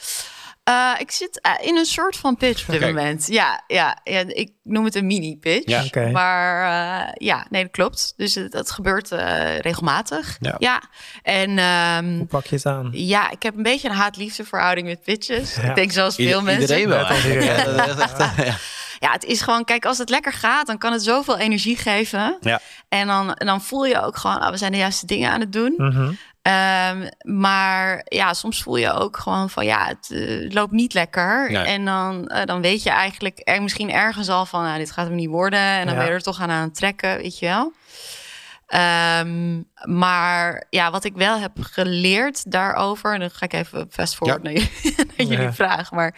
eh, 0.64 0.90
ik 0.98 1.10
zit 1.10 1.48
in 1.62 1.76
een 1.76 1.84
soort 1.84 2.16
van 2.16 2.36
pitch 2.36 2.62
op 2.66 2.70
dit 2.72 2.80
moment. 2.80 3.26
Ja, 3.26 3.62
ja, 3.66 3.98
ja, 4.04 4.24
ik 4.26 4.50
noem 4.62 4.84
het 4.84 4.94
een 4.94 5.06
mini-pitch. 5.06 5.90
Ja. 5.94 6.10
Maar 6.10 6.62
eh, 7.06 7.12
ja, 7.14 7.46
nee, 7.50 7.62
dat 7.62 7.70
klopt. 7.72 8.12
Dus 8.16 8.34
het, 8.34 8.52
dat 8.52 8.70
gebeurt 8.70 9.12
eh, 9.12 9.58
regelmatig. 9.58 10.38
Ja. 10.58 10.82
En 11.22 11.58
ehm, 11.58 12.16
Hoe 12.16 12.26
pak 12.26 12.46
je 12.46 12.54
het 12.56 12.66
aan? 12.66 12.88
ja, 12.92 13.30
ik 13.30 13.42
heb 13.42 13.56
een 13.56 13.62
beetje 13.62 13.88
een 13.88 13.94
haat-liefde 13.94 14.44
verhouding 14.44 14.86
met 14.86 15.02
pitches. 15.02 15.54
Ja. 15.54 15.62
Ik 15.62 15.74
denk 15.74 15.92
zoals 15.92 16.14
veel 16.14 16.24
Ieder- 16.26 16.42
mensen. 16.42 16.78
Iedereen 16.78 16.88
wel. 16.88 17.06
Ja, 19.04 19.12
het 19.12 19.24
is 19.24 19.40
gewoon, 19.42 19.64
kijk, 19.64 19.84
als 19.84 19.98
het 19.98 20.08
lekker 20.10 20.32
gaat, 20.32 20.66
dan 20.66 20.78
kan 20.78 20.92
het 20.92 21.02
zoveel 21.02 21.38
energie 21.38 21.76
geven. 21.76 22.36
Ja. 22.40 22.60
En 22.88 23.06
dan, 23.06 23.32
dan 23.34 23.62
voel 23.62 23.84
je 23.84 24.02
ook 24.02 24.16
gewoon, 24.16 24.40
ah, 24.40 24.50
we 24.50 24.56
zijn 24.56 24.72
de 24.72 24.78
juiste 24.78 25.06
dingen 25.06 25.30
aan 25.30 25.40
het 25.40 25.52
doen. 25.52 25.74
Ehm, 26.42 27.08
maar 27.22 28.02
ja, 28.04 28.34
soms 28.34 28.62
voel 28.62 28.76
je 28.76 28.92
ook 28.92 29.16
gewoon 29.16 29.50
van 29.50 29.64
ja, 29.64 29.86
het 29.86 30.10
eh, 30.10 30.52
loopt 30.52 30.72
niet 30.72 30.94
lekker. 30.94 31.50
Nee. 31.52 31.64
En 31.64 31.84
dan, 31.84 32.26
eh, 32.28 32.44
dan 32.44 32.60
weet 32.60 32.82
je 32.82 32.90
eigenlijk 32.90 33.40
er, 33.44 33.62
misschien 33.62 33.90
ergens 33.92 34.28
al 34.28 34.46
van, 34.46 34.62
nou, 34.62 34.78
dit 34.78 34.90
gaat 34.90 35.06
hem 35.06 35.14
niet 35.14 35.28
worden. 35.28 35.58
En 35.60 35.84
dan 35.86 35.94
Ja. 35.94 36.00
ben 36.00 36.08
je 36.08 36.14
er 36.14 36.22
toch 36.22 36.40
aan 36.40 36.50
aan 36.50 36.62
het 36.62 36.74
trekken, 36.74 37.16
weet 37.16 37.38
je 37.38 37.46
wel. 37.46 37.72
Ehm, 38.66 39.60
maar 39.82 40.64
ja, 40.70 40.90
wat 40.90 41.04
ik 41.04 41.14
wel 41.14 41.38
heb 41.38 41.52
geleerd 41.60 42.50
daarover, 42.50 43.14
en 43.14 43.20
dan 43.20 43.30
ga 43.30 43.44
ik 43.44 43.52
even 43.52 43.86
fast 43.90 44.14
forward 44.16 44.42
Ja. 44.42 44.50
naar, 44.50 44.60
jullie, 44.62 44.94
naar 45.16 45.26
jullie 45.26 45.42
Ja. 45.44 45.52
vraag, 45.52 45.90
maar 45.90 46.14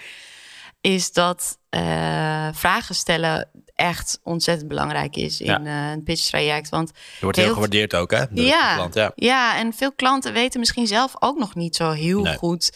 is 0.95 1.13
dat 1.13 1.59
eh, 1.69 2.49
vragen 2.53 2.95
stellen 2.95 3.49
echt 3.75 4.21
ontzettend 4.23 4.69
belangrijk 4.69 5.17
is 5.17 5.41
in 5.41 5.47
Ja. 5.47 5.65
eh, 5.65 5.91
een 5.91 6.03
pitch 6.03 6.27
traject. 6.29 6.69
Want 6.69 6.91
Je 6.95 7.21
wordt 7.21 7.37
heel 7.37 7.45
Heel- 7.45 7.55
gewaardeerd 7.55 7.95
ook, 7.95 8.11
hè? 8.11 8.25
Ja. 8.31 8.75
klant, 8.75 8.95
ja. 8.95 9.13
ja, 9.15 9.57
en 9.59 9.73
veel 9.73 9.93
klanten 9.93 10.33
weten 10.33 10.61
misschien 10.61 10.87
zelf 10.87 11.15
ook 11.19 11.39
nog 11.39 11.55
niet 11.55 11.77
zo 11.77 11.91
heel 11.91 12.23
Nee. 12.23 12.37
goed 12.37 12.73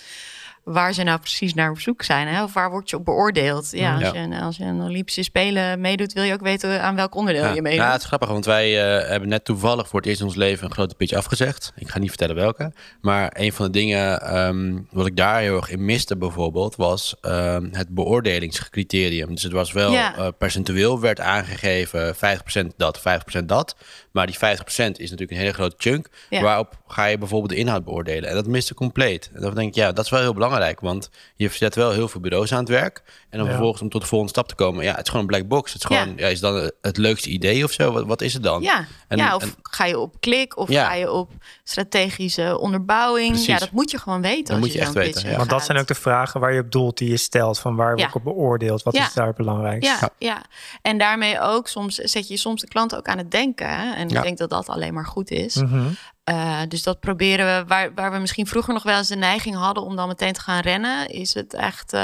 waar 0.64 0.92
ze 0.92 1.02
nou 1.02 1.18
precies 1.18 1.54
naar 1.54 1.70
op 1.70 1.80
zoek 1.80 2.02
zijn. 2.02 2.26
Hè? 2.28 2.42
Of 2.42 2.52
waar 2.52 2.70
word 2.70 2.90
je 2.90 2.96
op 2.96 3.04
beoordeeld? 3.04 3.68
Ja, 3.70 3.94
Mhm. 3.94 4.04
als, 4.04 4.14
je, 4.14 4.40
als 4.40 4.56
je 4.56 4.64
een 4.64 4.80
Olympische 4.82 5.22
Spelen 5.22 5.80
meedoet, 5.80 6.12
wil 6.12 6.22
je 6.22 6.32
ook 6.32 6.40
weten 6.40 6.82
aan 6.82 6.94
welk 6.96 7.14
onderdeel 7.14 7.44
Ja. 7.44 7.52
je 7.52 7.62
meedoet. 7.62 7.84
Ja, 7.84 7.92
het 7.92 8.00
is 8.00 8.06
grappig, 8.06 8.28
want 8.28 8.44
wij 8.44 8.98
eh, 9.00 9.08
hebben 9.08 9.28
net 9.28 9.44
toevallig 9.44 9.88
voor 9.88 10.00
het 10.00 10.08
eerst 10.08 10.20
in 10.20 10.26
ons 10.26 10.34
leven 10.36 10.64
een 10.66 10.72
grote 10.72 10.94
pitch 10.94 11.12
afgezegd. 11.12 11.72
Ik 11.76 11.88
ga 11.88 11.98
niet 11.98 12.08
vertellen 12.08 12.34
welke. 12.36 12.72
Maar 13.00 13.30
een 13.38 13.52
van 13.52 13.64
de 13.64 13.70
dingen 13.72 14.20
ehm, 14.22 14.78
wat 14.90 15.06
ik 15.06 15.16
daar 15.16 15.40
heel 15.40 15.56
erg 15.56 15.70
in 15.70 15.84
miste 15.84 16.16
bijvoorbeeld, 16.16 16.76
was 16.76 17.14
ehm, 17.20 17.68
het 17.72 17.88
beoordelingscriterium. 17.88 19.34
Dus 19.34 19.42
het 19.42 19.52
was 19.52 19.72
wel 19.72 19.92
Ja. 19.92 20.16
eh, 20.16 20.26
percentueel 20.38 21.00
werd 21.00 21.20
aangegeven 21.20 22.14
50% 22.16 22.72
dat, 22.76 23.00
50% 23.00 23.48
dat. 23.48 23.76
Maar 24.10 24.26
die 24.26 24.36
50% 24.36 24.38
is 24.38 24.82
natuurlijk 25.10 25.30
een 25.30 25.36
hele 25.36 25.52
grote 25.52 25.74
chunk. 25.78 26.08
Ja. 26.30 26.40
Waarop 26.42 26.78
ga 26.86 27.04
je 27.04 27.18
bijvoorbeeld 27.18 27.50
de 27.50 27.56
inhoud 27.56 27.84
beoordelen. 27.84 28.28
En 28.28 28.34
dat 28.34 28.46
miste 28.46 28.74
compleet. 28.74 29.30
En 29.34 29.40
dan 29.40 29.54
denk 29.54 29.68
ik, 29.68 29.74
ja, 29.74 29.92
dat 29.92 30.04
is 30.04 30.10
wel 30.10 30.20
heel 30.20 30.34
belangrijk. 30.34 30.80
Want 30.80 31.10
je 31.36 31.48
zet 31.48 31.74
wel 31.74 31.90
heel 31.92 32.08
veel 32.08 32.20
bureaus 32.20 32.52
aan 32.52 32.58
het 32.58 32.68
werk. 32.68 33.02
En 33.28 33.38
dan 33.38 33.46
Ja. 33.46 33.52
vervolgens 33.52 33.82
om 33.82 33.88
tot 33.88 34.00
de 34.00 34.06
volgende 34.06 34.32
stap 34.32 34.48
te 34.48 34.54
komen. 34.54 34.84
Ja, 34.84 34.90
het 34.94 35.00
is 35.02 35.06
gewoon 35.06 35.20
een 35.20 35.26
black 35.30 35.48
box. 35.48 35.72
Het 35.72 35.82
is 35.90 35.96
gewoon, 35.96 36.12
ja. 36.16 36.26
is 36.28 36.40
dan 36.40 36.70
het 36.80 36.96
leukste 36.96 37.28
idee 37.28 37.64
of 37.64 37.72
zo? 37.72 37.92
Wat, 37.92 38.06
wat 38.06 38.20
is 38.20 38.32
het 38.32 38.42
dan? 38.42 38.62
ja, 38.62 38.84
En- 39.08 39.18
ja, 39.18 39.34
of 39.34 39.42
en- 39.42 39.54
ga 39.62 39.84
je 39.84 39.98
op 39.98 40.20
klik 40.20 40.56
of 40.58 40.68
Ja. 40.68 40.86
ga 40.86 40.94
je 40.94 41.10
op 41.12 41.30
strategische 41.64 42.58
onderbouwing? 42.58 43.28
Precies. 43.28 43.46
Ja, 43.46 43.58
dat 43.58 43.70
moet 43.70 43.90
je 43.90 43.98
gewoon 43.98 44.22
weten. 44.22 44.44
Dat 44.44 44.50
als 44.50 44.60
moet 44.60 44.72
je 44.72 44.80
echt 44.80 44.92
weten, 44.92 45.36
Want 45.36 45.50
dat 45.50 45.64
zijn 45.64 45.78
ook 45.78 45.86
de 45.86 45.94
vragen 45.94 46.40
waar 46.40 46.52
je 46.52 46.60
op 46.60 46.72
doelt 46.72 46.98
die 46.98 47.08
je 47.10 47.16
stelt. 47.16 47.58
Van 47.58 47.76
waar 47.76 47.98
ik 47.98 48.14
op 48.14 48.24
beoordeeld? 48.24 48.82
Wat 48.82 48.94
Ja. 48.96 49.06
is 49.06 49.12
daar 49.12 49.32
belangrijk? 49.32 49.82
Ja, 49.84 50.10
ja, 50.18 50.42
en 50.82 50.98
daarmee 50.98 51.40
ook 51.40 51.68
soms 51.68 51.94
zet 51.94 52.28
je 52.28 52.36
soms 52.36 52.60
de 52.60 52.68
klant 52.68 52.96
ook 52.96 53.06
aan 53.06 53.18
het 53.18 53.30
denken. 53.30 53.68
Hè? 53.68 53.92
En 54.00 54.08
Ja. 54.08 54.16
ik 54.16 54.22
denk 54.22 54.38
dat 54.38 54.50
dat 54.50 54.68
alleen 54.68 54.94
maar 54.94 55.06
goed 55.06 55.30
is. 55.30 55.54
Mhm. 55.54 55.86
Eh, 56.24 56.60
dus 56.68 56.82
dat 56.82 57.00
proberen 57.00 57.46
we, 57.58 57.64
waar, 57.66 57.94
waar 57.94 58.12
we 58.12 58.18
misschien 58.18 58.46
vroeger 58.46 58.74
nog 58.74 58.82
wel 58.82 58.96
eens 58.98 59.08
de 59.08 59.16
neiging 59.16 59.56
hadden 59.56 59.84
om 59.84 59.96
dan 59.96 60.08
meteen 60.08 60.32
te 60.32 60.40
gaan 60.40 60.60
rennen, 60.60 61.08
is 61.08 61.34
het 61.34 61.54
echt, 61.54 61.92
eh, 61.92 62.00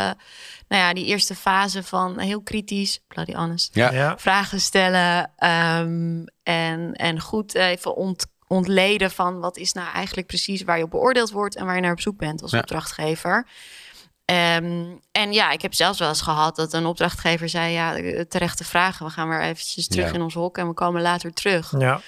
nou 0.69 0.83
ja, 0.83 0.93
die 0.93 1.05
eerste 1.05 1.35
fase 1.35 1.83
van 1.83 2.19
heel 2.19 2.43
kritisch, 2.43 3.01
bloody 3.09 3.33
honest, 3.35 3.75
Ja. 3.75 3.93
Ja. 3.93 4.19
vragen 4.19 4.61
stellen 4.61 5.31
ehm, 5.37 6.25
en, 6.43 6.93
en 6.93 7.21
goed 7.21 7.55
even 7.55 7.97
ont, 7.97 8.27
ontleden 8.47 9.11
van 9.11 9.41
wat 9.41 9.57
is 9.57 9.73
nou 9.73 9.93
eigenlijk 9.93 10.27
precies 10.27 10.63
waar 10.63 10.79
je 10.79 10.85
op 10.85 10.91
beoordeeld 10.91 11.31
wordt 11.31 11.57
en 11.57 11.65
waar 11.67 11.75
je 11.75 11.81
naar 11.81 11.93
op 11.93 12.01
zoek 12.01 12.17
bent 12.19 12.43
als 12.43 12.51
Ja. 12.51 12.59
opdrachtgever. 12.59 13.47
Ehm, 14.27 14.85
en 15.13 15.33
ja, 15.33 15.51
ik 15.51 15.63
heb 15.63 15.75
zelfs 15.75 15.99
wel 15.99 16.09
eens 16.09 16.21
gehad 16.21 16.57
dat 16.57 16.73
een 16.73 16.87
opdrachtgever 16.87 17.49
zei: 17.49 17.73
Ja, 17.73 17.97
eh, 17.97 18.21
terechte 18.21 18.65
vragen. 18.65 19.07
We 19.07 19.13
gaan 19.13 19.29
weer 19.29 19.41
eventjes 19.43 19.89
terug 19.89 20.07
Ja. 20.09 20.15
in 20.15 20.23
ons 20.23 20.35
hok 20.35 20.59
en 20.59 20.67
we 20.69 20.75
komen 20.75 21.03
later 21.03 21.33
terug. 21.33 21.73
ja. 21.79 22.01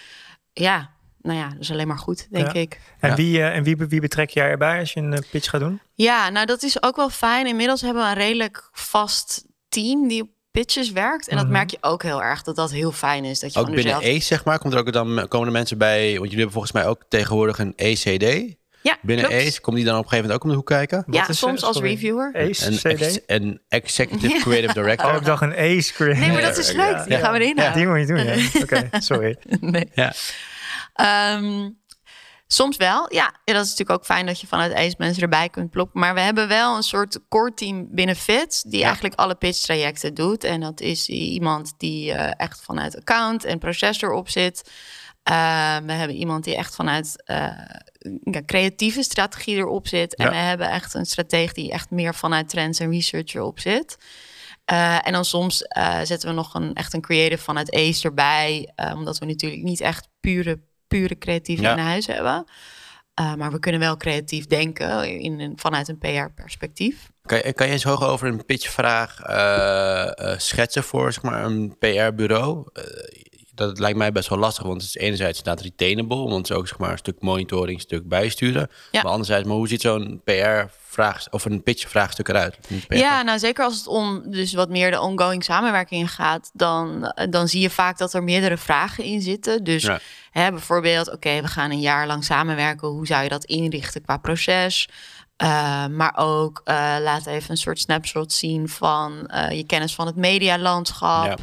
Ja, 0.52 0.90
nou 1.22 1.38
ja, 1.38 1.48
dat 1.48 1.58
is 1.60 1.70
alleen 1.70 1.88
maar 1.88 1.98
goed, 1.98 2.26
denk 2.30 2.52
Ja. 2.52 2.60
ik. 2.60 2.80
En, 3.00 3.08
Ja. 3.08 3.14
wie, 3.16 3.38
eh, 3.42 3.56
en 3.56 3.62
wie, 3.62 3.76
wie 3.76 4.00
betrek 4.00 4.30
jij 4.30 4.48
erbij 4.48 4.78
als 4.78 4.92
je 4.92 5.00
een 5.00 5.12
eh, 5.12 5.22
pitch 5.30 5.50
gaat 5.50 5.60
doen? 5.60 5.80
Ja, 5.94 6.28
nou 6.28 6.46
dat 6.46 6.62
is 6.62 6.82
ook 6.82 6.96
wel 6.96 7.10
fijn. 7.10 7.46
Inmiddels 7.46 7.80
hebben 7.80 8.02
we 8.02 8.08
een 8.08 8.14
redelijk 8.14 8.68
vast 8.72 9.44
team 9.68 10.08
die 10.08 10.22
op 10.22 10.28
pitches 10.50 10.90
werkt. 10.92 11.28
En 11.28 11.36
dat 11.36 11.44
Mhm. 11.44 11.54
merk 11.54 11.70
je 11.70 11.78
ook 11.80 12.02
heel 12.02 12.22
erg, 12.22 12.42
dat 12.42 12.56
dat 12.56 12.70
heel 12.70 12.92
fijn 12.92 13.24
is. 13.24 13.40
Dat 13.40 13.52
je 13.52 13.58
Ook 13.60 13.66
binnen 13.66 13.84
zelf... 13.84 14.02
ACE, 14.04 14.20
zeg 14.20 14.44
maar, 14.44 14.58
komt 14.58 14.72
er 14.72 14.78
ook 14.78 14.92
dan, 14.92 15.26
komen 15.28 15.46
er 15.46 15.52
mensen 15.52 15.78
bij... 15.78 16.02
Want 16.04 16.14
jullie 16.30 16.30
hebben 16.36 16.52
volgens 16.52 16.72
mij 16.72 16.86
ook 16.86 17.02
tegenwoordig 17.08 17.58
een 17.58 17.72
ECD. 17.76 18.56
Ja, 18.88 18.98
Binnen 19.02 19.26
klopt. 19.26 19.42
ACE, 19.46 19.60
komt 19.60 19.76
die 19.76 19.84
dan 19.84 19.94
op 19.98 20.02
een 20.04 20.08
gegeven 20.08 20.30
moment 20.30 20.34
ook 20.34 20.44
om 20.44 20.50
de 20.50 20.56
hoek 20.56 20.66
kijken? 20.66 21.04
Ja, 21.10 21.20
Wat 21.20 21.28
is, 21.28 21.38
soms 21.38 21.60
eh, 21.60 21.66
als 21.68 21.78
reviewer. 21.78 22.34
Ace, 22.34 22.66
Een, 22.66 22.76
CD? 22.76 22.84
ex- 23.02 23.18
een 23.26 23.60
Executive. 23.68 24.38
Creative 24.40 24.72
Director. 24.72 25.10
Oh, 25.10 25.16
ik 25.16 25.24
dacht 25.24 25.42
een 25.42 25.52
Ace 25.56 25.92
creator. 25.92 26.18
Nee, 26.18 26.32
maar 26.32 26.42
dat 26.42 26.56
is 26.56 26.72
leuk. 26.72 27.04
Die 27.08 27.16
gaan 27.16 27.32
we 27.32 27.38
erin 27.40 27.56
Ja, 27.56 27.72
die 27.72 27.86
moet 27.86 27.98
je 27.98 28.06
doen, 28.06 28.24
ja. 28.24 28.34
Oké, 28.62 28.88
sorry. 28.98 29.36
nee. 29.60 29.88
Ja. 29.94 30.12
Ehm, 30.94 31.70
soms 32.46 32.76
wel. 32.76 33.14
Ja, 33.14 33.24
dat 33.44 33.54
is 33.64 33.70
natuurlijk 33.70 33.90
ook 33.90 34.04
fijn 34.04 34.26
dat 34.26 34.40
je 34.40 34.46
vanuit 34.46 34.72
ACE 34.74 34.94
mensen 34.98 35.22
erbij 35.22 35.48
kunt 35.48 35.70
ploppen. 35.70 36.00
Maar 36.00 36.14
we 36.14 36.20
hebben 36.20 36.48
wel 36.48 36.76
een 36.76 36.82
soort 36.82 37.18
core 37.28 37.54
team 37.54 37.86
binnen 37.90 38.16
FIT... 38.16 38.64
die 38.66 38.78
Ja. 38.78 38.84
eigenlijk 38.84 39.14
alle 39.14 39.34
pitch 39.34 39.60
trajecten 39.60 40.14
doet. 40.14 40.44
En 40.44 40.60
dat 40.60 40.80
is 40.80 41.08
iemand 41.08 41.72
die 41.78 42.12
eh, 42.12 42.32
echt 42.36 42.60
vanuit 42.62 42.96
account 42.96 43.44
en 43.44 43.58
proces 43.58 44.02
erop 44.02 44.28
zit. 44.28 44.70
Eh, 45.28 45.76
we 45.86 45.92
hebben 45.92 46.16
iemand 46.16 46.44
die 46.44 46.56
echt 46.56 46.74
vanuit 46.74 47.22
eh, 47.24 47.46
ja, 48.22 48.40
creatieve 48.46 49.02
strategie 49.02 49.56
erop 49.56 49.88
zit. 49.88 50.14
En 50.16 50.24
Ja. 50.24 50.30
we 50.30 50.36
hebben 50.36 50.70
echt 50.70 50.94
een 50.94 51.06
strategie 51.06 51.52
die 51.52 51.72
echt 51.72 51.90
meer 51.90 52.14
vanuit 52.14 52.48
trends 52.48 52.78
en 52.80 52.90
research 52.90 53.34
erop 53.34 53.60
zit. 53.60 53.96
Eh, 54.64 55.06
en 55.06 55.12
dan 55.12 55.24
soms 55.24 55.62
eh, 55.62 56.00
zetten 56.02 56.28
we 56.28 56.34
nog 56.34 56.54
een, 56.54 56.74
echt 56.74 56.94
een 56.94 57.00
creative 57.00 57.42
vanuit 57.42 57.74
ACE 57.74 58.02
erbij. 58.08 58.72
omdat 58.94 59.18
we 59.18 59.26
natuurlijk 59.26 59.62
niet 59.62 59.80
echt 59.80 60.08
pure, 60.20 60.60
pure 60.86 61.18
creatieve 61.18 61.62
Ja. 61.62 61.72
in 61.72 61.78
huis 61.78 62.06
hebben. 62.06 62.44
Maar 63.36 63.52
we 63.52 63.58
kunnen 63.58 63.80
wel 63.80 63.96
creatief 63.96 64.46
denken 64.46 65.08
in, 65.20 65.52
vanuit 65.56 65.88
een 65.88 65.98
PR-perspectief. 65.98 67.10
Kan 67.22 67.38
je, 67.44 67.52
kan 67.52 67.66
je 67.66 67.72
eens 67.72 67.82
hoog 67.82 68.02
over 68.04 68.28
een 68.28 68.44
pitchvraag 68.44 69.16
schetsen 70.40 70.82
voor 70.84 71.12
zeg 71.12 71.22
maar, 71.22 71.44
een 71.44 71.76
PR-bureau? 71.78 72.64
Dat 73.58 73.78
lijkt 73.78 73.98
mij 73.98 74.12
best 74.12 74.28
wel 74.28 74.38
lastig, 74.38 74.64
want 74.64 74.82
het 74.82 74.90
is 74.90 74.96
enerzijds 74.96 75.38
inderdaad 75.38 75.64
retainable, 75.64 76.16
want 76.16 76.36
het 76.36 76.50
is 76.50 76.56
ook 76.56 76.68
zeg 76.68 76.78
maar 76.78 76.92
een 76.92 76.98
stuk 76.98 77.20
monitoring, 77.20 77.76
een 77.76 77.82
stuk 77.82 78.08
bijsturen. 78.08 78.70
Ja. 78.90 79.02
Maar 79.02 79.10
anderzijds, 79.10 79.46
maar 79.46 79.56
hoe 79.56 79.68
ziet 79.68 79.80
zo'n 79.80 80.20
PR-vraag 80.24 81.26
of 81.30 81.44
een 81.44 81.62
pitch-vraagstuk 81.62 82.28
eruit? 82.28 82.58
Ja, 82.88 83.22
nou 83.22 83.38
zeker 83.38 83.64
als 83.64 83.76
het 83.76 83.86
om 83.86 84.22
dus 84.30 84.54
wat 84.54 84.68
meer 84.68 84.90
de 84.90 85.00
ongoing 85.00 85.44
samenwerking 85.44 86.10
gaat, 86.10 86.50
dan, 86.52 87.14
dan 87.30 87.48
zie 87.48 87.60
je 87.60 87.70
vaak 87.70 87.98
dat 87.98 88.14
er 88.14 88.22
meerdere 88.24 88.56
vragen 88.56 89.04
in 89.04 89.20
zitten. 89.20 89.64
Dus 89.64 89.88
hè, 90.30 90.50
bijvoorbeeld, 90.50 91.12
oké, 91.12 91.40
we 91.40 91.48
gaan 91.48 91.70
een 91.70 91.80
jaar 91.80 92.06
lang 92.06 92.24
samenwerken, 92.24 92.88
hoe 92.88 93.06
zou 93.06 93.22
je 93.22 93.28
dat 93.28 93.44
inrichten 93.44 94.02
qua 94.02 94.16
proces? 94.16 94.88
Uh, 95.42 95.86
maar 95.86 96.12
ook 96.16 96.60
uh, 96.64 96.74
laat 97.00 97.26
even 97.26 97.50
een 97.50 97.56
soort 97.56 97.78
snapshot 97.78 98.32
zien 98.32 98.68
van 98.68 99.30
uh, 99.34 99.50
je 99.50 99.66
kennis 99.66 99.94
van 99.94 100.06
het 100.06 100.16
medialandschap. 100.16 101.24
Ja. 101.24 101.36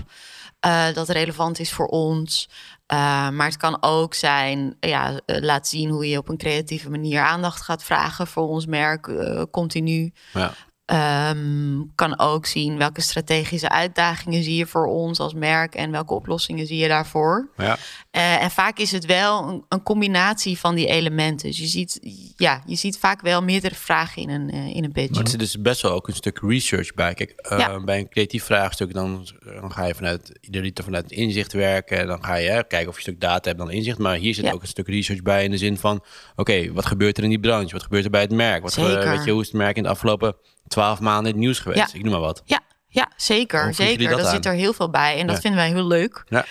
Uh, 0.66 0.94
dat 0.94 1.10
relevant 1.10 1.60
is 1.60 1.72
voor 1.72 1.88
ons. 1.88 2.50
Uh, 2.94 3.30
maar 3.30 3.48
het 3.48 3.58
kan 3.58 3.78
ook 3.82 4.14
zijn, 4.14 4.78
ja, 4.80 5.12
uh, 5.12 5.18
laat 5.26 5.68
zien 5.68 5.90
hoe 5.90 6.10
je 6.10 6.18
op 6.18 6.30
een 6.30 6.38
creatieve 6.38 6.90
manier 6.90 7.22
aandacht 7.22 7.62
gaat 7.62 7.84
vragen 7.84 8.28
voor 8.28 8.48
ons 8.48 8.66
merk 8.66 9.12
continu. 9.52 10.14
Ja. 10.34 10.54
Um, 10.94 11.92
kan 11.96 12.20
ook 12.20 12.46
zien 12.46 12.78
welke 12.78 13.02
strategische 13.02 13.70
uitdagingen 13.70 14.44
zie 14.44 14.56
je 14.56 14.66
voor 14.66 14.86
ons 14.86 15.20
als 15.20 15.34
merk 15.34 15.76
en 15.76 15.92
welke 15.92 16.14
oplossingen 16.14 16.68
zie 16.68 16.78
je 16.78 16.88
daarvoor. 16.88 17.50
Ja. 17.58 17.78
Uh, 18.12 18.44
en 18.44 18.52
vaak 18.52 18.78
is 18.78 18.92
het 18.92 19.06
wel 19.06 19.48
een, 19.48 19.64
een, 19.70 19.84
combinatie 19.84 20.60
van 20.60 20.76
die 20.76 20.88
elementen. 20.88 21.48
Dus 21.48 21.58
je 21.58 21.66
ziet, 21.66 22.00
ja, 22.38 22.62
je 22.66 22.76
ziet 22.76 22.98
vaak 22.98 23.22
wel 23.22 23.44
meerdere 23.44 23.76
vragen 23.76 24.22
in 24.22 24.30
een, 24.30 24.56
uh, 24.56 24.76
in 24.76 24.84
een 24.84 24.92
pitch. 24.92 25.12
Maar 25.12 25.24
er 25.24 25.30
zit 25.30 25.40
dus 25.40 25.62
best 25.62 25.82
wel 25.82 25.92
ook 25.92 26.08
een 26.08 26.14
stuk 26.14 26.40
research 26.42 26.94
bij. 26.94 27.14
Kijk, 27.14 27.50
uh, 27.52 27.60
ja. 27.60 27.84
bij 27.84 28.00
een 28.00 28.10
creatief 28.10 28.44
vraagstuk, 28.44 28.94
dan, 28.94 29.28
dan 29.62 29.72
ga 29.72 29.86
je 29.86 29.96
vanuit 29.96 30.40
ieder 30.42 30.84
vanuit 30.84 31.12
inzicht 31.12 31.54
werken. 31.54 32.08
Dan 32.08 32.24
ga 32.24 32.36
je 32.36 32.66
kijken 32.68 32.88
of 32.88 33.00
je 33.00 33.08
een 33.08 33.14
stuk 33.16 33.22
data 33.22 33.48
hebt 33.48 33.60
dan 33.60 33.72
inzicht. 33.72 33.98
Maar 33.98 34.16
hier 34.16 34.34
zit 34.34 34.46
ja. 34.46 34.52
ook 34.52 34.62
een 34.62 34.68
stuk 34.68 34.88
research 34.88 35.22
bij 35.22 35.44
in 35.44 35.52
de 35.52 35.58
zin 35.58 35.78
van: 35.78 36.04
oké, 36.36 36.74
wat 36.74 36.86
gebeurt 36.86 37.18
er 37.18 37.24
in 37.24 37.30
die 37.30 37.40
branche? 37.40 37.74
Wat 37.74 37.84
gebeurt 37.84 38.06
er 38.06 38.12
bij 38.12 38.22
het 38.22 38.32
merk? 38.32 38.62
Wat 38.62 38.76
weet 38.76 39.24
je, 39.24 39.32
hoe 39.32 39.42
is 39.42 39.48
het 39.48 39.56
merk 39.56 39.78
in 39.78 39.84
de 39.84 39.90
afgelopen 39.90 40.36
twaalf 40.68 41.00
maanden 41.00 41.26
in 41.26 41.32
het 41.32 41.46
nieuws 41.46 41.60
geweest. 41.60 41.94
Ik 41.94 42.04
noem 42.04 42.12
maar 42.12 42.22
wat. 42.22 42.42
Ja, 42.46 42.60
ja 42.88 43.12
zeker. 43.16 43.74
zeker. 43.74 44.18
Dat, 44.18 44.28
zit 44.28 44.46
er 44.46 44.54
heel 44.54 44.74
veel 44.74 44.90
bij. 44.90 45.20
En 45.20 45.28
dat 45.28 45.40
vinden 45.40 45.60
wij 45.60 45.70
heel 45.70 45.88
leuk. 45.88 46.24
Ja. 46.30 46.46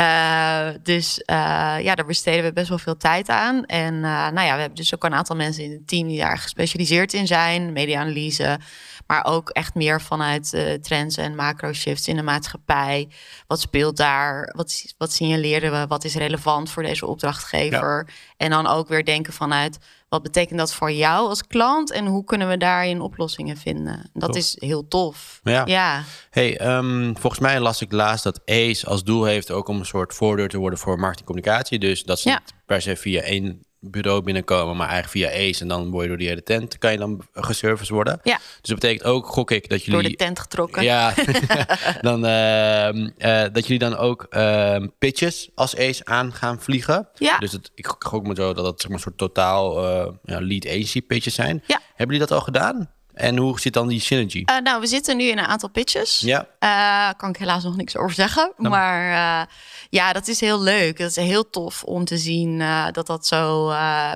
Uh, 0.00 0.74
dus 0.82 1.18
uh, 1.18 1.36
ja, 1.80 1.94
daar 1.94 2.06
besteden 2.06 2.44
we 2.44 2.52
best 2.52 2.68
wel 2.68 2.78
veel 2.78 2.96
tijd 2.96 3.28
aan. 3.28 3.64
En 3.64 3.94
uh, 3.94 4.02
nou 4.02 4.40
ja, 4.40 4.54
we 4.54 4.60
hebben 4.60 4.74
dus 4.74 4.94
ook 4.94 5.04
een 5.04 5.14
aantal 5.14 5.36
mensen 5.36 5.64
in 5.64 5.70
het 5.70 5.88
team 5.88 6.08
die 6.08 6.18
daar 6.18 6.38
gespecialiseerd 6.38 7.12
in 7.12 7.26
zijn. 7.26 7.72
Media-analyse, 7.72 8.58
maar 9.06 9.24
ook 9.24 9.50
echt 9.50 9.74
meer 9.74 10.00
vanuit 10.00 10.78
trends 10.82 11.16
en 11.16 11.34
macro-shifts 11.34 12.08
in 12.08 12.16
de 12.16 12.22
maatschappij. 12.22 13.08
Wat 13.46 13.60
speelt 13.60 13.96
daar? 13.96 14.52
Wat, 14.56 14.94
wat 14.98 15.12
signaleren 15.12 15.72
we? 15.72 15.86
Wat 15.86 16.04
is 16.04 16.14
relevant 16.14 16.70
voor 16.70 16.82
deze 16.82 17.06
opdrachtgever? 17.06 18.08
En 18.36 18.50
dan 18.50 18.66
ook 18.66 18.88
weer 18.88 19.04
denken 19.04 19.32
vanuit 19.32 19.78
wat 20.08 20.22
betekent 20.22 20.58
dat 20.58 20.74
voor 20.74 20.92
jou 20.92 21.28
als 21.28 21.46
klant 21.46 21.90
en 21.90 22.06
hoe 22.06 22.24
kunnen 22.24 22.48
we 22.48 22.56
daarin 22.56 23.00
oplossingen 23.00 23.56
vinden? 23.56 24.10
Dat 24.12 24.36
is 24.36 24.56
heel 24.60 24.88
tof. 24.88 25.40
Ja. 25.42 25.62
ja. 25.66 26.02
Hey, 26.30 26.76
um, 26.76 27.16
volgens 27.18 27.42
mij 27.42 27.60
las 27.60 27.80
ik 27.80 27.92
laatst 27.92 28.24
dat 28.24 28.40
ACE 28.44 28.86
als 28.86 29.04
doel 29.04 29.24
heeft 29.24 29.50
ook 29.50 29.68
om 29.68 29.78
een 29.78 29.86
soort 29.86 30.14
voordeur 30.14 30.48
te 30.48 30.58
worden 30.58 30.78
voor 30.78 30.98
marketingcommunicatie. 30.98 31.78
Dus 31.78 32.02
dat 32.02 32.18
ze 32.18 32.28
niet 32.28 32.54
per 32.66 32.82
se 32.82 32.96
via 32.96 33.20
één 33.20 33.65
bureau 33.80 34.22
binnenkomen, 34.22 34.76
maar 34.76 34.88
eigenlijk 34.88 35.32
via 35.32 35.48
ACE 35.48 35.60
en 35.60 35.68
dan 35.68 35.90
word 35.90 36.02
je 36.02 36.08
door 36.08 36.18
die 36.18 36.28
hele 36.28 36.42
tent, 36.42 36.78
kan 36.78 36.92
je 36.92 36.98
dan 36.98 37.22
geserviced 37.32 37.88
worden. 37.88 38.20
Ja. 38.22 38.36
Dus 38.36 38.70
dat 38.70 38.80
betekent 38.80 39.04
ook, 39.04 39.26
gok 39.26 39.50
ik, 39.50 39.68
dat 39.68 39.84
jullie... 39.84 40.00
Door 40.00 40.10
de 40.10 40.16
tent 40.16 40.38
getrokken. 40.38 40.82
Ja, 40.82 41.14
dan, 42.00 42.24
uh, 42.24 42.94
uh, 42.94 43.52
dat 43.52 43.66
jullie 43.66 43.78
dan 43.78 43.96
ook 43.96 44.26
uh, 44.30 44.76
pitches 44.98 45.50
als 45.54 45.76
ACE 45.76 46.04
aan 46.04 46.32
gaan 46.32 46.60
vliegen. 46.60 47.08
Ja. 47.14 47.38
Dus 47.38 47.52
het, 47.52 47.70
ik 47.74 47.86
gok 47.98 48.26
me 48.26 48.34
zo 48.34 48.54
dat 48.54 48.66
het 48.66 48.80
zeg 48.80 48.90
maar, 48.90 48.98
een 48.98 49.04
soort 49.04 49.18
totaal 49.18 49.88
eh, 49.88 50.12
ja, 50.24 50.40
lead 50.40 50.66
agency 50.66 51.02
pitches 51.02 51.34
zijn. 51.34 51.62
Ja. 51.66 51.80
Hebben 51.94 52.16
jullie 52.16 52.28
dat 52.28 52.38
al 52.38 52.44
gedaan? 52.44 52.90
En 53.16 53.36
hoe 53.36 53.60
zit 53.60 53.72
dan 53.72 53.88
die 53.88 54.00
synergy? 54.00 54.42
Uh, 54.50 54.58
nou, 54.58 54.80
we 54.80 54.86
zitten 54.86 55.16
nu 55.16 55.24
in 55.24 55.38
een 55.38 55.46
aantal 55.46 55.68
pitches. 55.68 56.20
Ja. 56.20 56.46
Uh, 56.60 57.18
kan 57.18 57.28
ik 57.28 57.36
helaas 57.36 57.64
nog 57.64 57.76
niks 57.76 57.96
over 57.96 58.14
zeggen. 58.14 58.52
Maar 58.56 59.10
uh, 59.10 59.46
ja, 59.90 60.12
dat 60.12 60.28
is 60.28 60.40
heel 60.40 60.62
leuk. 60.62 60.98
Dat 60.98 61.10
is 61.10 61.16
heel 61.16 61.50
tof 61.50 61.82
om 61.82 62.04
te 62.04 62.16
zien 62.16 62.62
dat 62.92 63.06
dat 63.06 63.26
zo 63.26 63.66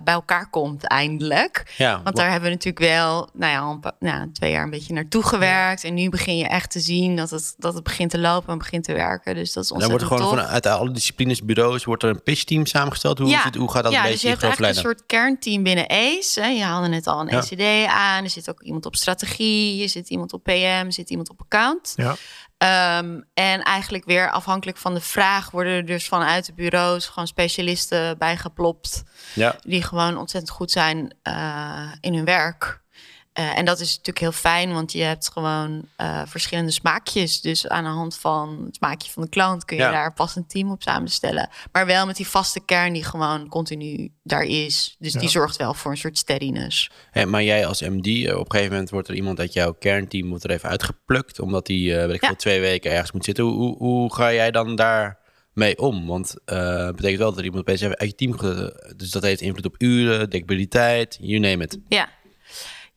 bij 0.04 0.14
elkaar 0.14 0.50
komt 0.50 0.84
eindelijk. 0.84 1.74
Ja, 1.76 2.00
Want 2.04 2.16
daar 2.16 2.30
hebben 2.30 2.48
we 2.48 2.54
natuurlijk 2.54 2.84
wel 2.84 3.28
nou 3.32 3.52
ja, 3.52 3.60
een, 3.60 3.92
nou, 3.98 4.32
twee 4.32 4.50
jaar 4.50 4.64
een 4.64 4.70
beetje 4.70 4.92
naartoe 4.92 5.22
gewerkt. 5.22 5.84
En 5.84 5.94
nu 5.94 6.08
begin 6.08 6.36
je 6.36 6.48
echt 6.48 6.70
te 6.70 6.80
zien 6.80 7.16
dat 7.16 7.30
het, 7.30 7.54
dat 7.58 7.74
het 7.74 7.82
begint 7.82 8.10
te 8.10 8.18
lopen 8.18 8.52
en 8.52 8.58
begint 8.58 8.84
te 8.84 8.92
werken. 8.92 9.34
Dus 9.34 9.52
dat 9.52 9.64
is 9.64 9.70
ontzettend 9.72 10.00
Dan 10.00 10.08
wordt 10.08 10.24
er 10.24 10.34
gewoon 10.34 10.46
vanuit 10.46 10.66
alle 10.66 10.90
disciplines, 10.90 11.42
bureaus, 11.42 11.84
wordt 11.84 12.02
er 12.02 12.08
een 12.08 12.22
pitchteam 12.22 12.66
samengesteld. 12.66 13.18
Hoe, 13.18 13.28
ja. 13.28 13.50
hoe 13.58 13.70
gaat 13.70 13.82
dat 13.82 13.92
ja, 13.92 13.98
een 13.98 14.04
dus 14.04 14.12
beetje 14.12 14.26
je 14.26 14.32
hebt 14.32 14.44
eigenlijk 14.44 14.74
een 14.74 14.80
soort 14.80 15.02
kernteam 15.06 15.62
binnen 15.62 15.86
ACE. 15.86 16.40
Hè. 16.40 16.46
Je 16.46 16.62
haalde 16.62 16.88
net 16.88 17.06
al 17.06 17.20
een 17.20 17.28
ECD 17.28 17.86
aan. 17.90 18.24
Er 18.24 18.30
zit 18.30 18.50
ook 18.50 18.62
iemand 18.62 18.86
op 18.86 18.89
op 18.90 18.96
strategie, 18.96 19.76
je 19.76 19.88
zit 19.88 20.08
iemand 20.08 20.32
op 20.32 20.42
PM, 20.44 20.90
zit 20.90 21.10
iemand 21.10 21.30
op 21.30 21.40
account. 21.40 21.92
Ja. 21.96 22.16
Um, 22.98 23.24
en 23.34 23.62
eigenlijk 23.62 24.04
weer 24.04 24.30
afhankelijk 24.30 24.78
van 24.78 24.94
de 24.94 25.00
vraag 25.00 25.50
worden 25.50 25.72
er 25.72 25.86
dus 25.86 26.08
vanuit 26.08 26.46
de 26.46 26.52
bureaus 26.52 27.06
gewoon 27.06 27.26
specialisten 27.26 28.18
bijgeplopt. 28.18 29.02
Ja. 29.34 29.56
Die 29.62 29.82
gewoon 29.82 30.16
ontzettend 30.16 30.52
goed 30.52 30.70
zijn 30.70 31.14
uh, 31.28 31.92
in 32.00 32.14
hun 32.14 32.24
werk. 32.24 32.79
Uh, 33.40 33.58
en 33.58 33.64
dat 33.64 33.80
is 33.80 33.88
natuurlijk 33.88 34.18
heel 34.18 34.32
fijn, 34.32 34.72
want 34.72 34.92
je 34.92 35.02
hebt 35.02 35.30
gewoon 35.32 35.84
uh, 36.00 36.22
verschillende 36.26 36.70
smaakjes. 36.70 37.40
Dus 37.40 37.68
aan 37.68 37.84
de 37.84 37.90
hand 37.90 38.16
van 38.16 38.62
het 38.64 38.74
smaakje 38.74 39.10
van 39.10 39.22
de 39.22 39.28
klant 39.28 39.64
kun 39.64 39.76
je 39.76 39.82
ja. 39.82 39.90
daar 39.90 40.12
pas 40.12 40.36
een 40.36 40.46
team 40.46 40.70
op 40.70 40.82
samenstellen. 40.82 41.48
Maar 41.72 41.86
wel 41.86 42.06
met 42.06 42.16
die 42.16 42.26
vaste 42.26 42.60
kern 42.64 42.92
die 42.92 43.04
gewoon 43.04 43.48
continu 43.48 44.12
daar 44.22 44.42
is. 44.42 44.96
Dus 44.98 45.12
ja. 45.12 45.20
die 45.20 45.28
zorgt 45.28 45.56
wel 45.56 45.74
voor 45.74 45.90
een 45.90 45.96
soort 45.96 46.18
steadiness. 46.18 46.90
Hey, 47.10 47.26
maar 47.26 47.42
jij 47.42 47.66
als 47.66 47.80
MD, 47.80 48.06
uh, 48.06 48.38
op 48.38 48.44
een 48.44 48.50
gegeven 48.50 48.72
moment 48.72 48.90
wordt 48.90 49.08
er 49.08 49.14
iemand 49.14 49.38
uit 49.38 49.52
jouw 49.52 49.72
kernteam 49.72 50.26
moet 50.26 50.44
er 50.44 50.50
even 50.50 50.68
uitgeplukt. 50.68 51.40
Omdat 51.40 51.66
die, 51.66 51.94
weet 51.94 52.14
ik 52.14 52.20
ja. 52.20 52.26
veel, 52.26 52.36
twee 52.36 52.60
weken 52.60 52.90
ergens 52.90 53.12
moet 53.12 53.24
zitten. 53.24 53.44
Hoe, 53.44 53.76
hoe 53.76 54.14
ga 54.14 54.32
jij 54.32 54.50
dan 54.50 54.76
daar 54.76 55.18
mee 55.52 55.78
om? 55.78 56.06
Want 56.06 56.34
uh, 56.46 56.86
betekent 56.86 57.18
wel 57.18 57.30
dat 57.30 57.38
er 57.38 57.44
iemand 57.44 57.60
opeens 57.60 57.82
uit 57.82 58.00
je 58.00 58.14
team... 58.14 58.36
Dus 58.96 59.10
dat 59.10 59.22
heeft 59.22 59.40
invloed 59.40 59.66
op 59.66 59.74
uren, 59.78 60.30
dekbiliteit, 60.30 61.18
you 61.20 61.38
name 61.38 61.64
it. 61.64 61.78
Ja. 61.88 62.08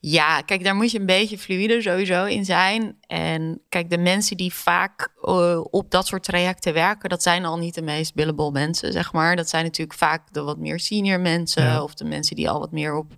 Ja, 0.06 0.40
kijk, 0.40 0.64
daar 0.64 0.74
moet 0.74 0.90
je 0.90 0.98
een 0.98 1.06
beetje 1.06 1.38
fluide 1.38 1.82
sowieso 1.82 2.24
in 2.24 2.44
zijn. 2.44 2.96
En 3.06 3.60
kijk, 3.68 3.90
de 3.90 3.98
mensen 3.98 4.36
die 4.36 4.52
vaak 4.52 5.08
uh, 5.22 5.60
op 5.70 5.90
dat 5.90 6.06
soort 6.06 6.22
trajecten 6.22 6.72
werken, 6.72 7.08
dat 7.08 7.22
zijn 7.22 7.44
al 7.44 7.58
niet 7.58 7.74
de 7.74 7.82
meest 7.82 8.14
billable 8.14 8.50
mensen, 8.50 8.92
zeg 8.92 9.12
maar. 9.12 9.36
Dat 9.36 9.48
zijn 9.48 9.64
natuurlijk 9.64 9.98
vaak 9.98 10.32
de 10.32 10.42
wat 10.42 10.58
meer 10.58 10.80
senior 10.80 11.20
mensen 11.20 11.62
ja. 11.62 11.82
of 11.82 11.94
de 11.94 12.04
mensen 12.04 12.36
die 12.36 12.50
al 12.50 12.58
wat 12.58 12.72
meer 12.72 12.94
op 12.94 13.12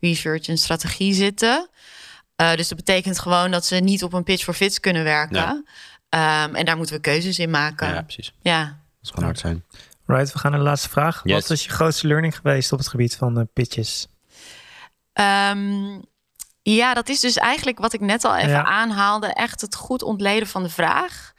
research 0.00 0.48
en 0.48 0.58
strategie 0.58 1.14
zitten. 1.14 1.68
Uh, 2.40 2.54
dus 2.54 2.68
dat 2.68 2.78
betekent 2.78 3.18
gewoon 3.18 3.50
dat 3.50 3.64
ze 3.64 3.76
niet 3.76 4.02
op 4.02 4.12
een 4.12 4.24
pitch 4.24 4.44
for 4.44 4.54
fits 4.54 4.80
kunnen 4.80 5.04
werken. 5.04 5.64
Ja. 6.08 6.44
Um, 6.44 6.54
en 6.54 6.64
daar 6.64 6.76
moeten 6.76 6.94
we 6.94 7.00
keuzes 7.00 7.38
in 7.38 7.50
maken. 7.50 7.88
Ja, 7.88 8.02
precies. 8.02 8.34
Ja. 8.42 8.80
Dat 9.02 9.12
kan 9.12 9.24
hard 9.24 9.38
zijn. 9.38 9.64
Right, 10.06 10.32
we 10.32 10.38
gaan 10.38 10.50
naar 10.50 10.60
de 10.60 10.66
laatste 10.66 10.88
vraag. 10.88 11.20
Yes. 11.24 11.32
Wat 11.40 11.50
is 11.50 11.64
je 11.64 11.70
grootste 11.70 12.06
learning 12.06 12.36
geweest 12.36 12.72
op 12.72 12.78
het 12.78 12.88
gebied 12.88 13.16
van 13.16 13.38
uh, 13.38 13.44
pitches? 13.52 14.06
Um, 15.14 16.08
ja, 16.74 16.94
dat 16.94 17.08
is 17.08 17.20
dus 17.20 17.36
eigenlijk 17.36 17.78
wat 17.78 17.92
ik 17.92 18.00
net 18.00 18.24
al 18.24 18.36
even 18.36 18.50
ja. 18.50 18.64
aanhaalde. 18.64 19.26
Echt 19.26 19.60
het 19.60 19.74
goed 19.74 20.02
ontleden 20.02 20.48
van 20.48 20.62
de 20.62 20.68
vraag. 20.68 21.32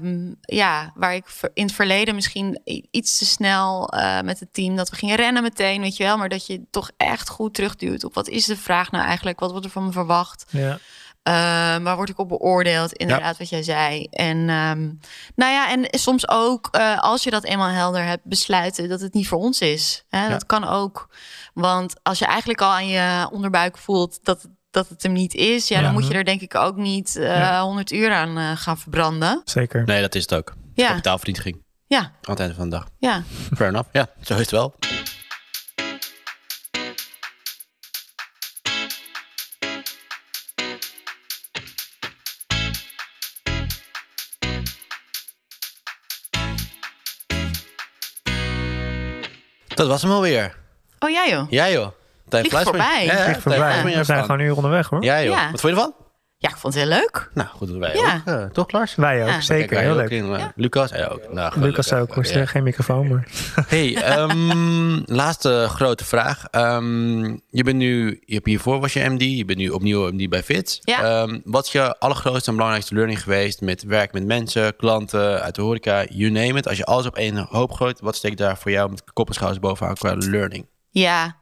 Um, 0.00 0.36
ja, 0.40 0.92
waar 0.94 1.14
ik 1.14 1.26
in 1.54 1.64
het 1.64 1.74
verleden 1.74 2.14
misschien 2.14 2.60
iets 2.90 3.18
te 3.18 3.26
snel 3.26 3.94
uh, 3.94 4.20
met 4.20 4.40
het 4.40 4.48
team 4.52 4.76
dat 4.76 4.90
we 4.90 4.96
gingen 4.96 5.16
rennen 5.16 5.42
meteen, 5.42 5.80
weet 5.80 5.96
je 5.96 6.04
wel, 6.04 6.16
maar 6.16 6.28
dat 6.28 6.46
je 6.46 6.62
toch 6.70 6.90
echt 6.96 7.28
goed 7.28 7.54
terugduwt 7.54 8.04
op 8.04 8.14
wat 8.14 8.28
is 8.28 8.44
de 8.44 8.56
vraag 8.56 8.90
nou 8.90 9.04
eigenlijk, 9.04 9.40
wat 9.40 9.50
wordt 9.50 9.64
er 9.66 9.72
van 9.72 9.84
me 9.84 9.92
verwacht, 9.92 10.44
ja. 10.50 10.78
Uh, 11.28 11.32
waar 11.76 11.96
word 11.96 12.08
ik 12.08 12.18
op 12.18 12.28
beoordeeld, 12.28 12.92
inderdaad 12.92 13.32
ja. 13.32 13.38
wat 13.38 13.48
jij 13.48 13.62
zei. 13.62 14.06
En 14.10 14.36
um, 14.36 15.00
nou 15.34 15.52
ja, 15.52 15.70
en 15.70 15.86
soms 15.90 16.28
ook 16.28 16.68
uh, 16.72 16.98
als 16.98 17.22
je 17.22 17.30
dat 17.30 17.44
eenmaal 17.44 17.68
helder 17.68 18.04
hebt, 18.04 18.24
besluiten 18.24 18.88
dat 18.88 19.00
het 19.00 19.14
niet 19.14 19.28
voor 19.28 19.38
ons 19.38 19.60
is. 19.60 20.04
Hè? 20.08 20.22
Ja. 20.22 20.28
Dat 20.28 20.46
kan 20.46 20.64
ook. 20.64 21.08
Want 21.54 21.94
als 22.02 22.18
je 22.18 22.24
eigenlijk 22.24 22.60
al 22.60 22.70
aan 22.70 22.88
je 22.88 23.28
onderbuik 23.32 23.78
voelt 23.78 24.18
dat, 24.22 24.48
dat 24.70 24.88
het 24.88 25.02
hem 25.02 25.12
niet 25.12 25.34
is, 25.34 25.68
ja, 25.68 25.76
ja 25.76 25.82
dan 25.82 25.92
moet 25.92 26.06
je 26.06 26.14
er 26.14 26.24
denk 26.24 26.40
ik 26.40 26.54
ook 26.54 26.76
niet 26.76 27.16
uh, 27.16 27.26
ja. 27.26 27.62
100 27.62 27.92
uur 27.92 28.12
aan 28.12 28.38
uh, 28.38 28.50
gaan 28.54 28.78
verbranden. 28.78 29.42
Zeker. 29.44 29.84
Nee, 29.84 30.00
dat 30.00 30.14
is 30.14 30.22
het 30.22 30.34
ook. 30.34 30.54
Ja. 30.74 30.88
Kapitaalverdieniging. 30.88 31.64
Ja. 31.86 31.98
Aan 31.98 32.10
het 32.22 32.40
einde 32.40 32.54
van 32.54 32.70
de 32.70 32.76
dag. 32.76 32.88
Ja. 32.98 33.22
Fair 33.54 33.70
enough. 33.70 33.88
Ja, 33.92 34.08
zo 34.20 34.34
is 34.34 34.40
het 34.40 34.50
wel. 34.50 34.74
Dat 49.76 49.88
was 49.88 50.02
hem 50.02 50.10
alweer. 50.10 50.54
Oh, 50.98 51.10
ja 51.10 51.26
joh. 51.28 51.50
Ja 51.50 51.68
joh. 51.68 51.88
Man. 52.30 52.62
voorbij. 52.62 53.04
Ja, 53.04 53.28
ja, 53.28 53.40
voorbij. 53.40 53.82
We 53.84 54.04
zijn 54.04 54.20
gewoon 54.20 54.38
een 54.40 54.46
uur 54.46 54.56
onderweg 54.56 54.88
hoor. 54.88 55.04
Ja 55.04 55.22
joh. 55.22 55.34
Ja. 55.34 55.50
Wat 55.50 55.60
vond 55.60 55.74
je 55.74 55.80
ervan? 55.80 56.05
Ja, 56.46 56.52
ik 56.52 56.60
vond 56.60 56.74
het 56.74 56.82
heel 56.82 56.92
leuk. 56.92 57.30
Nou, 57.34 57.48
goed 57.48 57.68
doen 57.68 57.78
wij 57.80 57.94
Ja. 57.96 58.14
ook. 58.26 58.34
Eh, 58.34 58.44
toch, 58.44 58.70
Lars? 58.72 58.94
Wij 58.94 59.22
ook, 59.22 59.28
Ja. 59.28 59.40
zeker. 59.40 59.74
Wij 59.74 59.84
Heel 59.84 59.94
leuk. 59.94 60.10
in, 60.10 60.34
eh, 60.34 60.44
Lucas? 60.54 60.90
Ja, 60.90 61.06
ook. 61.06 61.32
Nou. 61.32 61.60
Lucas 61.60 61.92
ook, 61.92 62.16
moest 62.16 62.32
Ja. 62.34 62.40
eh, 62.40 62.46
geen 62.46 62.62
microfoon, 62.62 63.08
maar... 63.08 63.26
Hey, 63.68 63.94
ehm, 63.96 65.00
laatste 65.04 65.66
grote 65.68 66.04
vraag. 66.04 66.44
Ehm, 66.50 67.22
je 67.50 67.62
bent 67.64 67.76
nu, 67.76 68.22
je 68.24 68.34
hebt 68.34 68.46
hiervoor 68.46 68.80
was 68.80 68.92
je 68.92 69.08
MD, 69.08 69.20
je 69.22 69.44
bent 69.44 69.58
nu 69.58 69.68
opnieuw 69.68 70.10
MD 70.12 70.28
bij 70.28 70.42
Fits. 70.42 70.78
Ja. 70.82 71.02
Ehm, 71.22 71.38
wat 71.44 71.66
is 71.66 71.72
je 71.72 71.98
allergrootste 71.98 72.48
en 72.50 72.54
belangrijkste 72.56 72.94
learning 72.94 73.22
geweest 73.22 73.60
met 73.60 73.82
werk 73.82 74.12
met 74.12 74.26
mensen, 74.26 74.76
klanten, 74.76 75.42
uit 75.42 75.54
de 75.54 75.62
horeca, 75.62 76.04
you 76.08 76.30
name 76.30 76.58
it. 76.58 76.68
Als 76.68 76.76
je 76.76 76.84
alles 76.84 77.06
op 77.06 77.16
één 77.16 77.36
hoop 77.50 77.72
gooit, 77.72 78.00
wat 78.00 78.16
steekt 78.16 78.38
daar 78.38 78.56
voor 78.58 78.70
jou 78.70 78.90
met 78.90 79.02
kop 79.12 79.28
en 79.28 79.34
schouders 79.34 79.60
bovenaan 79.60 79.94
qua 79.94 80.14
learning? 80.14 80.66
Ja, 80.90 81.36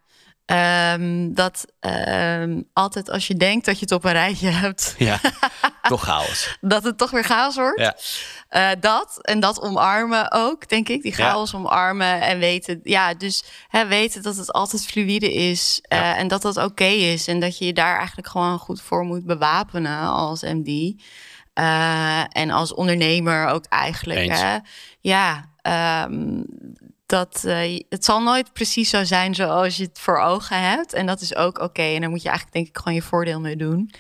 ehm, 0.47 1.33
dat 1.35 1.65
ehm, 1.81 2.61
altijd 2.73 3.11
als 3.11 3.27
je 3.27 3.35
denkt 3.35 3.65
dat 3.67 3.75
je 3.79 3.81
het 3.85 3.93
op 3.95 4.05
een 4.05 4.13
rijtje 4.13 4.49
hebt, 4.49 4.95
Ja, 4.99 5.21
toch 5.83 6.03
chaos. 6.03 6.57
dat 6.61 6.85
het 6.85 6.99
toch 6.99 7.11
weer 7.11 7.25
chaos 7.25 7.55
wordt. 7.57 7.81
Ja. 7.81 7.95
Eh, 8.49 8.81
dat 8.81 9.19
en 9.27 9.41
dat 9.41 9.61
omarmen 9.61 10.33
ook, 10.33 10.69
denk 10.69 10.89
ik. 10.89 11.03
Die 11.03 11.15
Ja. 11.17 11.29
chaos 11.31 11.55
omarmen 11.55 12.21
en 12.21 12.39
weten, 12.39 12.81
ja, 12.83 13.15
dus 13.15 13.45
hè, 13.69 13.87
weten 13.87 14.23
dat 14.23 14.37
het 14.37 14.53
altijd 14.53 14.87
fluïde 14.87 15.33
is 15.35 15.79
eh, 15.83 15.99
Ja. 15.99 16.17
en 16.17 16.29
dat 16.29 16.43
dat 16.43 16.57
oké 16.57 16.85
is 16.85 17.27
en 17.29 17.41
dat 17.41 17.59
je 17.59 17.65
je 17.65 17.73
daar 17.73 17.97
eigenlijk 17.97 18.29
gewoon 18.29 18.59
goed 18.59 18.81
voor 18.83 19.05
moet 19.05 19.25
bewapenen 19.25 19.99
als 20.09 20.43
MD. 20.43 21.03
Eh, 21.55 22.37
en 22.37 22.51
als 22.51 22.75
ondernemer 22.75 23.47
ook 23.49 23.65
eigenlijk. 23.69 24.31
Hè? 24.33 24.57
Ja, 25.01 25.45
ehm, 25.63 26.43
dat, 27.15 27.45
eh, 27.45 27.81
het 27.89 28.05
zal 28.05 28.23
nooit 28.23 28.53
precies 28.53 28.91
zo 28.91 29.05
zijn 29.05 29.35
zoals 29.35 29.77
je 29.77 29.83
het 29.85 29.99
voor 29.99 30.19
ogen 30.21 30.61
hebt. 30.71 30.93
En 30.93 31.07
dat 31.07 31.21
is 31.21 31.35
ook 31.35 31.59
oké. 31.59 31.83
En 31.83 32.01
daar 32.01 32.11
moet 32.11 32.23
je 32.23 32.29
eigenlijk 32.29 32.57
denk 32.57 32.69
ik 32.69 32.77
gewoon 32.79 32.95
je 32.95 33.03
voordeel 33.03 33.41
mee 33.41 33.57
doen. 33.57 33.91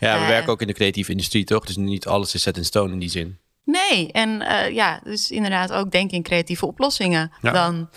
Ja, 0.00 0.14
we 0.16 0.22
Eh. 0.22 0.28
werken 0.28 0.52
ook 0.52 0.60
in 0.60 0.66
de 0.66 0.72
creatieve 0.72 1.10
industrie, 1.10 1.44
toch? 1.44 1.64
Dus 1.64 1.76
niet 1.76 2.06
alles 2.06 2.34
is 2.34 2.42
set 2.42 2.56
in 2.56 2.64
stone 2.64 2.92
in 2.92 2.98
die 2.98 3.10
zin. 3.10 3.38
Nee, 3.64 4.12
en 4.12 4.42
eh, 4.42 4.74
ja, 4.74 5.00
dus 5.04 5.30
inderdaad 5.30 5.72
ook 5.72 5.90
denken 5.90 6.16
in 6.16 6.22
creatieve 6.22 6.66
oplossingen 6.66 7.32
Ja. 7.40 7.50
dan. 7.52 7.88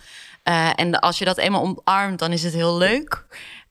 Eh, 0.43 0.69
en 0.75 0.99
als 0.99 1.17
je 1.19 1.25
dat 1.25 1.37
eenmaal 1.37 1.61
omarmt, 1.61 2.19
dan 2.19 2.31
is 2.31 2.43
het 2.43 2.53
heel 2.53 2.77
leuk. 2.77 3.25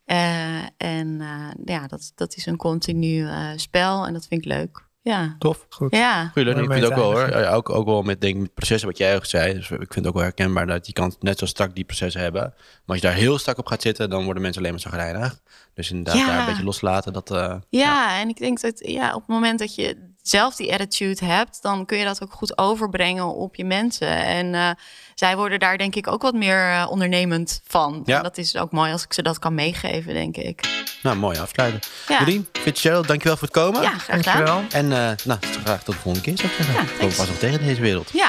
Eh, 0.04 0.56
en 0.76 1.20
eh, 1.20 1.50
ja, 1.64 1.86
dat, 1.86 2.12
dat 2.14 2.36
is 2.36 2.46
een 2.46 2.56
continu 2.56 3.26
eh, 3.26 3.48
spel 3.56 4.06
en 4.06 4.12
dat 4.12 4.26
vind 4.26 4.40
ik 4.44 4.46
leuk. 4.52 4.84
Ja, 5.06 5.36
Tof. 5.38 5.66
Goed. 5.68 5.94
ja. 5.96 6.28
Goeie 6.32 6.48
learning. 6.48 6.66
Ik 6.66 6.72
vind 6.72 6.84
het 6.84 6.92
ook 6.92 6.98
wel 6.98 7.12
hoor. 7.12 7.38
Ja, 7.40 7.50
Ook, 7.52 7.70
ook 7.70 7.84
wel 7.86 8.02
met 8.02 8.20
denk, 8.20 8.34
ik, 8.34 8.40
met 8.40 8.54
processen 8.54 8.88
wat 8.88 8.98
jij 8.98 9.16
ook 9.16 9.24
zei. 9.24 9.54
Dus 9.54 9.70
ik 9.70 9.76
vind 9.76 9.94
het 9.94 10.06
ook 10.06 10.14
wel 10.14 10.22
herkenbaar 10.22 10.66
dat 10.66 10.86
je 10.86 10.92
kan 10.92 11.14
net 11.20 11.38
zo 11.38 11.46
strak 11.46 11.74
die 11.74 11.84
processen 11.84 12.20
hebben. 12.20 12.42
Maar 12.42 12.82
als 12.86 12.96
je 13.00 13.02
daar 13.06 13.16
heel 13.16 13.38
strak 13.38 13.58
op 13.58 13.66
gaat 13.66 13.82
zitten, 13.82 14.10
dan 14.10 14.24
worden 14.24 14.42
mensen 14.42 14.60
alleen 14.60 14.72
maar 14.72 14.80
zagrijnig. 14.80 15.40
Dus 15.74 15.90
inderdaad 15.90 16.16
Ja. 16.22 16.26
daar 16.26 16.38
een 16.40 16.46
beetje 16.46 16.64
loslaten. 16.64 17.12
Dat, 17.12 17.30
eh, 17.30 17.54
Ja, 17.68 18.20
en 18.20 18.28
ik 18.28 18.36
denk 18.38 18.60
dat 18.60 18.88
ja, 18.88 19.08
op 19.14 19.20
het 19.20 19.28
moment 19.28 19.58
dat 19.58 19.74
je 19.74 20.05
zelf 20.28 20.56
die 20.56 20.72
attitude 20.72 21.24
hebt, 21.24 21.58
dan 21.62 21.86
kun 21.86 21.98
je 21.98 22.04
dat 22.04 22.22
ook 22.22 22.32
goed 22.32 22.58
overbrengen 22.58 23.34
op 23.34 23.54
je 23.54 23.64
mensen. 23.64 24.08
En 24.08 24.54
eh, 24.54 24.70
zij 25.14 25.36
worden 25.36 25.58
daar 25.58 25.78
denk 25.78 25.94
ik 25.94 26.06
ook 26.06 26.22
wat 26.22 26.34
meer 26.34 26.70
eh, 26.72 26.86
ondernemend 26.90 27.60
van. 27.66 28.02
Ja. 28.04 28.16
En 28.16 28.22
dat 28.22 28.38
is 28.38 28.56
ook 28.56 28.72
mooi 28.72 28.92
als 28.92 29.04
ik 29.04 29.12
ze 29.12 29.22
dat 29.22 29.38
kan 29.38 29.54
meegeven, 29.54 30.14
denk 30.14 30.36
ik. 30.36 30.84
Nou, 31.02 31.16
mooi 31.16 31.38
afsluiten. 31.38 31.80
Ja, 32.08 32.18
Jolien, 32.18 32.48
Fitzgerald, 32.52 33.06
dankjewel 33.06 33.36
voor 33.36 33.48
het 33.48 33.56
komen. 33.56 33.82
ja 33.82 33.98
graag 33.98 34.16
gedaan. 34.16 34.44
Dankjewel. 34.44 34.62
En 34.70 34.92
eh, 35.10 35.16
nou, 35.24 35.38
graag 35.64 35.82
tot 35.82 35.94
de 35.94 36.00
volgende 36.00 36.20
keer 36.28 36.36
zou 36.36 36.48
ik 36.48 36.64
zeggen. 36.64 37.06
Ja, 37.06 37.10
vast 37.12 37.28
nog 37.28 37.38
tegen 37.38 37.64
deze 37.66 37.80
wereld. 37.80 38.10
Ja, 38.12 38.28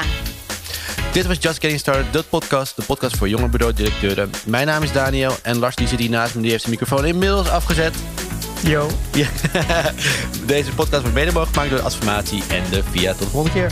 Dit 1.12 1.26
was 1.26 1.38
Just 1.40 1.60
Getting 1.60 1.80
Started, 1.80 2.14
de 2.14 2.24
podcast. 2.24 2.76
De 2.76 2.82
podcast 2.84 3.18
voor 3.18 3.30
jonge 3.30 3.48
bureau-directeuren. 3.48 4.32
Mijn 4.46 4.68
naam 4.68 4.84
is 4.84 4.92
Daniel 4.92 5.36
en 5.44 5.58
Lars 5.58 5.76
die 5.76 5.88
zit 5.88 6.00
hier 6.00 6.10
naast 6.10 6.36
me. 6.36 6.42
Die 6.42 6.50
heeft 6.52 6.64
zijn 6.64 6.76
microfoon 6.80 7.06
inmiddels 7.06 7.50
afgezet. 7.50 7.96
Yo. 8.64 8.88
Deze 10.46 10.72
podcast 10.76 11.02
wordt 11.02 11.14
mede 11.14 11.32
mogelijk 11.32 11.52
gemaakt 11.52 11.70
door 11.70 11.80
de 11.80 11.86
Adformatie 11.86 12.44
en 12.50 12.64
de 12.70 12.84
VIA. 12.92 13.12
Tot 13.12 13.20
de 13.20 13.28
volgende 13.28 13.60
keer. 13.60 13.72